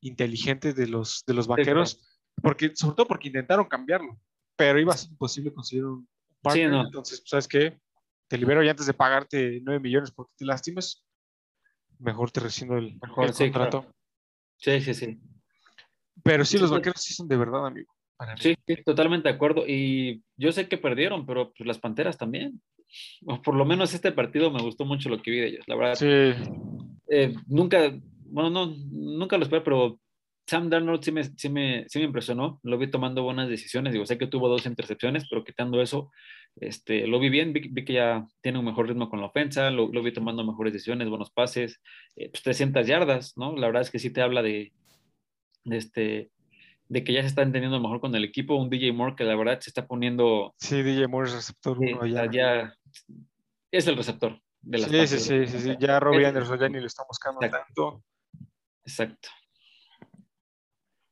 inteligente 0.00 0.74
de 0.74 0.86
los, 0.86 1.24
de 1.26 1.34
los 1.34 1.48
vaqueros, 1.48 2.15
porque, 2.42 2.72
sobre 2.74 2.96
todo 2.96 3.06
porque 3.06 3.28
intentaron 3.28 3.66
cambiarlo, 3.66 4.18
pero 4.56 4.80
iba 4.80 4.92
a 4.92 4.96
ser 4.96 5.10
imposible 5.10 5.52
conseguir 5.52 5.84
un 5.84 6.08
partner. 6.40 6.72
Entonces, 6.72 7.20
pues, 7.20 7.30
¿sabes 7.30 7.48
qué? 7.48 7.78
Te 8.28 8.38
libero 8.38 8.62
y 8.62 8.68
antes 8.68 8.86
de 8.86 8.94
pagarte 8.94 9.60
9 9.62 9.80
millones 9.80 10.10
porque 10.10 10.32
te 10.36 10.44
lastimes, 10.44 11.04
mejor 11.98 12.30
te 12.30 12.40
rescindo 12.40 12.76
el, 12.76 12.98
mejor, 13.00 13.32
contrato. 13.32 13.86
Sí, 14.56 14.80
sí, 14.80 14.94
sí. 14.94 15.18
Pero 16.22 16.44
sí, 16.44 16.58
los 16.58 16.70
vaqueros 16.70 17.00
sí 17.00 17.14
son 17.14 17.28
de 17.28 17.36
verdad, 17.36 17.66
amigo. 17.66 17.92
Sí, 18.38 18.56
totalmente 18.84 19.28
de 19.28 19.34
acuerdo. 19.34 19.64
Y 19.66 20.22
yo 20.36 20.50
sé 20.52 20.68
que 20.68 20.78
perdieron, 20.78 21.26
pero 21.26 21.52
pues 21.52 21.66
las 21.66 21.78
Panteras 21.78 22.16
también. 22.16 22.60
O 23.26 23.42
por 23.42 23.54
lo 23.54 23.64
menos 23.64 23.92
este 23.92 24.12
partido 24.12 24.50
me 24.50 24.62
gustó 24.62 24.84
mucho 24.84 25.08
lo 25.08 25.20
que 25.20 25.30
vi 25.30 25.40
de 25.40 25.46
ellos, 25.48 25.64
la 25.66 25.76
verdad. 25.76 25.94
Sí. 25.94 26.06
Eh, 27.08 27.34
nunca, 27.46 27.92
bueno, 28.24 28.50
no, 28.50 28.66
nunca 28.66 29.36
lo 29.36 29.44
esperé, 29.44 29.60
pero 29.62 30.00
Sam 30.46 30.70
Darnold 30.70 31.02
sí 31.02 31.10
me, 31.10 31.24
sí, 31.24 31.48
me, 31.48 31.88
sí 31.88 31.98
me 31.98 32.04
impresionó. 32.04 32.60
Lo 32.62 32.78
vi 32.78 32.88
tomando 32.88 33.22
buenas 33.22 33.48
decisiones. 33.48 33.92
Digo, 33.92 34.06
sé 34.06 34.16
que 34.16 34.28
tuvo 34.28 34.48
dos 34.48 34.66
intercepciones, 34.66 35.26
pero 35.28 35.44
quitando 35.44 35.82
eso, 35.82 36.12
este, 36.56 37.06
lo 37.06 37.18
vi 37.18 37.30
bien. 37.30 37.52
Vi, 37.52 37.84
que 37.84 37.92
ya 37.92 38.26
tiene 38.42 38.58
un 38.58 38.64
mejor 38.64 38.86
ritmo 38.86 39.10
con 39.10 39.20
la 39.20 39.26
ofensa. 39.26 39.70
Lo, 39.70 39.88
lo 39.88 40.02
vi 40.02 40.12
tomando 40.12 40.44
mejores 40.44 40.72
decisiones, 40.72 41.08
buenos 41.08 41.30
pases. 41.30 41.80
Eh, 42.14 42.30
pues 42.30 42.42
300 42.44 42.86
yardas, 42.86 43.36
¿no? 43.36 43.56
La 43.56 43.66
verdad 43.66 43.82
es 43.82 43.90
que 43.90 43.98
sí 43.98 44.10
te 44.10 44.22
habla 44.22 44.42
de, 44.42 44.72
de 45.64 45.76
este 45.76 46.30
de 46.88 47.02
que 47.02 47.12
ya 47.12 47.22
se 47.22 47.26
está 47.26 47.42
entendiendo 47.42 47.80
mejor 47.80 48.00
con 48.00 48.14
el 48.14 48.22
equipo. 48.22 48.54
Un 48.54 48.70
DJ 48.70 48.92
Moore 48.92 49.16
que 49.16 49.24
la 49.24 49.34
verdad 49.34 49.58
se 49.60 49.70
está 49.70 49.86
poniendo. 49.86 50.54
Sí, 50.58 50.82
DJ 50.82 51.08
Moore 51.08 51.28
es 51.28 51.34
receptor 51.34 51.78
uno 51.78 52.06
ya. 52.06 52.72
es 53.72 53.86
el 53.88 53.96
receptor 53.96 54.40
de 54.60 54.78
las 54.78 54.90
sí, 54.90 55.06
sí, 55.06 55.18
sí, 55.18 55.46
sí, 55.46 55.58
sí, 55.58 55.76
ya 55.78 56.00
Robbie 56.00 56.26
Anderson 56.26 56.58
ya 56.58 56.68
ni 56.68 56.80
lo 56.80 56.86
está 56.86 57.04
buscando 57.08 57.40
tanto. 57.40 58.04
Exacto. 58.84 59.28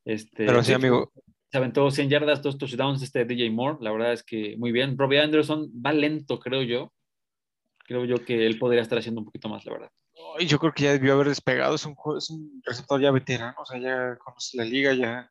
Este, 0.05 0.47
Pero 0.47 0.63
sí, 0.63 0.73
amigo. 0.73 1.13
Se 1.51 1.59
aventó 1.59 1.91
100 1.91 2.11
yardas, 2.11 2.43
dos 2.43 2.59
touchdowns 2.59 3.03
este 3.03 3.25
DJ 3.25 3.51
Moore. 3.51 3.79
La 3.81 3.93
verdad 3.93 4.13
es 4.13 4.23
que 4.23 4.57
muy 4.59 4.73
bien. 4.73 4.99
Robbie 4.99 5.21
Anderson 5.21 5.71
va 5.85 5.93
lento, 5.93 6.39
creo 6.41 6.63
yo. 6.63 6.93
Creo 7.87 8.05
yo 8.05 8.25
que 8.25 8.47
él 8.47 8.59
podría 8.59 8.83
estar 8.83 8.99
haciendo 8.99 9.21
un 9.21 9.27
poquito 9.27 9.49
más, 9.49 9.65
la 9.65 9.73
verdad. 9.73 9.91
yo 10.41 10.59
creo 10.59 10.73
que 10.73 10.85
ya 10.85 10.93
debió 10.93 11.13
haber 11.15 11.29
despegado. 11.29 11.75
Es 11.75 11.85
un, 11.85 11.95
es 12.17 12.31
un 12.31 12.61
receptor 12.65 13.01
ya 13.01 13.11
veterano, 13.11 13.55
o 13.59 13.67
sea, 13.67 13.79
ya 13.79 14.17
conoce 14.17 14.57
la 14.57 14.65
liga, 14.65 14.95
ya 14.95 15.31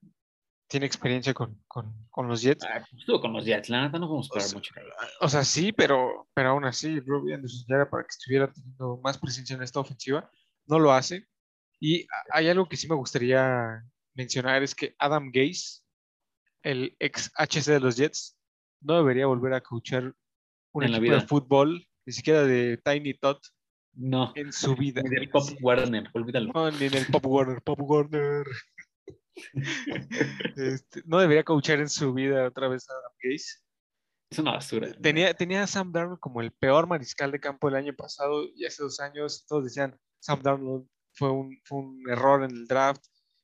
tiene 0.74 0.86
experiencia 0.86 1.34
con, 1.34 1.62
con, 1.68 1.94
con 2.10 2.28
los 2.28 2.42
Jets. 2.42 2.66
Ah, 2.66 2.80
pues, 2.80 3.02
estuvo 3.02 3.22
con 3.22 3.34
los 3.34 3.46
Jets, 3.46 3.70
la 3.70 3.84
neta 3.84 4.00
no 4.00 4.18
a 4.18 4.22
esperar 4.22 4.54
mucho. 4.54 4.74
O 5.22 5.30
sea, 5.30 5.44
sí, 5.44 5.72
pero, 5.72 6.28
pero 6.34 6.50
aún 6.50 6.66
así, 6.66 7.00
Robbie 7.00 7.36
Anderson 7.36 7.66
ya 7.68 7.76
era 7.76 7.90
para 7.90 8.04
que 8.04 8.10
estuviera 8.10 8.52
teniendo 8.52 9.00
más 9.04 9.18
presencia 9.18 9.56
en 9.56 9.62
esta 9.62 9.80
ofensiva. 9.80 10.30
No 10.66 10.80
lo 10.80 10.92
hace. 10.92 11.28
Y 11.80 12.08
hay 12.32 12.48
algo 12.48 12.68
que 12.68 12.78
sí 12.78 12.88
me 12.88 12.96
gustaría 12.96 13.84
mencionar, 14.14 14.64
es 14.64 14.76
que 14.76 14.96
Adam 15.00 15.32
Gase, 15.32 15.82
el 16.64 16.96
ex 17.00 17.32
HC 17.36 17.72
de 17.72 17.80
los 17.80 17.98
Jets, 17.98 18.38
no 18.82 18.98
debería 18.98 19.26
volver 19.26 19.54
a 19.54 19.62
coachar 19.62 20.14
un 20.74 20.84
equipo 20.84 21.14
de 21.14 21.22
fútbol, 21.22 21.88
ni 22.06 22.14
siquiera 22.14 22.44
de 22.44 22.78
Tiny 22.78 23.14
Tot, 23.16 23.40
no. 23.96 24.32
En 24.36 24.52
su 24.52 24.76
vida. 24.76 25.02
Ni 25.04 25.10
del 25.10 25.30
Pop 25.30 25.44
Warner, 25.62 26.10
olvídalo. 26.14 26.52
No, 26.52 26.72
ni 26.72 26.86
en 26.86 26.96
el 26.96 27.06
Pop 27.08 27.26
Warner, 27.26 27.62
Pop 27.62 27.80
Warner. 27.82 28.46
Este, 30.56 31.02
no 31.06 31.20
debería 31.20 31.44
coachar 31.44 31.80
en 31.80 31.90
su 31.90 32.14
vida 32.14 32.48
otra 32.48 32.68
vez 32.68 32.88
a 32.88 32.94
Adam 32.94 33.12
Gase. 33.22 33.64
Es 34.30 34.40
una 34.40 34.52
basura. 34.52 34.92
Tenía, 35.02 35.34
tenía 35.34 35.64
a 35.64 35.68
Sam 35.68 35.92
Darnold 35.92 36.20
como 36.20 36.42
el 36.42 36.52
peor 36.52 36.86
mariscal 36.86 37.32
de 37.32 37.40
campo 37.40 37.68
el 37.68 37.76
año 37.76 37.96
pasado 37.96 38.46
y 38.56 38.66
hace 38.66 38.84
dos 38.84 39.00
años 39.00 39.46
todos 39.48 39.64
decían 39.64 40.00
Sam 40.20 40.42
Darnold 40.44 40.88
fue 41.14 41.32
un, 41.32 41.60
fue 41.64 41.80
un 41.80 42.04
error 42.10 42.44
en 42.44 42.52
el 42.52 42.68
draft 42.68 43.04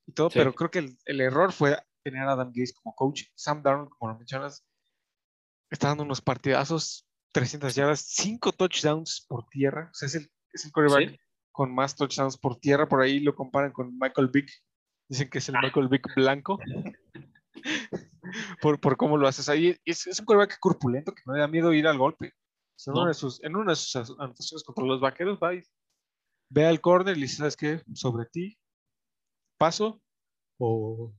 y 0.10 0.14
todo, 0.14 0.30
pero 0.30 0.54
creo 0.54 0.72
que 0.72 0.80
el, 0.80 0.98
el, 1.06 1.22
error 1.22 1.54
fue 1.54 1.78
tener 2.04 2.24
a 2.24 2.34
Adam 2.34 2.52
Gase 2.54 2.74
como 2.74 2.96
coach. 2.96 3.24
Sam 3.36 3.62
Darnold, 3.62 3.90
como 3.90 4.12
lo 4.12 4.18
mencionas, 4.18 4.66
está 5.70 5.90
dando 5.90 6.04
unos 6.04 6.22
partidazos, 6.22 7.08
300 7.34 7.76
yardas, 7.76 8.02
5 8.02 8.52
touchdowns 8.54 9.26
por 9.28 9.48
tierra. 9.50 9.90
O 9.92 9.94
sea, 9.94 10.08
es 10.08 10.16
el, 10.16 10.32
es 10.52 10.66
el 10.66 10.72
quarterback 10.72 11.20
con 11.52 11.74
más 11.74 11.96
touchdowns 11.96 12.38
por 12.38 12.60
tierra. 12.60 12.88
Por 12.88 13.02
ahí 13.02 13.20
lo 13.20 13.36
comparan 13.36 13.72
con 13.72 13.98
Michael 13.98 14.30
Vick, 14.34 14.50
Dicen 15.08 15.30
que 15.30 15.40
es 15.40 15.50
el 15.50 15.56
Michael 15.62 15.88
Vick 15.88 16.14
blanco. 16.16 16.60
por, 18.62 18.80
por 18.80 18.98
cómo 18.98 19.18
lo 19.18 19.28
haces 19.28 19.50
ahí. 19.50 19.76
Es, 19.86 20.08
es 20.08 20.20
un 20.20 20.26
quarterback 20.26 20.60
corpulento 20.60 21.14
que 21.14 21.22
no 21.26 21.34
le 21.34 21.40
da 21.40 21.48
miedo 21.48 21.74
ir 21.74 21.88
al 21.88 21.98
golpe. 21.98 22.34
En, 22.86 22.94
una 22.94 23.08
de 23.08 23.14
sus, 23.14 23.44
en 23.44 23.56
una 23.56 23.72
de 23.72 23.76
sus 23.76 23.96
anotaciones 24.20 24.64
contra 24.64 24.86
los 24.86 25.02
vaqueros, 25.02 25.38
va 25.42 25.54
y 25.54 25.64
ve 26.50 26.66
al 26.66 26.82
corner 26.82 27.16
y 27.16 27.20
le 27.20 27.26
dice, 27.26 27.38
¿sabes 27.38 27.58
qué? 27.58 27.82
Sobre 27.94 28.26
ti, 28.26 28.59
paso 29.60 30.02
o, 30.58 31.14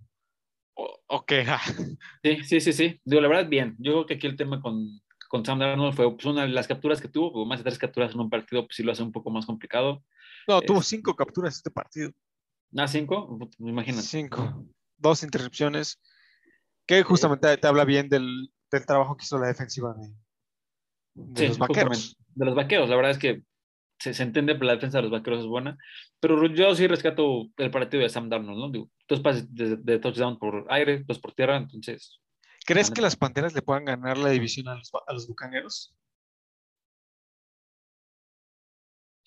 o, 1.06 1.24
qué. 1.26 1.46
sí, 2.24 2.42
sí, 2.44 2.60
sí, 2.60 2.72
sí. 2.72 3.00
Digo, 3.04 3.22
la 3.22 3.28
verdad, 3.28 3.48
bien. 3.48 3.76
Yo 3.78 3.92
creo 3.92 4.06
que 4.06 4.14
aquí 4.14 4.26
el 4.26 4.36
tema 4.36 4.60
con, 4.60 5.00
con 5.28 5.44
Sam 5.44 5.60
Darnold 5.60 5.94
fue 5.94 6.12
pues, 6.12 6.24
una 6.24 6.42
de 6.42 6.48
las 6.48 6.66
capturas 6.66 7.00
que 7.00 7.08
tuvo, 7.08 7.32
pues, 7.32 7.46
más 7.46 7.60
de 7.60 7.64
tres 7.64 7.78
capturas 7.78 8.12
en 8.12 8.20
un 8.20 8.30
partido, 8.30 8.66
pues 8.66 8.76
sí 8.76 8.82
lo 8.82 8.92
hace 8.92 9.02
un 9.02 9.12
poco 9.12 9.30
más 9.30 9.46
complicado. 9.46 10.02
No, 10.48 10.60
tuvo 10.60 10.82
cinco 10.82 11.14
capturas 11.14 11.56
este 11.56 11.70
partido. 11.70 12.10
Ah, 12.76 12.88
cinco, 12.88 13.38
imagínate. 13.58 14.02
Cinco. 14.02 14.64
Dos 14.96 15.22
intercepciones. 15.22 16.00
Que 16.86 17.02
justamente 17.02 17.56
te 17.56 17.66
habla 17.68 17.84
bien 17.84 18.08
del, 18.08 18.50
del, 18.70 18.86
trabajo 18.86 19.16
que 19.16 19.24
hizo 19.24 19.38
la 19.38 19.46
defensiva 19.46 19.94
de, 21.14 21.48
los 21.48 21.58
vaqueros. 21.58 22.16
De 22.34 22.44
los 22.46 22.54
vaqueros, 22.54 22.88
la 22.88 22.96
verdad 22.96 23.12
es 23.12 23.18
que 23.18 23.44
se, 24.00 24.14
se, 24.14 24.22
entiende 24.22 24.58
que 24.58 24.64
la 24.64 24.74
defensa 24.74 24.98
de 24.98 25.02
los 25.02 25.12
vaqueros 25.12 25.40
es 25.40 25.46
buena. 25.46 25.76
Pero 26.18 26.46
yo 26.46 26.74
sí 26.74 26.86
rescato 26.86 27.48
el 27.56 27.70
partido 27.70 28.02
de 28.02 28.08
Sam 28.08 28.28
Darnold, 28.28 28.58
¿no? 28.58 28.70
Digo, 28.70 28.90
dos 29.08 29.20
pases 29.20 29.46
de, 29.54 29.98
touchdown 29.98 30.38
por 30.38 30.66
aire, 30.70 31.04
dos 31.06 31.18
por 31.18 31.32
tierra, 31.32 31.56
entonces. 31.56 32.18
¿Crees 32.66 32.90
que 32.90 33.00
las 33.00 33.16
panteras 33.16 33.54
le 33.54 33.62
puedan 33.62 33.84
ganar 33.84 34.18
la 34.18 34.30
división 34.30 34.68
a 34.68 34.74
los, 34.74 34.90
a 35.06 35.12
los 35.12 35.26
bucaneros? 35.28 35.94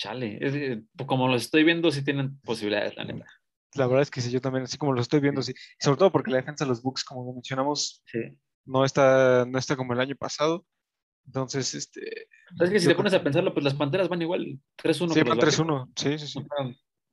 chale, 0.04 0.84
como 1.06 1.30
lo 1.30 1.36
estoy 1.36 1.64
viendo, 1.64 1.90
sí 1.90 2.04
tienen 2.04 2.38
posibilidades, 2.42 2.96
la 2.98 3.06
neta. 3.06 3.26
La 3.76 3.88
verdad 3.88 4.02
es 4.02 4.12
que 4.12 4.22
sí, 4.22 4.30
yo 4.30 4.42
también, 4.42 4.66
así 4.66 4.78
como 4.78 4.94
lo 4.94 5.02
estoy 5.02 5.20
viendo, 5.22 5.42
sí. 5.42 5.54
Sobre 5.80 5.98
todo 5.98 6.12
porque 6.12 6.30
la 6.30 6.38
defensa 6.38 6.66
de 6.66 6.70
los 6.70 6.82
Bucks, 6.82 7.04
como 7.04 7.34
mencionamos, 7.34 8.04
Sí. 8.06 8.20
no 8.66 8.84
está, 8.84 9.46
no 9.48 9.58
está 9.58 9.76
como 9.76 9.94
el 9.94 10.02
año 10.02 10.16
pasado. 10.16 10.66
Entonces, 11.26 11.74
este, 11.74 12.28
Es 12.60 12.70
que 12.70 12.80
si 12.80 12.88
te 12.88 12.96
pones 12.96 13.14
a 13.14 13.24
pensarlo, 13.24 13.54
pues 13.54 13.64
las 13.64 13.74
panteras 13.76 14.10
van 14.10 14.22
igual, 14.22 14.60
3-1. 14.78 15.14
sí, 15.14 15.22
van 15.24 15.38
los 15.38 15.46
3-1. 15.46 15.92
Sí, 15.96 16.18
sí, 16.20 16.28
sí. 16.28 16.40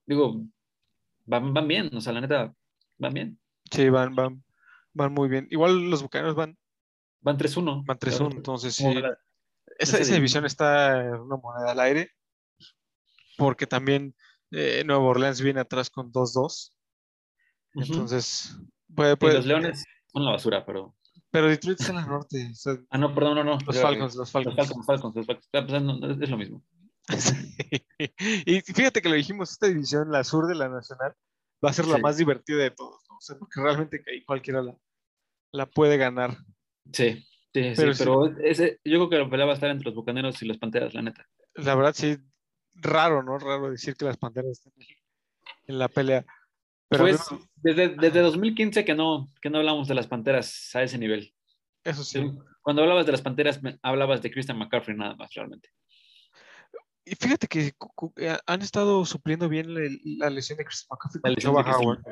Digo, 0.07 0.43
van, 1.27 1.55
van 1.55 1.69
bien, 1.69 1.91
o 1.95 2.01
sea, 2.01 2.13
la 2.13 2.21
neta, 2.21 2.55
van 2.99 3.15
bien. 3.15 3.41
Sí, 3.71 3.89
van, 3.89 4.15
van, 4.17 4.43
van 4.93 5.13
muy 5.15 5.29
bien. 5.29 5.47
Igual 5.51 5.89
los 5.91 6.03
bucaneros 6.03 6.35
van, 6.35 6.59
Van 7.23 7.37
3-1. 7.39 7.85
van 7.87 7.99
3-1, 7.99 8.33
entonces 8.37 8.75
sí. 8.75 8.93
La- 8.95 9.17
Esa, 9.79 9.99
esa 9.99 10.15
división 10.15 10.45
está 10.45 10.99
una 11.23 11.37
moneda 11.37 11.71
al 11.73 11.81
aire, 11.81 12.11
porque 13.39 13.67
también 13.67 14.15
eh, 14.51 14.83
Nueva 14.85 15.05
Orleans 15.05 15.41
viene 15.41 15.61
atrás 15.61 15.89
con 15.91 16.11
2-2. 16.13 16.73
Ujú. 17.75 17.85
Entonces, 17.93 18.57
puede, 18.95 19.13
Y 19.13 19.17
puede- 19.17 19.35
los 19.37 19.47
Leones 19.47 19.85
son 20.13 20.25
la 20.25 20.33
basura, 20.33 20.67
pero. 20.67 20.97
Pero 21.33 21.49
Detroit 21.49 21.79
está 21.81 21.93
en 21.93 21.97
la 21.97 22.07
norte. 22.07 22.49
o 22.51 22.55
sea, 22.55 22.77
Ah, 22.91 22.99
no, 22.99 23.15
perdón, 23.15 23.37
no, 23.37 23.45
no. 23.45 23.59
los 23.65 23.81
Falcons, 23.81 24.15
los 24.15 24.17
Los 24.17 24.31
Falcons. 24.33 24.57
Falcons, 24.57 24.77
los 24.77 24.87
Falcons, 24.87 25.27
Falcons. 25.27 25.49
Ah, 25.53 25.65
pues, 25.67 25.83
no, 25.83 26.11
es, 26.23 26.31
lo 26.31 26.37
mismo. 26.37 26.63
Sí. 27.17 27.35
Y 28.47 28.61
fíjate 28.63 29.01
que 29.03 29.09
lo 29.09 29.15
dijimos, 29.15 29.53
esta 29.53 29.67
división, 29.69 30.11
la 30.11 30.25
sur 30.25 30.47
de 30.47 30.55
la 30.55 30.69
nacional, 30.69 31.15
va 31.65 31.71
a 31.71 31.73
ser 31.73 31.87
la 31.87 31.97
Sí. 31.97 32.03
más 32.03 32.17
divertida 32.17 32.59
de 32.59 32.71
todos, 32.71 33.01
¿no? 33.09 33.17
O 33.17 33.21
sea, 33.21 33.37
porque 33.39 33.61
realmente 33.61 34.03
ahí 34.11 34.25
cualquiera 34.25 34.63
la, 34.63 34.75
la 35.53 35.67
puede 35.67 35.97
ganar. 35.99 36.37
Sí, 36.93 37.13
sí, 37.13 37.25
sí, 37.53 37.73
Pero 37.77 37.93
pero, 37.99 38.25
sí. 38.27 38.33
ese, 38.45 38.81
yo 38.85 38.97
creo 38.99 39.11
que 39.11 39.19
la 39.19 39.31
pelea 39.31 39.47
va 39.47 39.53
a 39.53 39.55
estar 39.55 39.71
entre 39.71 39.85
los 39.87 39.95
Bucaneros 39.95 40.43
y 40.43 40.47
los 40.47 40.59
Panteras, 40.59 40.95
la 40.95 41.03
neta. 41.03 41.29
La 41.55 41.75
verdad, 41.75 41.93
sí, 41.95 42.17
raro, 42.75 43.23
¿no? 43.23 43.39
Raro 43.39 43.71
decir 43.71 43.95
que 43.97 44.05
las 44.07 44.17
Panteras 44.17 44.53
están 44.53 44.73
en 45.67 45.79
la 45.79 45.89
pelea. 45.89 46.25
Pero 46.91 47.05
pues 47.05 47.29
bueno, 47.31 47.49
desde, 47.55 47.89
desde 47.91 48.21
2015 48.21 48.85
que 48.85 48.95
no, 48.95 49.29
que 49.41 49.49
no 49.49 49.59
hablamos 49.59 49.87
de 49.87 49.95
las 49.95 50.09
Panteras 50.09 50.75
a 50.75 50.83
ese 50.83 50.99
nivel. 50.99 51.33
eso 51.85 52.03
sí. 52.05 52.21
Cuando 52.63 52.83
hablabas 52.83 53.07
de 53.07 53.13
las 53.13 53.23
Panteras, 53.23 53.61
hablabas 53.81 54.21
de 54.21 54.31
Christian 54.31 54.59
McCaffrey 54.59 54.97
nada 54.97 55.15
más, 55.15 55.33
realmente. 55.33 55.71
Y 57.05 57.15
fíjate 57.15 57.47
que 57.47 57.73
eh, 58.17 58.39
han 58.47 58.63
estado 58.63 59.05
supliendo 59.05 59.49
bien 59.49 59.73
la, 59.73 59.81
la 60.19 60.31
lesión 60.31 60.59
de 60.59 60.65
Christian 60.65 60.89
McCaffrey 60.91 61.21
La 61.23 61.29
con 61.31 61.35
lesión 61.35 61.55
de 61.55 61.63
Chuba 61.63 61.79
Howard. 61.79 62.03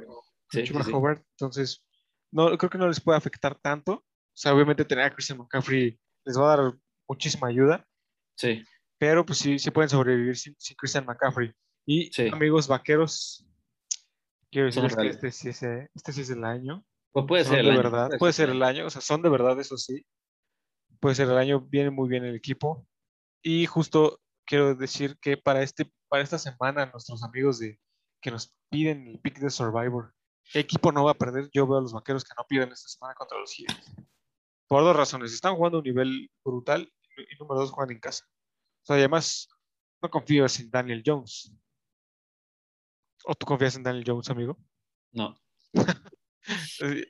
Sí, 0.51 0.63
Chuba 0.63 0.81
sí, 0.83 0.91
sí. 0.91 0.97
Howard, 0.97 1.23
entonces, 1.33 1.85
no, 2.33 2.57
creo 2.57 2.71
que 2.71 2.79
no 2.79 2.89
les 2.89 3.01
puede 3.01 3.19
afectar 3.19 3.55
tanto. 3.57 3.93
O 3.95 4.05
sea, 4.41 4.55
obviamente 4.55 4.85
tener 4.85 5.05
a 5.07 5.11
Christian 5.15 5.39
McCaffrey 5.39 5.99
les 6.25 6.39
va 6.39 6.53
a 6.53 6.57
dar 6.57 6.73
muchísima 7.09 7.49
ayuda, 7.49 7.85
Sí, 8.37 8.63
pero 8.99 9.27
pues 9.27 9.39
sí, 9.39 9.59
sí 9.59 9.71
pueden 9.73 9.89
sobrevivir 9.89 10.37
sin, 10.37 10.55
sin 10.59 10.77
Christian 10.77 11.05
McCaffrey. 11.05 11.53
Y 11.85 12.13
Sí. 12.13 12.29
amigos 12.33 12.69
vaqueros, 12.69 13.45
quiero 14.51 14.67
decirles 14.67 14.97
que 14.97 15.09
este 15.09 15.33
sí, 15.33 15.49
es, 15.51 15.63
este 15.63 16.13
sí 16.13 16.23
es 16.23 16.31
el 16.31 16.45
año. 16.45 16.85
pues 17.13 17.27
puede 17.27 17.45
Son 17.45 17.51
ser 17.53 17.61
el 17.61 17.67
de 17.67 17.73
año, 17.73 17.83
verdad, 17.83 18.11
puede 18.19 18.33
ser 18.33 18.51
el 18.51 18.63
año, 18.63 18.87
o 18.87 18.91
sea, 18.91 19.01
son 19.01 19.23
de 19.23 19.29
verdad, 19.29 19.59
eso 19.61 19.77
sí. 19.77 20.05
Puede 21.01 21.15
ser 21.15 21.29
el 21.29 21.39
año, 21.39 21.61
viene 21.61 21.91
muy 21.91 22.09
bien 22.09 22.25
el 22.25 22.35
equipo. 22.35 22.87
Y 23.43 23.67
justo 23.67 24.21
quiero 24.45 24.75
decir 24.75 25.17
que 25.21 25.37
para, 25.37 25.63
este, 25.63 25.91
para 26.09 26.23
esta 26.23 26.39
semana, 26.39 26.87
nuestros 26.87 27.23
amigos 27.23 27.59
de, 27.59 27.79
que 28.21 28.31
nos 28.31 28.55
piden 28.71 29.07
el 29.07 29.21
pick 29.21 29.39
de 29.39 29.51
Survivor, 29.51 30.15
¿qué 30.53 30.61
equipo 30.61 30.91
no 30.91 31.05
va 31.05 31.13
a 31.13 31.19
perder? 31.19 31.49
Yo 31.53 31.67
veo 31.67 31.79
a 31.79 31.83
los 31.83 31.93
vaqueros 31.93 32.25
que 32.25 32.35
no 32.37 32.45
pierden 32.49 32.73
esta 32.73 32.89
semana 32.89 33.15
contra 33.15 33.39
los 33.39 33.53
Giants. 33.53 33.95
Por 34.67 34.83
dos 34.83 34.97
razones. 34.97 35.33
Están 35.33 35.57
jugando 35.57 35.79
a 35.79 35.81
un 35.81 35.85
nivel 35.85 36.31
brutal 36.45 36.93
y 37.17 37.39
número 37.39 37.61
dos, 37.61 37.71
juegan 37.71 37.95
en 37.95 38.01
casa. 38.01 38.25
O 38.83 38.87
sea, 38.87 38.97
además, 38.97 39.49
no 40.03 40.11
confías 40.11 40.59
en 40.61 40.71
Daniel 40.71 41.03
Jones. 41.05 41.53
¿O 43.31 43.35
tú 43.35 43.45
confías 43.45 43.77
en 43.77 43.83
Daniel 43.83 44.05
Jones, 44.07 44.31
amigo? 44.31 44.57
No, 45.13 45.37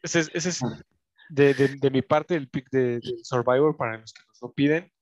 Ese 0.02 0.20
es, 0.20 0.30
ese 0.34 0.48
es 0.48 0.62
Ah. 0.64 0.82
de, 1.28 1.54
de- 1.54 1.76
de 1.76 1.90
mi 1.90 2.02
parte 2.02 2.34
el 2.34 2.48
pick 2.48 2.68
de, 2.70 3.00
Survivor 3.22 3.76
para 3.76 3.98
los 3.98 4.12
que 4.12 4.22
nos 4.26 4.42
lo 4.42 4.52
piden. 4.52 4.92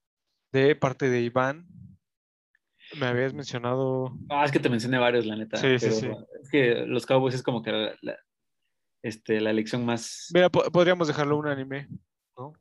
De 0.52 0.76
parte 0.76 1.08
de 1.08 1.22
Iván, 1.22 1.66
me 2.98 3.06
habías 3.06 3.32
mencionado. 3.32 4.12
Ah, 4.28 4.44
es 4.44 4.52
que 4.52 4.58
te 4.60 4.68
mencioné 4.68 4.98
varios, 4.98 5.24
la 5.24 5.36
neta. 5.36 5.56
Sí, 5.56 5.78
sí, 5.78 5.86
pero 5.88 5.94
sí. 5.94 6.24
Es 6.42 6.50
que 6.50 6.74
los 6.86 7.06
Cowboys 7.06 7.34
es 7.34 7.42
como 7.42 7.62
que 7.62 7.72
la, 7.72 7.96
la- 8.02 8.18
este, 9.02 9.40
la 9.40 9.50
elección 9.50 9.86
más. 9.86 10.28
Mira, 10.34 10.50
po- 10.50 10.70
podríamos 10.70 11.08
dejarlo 11.08 11.38
un 11.38 11.46
anime, 11.46 11.88
¿no? 12.36 12.52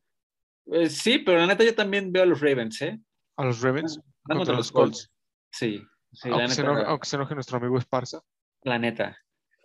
Eh, 0.67 0.89
sí, 0.89 1.19
pero 1.19 1.39
la 1.39 1.47
neta 1.47 1.63
yo 1.65 1.75
también 1.75 2.11
veo 2.13 2.23
a 2.23 2.25
los 2.25 2.39
Ravens, 2.39 2.81
¿eh? 2.83 2.99
A 3.37 3.43
los 3.45 3.61
Ravens 3.61 3.99
Van 4.23 4.37
contra 4.37 4.55
los 4.55 4.71
Colts. 4.71 5.11
Sí, 5.51 5.83
sí, 6.13 6.29
la 6.29 6.35
Aunque 6.37 6.53
se, 6.55 6.61
neta. 6.61 6.71
enoje, 6.73 6.89
aunque 6.89 7.05
se 7.07 7.15
enoje 7.17 7.35
nuestro 7.35 7.57
amigo 7.57 7.77
Esparza. 7.77 8.21
La 8.65 8.77
neta. 8.79 9.17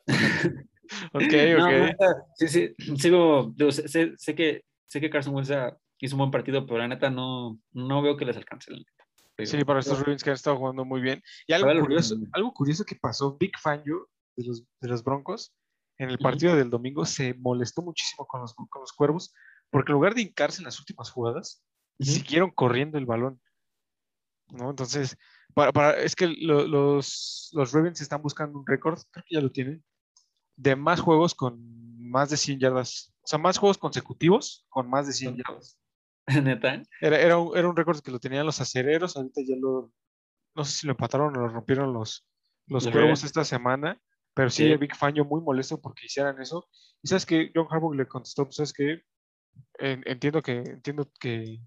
Ok, 1.12 1.22
No, 1.56 1.64
ok. 1.66 1.70
neta, 1.70 2.16
sí, 2.34 2.48
sí, 2.48 2.74
sigo, 2.96 3.52
digo, 3.54 3.70
sé, 3.70 3.86
sé- 3.88 4.12
sé 4.16 4.34
que, 4.34 4.64
sé 4.88 5.00
que 5.00 5.08
Carson 5.08 5.34
Wentz 5.34 5.50
hizo 6.00 6.16
un 6.16 6.18
buen 6.18 6.30
partido, 6.32 6.66
pero 6.66 6.78
la 6.78 6.88
neta 6.88 7.10
no, 7.10 7.58
no 7.72 8.02
veo 8.02 8.16
que 8.16 8.24
les 8.24 8.36
alcance. 8.36 8.72
la 8.72 8.78
neta. 8.78 8.90
Digo, 9.38 9.50
Sí, 9.52 9.64
para 9.64 9.78
estos 9.80 10.00
Ravens 10.00 10.24
que 10.24 10.30
han 10.30 10.34
estado 10.34 10.56
jugando 10.56 10.84
muy 10.84 11.00
bien. 11.00 11.22
Y 11.46 11.52
algo 11.52 11.70
curioso, 11.80 12.16
algo 12.32 12.52
curioso 12.52 12.84
que 12.84 12.96
pasó, 12.96 13.36
Big 13.38 13.56
Fangio 13.58 14.08
de 14.36 14.46
los, 14.48 14.64
de 14.80 14.88
los 14.88 15.02
Broncos, 15.04 15.54
en 15.98 16.10
el 16.10 16.18
partido 16.18 16.56
del 16.56 16.70
domingo 16.70 17.04
se 17.04 17.34
molestó 17.34 17.82
muchísimo 17.82 18.26
con 18.26 18.40
los, 18.40 18.54
con 18.54 18.80
los 18.80 18.92
cuervos, 18.92 19.32
porque 19.70 19.92
en 19.92 19.94
lugar 19.94 20.14
de 20.14 20.22
hincarse 20.22 20.60
en 20.60 20.64
las 20.64 20.78
últimas 20.80 21.10
jugadas, 21.10 21.62
siguieron 22.00 22.50
corriendo 22.50 22.98
el 22.98 23.06
balón. 23.06 23.40
¿no? 24.48 24.70
Entonces, 24.70 25.16
para, 25.54 25.72
para- 25.72 25.98
es 26.00 26.14
que 26.16 26.26
lo- 26.28 26.66
los, 26.66 27.50
los 27.52 27.72
Ravens 27.72 28.00
están 28.00 28.22
buscando 28.22 28.58
un 28.58 28.66
récord, 28.66 29.00
creo 29.10 29.24
que 29.26 29.34
ya 29.34 29.40
lo 29.40 29.50
tienen, 29.50 29.84
de 30.56 30.76
más 30.76 31.00
juegos 31.00 31.34
con 31.34 31.58
más 31.98 32.30
de 32.30 32.36
100 32.36 32.58
yardas. 32.60 33.12
O 33.22 33.26
sea, 33.26 33.38
más 33.38 33.58
juegos 33.58 33.78
consecutivos 33.78 34.66
con 34.68 34.88
más 34.90 35.06
de 35.06 35.12
100 35.12 35.36
yardas. 35.36 35.78
Neta. 36.44 36.82
Era, 37.00 37.18
era, 37.18 37.38
un, 37.38 37.56
era 37.56 37.68
un 37.68 37.76
récord 37.76 38.00
que 38.00 38.10
lo 38.10 38.18
tenían 38.20 38.46
los 38.46 38.60
acereros, 38.60 39.16
ahorita 39.16 39.40
ya 39.46 39.56
lo, 39.56 39.92
no 40.54 40.64
sé 40.64 40.72
si 40.78 40.86
lo 40.86 40.92
empataron 40.92 41.36
o 41.36 41.40
lo 41.40 41.48
rompieron 41.48 41.92
los, 41.92 42.26
los 42.66 42.86
cuervos 42.88 43.24
esta 43.24 43.44
semana, 43.44 44.00
pero 44.34 44.50
sí, 44.50 44.68
Sí. 44.68 44.76
Big 44.76 44.94
Fangio 44.96 45.24
muy 45.24 45.40
molesto 45.40 45.80
porque 45.80 46.06
hicieran 46.06 46.40
eso. 46.40 46.68
Y 47.02 47.08
sabes 47.08 47.26
que 47.26 47.50
John 47.54 47.66
Harbaugh 47.70 47.94
le 47.94 48.06
contestó, 48.06 48.44
pues 48.44 48.56
sabes 48.56 48.72
que 48.72 49.02
entiendo 49.78 50.42
que 50.42 50.58
entiendo 50.58 51.10
que, 51.18 51.58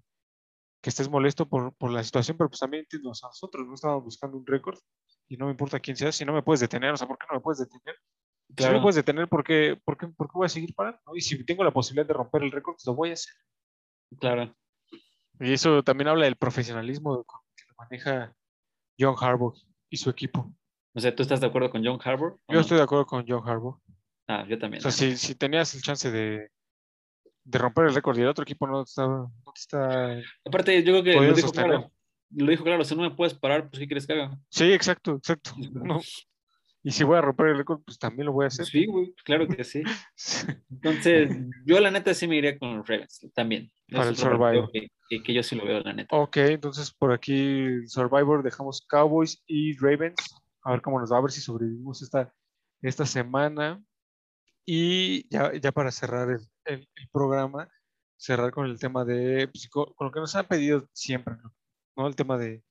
que 0.84 0.90
estés 0.90 1.08
molesto 1.08 1.48
por, 1.48 1.74
por 1.76 1.90
la 1.90 2.04
situación, 2.04 2.36
pero 2.36 2.50
pues 2.50 2.60
también 2.60 2.82
entiendo, 2.82 3.08
o 3.08 3.14
sea, 3.14 3.30
nosotros 3.30 3.66
no 3.66 3.72
estábamos 3.72 4.04
buscando 4.04 4.36
un 4.36 4.44
récord 4.44 4.78
y 5.26 5.38
no 5.38 5.46
me 5.46 5.52
importa 5.52 5.80
quién 5.80 5.96
sea, 5.96 6.12
si 6.12 6.26
no 6.26 6.34
me 6.34 6.42
puedes 6.42 6.60
detener, 6.60 6.92
o 6.92 6.96
sea, 6.98 7.08
¿por 7.08 7.16
qué 7.16 7.24
no 7.30 7.36
me 7.36 7.40
puedes 7.40 7.60
detener? 7.60 7.96
Si 8.54 8.64
no 8.64 8.72
me 8.72 8.82
puedes 8.82 8.96
detener, 8.96 9.26
¿por 9.26 9.42
qué, 9.42 9.80
por 9.82 9.96
qué, 9.96 10.08
por 10.08 10.26
qué 10.26 10.32
voy 10.34 10.44
a 10.44 10.50
seguir 10.50 10.74
parando? 10.74 11.00
no? 11.06 11.16
Y 11.16 11.22
si 11.22 11.42
tengo 11.46 11.64
la 11.64 11.72
posibilidad 11.72 12.06
de 12.06 12.12
romper 12.12 12.42
el 12.42 12.52
récord, 12.52 12.74
pues 12.74 12.84
lo 12.86 12.94
voy 12.94 13.08
a 13.08 13.12
hacer. 13.14 13.32
Claro. 14.20 14.54
Y 15.40 15.54
eso 15.54 15.82
también 15.82 16.08
habla 16.08 16.26
del 16.26 16.36
profesionalismo 16.36 17.24
que 17.56 17.64
lo 17.66 17.74
maneja 17.78 18.34
John 19.00 19.16
Harbaugh 19.18 19.54
y 19.88 19.96
su 19.96 20.10
equipo. 20.10 20.54
O 20.92 21.00
sea, 21.00 21.16
¿tú 21.16 21.22
estás 21.22 21.40
de 21.40 21.46
acuerdo 21.46 21.70
con 21.70 21.82
John 21.82 21.98
Harbour? 22.04 22.38
Yo 22.46 22.60
estoy 22.60 22.76
de 22.76 22.84
acuerdo 22.84 23.06
con 23.06 23.24
John 23.26 23.48
Harbaugh. 23.48 23.80
Ah, 24.28 24.44
yo 24.46 24.58
también. 24.58 24.80
O 24.80 24.82
sea, 24.82 24.90
si, 24.90 25.16
si 25.16 25.34
tenías 25.34 25.74
el 25.74 25.80
chance 25.80 26.10
de, 26.10 26.50
de 27.44 27.58
romper 27.58 27.86
el 27.86 27.94
récord 27.94 28.18
y 28.18 28.20
el 28.20 28.28
otro 28.28 28.42
equipo 28.42 28.66
no, 28.66 28.84
te 28.84 28.90
está... 29.54 30.20
Aparte, 30.44 30.82
yo 30.82 30.92
creo 30.92 31.04
que 31.04 31.14
lo 31.14 31.34
dijo 31.34 31.52
claro. 31.52 31.90
Lo 32.36 32.50
dijo 32.50 32.64
claro, 32.64 32.84
si 32.84 32.96
no 32.96 33.02
me 33.02 33.10
puedes 33.12 33.34
parar, 33.34 33.68
pues 33.70 33.78
¿qué 33.80 33.86
quieres 33.86 34.06
que 34.06 34.14
haga? 34.14 34.38
Sí, 34.48 34.72
exacto, 34.72 35.16
exacto. 35.16 35.52
No. 35.72 36.00
Y 36.86 36.90
si 36.90 37.02
voy 37.02 37.16
a 37.16 37.22
romper 37.22 37.46
el 37.46 37.56
récord, 37.56 37.80
pues 37.82 37.98
también 37.98 38.26
lo 38.26 38.32
voy 38.32 38.44
a 38.44 38.48
hacer. 38.48 38.66
Sí, 38.66 38.84
güey, 38.84 39.14
claro 39.24 39.48
que 39.48 39.64
sí. 39.64 39.82
Entonces, 40.70 41.30
yo 41.64 41.80
la 41.80 41.90
neta 41.90 42.12
sí 42.12 42.28
me 42.28 42.36
iría 42.36 42.58
con 42.58 42.76
los 42.76 42.86
Ravens 42.86 43.26
también. 43.34 43.72
Para 43.90 44.02
Es 44.04 44.08
el 44.10 44.16
Survivor. 44.18 44.70
Que, 44.70 44.88
que- 45.08 45.22
que 45.22 45.32
yo 45.32 45.42
sí 45.42 45.54
lo 45.56 45.64
veo, 45.64 45.80
la 45.80 45.94
neta. 45.94 46.14
Ok, 46.14 46.36
entonces 46.38 46.92
por 46.92 47.10
aquí 47.12 47.86
Survivor 47.86 48.42
dejamos 48.42 48.84
Cowboys 48.86 49.42
y 49.46 49.74
Ravens. 49.78 50.16
A 50.62 50.72
ver 50.72 50.82
cómo 50.82 51.00
nos 51.00 51.10
va, 51.10 51.18
a 51.18 51.22
ver 51.22 51.30
si 51.30 51.40
sobrevivimos 51.40 52.02
esta, 52.02 52.34
esta 52.82 53.06
semana. 53.06 53.82
Y 54.66 55.26
ya, 55.28 55.52
ya 55.54 55.72
para 55.72 55.90
cerrar 55.90 56.30
el, 56.30 56.40
el- 56.66 56.88
el 56.96 57.08
programa, 57.10 57.68
cerrar 58.24 58.52
con 58.52 58.64
el 58.66 58.78
tema 58.78 59.04
de, 59.04 59.48
pues, 59.48 59.68
con, 59.68 59.86
lo 60.00 60.10
que 60.10 60.20
nos 60.20 60.34
han 60.34 60.46
pedido 60.46 60.88
siempre, 60.92 61.34
¿no? 61.42 61.54
¿No? 61.96 62.06
El 62.06 62.16
tema 62.16 62.38
de, 62.38 62.62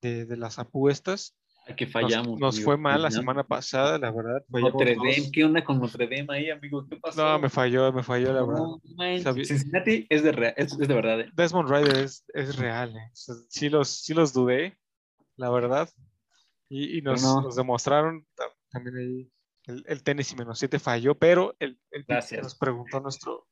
de- 0.00 0.24
de 0.26 0.36
las 0.36 0.58
apuestas. 0.58 1.36
Que 1.76 1.84
Nos, 1.84 1.92
fallamos. 1.92 2.40
nos 2.40 2.56
amigo, 2.56 2.64
fue 2.64 2.76
mal 2.76 3.00
la 3.02 3.10
semana 3.12 3.44
pasada, 3.44 3.96
la 3.96 4.10
verdad. 4.10 4.44
Notre. 4.48 4.96
Dame, 4.96 5.30
¿qué 5.32 5.44
onda 5.44 5.62
con 5.62 5.78
Notre 5.78 6.06
Dame 6.08 6.26
ahí, 6.36 6.50
amigo? 6.50 6.84
¿Qué 6.88 6.96
pasó? 6.96 7.22
No, 7.24 7.38
me 7.38 7.48
falló, 7.48 7.92
me 7.92 8.02
falló, 8.02 8.32
la 8.32 8.42
verdad. 8.42 8.64
No, 8.64 9.44
Cincinnati 9.44 10.06
es 10.10 10.24
de, 10.24 10.32
rea- 10.32 10.54
es, 10.56 10.72
es 10.72 10.88
de 10.88 10.94
verdad. 10.94 11.20
¿eh? 11.20 11.30
Desmond 11.34 11.68
Rider 11.70 11.96
es, 11.98 12.24
es 12.34 12.56
real, 12.56 12.96
¿eh? 12.96 13.10
Sí, 13.48 13.68
los, 13.68 13.88
sí 13.88 14.12
los 14.12 14.32
dudé, 14.32 14.76
la 15.36 15.50
verdad. 15.50 15.88
Y, 16.68 16.98
y 16.98 17.02
nos, 17.02 17.22
no. 17.22 17.42
nos 17.42 17.54
demostraron 17.54 18.26
ta- 18.34 18.52
también 18.70 18.96
ahí 18.96 19.32
el, 19.66 19.84
el 19.86 20.02
Tennessee 20.02 20.34
menos 20.34 20.58
7 20.58 20.80
falló, 20.80 21.14
pero 21.16 21.54
el, 21.60 21.78
el 21.92 22.04
que 22.04 22.38
nos 22.42 22.56
preguntó 22.56 22.98
nuestro, 22.98 23.46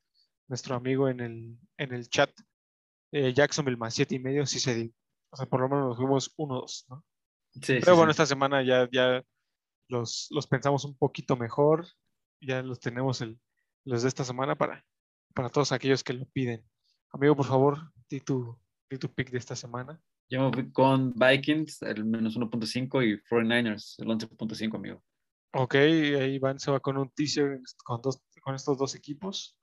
nuestro 0.51 0.75
amigo 0.75 1.07
en 1.07 1.21
el, 1.21 1.57
en 1.77 1.93
el 1.93 2.09
chat, 2.09 2.29
eh, 3.13 3.33
Jacksonville 3.33 3.77
más 3.77 3.93
7 3.93 4.15
y 4.15 4.19
medio, 4.19 4.45
sí 4.45 4.59
se 4.59 4.75
dio. 4.75 4.91
O 5.31 5.37
sea, 5.37 5.45
por 5.45 5.61
lo 5.61 5.69
menos 5.69 5.87
nos 5.87 5.97
fuimos 5.97 6.35
1-2, 6.37 6.85
¿no? 6.89 7.05
Sí, 7.53 7.59
sí, 7.63 7.79
Pero 7.79 7.95
bueno, 7.95 8.11
sí. 8.11 8.15
esta 8.15 8.25
semana 8.25 8.61
ya, 8.61 8.89
ya, 8.91 9.23
los, 9.87 10.27
los 10.29 10.47
pensamos 10.47 10.83
un 10.83 10.97
poquito 10.97 11.37
mejor. 11.37 11.87
Ya 12.41 12.61
los 12.61 12.81
tenemos 12.81 13.21
el, 13.21 13.39
los 13.85 14.01
de 14.01 14.09
esta 14.09 14.25
semana 14.25 14.57
para, 14.57 14.85
para 15.33 15.49
todos 15.49 15.71
aquellos 15.71 16.03
que 16.03 16.13
lo 16.13 16.25
piden. 16.25 16.65
Amigo, 17.13 17.35
por 17.35 17.45
favor, 17.45 17.93
di 18.09 18.19
tu, 18.19 18.59
di 18.89 18.97
tu 18.97 19.13
pick 19.13 19.31
de 19.31 19.37
esta 19.37 19.55
semana. 19.55 20.01
Yo 20.29 20.41
me 20.41 20.51
fui 20.51 20.69
con 20.71 21.13
Vikings, 21.13 21.81
el 21.83 22.03
menos 22.03 22.37
1.5 22.37 23.05
y 23.05 23.21
49ers, 23.23 23.95
el 23.99 24.07
11.5, 24.07 24.75
amigo. 24.75 25.01
Ok, 25.53 25.75
ahí 25.75 26.39
Van 26.39 26.59
se 26.59 26.71
va 26.71 26.81
con 26.81 26.97
un 26.97 27.09
teaser 27.09 27.59
con, 27.85 28.01
dos, 28.01 28.21
con 28.41 28.55
estos 28.55 28.77
dos 28.77 28.95
equipos. 28.95 29.57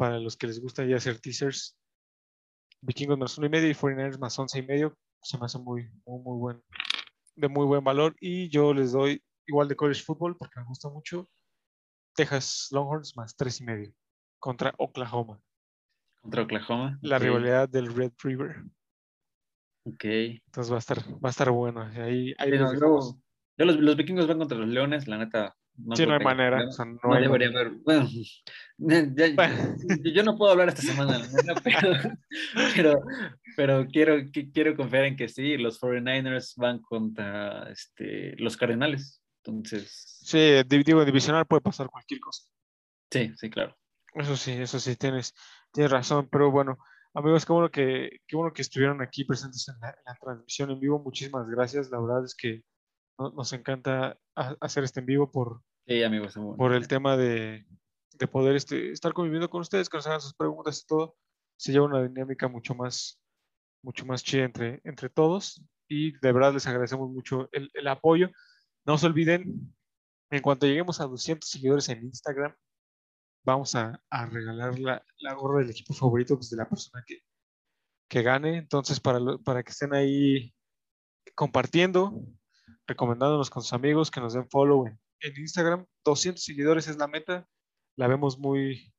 Para 0.00 0.18
los 0.18 0.34
que 0.34 0.46
les 0.46 0.58
gusta 0.62 0.82
ya 0.86 0.96
hacer 0.96 1.20
teasers, 1.20 1.76
Vikingos 2.80 3.18
más 3.18 3.36
uno 3.36 3.48
y 3.48 3.50
medio 3.50 3.68
y 3.68 3.74
49ers 3.74 4.18
más 4.18 4.38
once 4.38 4.58
y 4.58 4.62
medio. 4.62 4.96
Se 5.20 5.36
me 5.36 5.44
hace 5.44 5.58
muy, 5.58 5.90
muy, 6.06 6.22
muy 6.22 6.38
buen, 6.38 6.62
de 7.36 7.48
muy 7.48 7.66
buen 7.66 7.84
valor. 7.84 8.16
Y 8.18 8.48
yo 8.48 8.72
les 8.72 8.92
doy 8.92 9.22
igual 9.46 9.68
de 9.68 9.76
college 9.76 10.00
football 10.02 10.38
porque 10.38 10.58
me 10.58 10.64
gusta 10.64 10.88
mucho. 10.88 11.28
Texas 12.16 12.68
Longhorns 12.70 13.14
más 13.14 13.36
tres 13.36 13.60
y 13.60 13.64
medio 13.64 13.92
contra 14.38 14.72
Oklahoma. 14.78 15.38
Contra 16.22 16.44
Oklahoma. 16.44 16.98
La 17.02 17.18
rivalidad 17.18 17.68
del 17.68 17.94
Red 17.94 18.12
River. 18.24 18.64
Ok. 19.84 20.04
Entonces 20.04 20.72
va 20.72 20.76
a 20.76 20.78
estar, 20.78 20.98
va 21.22 21.28
a 21.28 21.30
estar 21.30 21.50
bueno. 21.50 21.82
Ahí, 21.82 22.34
ahí 22.38 22.50
Sí, 22.50 22.56
los 22.56 22.60
no, 22.60 22.70
dejamos. 22.72 23.14
yo- 23.16 23.20
yo 23.58 23.64
los, 23.66 23.76
los 23.76 23.96
vikingos 23.98 24.26
van 24.26 24.38
contra 24.38 24.56
los 24.56 24.68
leones, 24.70 25.06
la 25.06 25.18
neta. 25.18 25.54
No 25.84 25.96
Sí, 25.96 26.06
no 26.06 26.14
hay 26.14 26.20
manera. 26.24 26.50
problema. 26.58 26.68
o 26.70 26.72
sea, 26.72 26.84
no 26.84 26.98
No 27.02 27.14
hay 27.14 27.22
debería 27.22 27.48
haber. 27.48 27.70
Bueno, 27.84 28.08
ya- 28.78 29.06
ya- 29.14 29.34
Bueno. 29.34 29.76
yo- 30.02 30.10
yo 30.12 30.22
no 30.22 30.36
puedo 30.36 30.52
hablar 30.52 30.68
esta 30.68 30.82
semana, 30.82 31.20
pero, 31.64 31.92
pero, 32.76 33.00
pero 33.56 33.86
quiero, 33.86 34.16
qui- 34.18 34.50
quiero 34.52 34.76
confiar 34.76 35.04
en 35.04 35.16
que 35.16 35.28
sí, 35.28 35.56
los 35.56 35.80
49ers 35.80 36.54
van 36.56 36.80
contra 36.80 37.70
este, 37.70 38.34
los 38.38 38.56
Cardenales. 38.56 39.22
Entonces, 39.44 40.18
Sí, 40.22 40.62
di- 40.66 40.82
digo, 40.82 41.04
divisional 41.04 41.46
puede 41.46 41.62
pasar 41.62 41.88
cualquier 41.88 42.20
cosa. 42.20 42.44
sí, 43.10 43.32
sí, 43.36 43.48
claro. 43.50 43.76
Eso 44.14 44.36
sí, 44.36 44.52
eso 44.52 44.78
sí, 44.80 44.96
tienes, 44.96 45.34
tienes 45.72 45.90
razón. 45.90 46.28
Pero 46.30 46.50
bueno, 46.50 46.78
amigos, 47.14 47.46
qué 47.46 47.52
bueno 47.52 47.70
que, 47.70 48.18
qué 48.26 48.36
bueno 48.36 48.52
que 48.52 48.62
estuvieron 48.62 49.00
aquí 49.02 49.24
presentes 49.24 49.66
en 49.68 49.80
la, 49.80 49.88
en 49.90 50.02
la 50.04 50.14
transmisión 50.20 50.70
en 50.72 50.80
vivo. 50.80 50.98
Muchísimas 50.98 51.48
gracias. 51.48 51.90
La 51.90 52.00
verdad 52.00 52.24
es 52.24 52.34
que 52.34 52.62
no- 53.18 53.30
nos 53.30 53.52
encanta 53.52 54.18
ha- 54.36 54.56
hacer 54.60 54.84
este 54.84 55.00
en 55.00 55.06
vivo 55.06 55.30
por, 55.30 55.62
Sí, 55.90 56.02
amigos. 56.04 56.36
muy 56.36 56.44
bueno. 56.46 56.56
por 56.56 56.72
el 56.72 56.86
tema 56.86 57.16
de, 57.16 57.66
de 58.16 58.28
poder 58.28 58.54
este, 58.54 58.92
estar 58.92 59.12
conviviendo 59.12 59.50
con 59.50 59.60
ustedes, 59.62 59.88
que 59.88 59.96
nos 59.96 60.06
hagan 60.06 60.20
sus 60.20 60.34
preguntas 60.34 60.80
y 60.82 60.86
todo. 60.86 61.16
Se 61.58 61.72
lleva 61.72 61.86
una 61.86 62.00
dinámica 62.02 62.46
mucho 62.46 62.76
más, 62.76 63.20
mucho 63.82 64.06
más 64.06 64.22
chida 64.22 64.44
entre, 64.44 64.80
entre 64.84 65.08
todos. 65.10 65.62
Y 65.88 66.12
de 66.20 66.32
verdad 66.32 66.52
les 66.54 66.66
agradecemos 66.68 67.10
mucho 67.10 67.48
el, 67.50 67.70
el 67.74 67.88
apoyo. 67.88 68.30
No 68.86 68.98
se 68.98 69.06
olviden, 69.06 69.74
en 70.30 70.42
cuanto 70.42 70.66
lleguemos 70.66 71.00
a 71.00 71.06
200 71.06 71.50
seguidores 71.50 71.88
en 71.88 72.04
Instagram, 72.04 72.54
vamos 73.44 73.74
a, 73.74 74.00
a 74.10 74.26
regalar 74.26 74.78
la, 74.78 75.04
la 75.18 75.34
gorra 75.34 75.58
del 75.60 75.70
equipo 75.70 75.92
favorito 75.92 76.36
pues, 76.36 76.50
de 76.50 76.56
la 76.56 76.68
persona 76.68 77.02
que, 77.04 77.18
que 78.08 78.22
gane. 78.22 78.58
Entonces, 78.58 79.00
para, 79.00 79.18
lo- 79.18 79.42
para 79.42 79.64
que 79.64 79.72
estén 79.72 79.92
ahí 79.92 80.54
compartiendo, 81.34 82.14
recomendándonos 82.86 83.50
con 83.50 83.62
sus 83.64 83.72
amigos, 83.72 84.12
que 84.12 84.20
nos 84.20 84.34
den 84.34 84.48
follow 84.48 84.86
en, 84.86 85.00
en 85.22 85.36
Instagram. 85.38 85.86
200 86.04 86.42
seguidores 86.42 86.88
es 86.88 86.96
la 86.96 87.06
meta. 87.08 87.46
La 87.96 88.06
vemos 88.08 88.38
muy, 88.38 88.92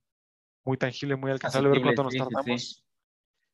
muy 0.64 0.77
tangible, 0.77 1.15
muy 1.15 1.31
alcanzable, 1.31 1.69
a 1.69 1.72
ver 1.72 1.81
cuánto 1.81 2.03
nos 2.03 2.14
sí, 2.14 2.19
sí, 2.19 2.23
sí. 2.26 2.34
tardamos. 2.34 2.85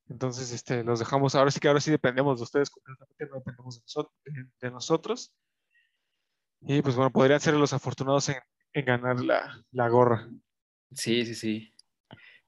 Entonces, 0.10 0.52
este, 0.52 0.84
los 0.84 1.00
dejamos. 1.00 1.36
Ahora 1.36 1.52
sí 1.52 1.60
que 1.60 1.68
ahora 1.68 1.82
sí 1.82 1.92
dependemos 1.92 2.40
de 2.40 2.44
ustedes 2.44 2.70
completamente, 2.70 3.26
no 3.28 3.36
dependemos 3.36 3.76
de, 3.76 3.82
noso- 3.86 4.12
de- 4.26 4.48
de 4.62 4.72
nosotros. 4.72 5.34
Y 6.62 6.82
pues 6.82 6.96
bueno, 6.96 7.12
podrían 7.12 7.40
ser 7.40 7.54
los 7.56 7.74
afortunados 7.74 8.30
en, 8.30 8.38
en 8.74 8.86
ganar 8.86 9.20
la, 9.20 9.64
la 9.72 9.90
gorra. 9.90 10.28
Sí, 10.92 11.26
sí, 11.26 11.36
sí. 11.36 11.74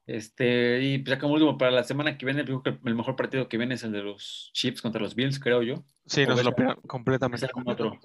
Este, 0.06 0.82
y 0.82 0.98
pues 0.98 1.10
ya 1.16 1.20
como 1.20 1.34
último, 1.34 1.56
para 1.56 1.70
la 1.70 1.84
semana 1.84 2.18
que 2.18 2.26
viene, 2.26 2.40
el 2.42 2.94
mejor 2.96 3.14
partido 3.14 3.48
que 3.48 3.58
viene 3.58 3.74
es 3.74 3.84
el 3.84 3.92
de 3.92 4.02
los 4.02 4.50
Chiefs 4.52 4.82
contra 4.82 5.00
los 5.00 5.14
Bills, 5.14 5.38
creo 5.38 5.62
yo. 5.62 5.84
Sí, 6.06 6.22
O 6.24 6.26
no 6.28 6.36
se 6.36 6.42
lo 6.44 6.52
completamente. 6.88 7.46
Otro. 7.64 8.00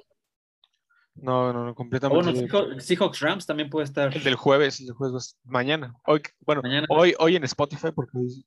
No, 1.16 1.54
no, 1.54 1.66
no, 1.66 1.74
completamente. 1.76 2.24
bueno, 2.32 2.48
Seahawks, 2.48 2.86
Seahawks 2.86 3.20
Rams 3.22 3.46
también 3.46 3.70
puede 3.70 3.86
estar. 3.86 4.16
El 4.16 4.24
del 4.24 4.36
jueves, 4.36 4.80
el 4.82 4.88
del 4.88 4.96
jueves 4.96 5.38
mañana. 5.44 5.96
Hoy, 6.06 6.22
bueno, 6.46 6.62
Mañana. 6.62 6.88
hoy, 6.90 7.14
hoy 7.20 7.36
en 7.38 7.44
Spotify, 7.46 7.88
porque 7.96 8.18
hoy, 8.18 8.46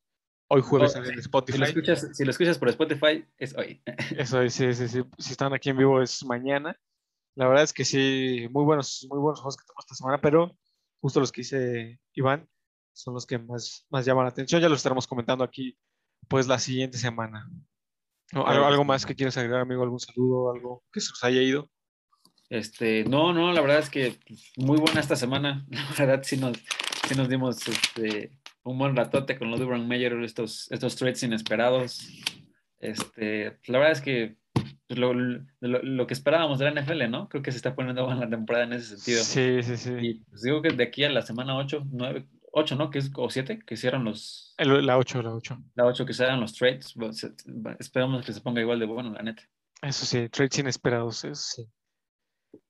hoy 0.48 0.60
jueves 0.62 0.94
Oh, 0.94 0.98
en 0.98 1.06
Si 1.06 1.12
lo, 1.14 1.20
Spotify. 1.20 1.62
escuchas, 1.62 2.08
si 2.12 2.24
lo 2.24 2.30
escuchas 2.30 2.58
por 2.58 2.68
Spotify, 2.68 3.24
es 3.38 3.56
hoy. 3.56 3.82
Eso 4.16 4.42
es, 4.42 4.52
sí, 4.54 4.74
sí, 4.74 4.86
sí. 4.88 5.02
Si 5.18 5.30
están 5.32 5.54
aquí 5.54 5.70
en 5.70 5.78
vivo 5.78 6.02
es 6.02 6.24
mañana. 6.26 6.76
La 7.36 7.46
verdad 7.48 7.64
es 7.64 7.72
que 7.72 7.84
sí, 7.84 8.48
muy 8.50 8.64
buenos, 8.64 9.06
muy 9.08 9.18
buenos 9.20 9.40
juegos 9.40 9.56
que 9.56 9.64
tenemos 9.64 9.84
esta 9.84 9.94
semana, 9.94 10.20
pero 10.20 10.56
justo 11.00 11.20
los 11.20 11.30
que 11.32 11.42
dice 11.42 12.00
Iván 12.14 12.48
son 12.92 13.14
los 13.14 13.26
que 13.26 13.38
más, 13.38 13.86
más 13.90 14.04
llaman 14.04 14.24
la 14.24 14.30
atención. 14.30 14.60
Ya 14.60 14.68
los 14.68 14.78
estaremos 14.78 15.06
comentando 15.06 15.44
aquí, 15.44 15.78
pues, 16.28 16.48
la 16.48 16.58
siguiente 16.58 16.98
semana. 16.98 17.48
¿Algo, 18.32 18.66
algo 18.66 18.84
más 18.84 19.06
que 19.06 19.14
quieras 19.14 19.36
agregar, 19.38 19.60
amigo? 19.60 19.82
¿Algún 19.84 20.00
saludo? 20.00 20.52
¿Algo 20.52 20.82
que 20.92 21.00
se 21.00 21.10
nos 21.10 21.24
haya 21.24 21.40
ido? 21.40 21.70
Este, 22.50 23.04
no, 23.04 23.32
no, 23.32 23.52
la 23.52 23.60
verdad 23.60 23.78
es 23.80 23.90
que 23.90 24.14
pues, 24.26 24.52
muy 24.56 24.78
buena 24.78 25.00
esta 25.00 25.16
semana. 25.16 25.66
La 25.98 26.06
verdad 26.06 26.22
sí 26.24 26.36
nos, 26.36 26.56
sí 27.08 27.14
nos 27.16 27.28
dimos 27.28 27.66
este, 27.68 28.32
un 28.62 28.78
buen 28.78 28.96
ratote 28.96 29.38
con 29.38 29.50
los 29.50 29.60
Durham 29.60 29.86
Mayer, 29.86 30.12
estos, 30.24 30.70
estos 30.70 30.96
trades 30.96 31.22
inesperados. 31.22 32.08
Este, 32.80 33.58
la 33.66 33.78
verdad 33.78 33.92
es 33.92 34.00
que 34.00 34.36
pues, 34.52 34.98
lo, 34.98 35.12
lo- 35.12 35.42
lo 35.82 36.06
que 36.06 36.14
esperábamos 36.14 36.58
de 36.58 36.70
la 36.70 36.80
NFL, 36.80 37.10
¿no? 37.10 37.28
Creo 37.28 37.42
que 37.42 37.50
se 37.50 37.56
está 37.58 37.74
poniendo 37.74 38.04
buena 38.06 38.20
la 38.22 38.30
temporada 38.30 38.64
en 38.64 38.72
ese 38.74 38.96
sentido. 38.96 39.22
Sí, 39.24 39.62
sí, 39.62 39.76
sí. 39.76 39.92
Y 40.00 40.14
pues 40.30 40.42
digo 40.42 40.62
que 40.62 40.70
de 40.70 40.84
aquí 40.84 41.04
a 41.04 41.10
la 41.10 41.22
semana 41.22 41.56
8, 41.56 41.84
9, 41.90 42.26
8, 42.52 42.76
¿no? 42.76 42.90
Que 42.90 43.00
es, 43.00 43.10
o 43.14 43.28
7, 43.28 43.58
que 43.66 43.76
cierran 43.76 44.04
los, 44.04 44.54
El- 44.56 44.86
la 44.86 44.96
8, 44.96 45.22
la 45.22 45.34
8. 45.34 45.58
la 45.74 45.84
8 45.84 46.06
que 46.06 46.14
cierran 46.14 46.40
los 46.40 46.54
trades. 46.54 46.94
esperamos 47.78 48.24
que 48.24 48.32
se 48.32 48.40
ponga 48.40 48.60
igual 48.60 48.78
de 48.78 48.86
bueno, 48.86 49.12
la 49.12 49.22
neta. 49.22 49.42
Eso 49.82 50.06
sí, 50.06 50.28
trades 50.28 50.58
inesperados, 50.58 51.24
eso 51.24 51.34
sí. 51.56 51.66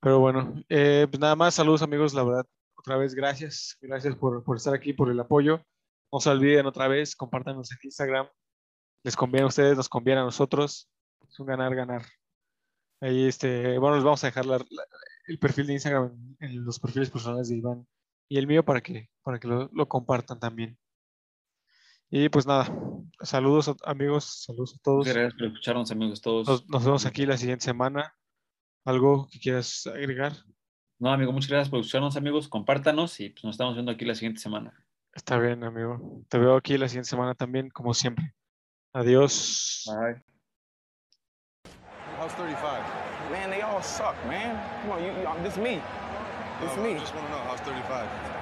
Pero 0.01 0.19
bueno, 0.21 0.55
eh, 0.69 1.07
pues 1.11 1.21
nada 1.21 1.37
más, 1.37 1.55
saludos 1.55 1.83
amigos, 1.83 2.15
la 2.15 2.25
verdad, 2.25 2.47
otra 2.77 2.97
vez 2.97 3.15
gracias, 3.15 3.77
gracias 3.81 4.15
por, 4.17 4.43
por 4.45 4.57
estar 4.57 4.75
aquí, 4.75 4.93
por 4.93 5.11
el 5.11 5.21
apoyo. 5.21 5.63
No 6.13 6.21
se 6.21 6.31
olviden 6.31 6.67
otra 6.67 6.89
vez, 6.89 7.15
compártanos 7.15 7.71
en 7.73 7.79
Instagram. 7.83 8.27
Les 9.05 9.15
conviene 9.17 9.45
a 9.45 9.49
ustedes, 9.49 9.77
nos 9.77 9.89
conviene 9.89 10.21
a 10.21 10.25
nosotros. 10.25 10.89
Es 11.29 11.39
un 11.39 11.47
ganar, 11.47 11.75
ganar. 11.75 12.03
Ahí, 13.01 13.27
este, 13.27 13.79
bueno, 13.79 13.97
les 13.97 14.05
vamos 14.05 14.23
a 14.25 14.29
dejar 14.29 14.47
la- 14.47 14.59
la- 14.59 14.87
el 15.27 15.39
perfil 15.39 15.67
de 15.67 15.75
Instagram 15.75 16.37
en, 16.41 16.51
en 16.51 16.65
los 16.65 16.81
perfiles 16.81 17.11
personales 17.11 17.49
de 17.49 17.57
Iván 17.57 17.87
y 18.31 18.39
el 18.39 18.47
mío 18.47 18.65
para 18.65 18.81
que, 18.81 19.11
para 19.23 19.39
que 19.39 19.47
lo, 19.47 19.69
lo 19.73 19.87
compartan 19.87 20.41
también. 20.41 20.79
Y 22.11 22.29
pues 22.31 22.47
nada, 22.47 22.67
saludos 23.21 23.71
amigos, 23.85 24.45
saludos 24.47 24.75
a 24.75 24.79
todos. 24.83 25.07
Gracias 25.07 25.35
por 25.35 25.47
escucharnos, 25.49 25.91
amigos 25.91 26.21
todos. 26.23 26.49
Nos, 26.49 26.69
nos 26.69 26.85
vemos 26.85 27.05
aquí 27.07 27.27
la 27.27 27.37
siguiente 27.37 27.65
semana. 27.67 28.15
¿Algo 28.85 29.29
que 29.31 29.39
quieras 29.39 29.87
agregar? 29.87 30.33
No, 30.99 31.13
amigo, 31.13 31.33
muchas 31.33 31.51
gracias 31.51 31.69
por 31.69 31.81
escucharnos, 31.81 32.17
amigos. 32.17 32.49
Compártanos 32.49 33.21
y 33.21 33.31
pues, 33.31 33.45
nos 33.45 33.55
estamos 33.55 33.75
viendo 33.75 33.93
aquí 33.93 34.05
la 34.05 34.15
siguiente 34.15 34.41
semana. 34.41 34.73
Está 35.15 35.39
bien, 35.39 35.63
amigo. 35.65 36.23
Te 36.29 36.39
veo 36.39 36.57
aquí 36.57 36.77
la 36.77 36.89
siguiente 36.89 37.11
semana 37.11 37.35
también, 37.35 37.71
como 37.71 37.95
siempre. 37.95 38.35
Adiós. 38.93 39.85
Bye. 39.87 40.23
How's 42.19 42.35
35? 42.35 42.83
Man, 43.31 43.51
they 43.51 43.63
all 43.63 43.83
suck, 43.83 44.17
man. 44.27 44.59
Come 44.83 44.93
on, 44.93 45.03
you, 45.05 45.13
you 45.13 45.43
this 45.45 45.57
me. 45.57 45.81
This 46.61 46.77
me. 46.77 46.95
want 46.95 47.07
to 47.07 47.31
know, 47.31 47.39
how's 47.47 47.61
35? 47.61 48.09
Horrible. 48.11 48.38